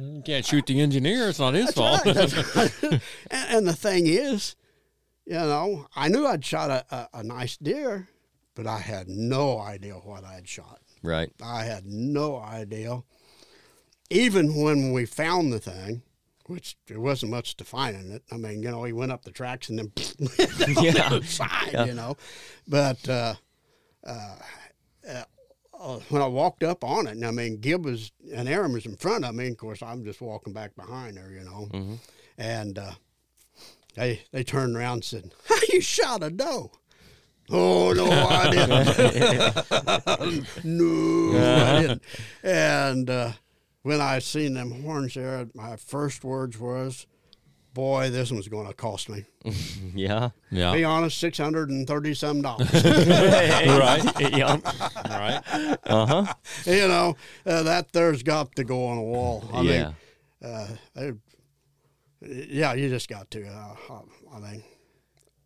You 0.00 0.22
can't 0.24 0.44
shoot 0.46 0.64
the 0.66 0.80
engineer. 0.80 1.28
It's 1.28 1.38
not 1.38 1.52
his 1.54 1.70
fault. 1.72 2.04
Right, 2.06 2.14
that's 2.14 2.56
right. 2.56 2.82
and, 2.82 3.00
and 3.30 3.66
the 3.68 3.74
thing 3.76 4.06
is, 4.06 4.56
you 5.26 5.34
know, 5.34 5.86
I 5.96 6.08
knew 6.08 6.26
I'd 6.26 6.44
shot 6.44 6.70
a, 6.70 6.84
a, 6.94 7.08
a 7.20 7.22
nice 7.22 7.56
deer, 7.56 8.08
but 8.54 8.66
I 8.66 8.78
had 8.78 9.08
no 9.08 9.58
idea 9.58 9.94
what 9.94 10.24
I 10.24 10.34
had 10.34 10.48
shot. 10.48 10.80
Right. 11.02 11.30
I 11.42 11.64
had 11.64 11.86
no 11.86 12.36
idea. 12.38 13.02
Even 14.10 14.54
when 14.62 14.92
we 14.92 15.06
found 15.06 15.52
the 15.52 15.58
thing, 15.58 16.02
which 16.46 16.76
there 16.86 17.00
wasn't 17.00 17.30
much 17.32 17.56
to 17.56 17.64
finding 17.64 18.10
it. 18.12 18.22
I 18.30 18.36
mean, 18.36 18.62
you 18.62 18.70
know, 18.70 18.84
he 18.84 18.92
went 18.92 19.12
up 19.12 19.24
the 19.24 19.30
tracks 19.30 19.70
and 19.70 19.78
then 19.78 19.92
Yeah. 20.82 21.08
the 21.08 21.22
side, 21.24 21.70
Yeah. 21.72 21.84
you 21.86 21.94
know. 21.94 22.16
But 22.68 23.08
uh, 23.08 23.34
uh, 24.06 24.36
uh, 25.08 25.98
when 26.10 26.20
I 26.22 26.26
walked 26.26 26.62
up 26.62 26.84
on 26.84 27.06
it, 27.06 27.12
and 27.12 27.24
I 27.24 27.30
mean, 27.30 27.60
Gib 27.60 27.84
was 27.84 28.12
and 28.34 28.48
Aaron 28.48 28.72
was 28.74 28.84
in 28.86 28.96
front 28.96 29.24
of 29.24 29.34
me. 29.34 29.48
Of 29.48 29.56
course, 29.56 29.82
I'm 29.82 30.04
just 30.04 30.20
walking 30.20 30.52
back 30.52 30.74
behind 30.76 31.18
her, 31.18 31.30
you 31.30 31.44
know. 31.44 31.68
Mhm. 31.72 31.98
And 32.38 32.78
uh, 32.78 32.92
they 33.94 34.22
they 34.32 34.44
turned 34.44 34.76
around 34.76 34.94
and 34.94 35.04
said, 35.04 35.32
"How 35.48 35.56
you 35.72 35.80
shot 35.80 36.22
a 36.22 36.30
doe?" 36.30 36.70
Oh 37.50 37.92
no, 37.92 38.06
I 38.10 38.50
didn't. 38.50 40.46
no, 40.64 41.38
I 41.38 41.82
didn't. 41.82 42.02
And 42.42 43.10
uh, 43.10 43.32
when 43.82 44.00
I 44.00 44.18
seen 44.20 44.54
them 44.54 44.82
horns 44.82 45.14
there, 45.14 45.46
my 45.54 45.76
first 45.76 46.24
words 46.24 46.58
was, 46.58 47.06
"Boy, 47.74 48.10
this 48.10 48.32
one's 48.32 48.48
going 48.48 48.66
to 48.66 48.74
cost 48.74 49.08
me." 49.08 49.24
Yeah. 49.96 50.30
yeah. 50.50 50.72
Be 50.72 50.82
honest, 50.82 51.18
six 51.18 51.38
hundred 51.38 51.70
and 51.70 51.86
thirty 51.86 52.14
some 52.14 52.42
dollars. 52.42 52.68
right. 52.84 54.12
yeah. 54.36 54.56
Right. 55.08 55.40
Uh 55.84 56.06
huh. 56.06 56.34
you 56.66 56.88
know, 56.88 57.14
uh, 57.46 57.62
that 57.62 57.92
there's 57.92 58.24
got 58.24 58.56
to 58.56 58.64
go 58.64 58.86
on 58.86 58.98
a 58.98 59.02
wall. 59.02 59.44
I 59.52 59.60
Yeah. 59.60 59.92
mean, 60.42 60.52
uh, 60.52 60.68
they- 60.94 61.12
yeah, 62.26 62.74
you 62.74 62.88
just 62.88 63.08
got 63.08 63.30
to. 63.32 63.46
Uh, 63.46 63.74
I 64.34 64.38
mean, 64.38 64.62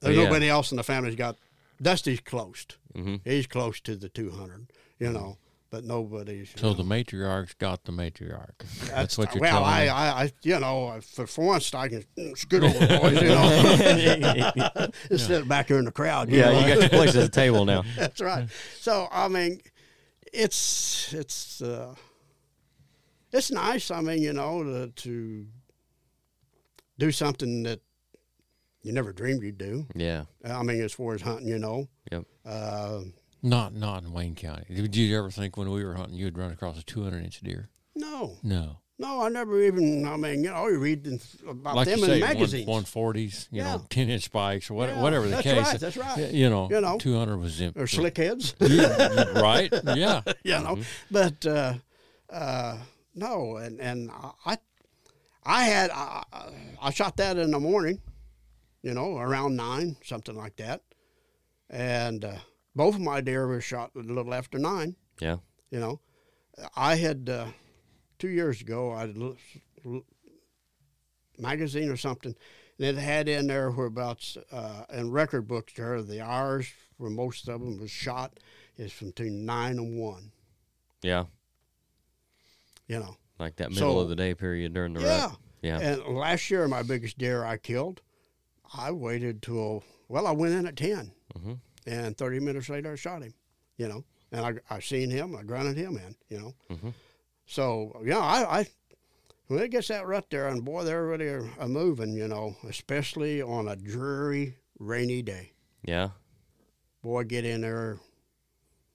there's 0.00 0.16
Yeah. 0.16 0.24
nobody 0.24 0.48
else 0.48 0.70
in 0.70 0.76
the 0.76 0.84
family's 0.84 1.16
got. 1.16 1.36
Dusty's 1.80 2.20
close. 2.20 2.66
hmm 2.94 3.16
He's 3.24 3.46
close 3.46 3.80
to 3.82 3.94
the 3.96 4.08
200, 4.08 4.72
you 4.98 5.12
know, 5.12 5.38
but 5.70 5.84
nobody's. 5.84 6.50
So 6.56 6.68
know. 6.68 6.74
the 6.74 6.82
matriarch's 6.82 7.54
got 7.54 7.84
the 7.84 7.92
matriarch. 7.92 8.58
That's, 8.88 9.16
what 9.16 9.32
you're 9.34 9.42
well, 9.42 9.60
telling 9.60 9.74
I, 9.74 9.84
me. 9.84 9.88
I, 9.90 10.22
I, 10.24 10.32
you 10.42 10.58
know, 10.58 10.98
for, 11.02 11.26
for 11.28 11.44
once 11.46 11.72
I 11.74 11.88
can 11.88 12.04
scoot 12.34 12.64
over, 12.64 12.78
the 12.84 12.98
boys, 12.98 13.22
you 13.22 13.28
know, 13.28 14.88
instead 15.10 15.42
of 15.42 15.48
back 15.48 15.68
here 15.68 15.78
in 15.78 15.84
the 15.84 15.92
crowd. 15.92 16.30
You 16.30 16.38
Yeah, 16.38 16.50
know? 16.50 16.60
you 16.60 16.66
got 16.74 16.80
your 16.80 16.88
place 16.88 17.14
at 17.14 17.22
the 17.22 17.28
table 17.28 17.64
now. 17.64 17.84
That's 17.96 18.20
right. 18.20 18.48
So 18.80 19.06
I 19.12 19.28
mean, 19.28 19.60
it's 20.32 21.12
it's 21.14 21.62
uh, 21.62 21.94
it's 23.32 23.50
nice. 23.52 23.90
I 23.90 24.00
mean, 24.00 24.22
you 24.22 24.32
know, 24.32 24.64
to, 24.64 24.88
to 24.88 25.46
do 26.98 27.10
something 27.12 27.62
that 27.64 27.80
you 28.82 28.92
never 28.92 29.12
dreamed 29.12 29.42
you'd 29.42 29.58
do. 29.58 29.86
Yeah. 29.94 30.24
I 30.44 30.62
mean, 30.62 30.80
as 30.82 30.92
far 30.92 31.14
as 31.14 31.20
hunting, 31.22 31.48
you 31.48 31.58
know. 31.58 31.88
Yep. 32.12 32.24
Uh, 32.44 33.00
Not 33.42 33.74
not 33.74 34.02
in 34.04 34.12
Wayne 34.12 34.34
County. 34.34 34.64
Did 34.74 34.96
you 34.96 35.16
ever 35.18 35.30
think 35.30 35.56
when 35.56 35.70
we 35.70 35.84
were 35.84 35.94
hunting 35.94 36.16
you'd 36.16 36.38
run 36.38 36.50
across 36.52 36.78
a 36.78 36.82
200 36.84 37.22
inch 37.24 37.40
deer? 37.40 37.68
no, 37.94 38.36
No. 38.44 38.78
no, 38.98 39.22
I 39.22 39.28
never 39.28 39.60
even. 39.62 40.06
I 40.06 40.16
mean, 40.16 40.44
you 40.44 40.50
know, 40.50 40.66
you 40.68 40.78
read 40.78 41.06
about 41.48 41.74
Like 41.76 41.88
them 41.88 41.98
you 41.98 42.04
in 42.04 42.10
say, 42.10 42.20
magazines. 42.20 42.66
one 42.66 42.84
forties, 42.84 43.48
you 43.50 43.58
Yeah. 43.62 43.76
know, 43.76 43.86
ten 43.90 44.08
inch 44.08 44.24
spikes 44.24 44.70
or 44.70 44.74
what, 44.74 44.88
Yeah, 44.88 45.02
whatever 45.02 45.24
the 45.26 45.30
that's 45.30 45.42
case. 45.42 45.66
right, 45.66 45.80
that's 45.80 45.96
right. 45.96 46.32
You 46.32 46.48
know, 46.50 46.68
You 46.70 46.80
know. 46.80 46.98
two 46.98 47.16
hundred 47.18 47.38
was 47.38 47.60
in, 47.60 47.72
or 47.76 47.86
slick 47.88 48.16
heads. 48.16 48.54
right? 48.60 49.72
Yeah. 49.96 50.22
you 50.44 50.52
know. 50.58 50.78
But 51.10 51.44
uh, 51.46 51.74
uh, 52.30 52.78
no, 53.14 53.56
and 53.56 53.80
and 53.80 54.10
I, 54.46 54.58
I 55.48 55.64
had 55.64 55.90
I, 55.90 56.22
I 56.80 56.90
shot 56.90 57.16
that 57.16 57.38
in 57.38 57.50
the 57.52 57.58
morning, 57.58 58.02
you 58.82 58.92
know, 58.92 59.16
around 59.16 59.56
nine, 59.56 59.96
something 60.04 60.36
like 60.36 60.56
that, 60.56 60.82
and 61.70 62.22
uh, 62.24 62.36
both 62.76 62.96
of 62.96 63.00
my 63.00 63.22
deer 63.22 63.46
were 63.46 63.62
shot 63.62 63.92
a 63.96 64.00
little 64.00 64.34
after 64.34 64.58
nine. 64.58 64.94
Yeah. 65.20 65.38
You 65.70 65.80
know, 65.80 66.00
I 66.76 66.96
had 66.96 67.30
uh, 67.30 67.46
two 68.18 68.28
years 68.28 68.60
ago 68.60 68.92
I 68.92 69.00
had 69.00 69.10
a 69.10 69.18
little- 69.18 69.36
little 69.84 70.04
magazine 71.38 71.88
or 71.88 71.96
something, 71.96 72.34
and 72.78 72.86
it 72.86 72.96
had 73.00 73.26
in 73.28 73.46
there 73.46 73.70
whereabouts 73.70 74.36
uh, 74.52 74.84
in 74.92 75.10
record 75.10 75.48
books 75.48 75.72
there 75.74 76.02
the 76.02 76.20
hours 76.20 76.70
where 76.98 77.10
most 77.10 77.48
of 77.48 77.60
them 77.60 77.78
was 77.78 77.90
shot 77.90 78.38
is 78.76 78.92
from 78.92 79.08
between 79.08 79.46
nine 79.46 79.78
and 79.78 79.98
one. 79.98 80.32
Yeah. 81.02 81.24
You 82.86 82.98
know. 82.98 83.16
Like 83.38 83.56
that 83.56 83.70
middle 83.70 83.94
So- 83.94 84.00
of 84.00 84.08
the 84.08 84.16
day 84.16 84.34
period 84.34 84.74
during 84.74 84.94
the 84.94 85.00
Yeah. 85.00 85.26
rut. 85.26 85.36
Yeah. 85.62 85.78
And 85.80 86.16
last 86.16 86.50
year, 86.50 86.66
my 86.68 86.82
biggest 86.82 87.18
deer 87.18 87.44
I 87.44 87.56
killed, 87.56 88.00
I 88.74 88.90
waited 88.92 89.42
till, 89.42 89.82
well, 90.08 90.26
I 90.26 90.32
went 90.32 90.54
in 90.54 90.66
at 90.66 90.76
10. 90.76 91.12
Mhm. 91.36 91.58
And 91.86 92.16
30 92.16 92.40
minutes 92.40 92.68
later, 92.68 92.92
I 92.92 92.96
shot 92.96 93.22
him, 93.22 93.34
you 93.76 93.88
know. 93.88 94.04
And 94.30 94.44
I, 94.44 94.74
I 94.76 94.80
seen 94.80 95.10
him, 95.10 95.34
I 95.34 95.42
grunted 95.42 95.76
him 95.76 95.96
in, 95.96 96.14
you 96.28 96.38
know. 96.38 96.54
Mhm. 96.70 96.94
So, 97.46 98.00
yeah, 98.04 98.18
I, 98.18 98.60
I, 98.60 98.66
when 99.46 99.60
it 99.60 99.70
gets 99.70 99.88
that 99.88 100.06
rut 100.06 100.26
there, 100.30 100.48
and 100.48 100.64
boy, 100.64 100.84
they're 100.84 101.06
really 101.06 101.28
a, 101.28 101.40
a 101.60 101.66
moving, 101.68 102.12
you 102.14 102.28
know, 102.28 102.54
especially 102.68 103.40
on 103.42 103.66
a 103.68 103.74
dreary, 103.76 104.56
rainy 104.78 105.22
day. 105.22 105.52
Yeah. 105.82 106.10
Boy, 107.02 107.24
get 107.24 107.44
in 107.46 107.62
there, 107.62 107.98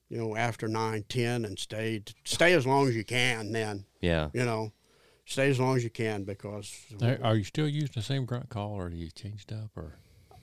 you 0.08 0.18
know, 0.18 0.36
after 0.36 0.68
9, 0.68 1.04
10 1.08 1.44
and 1.44 1.58
stay, 1.58 2.02
stay 2.24 2.52
as 2.52 2.66
long 2.66 2.88
as 2.88 2.94
you 2.96 3.04
can 3.04 3.52
then, 3.52 3.84
Yeah. 4.00 4.30
you 4.32 4.44
know. 4.44 4.72
Stay 5.26 5.48
as 5.48 5.58
long 5.58 5.74
as 5.76 5.82
you 5.82 5.88
can 5.88 6.24
because 6.24 6.70
Are 7.00 7.18
are 7.22 7.34
you 7.34 7.44
still 7.44 7.66
using 7.66 7.92
the 7.94 8.02
same 8.02 8.26
grunt 8.26 8.50
call, 8.50 8.72
or 8.72 8.90
do 8.90 8.96
you 8.96 9.10
changed 9.10 9.50
up, 9.54 9.70
or 9.74 9.98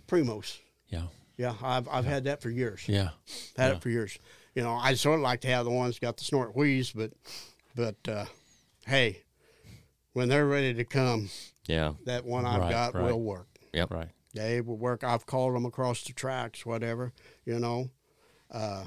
Primos. 0.08 0.58
yeah, 0.90 1.04
Yeah, 1.38 1.54
I've 1.62 1.88
I've 1.88 2.06
had 2.06 2.24
that 2.24 2.42
for 2.42 2.50
years. 2.50 2.88
yeah, 2.88 3.10
Had 3.56 3.70
yeah. 3.70 3.76
it 3.76 3.82
for 3.84 3.90
years. 3.92 4.18
You 4.56 4.64
know, 4.64 4.74
I 4.74 4.96
sort 4.96 5.20
of 5.20 5.22
like 5.22 5.42
to 5.42 5.48
have 5.50 5.66
the 5.66 5.72
ones 5.72 6.00
got 6.00 6.18
the 6.18 6.24
snort 6.24 6.56
wheeze, 6.56 6.92
but 6.94 7.12
but 7.76 7.96
uh, 8.08 8.26
hey, 8.88 9.22
when 10.14 10.30
they're 10.30 10.48
ready 10.48 10.74
to 10.74 10.84
come, 10.84 11.30
Yeah. 11.68 11.94
that 12.06 12.26
one 12.26 12.48
I've 12.48 12.62
Right, 12.62 12.72
got 12.72 12.96
right. 12.96 13.04
will 13.04 13.22
work. 13.22 13.60
Yep, 13.74 13.92
right? 13.92 14.10
They 14.34 14.62
will 14.62 14.78
work. 14.78 15.04
I've 15.04 15.28
called 15.28 15.54
them 15.56 15.66
across 15.68 16.04
the 16.04 16.14
tracks, 16.14 16.66
whatever. 16.66 17.14
You 17.46 17.60
know, 17.60 17.92
uh, 18.50 18.86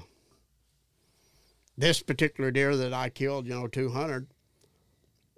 this 1.77 2.03
particular 2.03 2.51
deer 2.51 2.77
that 2.77 2.93
I 2.93 3.09
killed, 3.09 3.47
you 3.47 3.55
know, 3.55 3.69
two 3.69 3.91
hundred. 3.91 4.29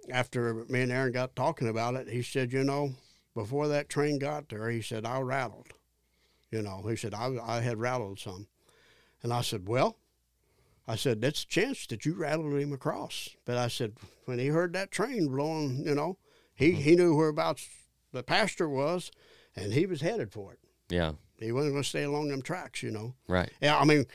After 0.09 0.65
me 0.69 0.81
and 0.81 0.91
Aaron 0.91 1.11
got 1.11 1.35
talking 1.35 1.67
about 1.67 1.95
it, 1.95 2.07
he 2.07 2.21
said, 2.21 2.53
you 2.53 2.63
know, 2.63 2.93
before 3.35 3.67
that 3.67 3.89
train 3.89 4.19
got 4.19 4.47
there, 4.47 4.69
he 4.69 4.81
said 4.81 5.05
I 5.05 5.19
rattled. 5.19 5.67
You 6.51 6.61
know, 6.61 6.81
he 6.87 6.95
said, 6.95 7.13
I, 7.13 7.35
I 7.43 7.59
had 7.59 7.77
rattled 7.77 8.19
some. 8.19 8.47
And 9.21 9.33
I 9.33 9.41
said, 9.41 9.67
Well, 9.67 9.97
I 10.87 10.95
said, 10.95 11.21
that's 11.21 11.43
a 11.43 11.47
chance 11.47 11.85
that 11.87 12.05
you 12.05 12.13
rattled 12.13 12.53
him 12.53 12.71
across. 12.71 13.29
But 13.45 13.57
I 13.57 13.67
said, 13.67 13.93
when 14.25 14.39
he 14.39 14.47
heard 14.47 14.73
that 14.73 14.91
train 14.91 15.27
blowing, 15.27 15.83
you 15.85 15.93
know, 15.93 16.17
he, 16.55 16.71
mm-hmm. 16.71 16.81
he 16.81 16.95
knew 16.95 17.15
whereabouts 17.15 17.67
the 18.13 18.23
pasture 18.23 18.69
was 18.69 19.11
and 19.55 19.73
he 19.73 19.85
was 19.85 20.01
headed 20.01 20.31
for 20.31 20.53
it. 20.53 20.59
Yeah. 20.89 21.13
He 21.37 21.51
wasn't 21.51 21.73
going 21.73 21.83
to 21.83 21.89
stay 21.89 22.03
along 22.03 22.29
them 22.29 22.41
tracks, 22.41 22.81
you 22.81 22.91
know. 22.91 23.15
Right. 23.27 23.51
Yeah, 23.61 23.77
I 23.77 23.83
mean, 23.83 24.05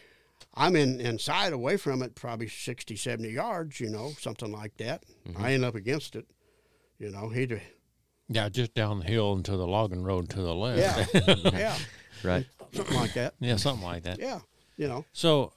I'm 0.55 0.77
in 0.77 1.01
inside 1.01 1.53
away 1.53 1.77
from 1.79 2.03
it, 2.03 2.15
probably 2.15 2.49
60, 2.49 2.95
70 2.97 3.31
yards, 3.31 3.81
you 3.81 3.89
know, 3.89 4.13
something 4.19 4.53
like 4.53 4.77
that. 4.77 5.05
Mm-hmm. 5.27 5.43
I 5.43 5.53
ain't 5.53 5.65
up 5.65 5.75
against 5.75 6.15
it. 6.17 6.27
You 6.99 7.11
know, 7.11 7.31
he'd, 7.31 7.61
Yeah, 8.29 8.49
just 8.49 8.75
down 8.75 9.01
the 9.01 9.07
hill 9.07 9.33
into 9.33 9.57
the 9.57 9.67
logging 9.67 10.03
road 10.03 10.29
to 10.31 10.43
the 10.43 10.55
left. 10.55 11.15
yeah, 11.15 11.35
yeah, 11.53 11.79
Right. 12.23 12.47
something 12.73 12.97
like 12.97 13.15
that. 13.15 13.35
yeah, 13.41 13.57
something 13.57 13.85
like 13.85 14.03
that. 14.05 14.19
Yeah, 14.19 14.41
you 14.77 14.89
know, 14.89 15.05
So 15.13 15.53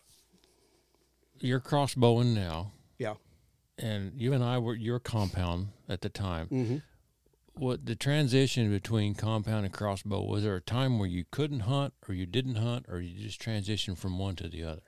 you're 1.40 1.60
crossbowing 1.60 2.34
now, 2.34 2.72
yeah. 2.98 3.16
and 3.78 4.14
you 4.20 4.34
and 4.34 4.44
I 4.44 4.58
were 4.58 4.76
your 4.76 5.00
compound 5.00 5.68
at 5.90 6.02
the 6.02 6.10
time. 6.10 6.48
Mm-hmm. 6.48 6.78
What 7.58 7.86
the 7.86 7.96
transition 7.96 8.70
between 8.70 9.16
compound 9.16 9.66
and 9.66 9.74
crossbow 9.74 10.24
was 10.24 10.44
there 10.44 10.56
a 10.56 10.62
time 10.62 11.00
where 11.00 11.08
you 11.08 11.24
couldn't 11.32 11.62
hunt, 11.62 11.94
or 12.08 12.14
you 12.14 12.26
didn't 12.26 12.56
hunt, 12.56 12.86
or 12.90 13.00
you 13.00 13.18
just 13.18 13.42
transitioned 13.42 13.98
from 13.98 14.20
one 14.20 14.36
to 14.38 14.50
the 14.50 14.64
other? 14.64 14.82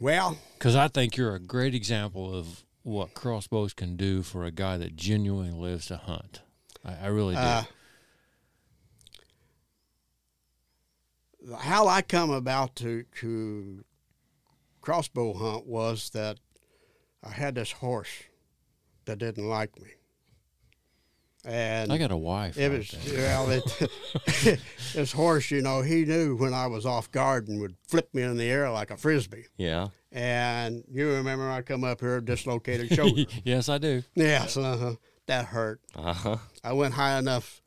Well, 0.00 0.38
Because 0.54 0.76
I 0.76 0.88
think 0.88 1.16
you're 1.16 1.34
a 1.34 1.40
great 1.40 1.74
example 1.74 2.32
of 2.32 2.62
what 2.82 3.14
crossbows 3.14 3.72
can 3.72 3.96
do 3.96 4.22
for 4.22 4.44
a 4.44 4.50
guy 4.52 4.76
that 4.76 4.94
genuinely 4.94 5.50
lives 5.50 5.86
to 5.86 5.96
hunt. 5.96 6.42
I, 6.84 6.94
I 6.94 7.06
really 7.08 7.34
do. 7.34 7.40
uh, 7.40 7.64
how 11.58 11.88
I 11.88 12.02
come 12.02 12.30
about 12.30 12.76
to 12.76 13.04
to 13.20 13.84
crossbow 14.80 15.32
hunt 15.34 15.66
was 15.66 16.10
that 16.10 16.38
I 17.22 17.30
had 17.30 17.54
this 17.56 17.72
horse 17.72 18.24
that 19.06 19.18
didn't 19.18 19.48
like 19.48 19.80
me, 19.80 19.90
and 21.46 21.92
I 21.92 21.98
got 21.98 22.10
a 22.10 22.16
wife. 22.16 22.58
It 22.58 22.70
was 22.70 22.90
that. 22.90 23.16
well, 23.16 23.50
it, 23.50 24.60
this 24.94 25.12
horse, 25.12 25.50
you 25.50 25.62
know, 25.62 25.80
he 25.80 26.04
knew 26.04 26.36
when 26.36 26.52
I 26.52 26.66
was 26.66 26.84
off 26.84 27.10
guard 27.12 27.46
and 27.48 27.60
would 27.60 27.76
flip 27.86 28.12
me 28.12 28.22
in 28.22 28.36
the 28.36 28.50
air 28.50 28.70
like 28.70 28.90
a 28.90 28.96
frisbee. 28.96 29.46
Yeah. 29.56 29.88
And 30.10 30.82
you 30.90 31.08
remember 31.08 31.48
I 31.48 31.62
come 31.62 31.84
up 31.84 32.00
here 32.00 32.20
dislocated 32.20 32.92
shoulder. 32.92 33.24
yes, 33.44 33.68
I 33.68 33.78
do. 33.78 34.02
yes, 34.14 34.56
uh-huh. 34.56 34.96
that 35.26 35.46
hurt. 35.46 35.80
Uh 35.94 36.12
huh. 36.12 36.36
I 36.64 36.72
went 36.72 36.94
high 36.94 37.18
enough 37.18 37.62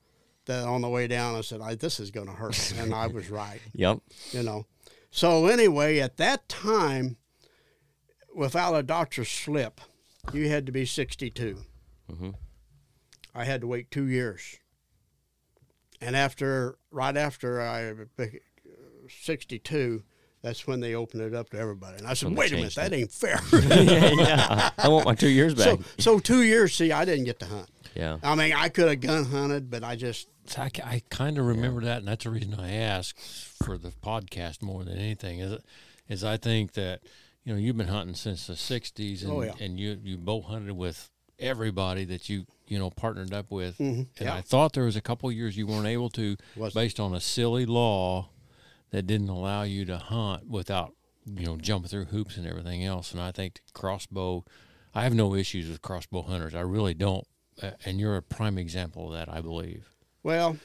that 0.46 0.68
on 0.68 0.82
the 0.82 0.90
way 0.90 1.08
down 1.08 1.36
I 1.36 1.42
said, 1.42 1.62
I, 1.62 1.76
"This 1.76 2.00
is 2.00 2.12
going 2.12 2.28
to 2.28 2.34
hurt," 2.34 2.74
and 2.78 2.94
I 2.94 3.08
was 3.08 3.30
right. 3.30 3.62
Yep. 3.74 4.00
You 4.32 4.44
know. 4.44 4.66
So 5.12 5.48
anyway, 5.48 6.00
at 6.00 6.18
that 6.18 6.50
time, 6.50 7.18
without 8.36 8.74
a 8.74 8.84
doctor's 8.84 9.30
slip, 9.30 9.80
you 10.34 10.50
had 10.50 10.66
to 10.66 10.72
be 10.72 10.86
62. 10.86 11.64
Mhm. 12.12 12.36
I 13.36 13.44
had 13.46 13.62
to 13.62 13.68
wait 13.68 13.92
two 13.92 14.08
years. 14.08 14.58
And 16.02 16.16
after, 16.16 16.78
right 16.92 17.16
after 17.16 17.62
I, 17.62 17.94
62, 19.10 20.04
that's 20.42 20.66
when 20.66 20.80
they 20.80 20.96
opened 20.96 21.22
it 21.24 21.34
up 21.34 21.50
to 21.50 21.60
everybody. 21.60 21.98
And 21.98 22.08
I 22.08 22.14
said, 22.14 22.36
wait 22.36 22.52
a 22.52 22.56
minute, 22.56 22.72
changed 22.72 22.78
that 22.78 22.94
ain't 22.94 23.12
fair. 23.12 23.40
yeah, 23.84 24.12
yeah. 24.12 24.70
I 24.78 24.88
want 24.88 25.06
my 25.06 25.16
two 25.16 25.28
years 25.30 25.54
back. 25.56 25.66
so, 25.66 25.80
so 25.98 26.20
two 26.20 26.44
years, 26.44 26.74
see, 26.74 26.92
I 26.92 27.04
didn't 27.06 27.26
get 27.26 27.40
to 27.40 27.46
hunt. 27.46 27.70
yeah. 27.96 28.18
I 28.24 28.36
mean, 28.36 28.54
I 28.54 28.70
could 28.70 28.88
have 28.88 29.02
gun 29.02 29.26
hunted, 29.26 29.70
but 29.70 29.84
I 29.84 29.96
just, 29.96 30.30
I, 30.58 30.70
I 30.84 31.02
kind 31.10 31.38
of 31.38 31.46
remember 31.46 31.82
that, 31.82 32.00
and 32.00 32.08
that's 32.08 32.24
the 32.24 32.30
reason 32.32 32.56
I 32.56 32.72
asked 32.72 33.20
for 33.64 33.78
the 33.78 33.90
podcast 33.90 34.62
more 34.62 34.84
than 34.84 34.98
anything. 34.98 35.40
Is 35.40 35.60
is 36.08 36.24
I 36.24 36.38
think 36.38 36.74
that 36.74 37.02
you 37.44 37.54
know 37.54 37.60
you've 37.60 37.78
been 37.78 37.88
hunting 37.88 38.16
since 38.16 38.48
the 38.48 38.54
'60s, 38.54 39.22
and, 39.22 39.32
Oh, 39.32 39.42
yeah. 39.44 39.52
and 39.60 39.80
you 39.80 40.00
you 40.04 40.18
bow 40.18 40.42
hunted 40.42 40.76
with 40.76 41.12
everybody 41.38 42.04
that 42.06 42.30
you 42.30 42.46
you 42.70 42.80
know 42.80 42.90
partnered 42.90 43.34
up 43.34 43.52
with. 43.52 43.78
Mhm, 43.78 43.98
And 44.00 44.08
yeah. 44.22 44.36
I 44.36 44.42
thought 44.42 44.74
there 44.74 44.86
was 44.86 44.96
a 44.96 45.02
couple 45.02 45.30
years 45.32 45.58
you 45.58 45.68
weren't 45.68 45.88
able 45.88 46.10
to, 46.12 46.38
Was- 46.56 46.74
based 46.74 47.00
on 47.00 47.14
a 47.14 47.20
silly 47.20 47.66
law 47.66 48.30
that 48.92 49.06
didn't 49.08 49.30
allow 49.30 49.64
you 49.64 49.84
to 49.86 49.98
hunt 49.98 50.48
without 50.48 50.94
you 51.26 51.46
know 51.46 51.58
jumping 51.58 51.90
through 51.90 52.06
hoops 52.06 52.38
and 52.38 52.48
everything 52.48 52.84
else. 52.86 53.12
And 53.12 53.22
I 53.22 53.32
think 53.32 53.60
crossbow, 53.74 54.46
I 54.96 55.04
have 55.04 55.14
no 55.14 55.36
issues 55.36 55.68
with 55.70 55.82
crossbow 55.82 56.22
hunters. 56.24 56.56
I 56.56 56.62
really 56.62 56.94
don't. 56.94 57.28
And 57.86 58.00
you're 58.00 58.16
a 58.16 58.22
prime 58.22 58.58
example 58.58 59.08
of 59.08 59.14
that, 59.14 59.28
I 59.28 59.42
believe. 59.42 59.90
well, 60.24 60.56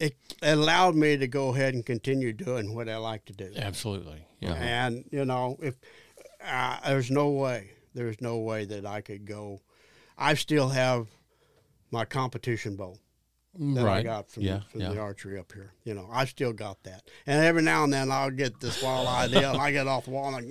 it 0.00 0.16
allowed 0.42 0.96
me 0.96 1.16
to 1.16 1.28
go 1.28 1.50
ahead 1.54 1.74
and 1.74 1.84
continue 1.86 2.32
doing 2.32 2.74
what 2.74 2.88
I 2.88 2.96
like 2.96 3.24
to 3.26 3.32
do. 3.32 3.52
Absolutely. 3.56 4.26
Yeah. 4.40 4.54
And 4.54 5.04
you 5.12 5.24
know, 5.24 5.58
if 5.62 5.76
uh, 6.44 6.78
there's 6.86 7.10
no 7.10 7.30
way, 7.30 7.70
there's 7.94 8.20
no 8.20 8.38
way 8.38 8.64
that 8.64 8.84
I 8.86 9.00
could 9.00 9.24
go. 9.26 9.60
I 10.22 10.34
still 10.34 10.68
have 10.68 11.08
my 11.90 12.04
competition 12.04 12.76
bow 12.76 12.96
that 13.58 13.86
I 13.86 14.02
got 14.02 14.30
from, 14.30 14.44
yeah. 14.44 14.60
from 14.70 14.80
yeah. 14.80 14.90
the 14.90 14.98
archery 14.98 15.38
up 15.38 15.52
here. 15.52 15.72
You 15.84 15.92
know, 15.94 16.08
I 16.10 16.24
still 16.24 16.52
got 16.54 16.82
that. 16.84 17.02
And 17.26 17.44
every 17.44 17.60
now 17.62 17.84
and 17.84 17.92
then 17.92 18.10
I'll 18.10 18.30
get 18.30 18.60
this 18.60 18.82
wild 18.82 19.06
idea, 19.08 19.50
and 19.52 19.60
I 19.60 19.70
get 19.72 19.86
off 19.86 20.06
the 20.06 20.10
wall 20.12 20.34
and 20.34 20.36
like, 20.36 20.46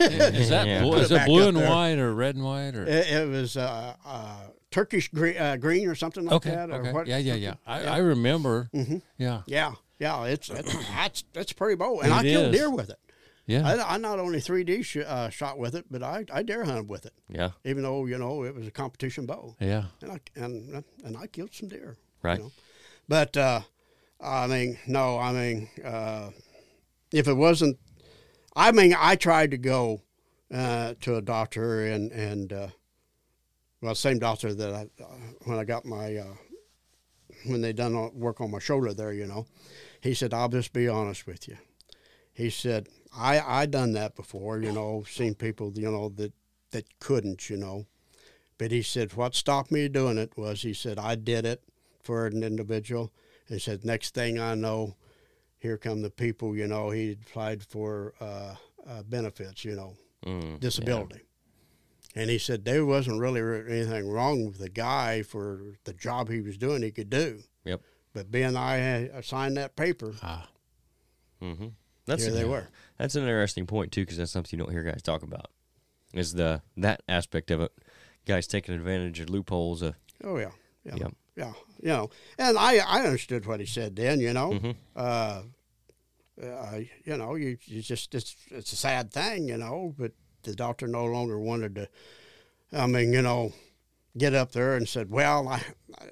is 0.00 0.48
that 0.48 0.66
Yeah. 0.66 0.82
blue, 0.82 0.96
is 0.98 1.10
it 1.10 1.22
it 1.22 1.26
blue 1.26 1.48
and 1.48 1.56
there. 1.56 1.68
white 1.68 1.98
or 1.98 2.14
red 2.14 2.36
and 2.36 2.44
white 2.44 2.74
or 2.74 2.84
it, 2.86 3.10
it 3.10 3.28
was 3.28 3.56
uh, 3.56 3.94
uh, 4.06 4.40
Turkish 4.70 5.08
green, 5.08 5.36
uh, 5.36 5.56
green 5.56 5.88
or 5.88 5.94
something 5.94 6.24
like 6.24 6.34
okay 6.36 6.50
that. 6.50 6.70
Or 6.70 6.74
okay 6.80 6.92
what, 6.92 7.06
yeah 7.06 7.18
yeah 7.18 7.34
yeah 7.34 7.54
something. 7.66 7.88
I, 7.88 7.96
I 7.96 7.98
remember 7.98 8.68
Mhm. 8.74 9.02
yeah 9.18 9.42
Yeah, 9.46 9.72
yeah, 9.98 10.24
it's, 10.24 10.48
it's 10.50 10.74
that's 10.88 11.24
that's 11.32 11.52
pretty 11.52 11.74
bow, 11.76 12.00
and 12.00 12.12
It 12.12 12.16
I 12.16 12.22
killed 12.22 12.54
is. 12.54 12.60
deer 12.60 12.70
with 12.70 12.90
it. 12.90 12.98
Yeah 13.48 13.66
I, 13.66 13.94
I 13.94 13.96
not 13.98 14.20
only 14.20 14.38
3D 14.38 14.84
sh- 14.84 14.98
uh, 15.04 15.28
shot 15.30 15.58
with 15.58 15.74
it, 15.74 15.86
but 15.90 16.02
I, 16.02 16.24
I 16.32 16.44
deer 16.44 16.64
hunted 16.64 16.88
with 16.88 17.06
it. 17.06 17.14
Yeah. 17.28 17.50
even 17.64 17.82
though 17.82 18.06
you 18.06 18.18
know 18.18 18.44
it 18.44 18.54
was 18.54 18.68
a 18.68 18.70
competition 18.70 19.26
bow, 19.26 19.56
yeah 19.58 19.86
and 20.00 20.12
I 20.12 20.20
and 20.36 20.84
and 21.04 21.16
I 21.16 21.26
killed 21.26 21.52
some 21.52 21.68
deer. 21.68 21.96
Right. 22.22 22.38
You 22.38 22.44
know? 22.44 22.52
But 23.08 23.36
uh, 23.36 23.62
I 24.20 24.46
mean, 24.46 24.78
no, 24.86 25.18
I 25.18 25.32
mean, 25.32 25.68
uh, 25.84 26.30
if 27.12 27.26
it 27.26 27.34
wasn't, 27.34 27.78
I 28.54 28.70
mean, 28.72 28.94
I 28.98 29.16
tried 29.16 29.50
to 29.52 29.58
go 29.58 30.02
uh, 30.52 30.94
to 31.00 31.16
a 31.16 31.22
doctor 31.22 31.86
and 31.86 32.12
and 32.12 32.52
uh, 32.52 32.68
well, 33.80 33.94
same 33.94 34.18
doctor 34.18 34.52
that 34.54 34.74
I 34.74 35.02
uh, 35.02 35.06
when 35.44 35.58
I 35.58 35.64
got 35.64 35.84
my 35.84 36.16
uh, 36.16 36.34
when 37.46 37.60
they 37.60 37.72
done 37.72 37.94
work 38.14 38.40
on 38.40 38.50
my 38.50 38.58
shoulder 38.58 38.92
there, 38.92 39.12
you 39.12 39.26
know, 39.26 39.46
he 40.00 40.14
said, 40.14 40.34
"I'll 40.34 40.48
just 40.48 40.72
be 40.72 40.88
honest 40.88 41.26
with 41.26 41.48
you." 41.48 41.56
He 42.32 42.50
said, 42.50 42.88
"I 43.16 43.40
I 43.40 43.66
done 43.66 43.92
that 43.92 44.16
before, 44.16 44.60
you 44.60 44.72
know, 44.72 45.04
seen 45.08 45.34
people, 45.34 45.72
you 45.74 45.90
know, 45.90 46.08
that 46.10 46.32
that 46.70 46.98
couldn't, 46.98 47.48
you 47.50 47.56
know." 47.56 47.86
But 48.58 48.72
he 48.72 48.82
said, 48.82 49.14
what 49.14 49.36
stopped 49.36 49.70
me 49.70 49.88
doing 49.88 50.18
it 50.18 50.36
was 50.36 50.62
he 50.62 50.74
said, 50.74 50.98
I 50.98 51.14
did 51.14 51.46
it 51.46 51.62
for 52.02 52.26
an 52.26 52.42
individual. 52.42 53.12
He 53.48 53.60
said, 53.60 53.84
next 53.84 54.14
thing 54.14 54.40
I 54.40 54.56
know, 54.56 54.96
here 55.58 55.78
come 55.78 56.02
the 56.02 56.10
people, 56.10 56.56
you 56.56 56.66
know, 56.66 56.90
he 56.90 57.12
applied 57.12 57.62
for 57.62 58.14
uh, 58.20 58.56
uh, 58.84 59.02
benefits, 59.04 59.64
you 59.64 59.76
know, 59.76 59.96
Mm, 60.26 60.58
disability. 60.58 61.20
And 62.16 62.28
he 62.28 62.38
said, 62.38 62.64
there 62.64 62.84
wasn't 62.84 63.20
really 63.20 63.40
anything 63.40 64.08
wrong 64.08 64.46
with 64.46 64.58
the 64.58 64.68
guy 64.68 65.22
for 65.22 65.76
the 65.84 65.92
job 65.92 66.28
he 66.28 66.40
was 66.40 66.58
doing, 66.58 66.82
he 66.82 66.90
could 66.90 67.08
do. 67.08 67.44
Yep. 67.64 67.82
But 68.12 68.32
being 68.32 68.56
I 68.56 68.76
had 68.76 69.24
signed 69.24 69.56
that 69.56 69.76
paper, 69.76 70.14
ah 70.22 70.48
Mm-hmm. 71.40 71.68
That's 72.08 72.24
here 72.24 72.32
they 72.32 72.44
were. 72.44 72.68
That's 72.98 73.14
an 73.14 73.22
interesting 73.22 73.66
point 73.66 73.92
too, 73.92 74.02
because 74.02 74.16
that's 74.16 74.32
something 74.32 74.58
you 74.58 74.64
don't 74.64 74.72
hear 74.72 74.82
guys 74.82 75.02
talk 75.02 75.22
about. 75.22 75.50
Is 76.12 76.32
the 76.34 76.62
that 76.76 77.02
aspect 77.08 77.50
of 77.50 77.60
it? 77.60 77.72
Guys 78.26 78.46
taking 78.46 78.74
advantage 78.74 79.20
of 79.20 79.30
loopholes. 79.30 79.82
Of, 79.82 79.94
Oh, 80.24 80.38
yeah. 80.38 80.50
Yeah. 80.84 80.96
Yep. 80.96 81.12
Yeah. 81.36 81.52
You 81.80 81.88
know, 81.88 82.10
and 82.38 82.58
I, 82.58 82.78
I 82.78 83.02
understood 83.04 83.46
what 83.46 83.60
he 83.60 83.66
said 83.66 83.94
then, 83.94 84.18
you 84.20 84.32
know. 84.32 84.50
Mhm. 84.52 84.74
uh, 84.96 85.42
uh, 86.42 86.80
you 87.04 87.16
know, 87.16 87.34
you, 87.36 87.56
you 87.66 87.82
just 87.82 88.14
it's 88.14 88.34
it's 88.50 88.72
a 88.72 88.76
sad 88.76 89.12
thing, 89.12 89.48
you 89.48 89.56
know. 89.56 89.94
But 89.98 90.12
the 90.42 90.54
doctor 90.54 90.86
no 90.88 91.04
longer 91.04 91.38
wanted 91.38 91.74
to. 91.76 91.88
I 92.72 92.86
mean, 92.86 93.12
you 93.12 93.22
know, 93.22 93.52
get 94.18 94.34
up 94.34 94.52
there 94.52 94.76
and 94.76 94.88
said, 94.88 95.10
"Well, 95.10 95.48
I, 95.48 95.62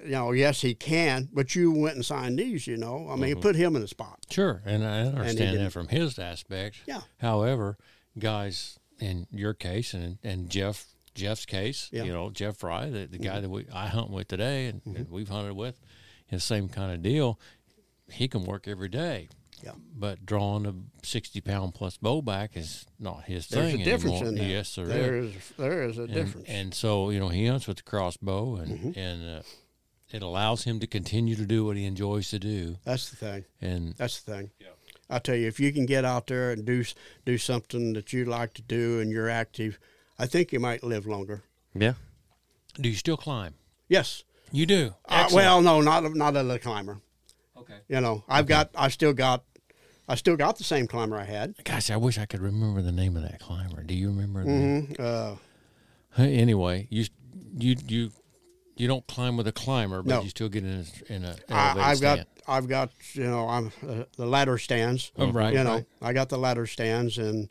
you 0.03 0.11
know, 0.11 0.31
yes, 0.31 0.61
he 0.61 0.73
can, 0.75 1.29
but 1.31 1.55
you 1.55 1.71
went 1.71 1.95
and 1.95 2.05
signed 2.05 2.39
these, 2.39 2.65
you 2.67 2.77
know. 2.77 3.09
I 3.09 3.15
mean, 3.15 3.35
Mhm. 3.35 3.41
put 3.41 3.55
him 3.55 3.75
in 3.75 3.81
the 3.81 3.87
spot." 3.87 4.19
sure 4.29 4.61
and 4.65 4.83
I 4.85 5.01
understand 5.01 5.37
didn't. 5.37 5.63
that 5.65 5.71
from 5.71 5.87
his 5.89 6.17
aspect 6.19 6.77
Yeah. 6.87 7.01
however 7.19 7.77
guys 8.19 8.79
in 8.99 9.27
your 9.31 9.53
case 9.53 9.93
and 9.93 10.17
and 10.23 10.49
Jeff 10.49 10.87
Jeff's 11.13 11.45
case 11.45 11.89
Yeah. 11.91 11.99
Mm-hmm. 11.99 12.07
you 12.07 12.13
know 12.13 12.29
Jeff 12.31 12.57
Fry 12.57 12.89
the, 12.89 13.05
the 13.07 13.17
guy 13.19 13.39
that 13.39 13.49
we 13.49 13.65
I 13.71 13.87
hunt 13.87 14.09
with 14.09 14.27
today 14.27 14.67
and, 14.67 14.81
and 14.85 15.09
we've 15.09 15.29
hunted 15.29 15.53
with 15.55 15.79
the 16.31 16.39
same 16.39 16.67
kind 16.69 16.91
of 16.91 17.01
deal 17.03 17.39
he 18.11 18.27
can 18.27 18.43
work 18.45 18.67
every 18.67 18.89
day 18.89 19.29
Yeah. 19.63 19.71
but 19.95 20.25
drawing 20.25 20.65
a 20.67 20.73
60 21.05 21.41
pound 21.41 21.73
plus 21.73 21.97
bow 21.97 22.21
back 22.21 22.55
is 22.55 22.85
not 22.99 23.23
his 23.23 23.47
There's 23.47 23.71
thing 23.71 23.81
a 23.81 23.83
difference 23.85 24.21
anymore. 24.21 24.29
in 24.29 24.35
that. 24.35 24.43
yes 24.45 24.75
there 24.75 24.85
is. 24.87 24.93
there 24.97 25.17
is 25.17 25.33
there 25.57 25.83
is 25.83 25.97
a 25.97 26.01
and, 26.03 26.13
difference. 26.13 26.47
And 26.49 26.73
so 26.73 27.09
you 27.09 27.19
know 27.19 27.29
he 27.29 27.47
hunts 27.47 27.67
with 27.67 27.77
the 27.77 27.83
crossbow, 27.83 28.55
and 28.57 28.79
Mhm. 28.79 28.97
and 28.97 29.39
uh, 29.39 29.41
it 30.11 30.21
allows 30.21 30.63
him 30.63 30.79
to 30.79 30.87
continue 30.87 31.35
to 31.35 31.45
do 31.45 31.65
what 31.65 31.75
he 31.75 31.85
enjoys 31.85 32.29
to 32.29 32.39
do, 32.39 32.77
That's 32.85 33.09
the 33.09 33.15
thing. 33.17 33.45
and 33.59 33.93
That's 33.97 34.21
the 34.21 34.31
thing. 34.31 34.51
Yeah. 34.59 34.67
I 35.09 35.19
tell 35.19 35.35
you, 35.35 35.47
if 35.47 35.59
you 35.59 35.71
can 35.73 35.85
get 35.85 36.05
out 36.05 36.27
there 36.27 36.51
and 36.51 36.65
do 36.65 36.83
do 37.25 37.37
something 37.37 37.93
that 37.93 38.13
you 38.13 38.25
like 38.25 38.53
to 38.55 38.61
do 38.61 38.99
and 38.99 39.09
you're 39.11 39.29
active, 39.29 39.79
I 40.19 40.27
think 40.27 40.51
you 40.53 40.59
might 40.59 40.83
live 40.83 41.05
longer. 41.07 41.43
Yeah. 41.73 41.93
do 42.79 42.89
you 42.89 42.95
still 42.95 43.17
climb? 43.17 43.55
Yes. 43.89 44.23
You 44.51 44.65
do. 44.65 44.93
Uh, 45.05 45.27
well, 45.33 45.61
no, 45.61 45.81
not 45.81 46.05
a- 46.05 46.17
not 46.17 46.35
a 46.37 46.59
climber. 46.59 47.01
Okay. 47.59 47.79
You 47.87 48.01
know, 48.01 48.23
I've 48.27 48.45
got, 48.47 48.69
I 48.75 48.89
still 48.89 49.13
got, 49.13 49.43
I 50.07 50.15
still 50.15 50.37
got 50.37 50.57
the 50.57 50.63
same 50.63 50.87
climber 50.87 51.17
I 51.17 51.25
had. 51.25 51.55
Gosh, 51.63 51.89
I 51.89 51.97
wish 51.97 52.17
I 52.17 52.25
could 52.25 52.41
remember 52.41 52.81
the 52.81 52.91
name 52.91 53.15
of 53.17 53.23
that 53.23 53.39
climber. 53.39 53.83
Do 53.83 53.93
you 53.93 54.07
remember? 54.09 54.43
the 54.43 54.49
hmm 54.49 54.93
Uh, 55.01 55.35
Anyway, 56.17 56.87
you 56.89 57.05
you 57.57 57.75
you 57.87 58.11
you 58.75 58.87
don't 58.87 59.05
climb 59.07 59.37
with 59.37 59.47
a 59.47 59.51
climber, 59.51 60.01
but 60.01 60.09
No. 60.09 60.21
you 60.21 60.29
still 60.29 60.49
get 60.49 60.63
in 60.63 60.85
a, 61.09 61.13
in 61.13 61.23
a 61.23 61.35
elevated 61.49 61.51
I, 61.51 61.91
I've 61.91 62.01
got. 62.01 62.27
I've 62.49 62.67
got, 62.69 62.91
you 63.11 63.25
know, 63.25 63.47
I'm 63.49 63.71
uh, 63.85 64.03
the 64.15 64.25
ladder 64.25 64.57
stands. 64.57 65.11
Oh, 65.17 65.31
right, 65.31 65.53
You 65.53 65.63
know, 65.65 65.73
right. 65.75 65.85
I 66.01 66.13
got 66.13 66.29
the 66.29 66.37
ladder 66.37 66.65
stands, 66.65 67.17
and 67.17 67.49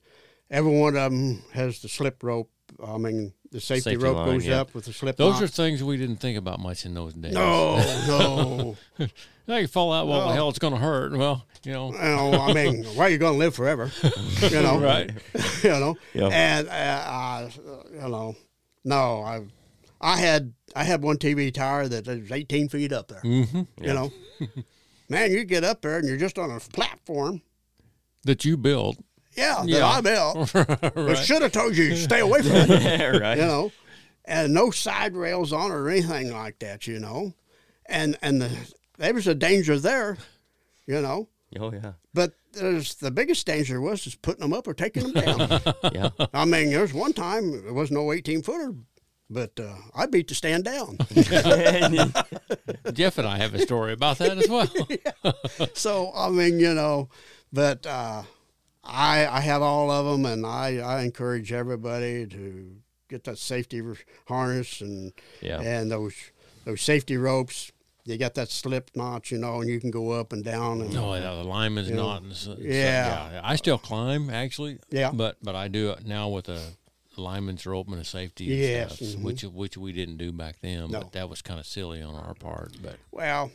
every 0.50 0.72
one 0.72 0.96
of 0.96 1.12
them 1.12 1.42
has 1.52 1.82
the 1.82 1.88
slip 1.88 2.22
rope. 2.22 2.50
I 2.82 2.96
mean, 2.96 3.34
the 3.52 3.60
safety, 3.60 3.90
Safety 3.90 3.96
rope 4.04 4.16
line, 4.16 4.26
goes 4.32 4.46
yeah. 4.46 4.60
up 4.60 4.74
with 4.74 4.84
the 4.86 4.92
slip. 4.92 5.16
Those 5.16 5.34
knot. 5.34 5.42
are 5.42 5.46
things 5.46 5.82
we 5.82 5.96
didn't 5.96 6.16
think 6.16 6.36
about 6.38 6.60
much 6.60 6.84
in 6.84 6.94
those 6.94 7.14
days. 7.14 7.32
no, 7.32 7.76
no. 8.98 9.06
Now 9.48 9.56
you 9.56 9.66
fall 9.68 9.92
out. 9.92 10.08
Well, 10.08 10.20
No. 10.22 10.28
the 10.28 10.34
hell, 10.34 10.48
it's 10.48 10.58
going 10.58 10.72
to 10.74 10.80
hurt. 10.80 11.12
Well, 11.12 11.46
you 11.64 11.72
know. 11.72 11.92
you 11.92 11.98
know, 11.98 12.32
I 12.32 12.52
mean, 12.52 12.84
why 12.94 13.04
are 13.06 13.08
you 13.10 13.18
going 13.18 13.34
to 13.34 13.38
live 13.38 13.54
forever? 13.54 13.90
You 14.40 14.62
know, 14.62 14.78
Right. 14.78 15.10
you 15.62 15.70
know, 15.70 15.96
Yeah. 16.14 16.28
and 16.32 16.68
uh, 16.68 16.70
uh, 16.72 17.50
you 17.92 18.08
know, 18.08 18.34
no, 18.84 19.22
I, 19.22 19.42
I 20.00 20.16
had 20.18 20.52
I 20.74 20.84
had 20.84 21.02
one 21.02 21.16
TV 21.16 21.52
tower 21.54 21.86
that 21.88 22.06
was 22.06 22.30
18 22.32 22.68
feet 22.68 22.92
up 22.92 23.08
there. 23.08 23.20
Mm-hmm. 23.22 23.62
You 23.84 23.94
know, 23.94 24.12
man, 25.08 25.30
you 25.30 25.44
get 25.44 25.64
up 25.64 25.80
there 25.82 25.98
and 25.98 26.06
you're 26.08 26.16
just 26.18 26.38
on 26.38 26.50
a 26.50 26.58
platform. 26.60 27.42
That 28.24 28.44
you 28.44 28.56
build. 28.56 28.96
Yeah, 29.36 29.56
that 29.62 29.68
Yeah. 29.68 29.86
I 29.86 30.00
built. 30.00 30.54
I 30.54 30.90
right. 30.96 31.18
should 31.18 31.42
have 31.42 31.52
told 31.52 31.76
you 31.76 31.94
stay 31.96 32.20
away 32.20 32.42
from 32.42 32.52
it. 32.52 32.68
yeah, 32.82 33.06
right. 33.18 33.36
you 33.38 33.44
know, 33.44 33.72
and 34.24 34.52
no 34.54 34.70
side 34.70 35.14
rails 35.14 35.52
on 35.52 35.70
or 35.70 35.88
anything 35.88 36.32
like 36.32 36.58
that. 36.60 36.86
You 36.86 36.98
know, 36.98 37.34
and 37.86 38.16
and 38.22 38.40
the, 38.42 38.50
there 38.98 39.14
was 39.14 39.26
a 39.26 39.34
danger 39.34 39.78
there. 39.78 40.16
You 40.86 41.00
know, 41.02 41.28
Oh 41.58 41.72
yeah. 41.72 41.92
but 42.14 42.34
there's 42.52 42.94
the 42.94 43.10
biggest 43.10 43.44
danger 43.46 43.80
was 43.80 44.02
just 44.02 44.22
putting 44.22 44.40
them 44.40 44.52
up 44.52 44.66
or 44.68 44.74
taking 44.74 45.12
them 45.12 45.24
down. 45.24 45.60
Yeah. 45.92 46.10
I 46.32 46.44
mean, 46.44 46.70
there's 46.70 46.94
one 46.94 47.12
time 47.12 47.64
there 47.64 47.72
was 47.74 47.90
no 47.90 48.12
18 48.12 48.42
footer, 48.42 48.72
but 49.28 49.58
uh, 49.60 49.74
I 49.94 50.06
beat 50.06 50.28
the 50.28 50.34
stand 50.34 50.64
down. 50.64 50.96
Jeff 52.92 53.18
and 53.18 53.26
I 53.26 53.36
have 53.38 53.54
a 53.54 53.58
story 53.60 53.92
about 53.92 54.18
that 54.18 54.38
as 54.38 54.48
well. 54.48 54.68
so 55.74 56.12
I 56.14 56.30
mean, 56.30 56.58
you 56.60 56.72
know, 56.74 57.08
but 57.52 57.84
uh, 57.86 58.22
I 58.86 59.26
I 59.26 59.40
have 59.40 59.62
all 59.62 59.90
of 59.90 60.06
them, 60.06 60.26
and 60.26 60.46
I 60.46 60.78
I 60.78 61.02
encourage 61.02 61.52
everybody 61.52 62.26
to 62.26 62.76
get 63.08 63.24
that 63.24 63.38
safety 63.38 63.82
harness 64.26 64.80
and 64.80 65.12
Yeah. 65.40 65.60
and 65.60 65.90
those 65.90 66.14
those 66.64 66.80
safety 66.82 67.16
ropes. 67.16 67.70
You 68.04 68.16
got 68.18 68.34
that 68.34 68.50
slip 68.50 68.90
knot, 68.94 69.32
you 69.32 69.38
know, 69.38 69.60
and 69.60 69.68
you 69.68 69.80
can 69.80 69.90
go 69.90 70.12
up 70.12 70.32
and 70.32 70.44
down. 70.44 70.80
And, 70.80 70.94
No, 70.94 71.12
yeah, 71.14 71.34
the 71.34 71.42
lineman's 71.42 71.88
Yeah. 71.90 71.96
not. 71.96 72.22
and 72.22 72.32
so- 72.36 72.54
so, 72.54 72.60
Yeah. 72.62 73.32
yeah. 73.32 73.40
I 73.42 73.56
still 73.56 73.78
climb 73.78 74.30
actually. 74.30 74.78
Yeah. 74.90 75.10
But 75.12 75.38
but 75.42 75.56
I 75.56 75.66
do 75.68 75.90
it 75.90 76.06
now 76.06 76.28
with 76.28 76.48
a 76.48 76.60
lineman's 77.16 77.66
rope 77.66 77.88
and 77.88 77.98
a 78.00 78.04
safety. 78.04 78.44
Yes, 78.44 78.96
stuff, 78.96 79.08
mhm. 79.08 79.22
which 79.22 79.42
which 79.42 79.76
we 79.76 79.90
didn't 79.92 80.18
do 80.18 80.30
back 80.32 80.60
then. 80.60 80.90
No. 80.90 81.00
But 81.00 81.12
that 81.12 81.28
was 81.28 81.42
kind 81.42 81.58
of 81.58 81.66
silly 81.66 82.00
on 82.00 82.14
our 82.14 82.34
part. 82.34 82.74
But 82.80 82.96
Well, 83.10 83.50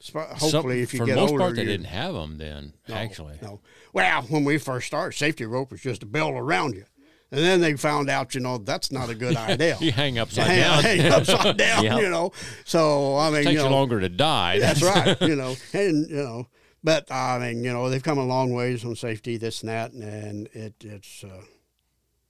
sp- 0.00 0.36
some- 0.38 0.50
hopefully, 0.50 0.80
if 0.82 0.92
you 0.92 0.98
for 1.00 1.06
get 1.06 1.14
the 1.14 1.20
most 1.20 1.30
older, 1.32 1.44
part, 1.44 1.56
they 1.56 1.64
didn't 1.64 1.86
have 1.86 2.14
them 2.14 2.38
then. 2.38 2.72
No, 2.88 2.94
actually, 2.94 3.38
No. 3.42 3.60
Well, 3.92 4.22
when 4.22 4.44
we 4.44 4.58
first 4.58 4.86
started, 4.88 5.16
safety 5.16 5.44
rope 5.46 5.70
was 5.72 5.80
just 5.80 6.02
a 6.02 6.06
belt 6.06 6.34
around 6.34 6.74
you. 6.74 6.84
And 7.32 7.40
then 7.40 7.60
they 7.60 7.74
found 7.76 8.08
out, 8.08 8.34
you 8.36 8.40
know, 8.40 8.58
that's 8.58 8.92
not 8.92 9.10
a 9.10 9.14
good 9.14 9.36
idea. 9.36 9.76
you 9.80 9.90
hang 9.90 10.18
upside 10.18 10.46
hang, 10.46 10.60
down. 10.60 10.82
hang 10.84 11.12
upside 11.12 11.56
down, 11.66 11.84
Yeah. 11.84 11.98
you 11.98 12.08
know. 12.08 12.32
So, 12.64 13.16
I 13.16 13.30
mean, 13.30 13.42
takes 13.44 13.54
you 13.60 13.62
you 13.64 13.68
longer 13.70 13.98
to 14.00 14.08
die. 14.08 14.58
that's 14.60 14.82
right, 14.82 15.20
you 15.22 15.34
know. 15.34 15.56
And, 15.72 16.08
you 16.08 16.16
know, 16.22 16.46
but 16.84 17.10
I 17.10 17.38
mean, 17.40 17.64
you 17.64 17.72
know, 17.72 17.90
they've 17.90 18.02
come 18.02 18.18
a 18.18 18.24
long 18.24 18.52
ways 18.52 18.84
on 18.84 18.94
safety, 18.94 19.38
this 19.38 19.62
and 19.62 19.68
that. 19.70 19.90
And 19.92 20.46
it, 20.52 20.74
it's, 20.80 21.24
uh, 21.24 21.40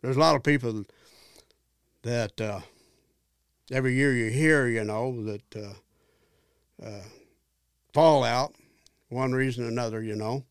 there's 0.01 0.17
a 0.17 0.21
lot 0.21 0.35
of 0.37 0.43
people 0.43 0.85
that 2.03 2.41
uh, 2.41 2.61
every 3.71 3.95
year 3.97 4.15
you 4.15 4.31
hear, 4.31 4.67
you 4.67 4.85
know, 4.85 5.23
that 5.25 5.57
uh, 6.83 6.89
uh, 7.97 8.01
fall 8.01 8.25
out, 8.25 8.55
one 9.09 9.33
reason 9.33 9.65
or 9.65 9.69
another, 9.69 10.03
you 10.03 10.17
know. 10.17 10.45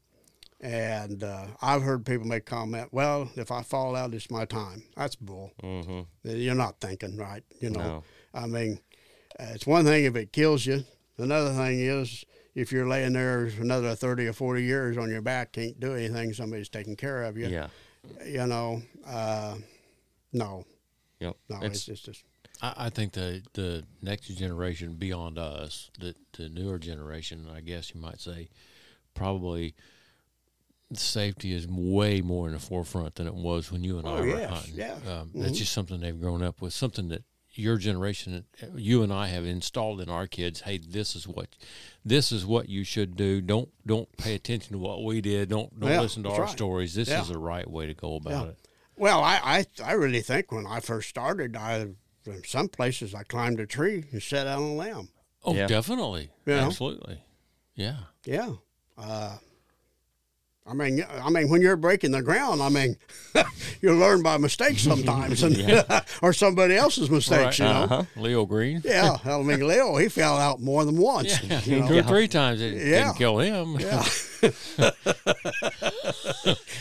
And 0.61 1.23
uh, 1.23 1.47
I've 1.61 1.83
heard 1.83 2.05
people 2.05 2.25
make 2.25 2.45
comment, 2.45 2.89
well, 2.91 3.29
if 3.35 3.51
I 3.51 3.61
fall 3.61 3.95
out, 3.95 4.13
it's 4.13 4.31
my 4.31 4.45
time. 4.45 4.83
That's 4.95 5.15
bull. 5.15 5.51
Mm-hmm. 5.61 6.01
You're 6.29 6.55
not 6.55 6.79
thinking 6.79 7.17
right, 7.17 7.43
you 7.59 7.69
know. 7.69 7.79
No. 7.79 8.03
I 8.33 8.47
mean, 8.47 8.79
uh, 9.39 9.47
it's 9.53 9.67
one 9.67 9.85
thing 9.85 10.05
if 10.05 10.15
it 10.15 10.31
kills 10.33 10.65
you. 10.65 10.83
Another 11.17 11.53
thing 11.53 11.79
is 11.81 12.25
if 12.55 12.71
you're 12.71 12.87
laying 12.87 13.13
there 13.13 13.45
another 13.59 13.95
30 13.95 14.27
or 14.27 14.33
40 14.33 14.63
years 14.63 14.97
on 14.97 15.09
your 15.09 15.21
back, 15.21 15.53
can't 15.53 15.79
do 15.79 15.93
anything, 15.93 16.33
somebody's 16.33 16.69
taking 16.69 16.95
care 16.95 17.23
of 17.23 17.37
you. 17.37 17.47
Yeah. 17.47 17.67
You 18.25 18.47
know, 18.47 18.81
uh, 19.05 19.55
no, 20.33 20.65
Yep. 21.19 21.35
no, 21.49 21.55
It's- 21.57 21.75
it's, 21.75 21.89
it's 21.89 22.01
just, 22.01 22.23
I, 22.61 22.73
I 22.77 22.89
think 22.89 23.13
the 23.13 23.41
the 23.53 23.83
next 24.01 24.27
generation 24.27 24.95
beyond 24.95 25.37
us, 25.37 25.89
the 25.99 26.15
the 26.37 26.49
newer 26.49 26.77
generation, 26.79 27.47
I 27.53 27.61
guess 27.61 27.93
you 27.93 28.01
might 28.01 28.19
say, 28.21 28.49
probably 29.13 29.75
safety 30.93 31.51
is 31.53 31.67
way 31.67 32.21
more 32.21 32.47
in 32.47 32.53
the 32.53 32.59
forefront 32.59 33.15
than 33.15 33.27
it 33.27 33.33
was 33.35 33.71
when 33.71 33.83
you 33.83 33.97
and 33.97 34.07
I 34.07 34.11
Oh, 34.11 34.21
were 34.21 34.27
yes, 34.27 34.49
hunting. 34.51 34.75
yeah. 34.75 34.93
Um, 35.07 35.29
Mhm. 35.29 35.41
That's 35.41 35.57
just 35.57 35.73
something 35.73 35.99
they've 35.99 36.19
grown 36.19 36.43
up 36.43 36.61
with, 36.61 36.73
something 36.73 37.09
that 37.09 37.23
your 37.55 37.77
generation, 37.77 38.45
you 38.75 39.01
and 39.01 39.11
I 39.13 39.27
have 39.27 39.45
installed 39.45 40.01
in 40.01 40.09
our 40.09 40.27
kids. 40.27 40.61
Hey, 40.61 40.77
this 40.77 41.15
is 41.15 41.25
what 41.27 41.55
this 42.03 42.31
is 42.31 42.45
what 42.45 42.67
you 42.69 42.83
should 42.83 43.15
do. 43.15 43.41
Don't 43.41 43.69
don't 43.85 44.15
pay 44.17 44.35
attention 44.35 44.73
to 44.73 44.77
what 44.77 45.03
we 45.03 45.21
did. 45.21 45.49
Don't 45.49 45.77
don't 45.79 45.89
Yeah, 45.89 46.01
listen 46.01 46.23
to 46.23 46.29
our 46.29 46.41
right. 46.41 46.49
stories. 46.49 46.93
This 46.93 47.07
Yeah. 47.09 47.21
is 47.21 47.29
the 47.29 47.37
right 47.39 47.69
way 47.69 47.87
to 47.87 47.93
go 47.93 48.15
about 48.15 48.45
Yeah. 48.45 48.51
it. 48.51 48.57
well, 48.97 49.21
I, 49.23 49.39
I, 49.43 49.65
I 49.83 49.91
really 49.93 50.21
think 50.21 50.51
when 50.53 50.65
I 50.67 50.79
first 50.81 51.09
started, 51.09 51.55
I, 51.57 51.87
in 52.27 52.43
some 52.43 52.67
places 52.69 53.13
I 53.13 53.23
climbed 53.23 53.59
a 53.59 53.65
tree 53.67 54.05
and 54.11 54.21
sat 54.21 54.47
on 54.47 54.61
a 54.61 54.73
limb. 54.75 55.09
Oh, 55.43 55.53
Yeah. 55.53 55.67
definitely, 55.67 56.31
You 56.45 56.55
know? 56.55 56.65
absolutely, 56.67 57.21
yeah. 57.75 57.97
Yeah. 58.25 58.53
Uh, 58.97 59.37
I 60.67 60.73
mean, 60.73 61.05
I 61.21 61.29
mean, 61.29 61.47
when 61.49 61.61
you're 61.61 61.75
breaking 61.75 62.09
the 62.11 62.23
ground, 62.23 62.59
I 62.59 62.69
mean, 62.69 62.97
you 63.81 63.93
learn 63.93 64.23
by 64.23 64.37
mistakes 64.37 64.81
sometimes, 64.81 65.43
and 65.43 65.55
or 66.23 66.33
somebody 66.33 66.75
else's 66.75 67.07
mistakes. 67.09 67.59
You 67.59 67.65
know. 67.65 67.71
Uh-huh. 67.83 68.03
Leo 68.15 68.45
Green. 68.47 68.81
Yeah, 68.83 69.15
I 69.23 69.41
mean, 69.43 69.67
Leo, 69.67 69.95
he 69.97 70.09
fell 70.09 70.35
out 70.37 70.59
more 70.61 70.83
than 70.83 70.97
once. 70.97 71.41
Yeah, 71.43 71.61
you 71.65 71.79
know? 71.81 71.87
two 71.87 71.97
or 71.99 72.03
three 72.03 72.27
times 72.27 72.61
it 72.61 72.73
Yeah. 72.73 73.03
didn't 73.05 73.17
kill 73.17 73.37
him. 73.37 73.77
Yeah. 73.79 74.03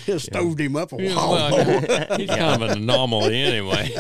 Just 0.07 0.27
stoved 0.27 0.61
him 0.61 0.77
up 0.77 0.93
a 0.93 1.03
Yeah, 1.03 1.15
while. 1.17 1.51
well, 1.51 2.17
he's 2.19 2.29
kind 2.31 2.63
of 2.63 2.63
an 2.63 2.79
anomaly 2.79 3.37
anyway. 3.37 3.95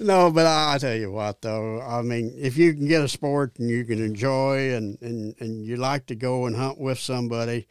No, 0.00 0.30
but 0.30 0.46
I, 0.46 0.74
I 0.74 0.78
tell 0.78 0.94
you 0.94 1.10
what, 1.10 1.42
though, 1.42 1.80
I 1.80 2.02
mean, 2.02 2.32
if 2.36 2.56
you 2.56 2.72
can 2.72 2.86
get 2.86 3.02
a 3.02 3.08
sport 3.08 3.58
and 3.58 3.68
you 3.68 3.84
can 3.84 4.02
enjoy 4.02 4.74
and, 4.74 4.96
and, 5.02 5.34
and 5.40 5.64
you 5.64 5.76
like 5.76 6.06
to 6.06 6.14
go 6.14 6.46
and 6.46 6.54
hunt 6.54 6.78
with 6.78 6.98
somebody, 6.98 7.66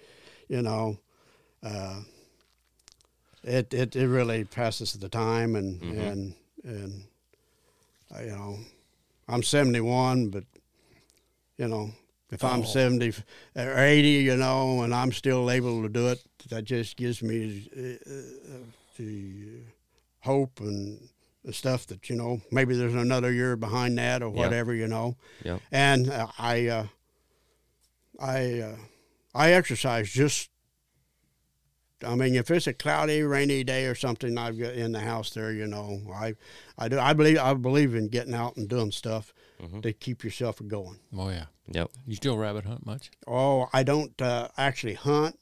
you 0.49 0.61
know, 0.61 0.97
uh, 1.63 2.01
it, 3.43 3.73
it 3.73 3.95
it 3.95 4.07
really 4.07 4.43
passes 4.43 4.93
the 4.93 5.07
time 5.09 5.55
and 5.55 5.81
and 5.81 6.33
and 6.63 7.03
uh, 8.13 8.21
you 8.21 8.29
know, 8.31 8.57
I'm 9.27 9.43
71, 9.43 10.29
but 10.29 10.43
you 11.57 11.67
know, 11.67 11.91
if 12.31 12.43
I'm 12.43 12.61
Oh. 12.61 12.65
70 12.65 13.13
or 13.55 13.77
80, 13.79 14.07
you 14.09 14.35
know, 14.37 14.81
and 14.83 14.93
I'm 14.93 15.11
still 15.13 15.49
able 15.49 15.81
to 15.83 15.89
do 15.89 16.07
it, 16.09 16.21
that 16.49 16.65
just 16.65 16.97
gives 16.97 17.21
me 17.23 17.69
uh, 17.75 18.11
uh, 18.11 18.57
the 18.97 19.61
hope 20.21 20.59
and 20.59 20.99
the 21.47 21.53
stuff 21.53 21.87
that 21.87 22.09
you 22.09 22.15
know 22.15 22.41
maybe 22.51 22.75
there's 22.75 22.93
another 22.93 23.31
year 23.31 23.55
behind 23.55 23.97
that 23.97 24.21
or 24.21 24.29
Yeah. 24.29 24.35
whatever 24.41 24.75
you 24.75 24.85
know 24.87 25.15
Yeah. 25.45 25.59
and 25.71 26.09
uh, 26.09 26.27
i 26.37 26.67
uh, 26.67 26.87
i 28.19 28.59
uh, 28.59 28.75
i 29.33 29.51
exercise 29.53 30.09
just 30.11 30.49
i 32.05 32.15
mean 32.15 32.35
if 32.35 32.51
it's 32.51 32.67
a 32.67 32.73
cloudy 32.73 33.21
rainy 33.23 33.63
day 33.63 33.85
or 33.85 33.95
something 33.95 34.37
i've 34.37 34.59
got 34.59 34.73
in 34.73 34.91
the 34.91 34.99
house 34.99 35.29
there 35.31 35.53
you 35.53 35.67
know 35.67 35.99
i 36.13 36.35
i 36.77 36.87
do 36.89 36.99
i 36.99 37.13
believe 37.13 37.37
i 37.39 37.53
believe 37.53 37.95
in 37.95 38.09
getting 38.09 38.33
out 38.35 38.55
and 38.57 38.67
doing 38.69 38.91
stuff 38.91 39.33
Mhm. 39.61 39.81
to 39.81 39.91
keep 39.91 40.23
yourself 40.23 40.61
going 40.67 40.99
oh 41.17 41.29
yeah. 41.29 41.45
Yep. 41.71 41.89
You 42.05 42.15
still 42.15 42.37
rabbit 42.37 42.65
hunt 42.65 42.85
much? 42.85 43.09
oh 43.25 43.67
i 43.73 43.81
don't 43.83 44.21
uh, 44.21 44.49
actually 44.57 44.93
hunt 44.93 45.39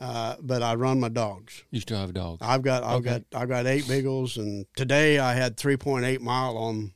uh, 0.00 0.36
but 0.40 0.62
I 0.62 0.74
run 0.74 0.98
my 1.00 1.08
dogs. 1.10 1.62
You 1.70 1.80
still 1.80 1.98
have 1.98 2.14
dogs? 2.14 2.38
I've 2.42 2.62
got 2.62 2.82
I've 2.82 2.98
Okay. 3.06 3.22
got 3.30 3.42
I've 3.42 3.48
got 3.48 3.66
eight 3.66 3.86
beagles, 3.88 4.36
and 4.38 4.66
today 4.76 5.18
I 5.18 5.34
had 5.34 5.56
three 5.56 5.76
point 5.76 6.04
eight 6.04 6.20
mile 6.22 6.56
on 6.56 6.92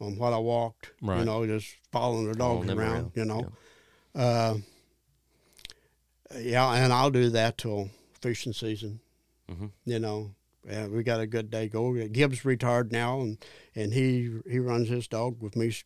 on 0.00 0.16
what 0.18 0.32
I 0.32 0.38
walked. 0.38 0.92
Right. 1.02 1.18
You 1.20 1.24
know, 1.24 1.46
just 1.46 1.74
following 1.90 2.28
the 2.28 2.34
dogs 2.34 2.68
around, 2.68 2.78
around, 2.78 3.12
You 3.14 3.24
know. 3.24 3.52
Uh, 4.14 4.58
yeah, 6.38 6.72
and 6.74 6.92
I'll 6.92 7.10
do 7.10 7.30
that 7.30 7.58
till 7.58 7.90
fishing 8.20 8.52
season. 8.52 9.00
Mhm. 9.50 9.70
You 9.86 9.98
know, 9.98 10.34
and 10.68 10.92
we 10.92 11.02
got 11.02 11.20
a 11.20 11.26
good 11.26 11.50
day 11.50 11.68
going. 11.68 12.12
Gibbs 12.12 12.44
retired 12.44 12.92
now, 12.92 13.20
and 13.20 13.38
and 13.74 13.92
he 13.94 14.30
he 14.48 14.58
runs 14.58 14.88
his 14.88 15.08
dog 15.08 15.40
with 15.40 15.56
me 15.56 15.68
s- 15.68 15.84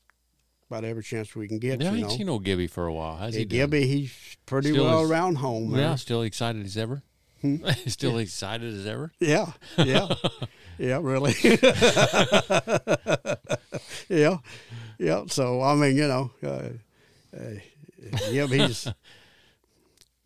about 0.73 0.85
every 0.85 1.03
chance 1.03 1.35
we 1.37 1.47
can 1.49 1.59
get. 1.59 1.81
Yeah, 1.81 1.89
I 1.89 1.91
you 1.93 1.99
ain't 1.99 2.09
know, 2.09 2.17
seen 2.17 2.27
no 2.27 2.39
Gibby 2.39 2.67
for 2.67 2.87
a 2.87 2.93
while. 2.93 3.17
How's 3.17 3.35
he 3.35 3.41
Yeah, 3.41 3.47
doing? 3.47 3.61
Gibby, 3.71 3.87
he's 3.87 4.37
pretty 4.47 4.71
Still 4.71 4.85
well 4.85 5.05
is- 5.05 5.11
around 5.11 5.37
home. 5.37 5.71
Yeah, 5.75 5.89
there. 5.89 5.97
still 5.99 6.23
excited 6.23 6.65
as 6.65 6.77
ever. 6.77 7.03
Hmm? 7.43 7.57
still 7.87 8.19
excited 8.19 8.73
as 8.75 8.87
ever. 8.87 9.11
Yeah, 9.21 9.53
yeah, 9.77 10.09
yeah, 10.79 10.99
really. 11.03 11.35
yeah, 14.09 14.39
yeah. 14.99 15.25
So 15.29 15.61
I 15.63 15.75
mean, 15.75 15.97
you 15.97 16.07
know, 16.09 16.31
uh, 16.43 16.69
uh, 17.37 17.55
yeah, 18.31 18.47
he's 18.47 18.89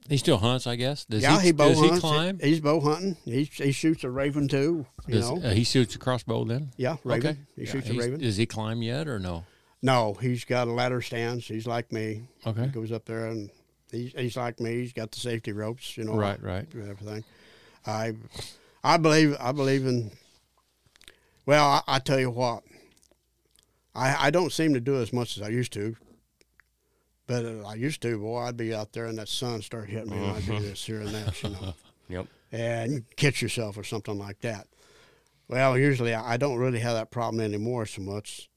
He 0.09 0.19
still 0.19 0.39
hunts, 0.39 0.67
I 0.67 0.77
guess. 0.77 1.05
Does 1.05 1.23
yeah, 1.23 1.41
he, 1.41 1.47
he 1.49 1.53
bow 1.53 1.69
does 1.71 1.81
he 1.81 1.87
hunts. 1.89 2.01
climb? 2.01 2.39
He's 2.41 2.61
bow 2.61 2.81
hunting. 2.81 3.17
He 3.25 3.45
he 3.45 3.73
shoots 3.73 4.05
a 4.05 4.11
raven 4.11 4.47
too. 4.47 4.87
You 5.09 5.15
Does, 5.15 5.31
know, 5.31 5.43
uh, 5.43 5.51
he 5.53 5.65
shoots 5.65 5.95
a 5.95 5.99
crossbow 5.99 6.45
then? 6.45 6.71
yeah, 6.77 6.97
raven. 7.03 7.31
Okay. 7.31 7.39
He 7.57 7.65
Yeah, 7.65 7.71
shoots 7.73 7.89
a 7.91 7.95
raven. 7.95 8.21
Does 8.21 8.37
he 8.37 8.47
climb 8.47 8.83
yet 8.83 9.09
or 9.09 9.19
no? 9.19 9.45
No, 9.83 10.15
he's 10.15 10.45
got 10.45 10.69
a 10.69 10.73
ladder 10.73 11.01
stance. 11.03 11.47
He's 11.47 11.67
like 11.67 11.93
me. 11.93 12.23
Okay. 12.47 12.63
He 12.63 12.69
goes 12.69 12.93
up 12.93 13.05
there 13.05 13.27
and 13.27 13.51
he's 13.91 14.13
he's 14.13 14.37
like 14.37 14.59
me. 14.61 14.75
He's 14.77 14.93
got 14.93 15.11
the 15.13 15.21
safety 15.21 15.53
ropes. 15.53 15.97
You 15.97 16.05
know, 16.05 16.15
Right, 16.15 16.43
right. 16.43 16.67
everything. 16.75 17.25
I 17.87 18.15
I 18.83 18.97
believe 18.97 19.37
I 19.39 19.53
believe 19.53 19.87
in. 19.87 20.11
Well, 21.45 21.65
I, 21.65 21.83
I 21.87 21.99
tell 21.99 22.19
you 22.19 22.31
what. 22.31 22.63
I 23.95 24.27
I 24.27 24.31
don't 24.31 24.53
seem 24.53 24.75
to 24.75 24.81
do 24.81 25.01
as 25.01 25.13
much 25.13 25.37
as 25.37 25.43
I 25.43 25.49
used 25.49 25.73
to. 25.75 25.97
But 27.27 27.45
I 27.67 27.75
used 27.75 28.03
to, 28.03 28.19
boy. 28.19 28.39
I'd 28.43 28.57
be 28.57 28.73
out 28.73 28.93
there 28.93 29.07
and 29.07 29.19
that 29.19 29.29
sun 29.29 29.61
start 29.61 29.89
hitting 29.89 30.11
me, 30.11 30.17
and 30.17 30.37
I'd 30.37 30.47
do 30.47 30.53
uh-huh. 30.53 30.63
this 30.63 30.85
here 30.85 31.01
and 31.01 31.09
that, 31.09 31.43
you 31.43 31.51
know, 31.51 31.75
Yep. 32.09 32.27
and 32.53 33.05
catch 33.17 33.43
yourself 33.43 33.77
or 33.77 33.83
something 33.83 34.17
like 34.17 34.41
that. 34.43 34.69
Well, 35.49 35.77
usually 35.77 36.15
I 36.15 36.35
I 36.35 36.37
don't 36.37 36.59
really 36.59 36.79
have 36.79 36.95
that 36.95 37.11
problem 37.11 37.41
anymore 37.41 37.85
so 37.87 38.01
much. 38.03 38.49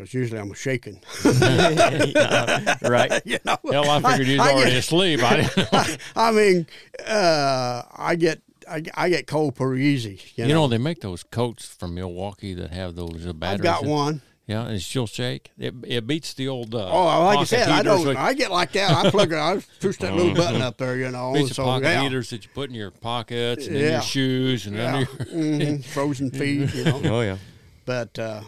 Because 0.00 0.14
usually 0.14 0.40
I'm 0.40 0.52
shaking. 0.54 0.98
Yeah, 1.24 2.76
right. 2.88 3.20
you 3.26 3.38
know? 3.44 3.56
Hell, 3.70 3.90
I 3.90 4.00
figured 4.00 4.26
he 4.28 4.38
was 4.38 4.46
I 4.46 4.52
already 4.52 4.70
get- 4.70 4.78
asleep. 4.78 5.20
I, 5.22 5.98
I 6.16 6.30
mean, 6.32 6.66
uh, 7.06 7.82
I 7.94 8.16
get 8.16 8.40
I, 8.68 8.82
I 8.94 9.08
get 9.10 9.26
cold 9.26 9.56
pretty 9.56 9.82
easy. 9.84 10.20
You, 10.36 10.46
you 10.46 10.54
know, 10.54 10.68
they 10.68 10.78
make 10.78 11.00
those 11.00 11.22
coats 11.22 11.66
from 11.66 11.94
Milwaukee 11.94 12.54
that 12.54 12.70
have 12.70 12.94
those 12.94 13.26
uh, 13.26 13.32
batteries. 13.34 13.60
I've 13.60 13.62
got 13.62 13.82
in- 13.82 13.90
one. 13.90 14.22
Yeah, 14.46 14.66
and 14.66 14.82
she'll 14.82 15.06
shake. 15.06 15.52
It, 15.58 15.74
it 15.86 16.06
beats 16.08 16.34
the 16.34 16.48
old. 16.48 16.74
Uh, 16.74 16.90
Oh, 16.90 17.24
like 17.24 17.38
I 17.38 17.44
said, 17.44 17.68
I 17.68 17.82
don't. 17.82 18.04
with- 18.04 18.16
I 18.16 18.32
get 18.32 18.50
like 18.50 18.72
that. 18.72 18.90
I 18.90 19.10
plug 19.10 19.32
it. 19.32 19.38
I 19.38 19.62
push 19.80 19.98
that 19.98 20.14
little 20.16 20.34
button 20.34 20.60
up 20.62 20.76
there. 20.78 20.96
You 20.96 21.10
know. 21.10 21.34
beats 21.34 21.56
the 21.56 21.62
pocket 21.62 21.84
yeah, 21.86 22.02
heaters 22.02 22.30
that 22.30 22.42
you 22.44 22.50
put 22.54 22.68
in 22.70 22.74
your 22.74 22.90
pockets 22.90 23.66
and 23.66 23.76
in 23.76 23.92
your 23.92 24.02
shoes 24.02 24.66
and 24.66 24.76
yeah. 24.76 24.86
under 24.86 24.98
your. 24.98 25.26
Mhm, 25.26 25.84
frozen 25.84 26.30
feet. 26.30 26.74
You 26.74 26.84
know. 26.84 27.00
Oh 27.04 27.20
yeah. 27.20 27.36
But 27.84 28.18
uh, 28.18 28.40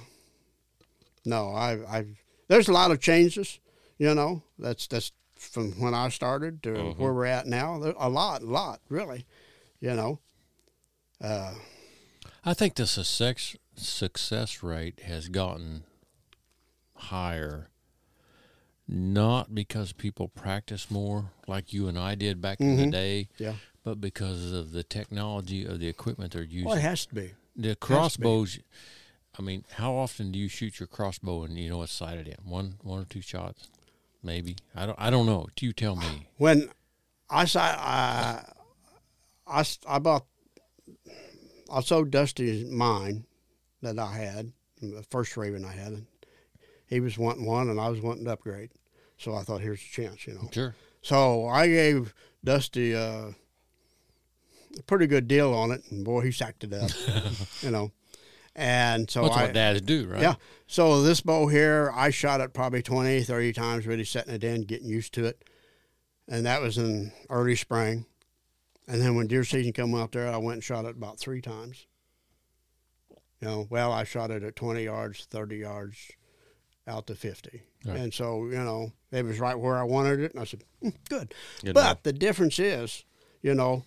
no, 1.25 1.51
I 1.51 1.73
I 1.99 2.05
there's 2.49 2.69
a 2.69 2.73
lot 2.73 2.91
of 2.91 3.01
changes. 3.01 3.59
You 3.99 4.15
know, 4.15 4.43
that's 4.59 4.87
that's 4.87 5.13
from 5.37 5.73
when 5.81 5.95
I 5.95 6.09
started 6.09 6.63
to 6.65 6.71
Mm-hmm. 6.71 7.03
where 7.03 7.13
we're 7.13 7.27
at 7.27 7.47
now. 7.47 7.77
A 7.99 8.09
lot, 8.09 8.43
a 8.43 8.47
lot, 8.47 8.81
really. 8.89 9.27
You 9.81 9.95
know. 9.95 10.19
Uh, 11.21 11.55
I 12.45 12.55
think 12.55 12.75
the 12.75 12.87
success 12.87 13.57
success 13.77 14.63
rate 14.63 15.01
has 15.05 15.29
gotten 15.29 15.85
higher, 16.97 17.69
not 18.89 19.55
because 19.55 19.93
people 19.93 20.29
practice 20.29 20.91
more 20.91 21.31
like 21.47 21.73
you 21.73 21.89
and 21.89 21.99
I 21.99 22.15
did 22.15 22.41
back 22.41 22.61
in 22.61 22.77
the 22.77 22.85
Mhm. 22.87 22.93
day, 22.93 23.29
yeah. 23.39 23.55
but 23.85 24.01
because 24.01 24.53
of 24.53 24.73
the 24.73 24.83
technology 24.83 25.65
of 25.65 25.81
the 25.81 25.89
equipment 25.89 26.33
they're 26.33 26.43
using. 26.43 26.65
Well, 26.69 26.77
it 26.79 26.83
has 26.83 27.07
to 27.07 27.15
be. 27.15 27.33
the 27.55 27.77
crossbows. 27.77 28.59
I 29.39 29.43
mean, 29.43 29.65
how 29.73 29.95
often 29.95 30.31
do 30.31 30.39
you 30.39 30.49
shoot 30.49 30.79
your 30.79 30.87
crossbow 30.87 31.45
and 31.45 31.59
you 31.59 31.71
know 31.71 31.83
it's 31.83 31.93
sighted 31.93 32.29
in 32.29 32.37
one, 32.45 32.75
one 32.83 33.01
or 33.01 33.05
two 33.05 33.23
shots, 33.23 33.69
maybe? 34.23 34.57
I 34.77 34.87
don't. 34.87 34.99
I 35.01 35.11
don't 35.11 35.27
know. 35.27 35.47
You 35.61 35.73
tell 35.73 35.97
me. 35.97 36.29
when 36.37 36.69
I 37.31 37.45
saw 37.47 37.63
I 39.47 39.99
bought 40.01 40.27
I 41.73 41.81
sold 41.81 42.11
Dusty 42.11 42.65
mine 42.65 43.25
that 43.81 43.99
I 43.99 44.13
had 44.15 44.53
the 44.81 45.03
first 45.11 45.37
Raven 45.37 45.65
I 45.65 45.73
had. 45.73 46.05
He 46.87 47.01
was 47.01 47.17
wanting 47.17 47.47
one, 47.47 47.71
and 47.71 47.81
I 47.81 47.89
was 47.89 48.01
wanting 48.01 48.25
to 48.27 48.33
upgrade. 48.33 48.71
So 49.17 49.35
I 49.35 49.43
thought, 49.43 49.61
here's 49.61 49.81
a 49.81 49.93
chance, 49.93 50.27
you 50.27 50.35
know. 50.35 50.49
Sure. 50.53 50.75
So 51.01 51.47
I 51.47 51.69
gave 51.69 52.13
Dusty 52.45 52.95
uh, 52.95 53.31
a 54.79 54.83
pretty 54.87 55.07
good 55.07 55.27
deal 55.29 55.55
on 55.55 55.71
it, 55.71 55.83
and 55.91 56.05
boy, 56.05 56.21
he 56.23 56.33
sacked 56.33 56.65
it 56.65 56.73
up, 56.75 56.91
you 57.63 57.71
know. 57.71 57.93
And 58.55 59.11
so 59.11 59.23
That's 59.23 59.37
I, 59.37 59.43
what 59.45 59.55
dads 59.55 59.81
do, 59.81 60.07
right? 60.07 60.21
yeah. 60.21 60.35
So 60.67 61.03
this 61.03 61.21
bow 61.23 61.47
here, 61.47 61.91
I 61.95 62.11
shot 62.11 62.41
it 62.41 62.53
probably 62.53 62.83
20, 62.83 63.23
30 63.23 63.53
times, 63.53 63.87
really 63.87 64.05
setting 64.05 64.35
it 64.35 64.45
in, 64.45 64.63
getting 64.63 64.89
used 64.89 65.15
to 65.15 65.25
it. 65.25 65.43
And 66.29 66.45
that 66.47 66.61
was 66.61 66.77
in 66.77 67.13
early 67.31 67.57
spring. 67.57 68.05
And 68.87 69.01
then 69.01 69.15
when 69.15 69.27
deer 69.27 69.45
season 69.45 69.73
come 69.73 69.95
out 69.95 70.13
there, 70.13 70.29
I 70.29 70.37
went 70.37 70.57
and 70.57 70.65
shot 70.65 70.85
it 70.85 70.97
about 70.97 71.19
three 71.19 71.41
times. 71.41 71.87
You 73.41 73.49
know, 73.49 73.67
well, 73.71 73.91
I 73.91 74.05
shot 74.05 74.31
it 74.31 74.43
at 74.43 74.55
20 74.55 74.85
yards, 74.85 75.27
30 75.31 75.57
yards, 75.57 76.11
out 76.87 77.07
to 77.07 77.15
50. 77.15 77.63
Right. 77.85 77.97
And 77.97 78.15
so, 78.15 78.45
you 78.45 78.53
know, 78.53 78.93
it 79.11 79.25
was 79.25 79.41
right 79.41 79.59
where 79.59 79.79
I 79.79 79.83
wanted 79.83 80.21
it. 80.21 80.33
And 80.33 80.41
I 80.41 80.45
said, 80.45 80.63
"Mm, 80.83 80.95
good. 81.09 81.35
Good 81.65 81.75
but 81.75 81.81
enough. 81.81 82.03
the 82.03 82.13
difference 82.13 82.59
is, 82.59 83.05
you 83.41 83.55
know, 83.55 83.85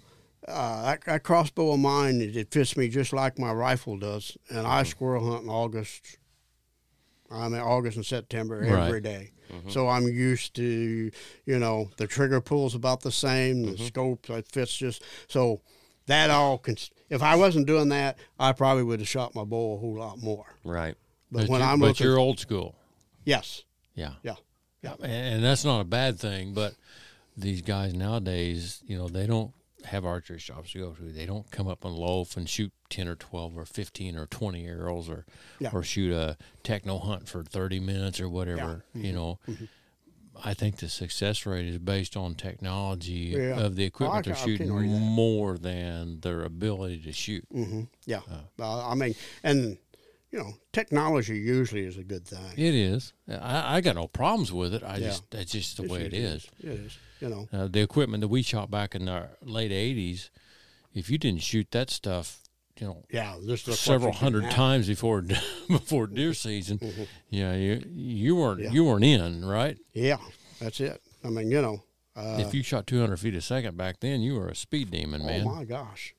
uh, 0.48 0.84
that, 0.84 1.04
that 1.06 1.24
crossbow 1.24 1.74
of 1.74 1.80
mine, 1.80 2.22
it, 2.22 2.36
it 2.36 2.52
fits 2.52 2.76
me 2.78 2.88
just 2.90 3.14
like 3.14 3.40
my 3.40 3.52
rifle 3.52 3.98
does. 3.98 4.38
And 4.50 4.60
Mm-hmm. 4.60 4.68
I 4.68 4.84
squirrel 4.84 5.30
hunt 5.32 5.44
in 5.44 5.50
August. 5.50 6.18
I'm 7.32 7.54
in 7.54 7.60
August 7.60 7.98
and 7.98 8.06
September 8.06 8.62
every 8.62 8.94
Right. 8.94 9.04
day. 9.04 9.32
Mm-hmm. 9.52 9.70
So 9.70 9.88
I'm 9.88 10.04
used 10.08 10.56
to, 10.56 11.12
you 11.46 11.60
know, 11.60 11.90
the 11.98 12.08
trigger 12.08 12.42
pull's 12.42 12.76
about 12.76 13.02
the 13.02 13.12
same, 13.12 13.64
the 13.66 13.72
Mm-hmm. 13.74 13.86
scope 13.86 14.30
it 14.30 14.48
fits 14.48 14.76
just 14.76 15.04
so 15.28 15.62
that 16.08 16.30
all 16.30 16.58
can. 16.58 16.78
If 17.10 17.22
I 17.24 17.36
wasn't 17.36 17.68
doing 17.68 17.90
that, 17.90 18.18
I 18.40 18.52
probably 18.54 18.84
would 18.84 19.00
have 19.00 19.08
shot 19.10 19.36
my 19.36 19.44
bow 19.44 19.76
a 19.76 19.78
whole 19.78 19.98
lot 19.98 20.22
more. 20.22 20.46
Right. 20.64 20.96
But, 21.32 21.42
But, 21.42 21.50
when 21.50 21.62
you're, 21.62 21.70
I'm 21.70 21.80
but 21.80 21.86
looking, 21.88 22.06
you're 22.08 22.18
old 22.20 22.40
school. 22.40 22.76
yes, 23.26 23.64
Yeah. 23.96 24.14
yeah, 24.24 24.36
yeah. 24.84 24.94
And, 25.02 25.36
and 25.36 25.44
that's 25.44 25.66
not 25.66 25.82
a 25.82 25.86
bad 25.86 26.20
thing, 26.20 26.54
but 26.54 26.74
these 27.38 27.62
guys 27.62 27.94
nowadays, 27.94 28.82
you 28.88 28.98
know, 28.98 29.08
they 29.08 29.26
don't 29.28 29.52
have 29.86 30.06
archery 30.06 30.40
shops 30.40 30.72
to 30.74 30.80
go 30.80 30.92
to. 30.92 31.04
They 31.12 31.26
don't 31.26 31.50
come 31.52 31.68
up 31.68 31.84
and 31.86 31.94
loaf 31.94 32.38
and 32.38 32.48
shoot 32.50 32.72
10 32.90 33.08
or 33.08 33.16
12 33.16 33.58
or 33.58 33.66
15 33.66 34.16
or 34.18 34.26
20 34.28 34.66
arrows 34.66 35.10
or 35.10 35.26
Yeah. 35.60 35.70
or 35.74 35.84
shoot 35.84 36.12
a 36.12 36.38
techno 36.64 36.98
hunt 37.00 37.28
for 37.30 37.44
30 37.44 37.80
minutes 37.80 38.20
or 38.20 38.30
whatever, 38.30 38.84
you 38.94 39.04
Mm-hmm. 39.14 39.16
know. 39.16 39.40
I 40.44 40.54
think 40.54 40.78
the 40.78 40.90
success 40.90 41.46
rate 41.46 41.66
is 41.66 41.78
based 41.78 42.18
on 42.18 42.36
technology 42.36 43.34
Yeah. 43.38 43.60
of 43.62 43.76
the 43.78 43.86
equipment 43.86 44.28
I 44.28 44.32
they're 44.32 44.36
shooting 44.36 44.70
more 44.70 45.58
than 45.58 46.20
their 46.20 46.44
ability 46.44 47.00
to 47.04 47.14
shoot. 47.14 47.46
hmm 47.52 47.84
yeah. 48.06 48.22
Uh. 48.30 48.62
Uh, 48.62 48.90
I 48.90 48.96
mean, 48.96 49.16
and 49.44 49.78
you 50.32 50.40
know, 50.40 50.54
technology 50.74 51.38
usually 51.38 51.86
is 51.86 51.98
a 51.98 52.04
good 52.04 52.28
thing. 52.28 52.52
It 52.58 52.76
is. 52.76 53.14
I, 53.30 53.78
I 53.78 53.82
got 53.82 53.96
no 53.96 54.08
problems 54.08 54.52
with 54.52 54.74
it. 54.74 54.84
I 54.84 54.98
Yeah. 54.98 55.08
just 55.08 55.32
that's 55.32 55.52
just 55.54 55.78
the 55.78 55.84
It's 55.84 55.92
way 55.94 56.02
it 56.02 56.14
is. 56.14 56.46
It 56.60 56.66
is. 56.72 56.98
You 57.20 57.30
know. 57.30 57.48
Uh, 57.52 57.68
the 57.68 57.82
equipment 57.82 58.22
that 58.22 58.28
we 58.28 58.42
shot 58.42 58.70
back 58.70 58.96
in 58.96 59.06
the 59.06 59.30
late 59.42 59.72
'80s, 59.72 60.30
if 60.94 61.10
you 61.10 61.18
didn't 61.18 61.42
shoot 61.42 61.68
that 61.72 61.90
stuff, 61.90 62.40
you 62.80 62.88
know, 62.88 63.04
Yeah. 63.10 63.36
Just 63.46 63.66
several 63.84 64.12
hundred 64.12 64.50
times 64.52 64.88
before 64.88 65.22
before 65.68 66.08
deer 66.08 66.34
season, 66.34 66.80
yeah, 67.30 67.54
you 67.56 67.84
you 67.94 68.36
weren't 68.36 68.62
Yeah. 68.62 68.72
you 68.72 68.84
weren't 68.86 69.06
in 69.06 69.46
right. 69.46 69.78
Yeah, 69.94 70.18
that's 70.60 70.80
it. 70.80 71.02
I 71.24 71.30
mean, 71.30 71.52
you 71.52 71.62
know. 71.62 71.84
Uh, 72.18 72.38
if 72.40 72.54
you 72.54 72.64
shot 72.64 72.88
200 72.88 73.18
feet 73.18 73.36
a 73.36 73.42
second 73.42 73.76
back 73.76 74.00
then, 74.00 74.22
you 74.22 74.36
were 74.36 74.48
a 74.48 74.56
speed 74.56 74.90
demon, 74.90 75.26
man. 75.26 75.42
oh 75.42 75.46
man. 75.50 75.56
my 75.56 75.66
gosh. 75.66 76.16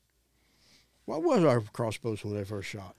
What 1.05 1.23
was 1.23 1.43
our 1.43 1.59
crossbows 1.61 2.23
when 2.23 2.35
they 2.35 2.43
first 2.43 2.69
shot? 2.69 2.95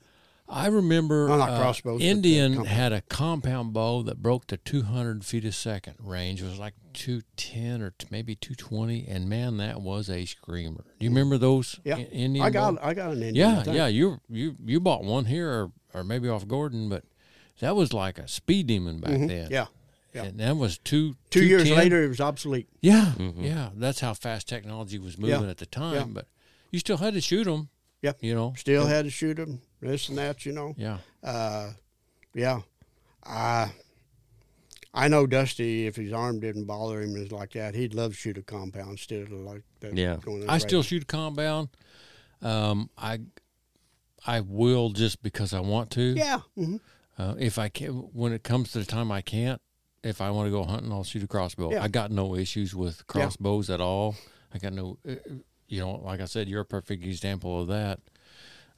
I 0.51 0.67
remember 0.67 1.27
Well, 1.27 1.37
not 1.37 1.51
uh, 1.51 1.59
crossbows, 1.59 1.99
but 1.99 2.03
the 2.03 2.09
Indian 2.09 2.65
had 2.65 2.91
a 2.91 3.01
compound 3.01 3.71
bow 3.73 4.01
that 4.03 4.21
broke 4.21 4.47
the 4.47 4.57
200 4.57 5.23
feet 5.23 5.45
a 5.45 5.51
second 5.51 5.95
range. 5.99 6.41
It 6.41 6.45
was 6.45 6.57
like 6.57 6.73
210 6.93 7.81
or 7.81 7.91
t- 7.91 8.07
maybe 8.09 8.35
220, 8.35 9.05
and 9.07 9.29
man, 9.29 9.57
that 9.57 9.81
was 9.81 10.09
a 10.09 10.25
screamer. 10.25 10.83
Do 10.99 11.05
you 11.05 11.09
remember 11.11 11.37
those? 11.37 11.79
Yeah. 11.83 11.97
I- 11.97 12.01
Indian. 12.11 12.45
I 12.45 12.49
got 12.49 12.75
bow? 12.75 12.81
I 12.81 12.93
got 12.93 13.11
an 13.11 13.21
Indian. 13.23 13.35
Yeah, 13.35 13.63
I 13.71 13.75
yeah. 13.75 13.87
You 13.87 14.19
you 14.29 14.55
you 14.65 14.79
bought 14.79 15.03
one 15.03 15.25
here, 15.25 15.49
or, 15.49 15.71
or 15.93 16.03
maybe 16.03 16.27
off 16.29 16.47
Gordon, 16.47 16.89
but 16.89 17.03
that 17.59 17.75
was 17.75 17.93
like 17.93 18.17
a 18.17 18.27
speed 18.27 18.67
demon 18.67 18.99
back 18.99 19.11
then. 19.11 19.29
Mm-hmm. 19.29 19.51
Yeah. 19.53 19.65
yeah. 20.13 20.23
and 20.23 20.39
that 20.39 20.57
was 20.57 20.77
two 20.79 21.15
Two 21.29 21.45
years 21.45 21.69
later, 21.69 22.03
it 22.03 22.07
was 22.07 22.19
obsolete. 22.21 22.67
Yeah, 22.81 23.13
Mm-hmm. 23.17 23.43
yeah. 23.43 23.69
That's 23.75 23.99
how 23.99 24.13
fast 24.13 24.47
technology 24.47 24.97
was 24.97 25.15
Yeah. 25.17 25.35
moving 25.35 25.49
at 25.51 25.57
the 25.57 25.65
time. 25.67 25.93
Yeah. 25.95 26.05
But 26.09 26.27
you 26.71 26.79
still 26.79 26.97
had 26.97 27.13
to 27.13 27.21
shoot 27.21 27.43
them. 27.43 27.69
Yeah. 28.01 28.13
You 28.21 28.33
know. 28.33 28.53
Still 28.57 28.87
had 28.87 29.05
to 29.05 29.11
shoot 29.11 29.35
them, 29.35 29.61
this 29.81 30.09
and 30.09 30.17
that, 30.17 30.45
you 30.45 30.51
know. 30.51 30.73
Yeah. 30.77 30.97
Uh, 31.23 31.71
yeah. 32.33 32.61
I 33.25 33.71
I 34.93 35.07
know 35.07 35.27
Dusty. 35.27 35.87
If 35.87 35.95
his 35.95 36.11
arm 36.13 36.39
didn't 36.39 36.65
bother 36.65 37.01
him, 37.01 37.15
is 37.15 37.31
like 37.31 37.53
that. 37.53 37.75
He'd 37.75 37.93
love 37.93 38.11
to 38.11 38.17
shoot 38.17 38.37
a 38.37 38.41
compound 38.41 38.91
instead 38.91 39.23
of 39.23 39.31
like 39.31 39.63
that. 39.81 39.95
Yeah. 39.95 40.17
going 40.21 40.43
in 40.43 40.49
I 40.49 40.55
the 40.55 40.59
still 40.61 40.83
shoot 40.83 41.03
a 41.03 41.05
compound. 41.05 41.69
Um, 42.41 42.89
I 42.97 43.19
I 44.25 44.41
will 44.41 44.89
just 44.89 45.21
because 45.21 45.53
I 45.53 45.59
want 45.59 45.91
to. 45.91 46.01
Yeah. 46.01 46.39
hmm 46.55 46.77
Uh, 47.17 47.35
if 47.37 47.59
I 47.59 47.69
can, 47.69 47.91
when 48.13 48.31
it 48.33 48.43
comes 48.43 48.71
to 48.71 48.79
the 48.79 48.85
time 48.85 49.11
I 49.11 49.21
can't, 49.21 49.61
if 50.03 50.21
I 50.21 50.31
want 50.31 50.47
to 50.47 50.51
go 50.51 50.63
hunting, 50.63 50.91
I'll 50.91 51.03
shoot 51.03 51.23
a 51.23 51.27
crossbow. 51.27 51.71
Yeah. 51.71 51.83
I 51.83 51.89
got 51.89 52.11
no 52.11 52.35
issues 52.35 52.73
with 52.73 53.05
crossbows 53.07 53.69
at 53.69 53.81
all. 53.81 54.15
I 54.53 54.57
got 54.57 54.73
no, 54.73 54.97
uh, 55.07 55.15
you 55.67 55.81
know, 55.81 55.91
like 56.03 56.21
I 56.21 56.25
said, 56.25 56.47
you're 56.47 56.61
a 56.61 56.65
perfect 56.65 57.03
example 57.03 57.61
of 57.61 57.67
that. 57.67 57.99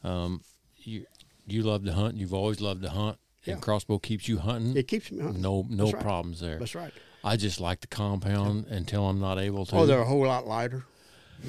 Um, 0.03 0.41
you 0.87 1.05
you 1.47 1.63
love 1.63 1.83
to 1.85 1.93
hunt. 1.93 2.15
You've 2.15 2.33
always 2.33 2.61
loved 2.61 2.81
to 2.83 2.89
hunt, 2.89 3.17
Yeah. 3.43 3.53
and 3.53 3.61
crossbow 3.61 3.99
keeps 3.99 4.27
you 4.27 4.37
hunting. 4.39 4.75
It 4.77 4.87
keeps 4.87 5.11
me 5.11 5.21
hunting. 5.21 5.41
no 5.41 5.65
no 5.69 5.91
right. 5.91 6.01
problems 6.01 6.39
there. 6.39 6.57
That's 6.59 6.75
right. 6.75 6.93
I 7.23 7.37
just 7.37 7.59
like 7.59 7.81
the 7.81 7.87
compound 7.87 8.65
until 8.67 9.07
I'm 9.07 9.19
not 9.19 9.37
able 9.37 9.65
to. 9.67 9.75
Oh, 9.75 9.85
they're 9.85 10.01
a 10.01 10.05
whole 10.05 10.25
lot 10.25 10.47
lighter. 10.47 10.85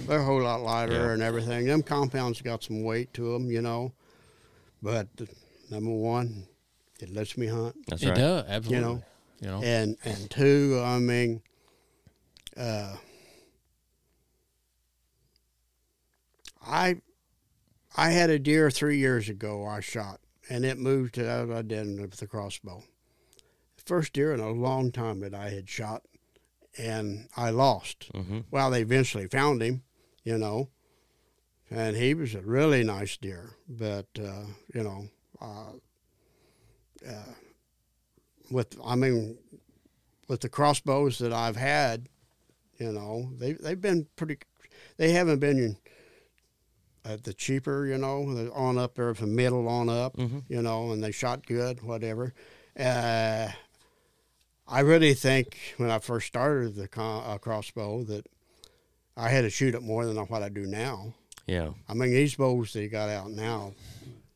They're 0.07 0.21
a 0.21 0.25
whole 0.25 0.43
lot 0.43 0.61
lighter 0.63 0.93
Yeah. 1.07 1.13
and 1.13 1.23
everything. 1.23 1.67
Them 1.67 1.83
compounds 1.83 2.41
got 2.43 2.63
some 2.63 2.83
weight 2.83 3.13
to 3.15 3.33
them, 3.33 3.51
you 3.51 3.63
know. 3.63 3.93
But 4.83 5.09
number 5.71 5.91
one, 5.91 6.47
it 7.01 7.11
lets 7.13 7.37
me 7.39 7.47
hunt, 7.47 7.77
That's 7.87 8.03
it 8.03 8.09
right. 8.09 8.17
does 8.17 8.45
absolutely. 8.49 8.75
You 8.77 8.81
know, 8.81 9.03
you 9.41 9.49
know, 9.49 9.63
and 9.63 9.97
and 10.05 10.31
two, 10.31 10.81
I 10.85 10.99
mean, 10.99 11.41
uh, 12.57 12.97
I 16.67 17.01
I 17.97 18.11
had 18.11 18.31
a 18.31 18.39
deer 18.39 18.71
three 18.71 18.99
years 18.99 19.29
ago. 19.29 19.67
I 19.67 19.81
shot, 19.81 20.21
and 20.49 20.65
it 20.65 20.79
moved 20.79 21.15
to 21.15 21.29
out. 21.29 21.51
I 21.51 21.63
did 21.63 22.01
with 22.01 22.17
the 22.17 22.27
crossbow. 22.27 22.85
First 23.85 24.13
deer 24.13 24.33
in 24.33 24.41
a 24.41 24.51
long 24.51 24.93
time 24.93 25.21
that 25.21 25.35
I 25.35 25.51
had 25.51 25.69
shot, 25.69 26.03
and 26.79 27.29
I 27.37 27.51
lost. 27.51 28.13
Mm-hmm. 28.13 28.41
Well, 28.51 28.71
they 28.71 28.83
eventually 28.83 29.27
found 29.27 29.63
him, 29.63 29.83
you 30.25 30.39
know, 30.39 30.71
and 31.71 31.97
he 31.97 32.15
was 32.15 32.35
a 32.35 32.41
really 32.41 32.85
nice 32.85 33.17
deer. 33.17 33.57
But 33.69 34.07
uh, 34.19 34.45
you 34.75 34.83
know, 34.83 35.09
uh, 35.41 35.73
uh, 37.09 37.35
with 38.51 38.79
I 38.85 38.95
mean, 38.95 39.39
with 40.29 40.41
the 40.41 40.49
crossbows 40.49 41.19
that 41.19 41.33
I've 41.33 41.57
had, 41.57 42.09
you 42.79 42.93
know, 42.93 43.31
they 43.37 43.53
they've 43.53 43.81
been 43.81 44.07
pretty. 44.17 44.39
They 44.97 45.13
haven't 45.13 45.39
been 45.41 45.77
uh, 47.05 47.17
the 47.23 47.33
cheaper, 47.35 47.87
you 47.87 47.99
know, 47.99 48.33
the 48.35 48.53
on 48.53 48.79
up 48.79 48.95
there 48.95 49.15
from 49.15 49.35
middle 49.35 49.69
on 49.69 49.89
up, 49.89 50.17
Mm-hmm. 50.17 50.39
you 50.49 50.63
know, 50.63 50.93
and 50.93 51.03
they 51.03 51.11
shot 51.13 51.47
good, 51.47 51.83
whatever. 51.83 52.33
Uh, 52.79 53.49
I 54.69 54.81
really 54.81 55.15
think 55.15 55.59
when 55.77 55.91
I 55.91 55.99
first 55.99 56.27
started 56.29 56.75
the 56.77 56.89
con- 56.89 57.25
uh, 57.27 57.39
crossbow 57.39 58.05
that 58.05 58.27
I 59.17 59.29
had 59.29 59.43
to 59.43 59.51
shoot 59.51 59.75
it 59.75 59.83
more 59.83 60.07
than 60.07 60.17
what 60.17 60.43
I 60.43 60.49
do 60.49 60.63
now. 60.67 61.13
Yeah. 61.47 61.71
I 61.89 61.95
mean, 61.95 62.11
these 62.13 62.37
bows 62.37 62.73
they 62.73 62.89
got 62.89 63.09
out 63.09 63.31
now, 63.31 63.75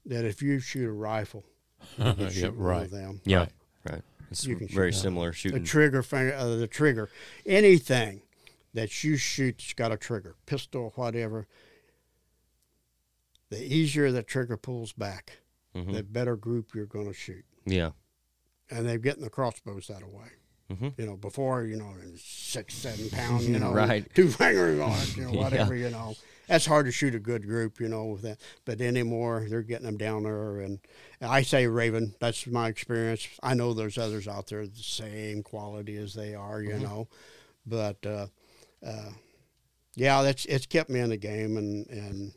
that 0.06 0.24
if 0.24 0.42
you 0.42 0.58
shoot 0.58 0.88
a 0.88 0.92
rifle, 0.92 1.44
you 1.98 2.12
can 2.14 2.30
shoot 2.30 2.54
one 2.56 2.66
right. 2.66 2.82
of 2.82 2.90
them. 2.90 3.20
Yeah. 3.24 3.38
Right. 3.38 3.52
Right. 3.90 4.02
It's 4.32 4.44
You 4.44 4.56
can 4.56 4.66
very 4.68 4.90
that. 4.90 4.96
similar 4.96 5.30
The 5.30 5.36
shooting. 5.36 5.64
trigger 5.64 6.02
finger, 6.02 6.34
uh, 6.34 6.56
the 6.56 6.66
trigger, 6.66 7.08
anything 7.46 8.22
that 8.74 9.04
you 9.04 9.16
shoot 9.16 9.58
that's 9.58 9.72
got 9.74 9.92
a 9.92 9.96
trigger, 9.96 10.34
pistol, 10.46 10.92
whatever. 10.96 11.46
The 13.50 13.62
easier 13.62 14.10
the 14.12 14.22
trigger 14.22 14.56
pulls 14.56 14.92
back, 14.92 15.38
Mhm. 15.74 15.92
the 15.94 16.02
better 16.02 16.36
group 16.36 16.74
you're 16.74 16.86
going 16.86 17.06
to 17.06 17.12
shoot. 17.14 17.44
Yeah. 17.64 17.90
And 18.70 18.86
they're 18.88 18.98
getting 18.98 19.22
the 19.22 19.30
crossbows 19.30 19.88
out 19.90 20.00
that 20.00 20.10
way. 20.10 20.28
Mhm. 20.70 20.94
You 20.98 21.06
know, 21.06 21.16
before 21.16 21.62
you 21.64 21.76
know, 21.76 21.94
six, 22.16 22.74
seven 22.74 23.08
pound, 23.10 23.44
you 23.44 23.58
know, 23.60 23.72
Right. 23.72 24.04
two 24.14 24.28
fingers 24.28 24.80
on 24.80 24.90
it, 24.98 25.16
you 25.16 25.22
know, 25.24 25.30
Yeah. 25.34 25.38
whatever, 25.40 25.76
you 25.76 25.90
know. 25.90 26.16
That's 26.48 26.66
hard 26.66 26.86
to 26.86 26.92
shoot 26.92 27.14
a 27.14 27.18
good 27.20 27.44
group, 27.46 27.80
you 27.80 27.88
know, 27.88 28.06
with 28.06 28.22
that. 28.22 28.40
But 28.64 28.80
anymore, 28.80 29.46
they're 29.48 29.62
getting 29.62 29.86
them 29.86 29.96
down 29.96 30.22
there, 30.24 30.60
and 30.60 30.78
I 31.20 31.42
say 31.42 31.66
Raven. 31.66 32.14
That's 32.20 32.46
my 32.46 32.68
experience. 32.68 33.28
I 33.42 33.54
know 33.54 33.74
there's 33.74 33.98
others 33.98 34.26
out 34.28 34.46
there 34.48 34.64
the 34.66 34.76
same 34.82 35.42
quality 35.42 35.96
as 35.96 36.14
they 36.14 36.34
are, 36.36 36.62
you 36.62 36.78
know, 36.78 37.08
but 37.66 38.04
uh, 38.06 38.26
uh, 38.84 39.10
yeah, 39.96 40.22
that's 40.22 40.44
it's 40.46 40.66
kept 40.66 40.88
me 40.90 41.00
in 41.00 41.10
the 41.10 41.16
game, 41.16 41.56
and 41.56 41.86
and 41.88 42.32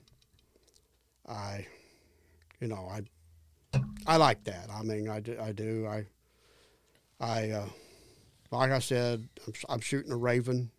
I, 1.29 1.65
you 2.59 2.67
know, 2.67 2.89
I 2.91 3.01
I 4.07 4.17
like 4.17 4.43
that. 4.45 4.67
I 4.73 4.81
mean, 4.83 5.07
I 5.09 5.19
do, 5.19 5.37
I 5.39 5.51
do. 5.51 5.85
I 5.87 6.05
I 7.19 7.49
uh, 7.51 7.65
like 8.51 8.71
I 8.71 8.79
said, 8.79 9.27
I'm, 9.45 9.53
I'm 9.69 9.79
shooting 9.79 10.11
a 10.11 10.17
Raven, 10.17 10.71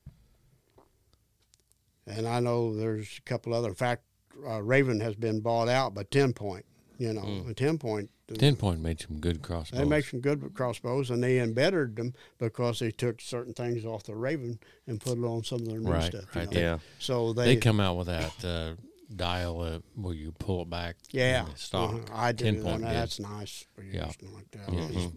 and 2.07 2.27
I 2.27 2.41
know 2.41 2.75
there's 2.75 3.19
a 3.19 3.23
couple 3.23 3.55
other. 3.55 3.69
In 3.69 3.75
fact, 3.75 4.03
uh, 4.47 4.63
Raven 4.63 5.01
has 5.01 5.15
been 5.15 5.41
bought 5.41 5.69
out 5.69 5.95
by 5.95 6.05
TenPoint. 6.05 6.63
You 6.99 7.15
know, 7.15 7.23
Mm. 7.23 7.55
TenPoint. 7.55 8.09
Ten 8.39 8.55
point 8.55 8.81
made 8.81 9.01
some 9.01 9.19
good 9.19 9.43
crossbows. 9.43 9.81
They 9.81 9.85
make 9.85 10.05
some 10.05 10.21
good 10.21 10.55
crossbows, 10.55 11.11
and 11.11 11.21
they 11.25 11.41
embedded 11.41 11.97
them 11.97 12.15
because 12.39 12.79
they 12.79 12.93
took 12.93 13.21
certain 13.21 13.55
things 13.55 13.85
off 13.85 14.05
the 14.05 14.15
Raven 14.15 14.61
and 14.87 15.01
put 15.01 15.19
it 15.19 15.25
on 15.25 15.43
some 15.43 15.61
of 15.63 15.67
their 15.69 15.81
new 15.81 15.91
Right, 15.91 16.13
stuff. 16.13 16.37
right. 16.37 16.49
know. 16.53 16.61
Yeah. 16.61 16.79
So 17.01 17.33
they 17.33 17.55
they, 17.55 17.57
come 17.57 17.81
out 17.81 17.97
with 17.97 18.07
that 18.07 18.45
uh, 18.45 18.75
dial 19.15 19.65
it 19.65 19.83
where 19.97 20.15
you 20.15 20.33
pull 20.33 20.63
it 20.63 20.71
back. 20.71 20.97
yeah, 21.11 21.41
and 21.41 21.51
it's 21.51 21.65
stock. 21.65 21.95
uh-huh. 21.95 22.01
I 22.13 22.33
do. 22.33 22.45
that. 22.53 22.63
point 22.63 22.83
did. 22.83 22.91
That's 22.95 23.19
nice. 23.21 23.65
for 23.75 23.83
you, 23.83 23.93
Yeah. 23.95 24.07
like 24.33 24.51
that. 24.53 24.69
Mhm. 24.69 25.13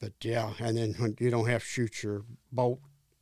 But 0.00 0.12
yeah, 0.22 0.52
and 0.58 0.76
then 0.76 0.94
when 0.98 1.16
you 1.20 1.30
don't 1.30 1.46
have 1.48 1.62
to 1.62 1.66
shoot 1.68 2.02
your 2.02 2.24
bolt, 2.50 2.80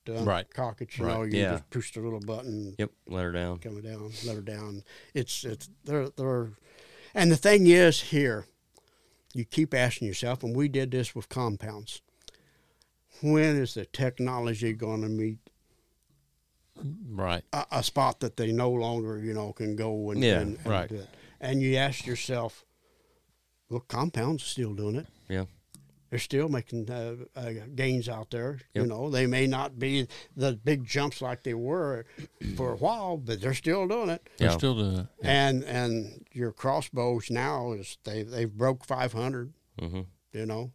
uh, 0.08 0.22
Right. 0.24 0.48
cock 0.52 0.80
it. 0.80 0.96
You 0.96 1.04
Right. 1.06 1.14
know, 1.14 1.22
you 1.24 1.38
Yeah. 1.38 1.50
just 1.52 1.70
push 1.70 1.92
the 1.92 2.00
little 2.00 2.20
button. 2.20 2.74
Yep. 2.78 2.90
Let 3.06 3.24
her 3.24 3.32
down. 3.32 3.58
coming 3.58 3.82
down, 3.82 4.12
let 4.24 4.36
her 4.36 4.40
down. 4.42 4.82
It's 5.12 5.44
it's 5.44 5.68
they're 5.84 6.08
they're, 6.10 6.52
and 7.14 7.30
the 7.30 7.36
thing 7.36 7.66
is 7.66 8.00
here, 8.00 8.46
you 9.34 9.44
keep 9.44 9.74
asking 9.74 10.08
yourself, 10.08 10.42
and 10.42 10.56
we 10.56 10.68
did 10.68 10.90
this 10.90 11.14
with 11.14 11.28
compounds. 11.28 12.00
When 13.20 13.56
is 13.56 13.74
the 13.74 13.84
technology 13.84 14.72
going 14.72 15.02
to 15.02 15.08
meet 15.08 15.38
Right. 17.10 17.42
a, 17.52 17.66
a 17.72 17.82
spot 17.82 18.20
that 18.20 18.36
they 18.36 18.52
no 18.52 18.70
longer 18.70 19.18
you 19.18 19.34
know 19.34 19.52
can 19.52 19.76
go 19.76 20.10
and 20.10 20.22
Yeah, 20.22 20.40
and, 20.40 20.56
and 20.58 20.66
right. 20.66 20.88
do 20.88 20.96
it? 20.96 21.08
And 21.40 21.60
you 21.62 21.76
ask 21.76 22.06
yourself, 22.06 22.64
well, 23.68 23.80
compounds 23.80 24.42
are 24.42 24.46
still 24.46 24.74
doing 24.74 24.96
it. 24.96 25.06
Yeah. 25.28 25.44
They're 26.10 26.18
still 26.18 26.48
making 26.48 26.90
uh, 26.90 27.14
uh, 27.36 27.52
gains 27.76 28.08
out 28.08 28.30
there. 28.32 28.58
You 28.74 28.84
know, 28.84 29.10
they 29.10 29.26
may 29.28 29.46
not 29.46 29.78
be 29.78 30.08
the 30.36 30.54
big 30.54 30.84
jumps 30.84 31.22
like 31.22 31.44
they 31.44 31.54
were 31.54 32.04
for 32.56 32.72
a 32.72 32.76
while, 32.76 33.16
but 33.16 33.40
they're 33.40 33.54
still 33.54 33.86
doing 33.86 34.10
it. 34.10 34.28
They're 34.36 34.50
Yeah. 34.50 34.56
still 34.56 34.74
doing 34.74 34.96
it. 34.98 35.06
Yeah. 35.22 35.30
And 35.48 35.64
and 35.64 36.26
your 36.32 36.50
crossbows 36.52 37.30
now 37.30 37.72
is 37.72 37.96
they 38.04 38.24
they've 38.24 38.52
broke 38.52 38.84
five 38.84 39.12
hundred. 39.12 39.52
Mm-hmm. 39.80 40.00
You 40.32 40.46
know, 40.46 40.72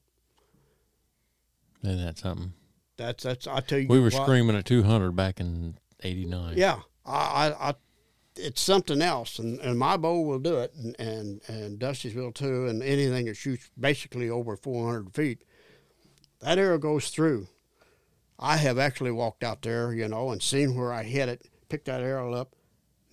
Isn't 1.84 2.04
that 2.06 2.18
something? 2.18 2.54
that's 2.98 3.24
that's 3.24 3.46
I 3.48 3.60
tell 3.60 3.80
you. 3.80 3.88
We 3.90 4.00
were 4.00 4.06
what, 4.10 4.24
screaming 4.24 4.56
at 4.56 4.66
200 4.66 5.12
back 5.16 5.40
in 5.42 5.78
89. 6.06 6.58
Yeah, 6.58 6.80
I, 7.06 7.14
I, 7.14 7.70
I 7.70 7.76
it's 8.38 8.62
something 8.62 9.02
else, 9.02 9.40
and, 9.40 9.60
and 9.60 9.80
my 9.80 9.98
bow 9.98 10.22
will 10.22 10.40
do 10.40 10.58
it, 10.58 10.74
and, 10.76 10.96
and 11.00 11.42
and 11.48 11.80
Dusty's 11.80 12.16
will 12.16 12.32
too, 12.32 12.68
and 12.68 12.84
anything 12.84 13.26
that 13.26 13.36
shoots 13.36 13.70
basically 13.80 14.30
over 14.30 14.56
four 14.56 14.88
hundred 14.88 15.14
feet, 15.14 15.44
that 16.42 16.58
arrow 16.58 16.78
goes 16.78 17.10
through. 17.10 17.48
I 18.38 18.58
have 18.58 18.78
actually 18.78 19.12
walked 19.12 19.44
out 19.44 19.62
there, 19.62 19.94
you 19.94 20.08
know, 20.08 20.32
and 20.32 20.42
seen 20.44 20.76
where 20.76 20.92
I 20.92 21.04
hit 21.04 21.30
it, 21.30 21.48
picked 21.70 21.86
that 21.86 22.02
arrow 22.02 22.34
up. 22.34 22.54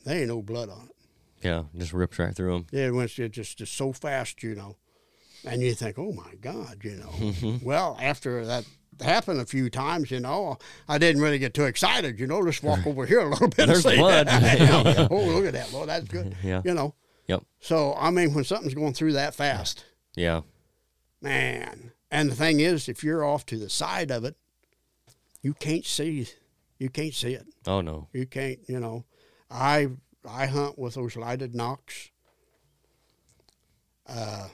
There 0.04 0.18
ain't 0.18 0.28
no 0.28 0.42
blood 0.42 0.68
on 0.68 0.88
it. 0.88 0.96
Yeah. 1.44 1.64
Just 1.76 1.92
rips 1.92 2.18
right 2.18 2.34
through 2.34 2.52
them. 2.52 2.66
Yeah, 2.72 2.86
it 2.86 2.94
went 2.94 3.16
it 3.18 3.30
just 3.30 3.58
just 3.58 3.74
so 3.74 3.92
fast, 3.92 4.42
you 4.42 4.54
know, 4.54 4.76
and 5.44 5.62
you 5.62 5.74
think, 5.74 5.98
oh 5.98 6.12
my 6.12 6.34
God, 6.40 6.78
you 6.82 6.96
know. 6.96 7.58
well, 7.62 7.96
after 8.00 8.44
that 8.46 8.64
happened 9.00 9.40
a 9.40 9.46
few 9.46 9.70
times, 9.70 10.10
you 10.10 10.20
know, 10.20 10.58
I 10.88 10.98
didn't 10.98 11.22
really 11.22 11.38
get 11.38 11.54
too 11.54 11.64
excited. 11.64 12.18
You 12.20 12.26
know, 12.26 12.38
let's 12.40 12.62
walk 12.62 12.86
over 12.86 13.06
here 13.06 13.20
a 13.20 13.30
little 13.30 13.48
bit. 13.48 13.60
and 13.60 13.70
There's 13.70 13.82
blood. 13.84 14.26
oh, 15.10 15.24
look 15.24 15.46
at 15.46 15.52
that, 15.54 15.72
Lord, 15.72 15.88
that's 15.88 16.06
good. 16.08 16.36
Yeah. 16.42 16.62
You 16.64 16.74
know. 16.74 16.94
Yep. 17.28 17.44
So 17.60 17.94
I 17.94 18.10
mean, 18.10 18.34
when 18.34 18.44
something's 18.44 18.74
going 18.74 18.92
through 18.94 19.12
that 19.14 19.34
fast, 19.34 19.84
Yeah. 20.16 20.42
man. 21.20 21.92
And 22.10 22.30
the 22.30 22.34
thing 22.34 22.60
is, 22.60 22.88
if 22.88 23.02
you're 23.02 23.24
off 23.24 23.46
to 23.46 23.56
the 23.56 23.70
side 23.70 24.10
of 24.10 24.24
it, 24.24 24.36
you 25.40 25.54
can't 25.54 25.84
see. 25.86 26.28
You 26.78 26.90
can't 26.90 27.14
see 27.14 27.32
it. 27.32 27.46
Oh 27.66 27.80
no. 27.80 28.08
You 28.12 28.26
can't. 28.26 28.58
You 28.68 28.80
know, 28.80 29.04
I 29.50 29.88
I 30.28 30.46
hunt 30.46 30.78
with 30.78 30.94
those 30.94 31.16
lighted 31.16 31.54
nocks. 31.54 32.10
Uh, 34.06 34.48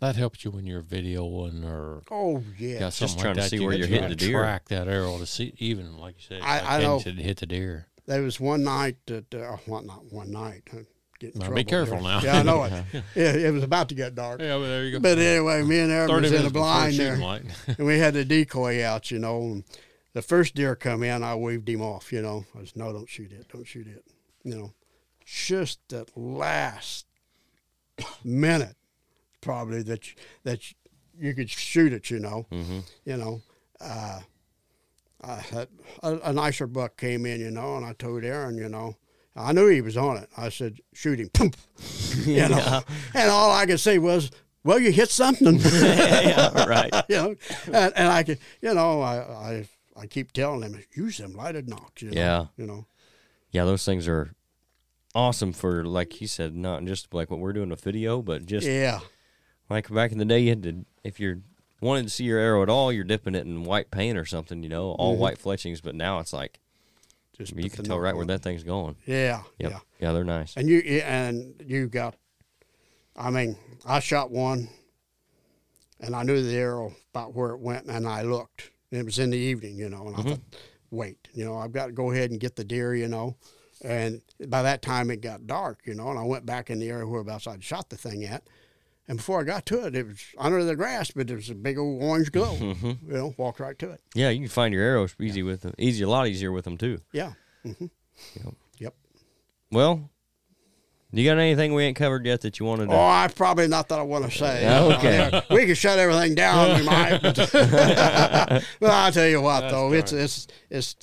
That 0.00 0.16
helps 0.16 0.44
you 0.44 0.50
when 0.50 0.64
you're 0.66 0.82
videoing 0.82 1.64
or 1.64 2.02
oh 2.10 2.42
yeah. 2.58 2.78
got 2.80 2.92
something 2.94 3.18
trying 3.20 3.34
like 3.36 3.44
to 3.44 3.50
see 3.50 3.56
you 3.56 3.66
where 3.66 3.76
you're 3.76 3.86
hitting 3.86 4.08
to 4.08 4.16
the 4.16 4.16
deer. 4.16 4.40
Track 4.40 4.68
that 4.68 4.88
arrow 4.88 5.18
to 5.18 5.26
see, 5.26 5.52
even 5.58 5.98
like 5.98 6.16
you 6.16 6.22
said, 6.26 6.42
I- 6.42 6.60
like 6.60 6.70
I 6.70 6.82
know. 6.82 6.98
said, 7.00 7.16
hit 7.16 7.38
the 7.38 7.46
deer. 7.46 7.86
There 8.06 8.22
was 8.22 8.40
one 8.40 8.64
night 8.64 8.96
that, 9.06 9.32
uh, 9.34 9.58
well, 9.66 9.82
not 9.82 10.10
one 10.10 10.32
night, 10.32 10.62
a 10.72 10.84
get 11.20 11.34
in 11.34 11.40
Well, 11.40 11.52
be 11.52 11.64
careful 11.64 11.96
there. 11.96 12.02
now. 12.02 12.20
Yeah, 12.22 12.38
I 12.38 12.42
know 12.42 12.64
it. 12.64 12.72
yeah, 13.14 13.32
it 13.32 13.52
was 13.52 13.62
about 13.62 13.90
to 13.90 13.94
get 13.94 14.14
dark. 14.14 14.40
Yeah, 14.40 14.56
but 14.56 14.66
there 14.66 14.84
you 14.84 14.92
go. 14.92 15.00
But 15.00 15.18
anyway, 15.18 15.62
me 15.62 15.80
and 15.80 15.92
Aaron 15.92 16.22
was 16.22 16.32
in 16.32 16.46
a 16.46 16.50
blind 16.50 16.94
there, 16.94 17.14
and 17.78 17.86
we 17.86 17.98
had 17.98 18.14
the 18.14 18.24
decoy 18.24 18.82
out, 18.82 19.10
you 19.10 19.18
know. 19.18 19.40
And 19.42 19.64
the 20.14 20.22
first 20.22 20.54
deer 20.54 20.74
come 20.74 21.02
in, 21.02 21.22
I 21.22 21.34
waved 21.34 21.68
him 21.68 21.82
off, 21.82 22.10
you 22.10 22.22
know. 22.22 22.46
I 22.58 22.64
said, 22.64 22.76
"No, 22.76 22.92
don't 22.92 23.08
shoot 23.08 23.32
it, 23.32 23.46
don't 23.52 23.66
shoot 23.66 23.86
it," 23.86 24.04
you 24.44 24.56
know. 24.56 24.72
Just 25.26 25.78
that 25.90 26.16
last 26.16 27.06
minute, 28.24 28.76
probably 29.40 29.82
that 29.82 30.08
you, 30.08 30.14
that 30.44 30.60
you, 31.18 31.34
could 31.34 31.50
shoot 31.50 31.92
it, 31.92 32.10
you 32.10 32.18
know, 32.18 32.46
Mm-hmm. 32.50 32.80
you 33.04 33.16
know. 33.16 33.42
Uh, 33.80 34.20
I 35.22 35.34
had, 35.36 35.68
a, 36.02 36.16
a 36.24 36.32
nicer 36.32 36.66
buck 36.66 36.96
came 36.96 37.26
in, 37.26 37.40
you 37.40 37.50
know, 37.50 37.76
and 37.76 37.84
I 37.84 37.92
told 37.92 38.24
Aaron, 38.24 38.56
you 38.56 38.68
know, 38.68 38.96
I 39.36 39.52
knew 39.52 39.66
he 39.68 39.80
was 39.82 39.96
on 39.96 40.16
it. 40.16 40.28
I 40.36 40.48
said, 40.48 40.80
"Shoot 40.92 41.18
him!" 41.20 41.30
You 42.26 42.48
know, 42.48 42.82
and 43.14 43.30
all 43.30 43.50
I 43.50 43.64
could 43.66 43.80
say 43.80 43.98
was, 43.98 44.30
"Well, 44.64 44.78
you 44.78 44.90
hit 44.92 45.08
something." 45.10 45.56
yeah, 45.72 46.64
right. 46.66 46.92
you 47.08 47.16
know, 47.16 47.34
and, 47.66 47.92
and 47.96 48.08
I 48.08 48.22
could, 48.22 48.38
you 48.60 48.74
know, 48.74 49.00
I, 49.02 49.16
I 49.18 49.68
I 49.96 50.06
keep 50.06 50.32
telling 50.32 50.60
them 50.60 50.82
use 50.94 51.18
them 51.18 51.34
lighted 51.34 51.68
nocks. 51.68 52.02
You 52.02 52.10
know, 52.10 52.20
Yeah. 52.20 52.46
you 52.56 52.66
know, 52.66 52.86
Yeah, 53.52 53.64
those 53.64 53.84
things 53.84 54.08
are 54.08 54.34
awesome 55.14 55.52
for, 55.52 55.84
like 55.84 56.14
he 56.14 56.26
said, 56.26 56.56
not 56.56 56.84
just 56.84 57.12
like 57.14 57.30
what 57.30 57.40
we're 57.40 57.52
doing 57.52 57.68
with 57.70 57.82
video, 57.82 58.22
but 58.22 58.46
just 58.46 58.66
yeah, 58.66 59.00
like 59.70 59.88
back 59.88 60.12
in 60.12 60.18
the 60.18 60.24
day, 60.24 60.40
you 60.40 60.50
had 60.50 60.62
to, 60.64 60.84
if 61.04 61.20
you're 61.20 61.38
wanting 61.80 62.04
to 62.04 62.10
see 62.10 62.24
your 62.24 62.38
arrow 62.38 62.62
at 62.62 62.68
all, 62.68 62.92
you're 62.92 63.04
dipping 63.04 63.34
it 63.34 63.46
in 63.46 63.64
white 63.64 63.90
paint 63.90 64.18
or 64.18 64.26
something, 64.26 64.62
you 64.62 64.68
know, 64.68 64.90
all 64.92 65.14
mm-hmm. 65.14 65.22
white 65.22 65.38
fletchings. 65.38 65.80
But 65.80 65.94
now 65.94 66.18
it's 66.18 66.32
like, 66.32 66.58
just 67.38 67.56
you 67.56 67.70
can 67.70 67.84
tell 67.84 67.98
right 67.98 68.14
where 68.14 68.26
that 68.26 68.42
thing's 68.42 68.64
going. 68.64 68.96
Yeah, 69.06 69.42
Yep. 69.58 69.70
yeah, 69.70 69.78
Yeah, 69.98 70.12
they're 70.12 70.24
nice. 70.24 70.54
and 70.56 70.68
you 70.68 70.80
and 70.80 71.54
you 71.64 71.88
got, 71.88 72.16
I 73.16 73.30
mean, 73.30 73.56
I 73.86 74.00
shot 74.00 74.30
one, 74.30 74.68
and 76.00 76.14
I 76.14 76.22
knew 76.22 76.42
the 76.42 76.56
arrow 76.56 76.94
about 77.14 77.34
where 77.34 77.50
it 77.50 77.60
went, 77.60 77.86
and 77.86 78.06
I 78.06 78.22
looked. 78.22 78.70
And 78.90 79.00
it 79.00 79.04
was 79.04 79.18
in 79.18 79.30
the 79.30 79.38
evening, 79.38 79.76
you 79.76 79.88
know, 79.88 80.08
and 80.08 80.16
I 80.16 80.18
mm-hmm. 80.18 80.28
thought, 80.30 80.40
wait, 80.90 81.28
you 81.32 81.44
know, 81.44 81.56
I've 81.56 81.72
got 81.72 81.86
to 81.86 81.92
go 81.92 82.10
ahead 82.10 82.30
and 82.30 82.40
get 82.40 82.56
the 82.56 82.64
deer, 82.64 82.94
you 82.94 83.08
know. 83.08 83.36
And 83.82 84.20
by 84.48 84.62
that 84.62 84.82
time 84.82 85.10
it 85.10 85.22
got 85.22 85.46
dark, 85.46 85.80
you 85.86 85.94
know, 85.94 86.10
and 86.10 86.18
I 86.18 86.24
went 86.24 86.44
back 86.44 86.68
in 86.68 86.80
the 86.80 86.90
area 86.90 87.06
whereabouts 87.06 87.46
I'd 87.46 87.64
shot 87.64 87.88
the 87.88 87.96
thing 87.96 88.24
at. 88.24 88.42
And 89.10 89.16
before 89.16 89.40
I 89.40 89.42
got 89.42 89.66
to 89.66 89.86
it, 89.86 89.96
it 89.96 90.06
was 90.06 90.24
under 90.38 90.62
the 90.62 90.76
grass, 90.76 91.10
but 91.10 91.26
there 91.26 91.34
was 91.34 91.50
a 91.50 91.54
big 91.56 91.78
old 91.78 92.00
orange 92.00 92.30
glow. 92.30 92.54
You 92.54 92.96
know, 93.02 93.34
walked 93.36 93.58
right 93.58 93.76
to 93.80 93.90
it. 93.90 94.00
Yeah, 94.14 94.28
you 94.28 94.38
can 94.38 94.48
find 94.48 94.72
your 94.72 94.84
arrows 94.84 95.16
easy 95.20 95.42
with 95.42 95.62
them. 95.62 95.74
Easy, 95.78 96.04
a 96.04 96.08
lot 96.08 96.28
easier 96.28 96.52
with 96.52 96.64
them 96.64 96.78
too. 96.78 97.00
Yeah. 97.12 97.32
Mm-hmm. 97.66 97.86
Yep. 98.78 98.94
Well, 99.72 100.08
you 101.10 101.24
got 101.24 101.38
anything 101.38 101.74
we 101.74 101.82
ain't 101.82 101.96
covered 101.96 102.24
yet 102.24 102.42
that 102.42 102.60
you 102.60 102.66
wanted 102.66 102.86
to? 102.86 102.92
Oh, 102.92 103.00
I 103.00 103.26
probably 103.34 103.66
not 103.66 103.88
that 103.88 103.98
I 103.98 104.02
want 104.02 104.26
to 104.26 104.30
say. 104.30 104.62
Yeah, 104.62 104.82
okay. 104.96 105.42
we 105.50 105.66
could 105.66 105.76
shut 105.76 105.98
everything 105.98 106.36
down. 106.36 106.78
We 106.78 106.86
might. 106.86 107.18
But, 107.20 107.34
but 108.78 108.90
I'll 108.90 109.10
tell 109.10 109.26
you 109.26 109.40
what, 109.40 109.70
though, 109.70 109.92
it's 109.92 110.12
it's 110.12 110.46
it's 110.70 110.94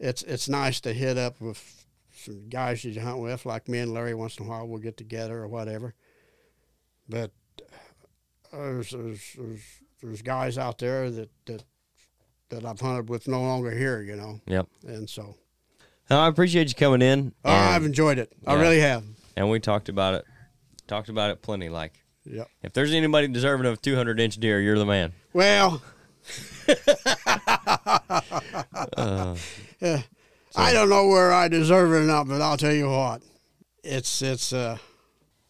it's 0.00 0.24
it's 0.24 0.48
nice 0.48 0.80
to 0.80 0.92
hit 0.92 1.16
up 1.16 1.40
with 1.40 1.86
some 2.10 2.48
guys 2.48 2.82
that 2.82 2.88
you 2.88 3.00
hunt 3.00 3.20
with, 3.20 3.46
like 3.46 3.68
me 3.68 3.78
and 3.78 3.94
Larry. 3.94 4.12
Once 4.12 4.38
in 4.38 4.46
a 4.46 4.48
while, 4.48 4.66
we'll 4.66 4.80
get 4.80 4.96
together 4.96 5.38
or 5.38 5.46
whatever. 5.46 5.94
But 7.08 7.30
there's 8.56 8.90
there's 8.90 9.36
there's, 9.38 9.62
there's 10.02 10.22
guys 10.22 10.58
out 10.58 10.78
there 10.78 11.10
that 11.10 11.30
that 11.46 11.64
that 12.50 12.64
I've 12.64 12.80
hunted 12.80 13.08
with 13.08 13.26
no 13.28 13.40
longer 13.42 13.70
here, 13.70 14.02
you 14.02 14.16
know, 14.16 14.40
Yep. 14.46 14.66
and 14.86 15.08
so 15.08 15.34
I 16.10 16.28
appreciate 16.28 16.68
you 16.68 16.74
coming 16.74 17.02
in. 17.02 17.32
oh, 17.44 17.50
I've 17.50 17.84
enjoyed 17.84 18.18
it. 18.18 18.32
I 18.46 18.54
really 18.54 18.80
have. 18.80 19.02
and 19.36 19.50
we 19.50 19.58
talked 19.60 19.88
about 19.88 20.14
it. 20.14 20.24
Talked 20.86 21.08
about 21.08 21.30
it 21.30 21.40
plenty. 21.42 21.68
Like, 21.70 22.04
Yep. 22.26 22.48
if 22.62 22.72
there's 22.74 22.92
anybody 22.92 23.26
deserving 23.28 23.66
of 23.66 23.74
a 23.74 23.76
200 23.78 24.20
inch 24.20 24.36
deer, 24.36 24.60
you're 24.60 24.78
the 24.78 24.84
man. 24.86 25.12
Well, 25.32 25.82
Uh, 28.96 29.36
Yeah. 29.80 30.02
I 30.56 30.72
don't 30.72 30.88
know 30.88 31.08
where 31.08 31.32
I 31.32 31.48
deserve 31.48 31.90
it 31.92 31.96
or 31.96 32.02
not, 32.02 32.28
but 32.28 32.40
I'll 32.40 32.56
tell 32.56 32.72
you 32.72 32.88
what, 32.88 33.22
it's 33.82 34.22
it's 34.22 34.52
uh, 34.52 34.78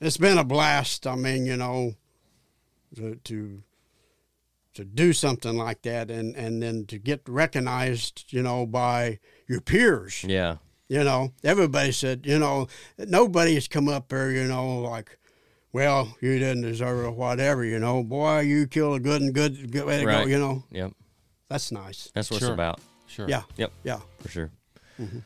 it's 0.00 0.16
been 0.16 0.38
a 0.38 0.44
blast. 0.44 1.06
I 1.06 1.14
mean, 1.14 1.44
you 1.44 1.56
know, 1.58 1.92
to 2.94 3.16
to, 3.24 3.62
to 4.74 4.84
do 4.84 5.12
something 5.12 5.56
like 5.56 5.82
that, 5.82 6.10
and 6.10 6.34
and 6.36 6.62
then 6.62 6.86
to 6.86 6.98
get 6.98 7.22
recognized, 7.28 8.24
you 8.32 8.42
know, 8.42 8.66
by 8.66 9.18
your 9.48 9.60
peers. 9.60 10.24
yeah. 10.24 10.56
You 10.86 11.02
know, 11.02 11.32
everybody 11.42 11.92
said, 11.92 12.26
you 12.26 12.38
know, 12.38 12.68
nobody 12.98 13.54
has 13.54 13.66
come 13.68 13.88
up 13.88 14.08
there, 14.08 14.30
you 14.30 14.44
know, 14.44 14.80
like. 14.80 15.18
Well, 15.72 16.14
you 16.20 16.38
didn't 16.38 16.62
deserve 16.62 17.04
it, 17.04 17.08
or 17.08 17.10
whatever, 17.10 17.64
you 17.64 17.80
know. 17.80 18.04
Boy, 18.04 18.40
you 18.42 18.68
killed 18.68 18.94
a 18.94 19.00
good 19.00 19.22
and 19.22 19.34
good, 19.34 19.72
good 19.72 19.84
way 19.86 19.98
to 19.98 20.06
Right. 20.06 20.22
go, 20.22 20.30
you 20.30 20.38
know. 20.38 20.62
Yep. 20.70 20.92
That's 21.48 21.72
nice. 21.72 22.12
That's 22.14 22.30
what 22.30 22.40
it's 22.42 22.48
about. 22.48 22.78
Sure. 23.08 23.28
Yeah, 23.28 23.42
Yep. 23.56 23.72
yeah. 23.82 23.98
For 24.20 24.28
sure. 24.28 24.50
Mm-hmm. 25.00 25.18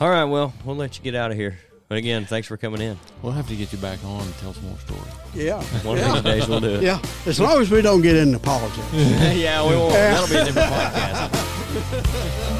All 0.00 0.08
right. 0.08 0.24
Well, 0.24 0.54
we'll 0.64 0.76
let 0.76 0.96
you 0.96 1.04
get 1.04 1.14
out 1.14 1.32
of 1.32 1.36
here. 1.36 1.58
But 1.90 1.98
again, 1.98 2.24
thanks 2.24 2.46
for 2.46 2.56
coming 2.56 2.80
in. 2.80 2.96
We'll 3.20 3.32
have 3.32 3.48
to 3.48 3.56
get 3.56 3.72
you 3.72 3.78
back 3.78 3.98
on 4.04 4.22
and 4.22 4.32
tell 4.36 4.54
some 4.54 4.68
more 4.68 4.78
stories. 4.78 5.12
Yeah. 5.34 5.60
One 5.82 5.98
yeah. 5.98 6.16
of 6.16 6.22
these 6.22 6.34
days 6.34 6.48
we'll 6.48 6.60
do 6.60 6.76
it. 6.76 6.84
Yeah, 6.84 7.00
as 7.26 7.40
long 7.40 7.60
as 7.60 7.68
we 7.68 7.82
don't 7.82 8.00
get 8.00 8.14
into 8.14 8.38
politics. 8.38 8.86
yeah, 8.94 9.68
we 9.68 9.74
won't. 9.74 9.94
That'll 9.94 10.28
be 10.28 10.36
a 10.36 10.44
different 10.44 10.70
podcast. 10.70 12.56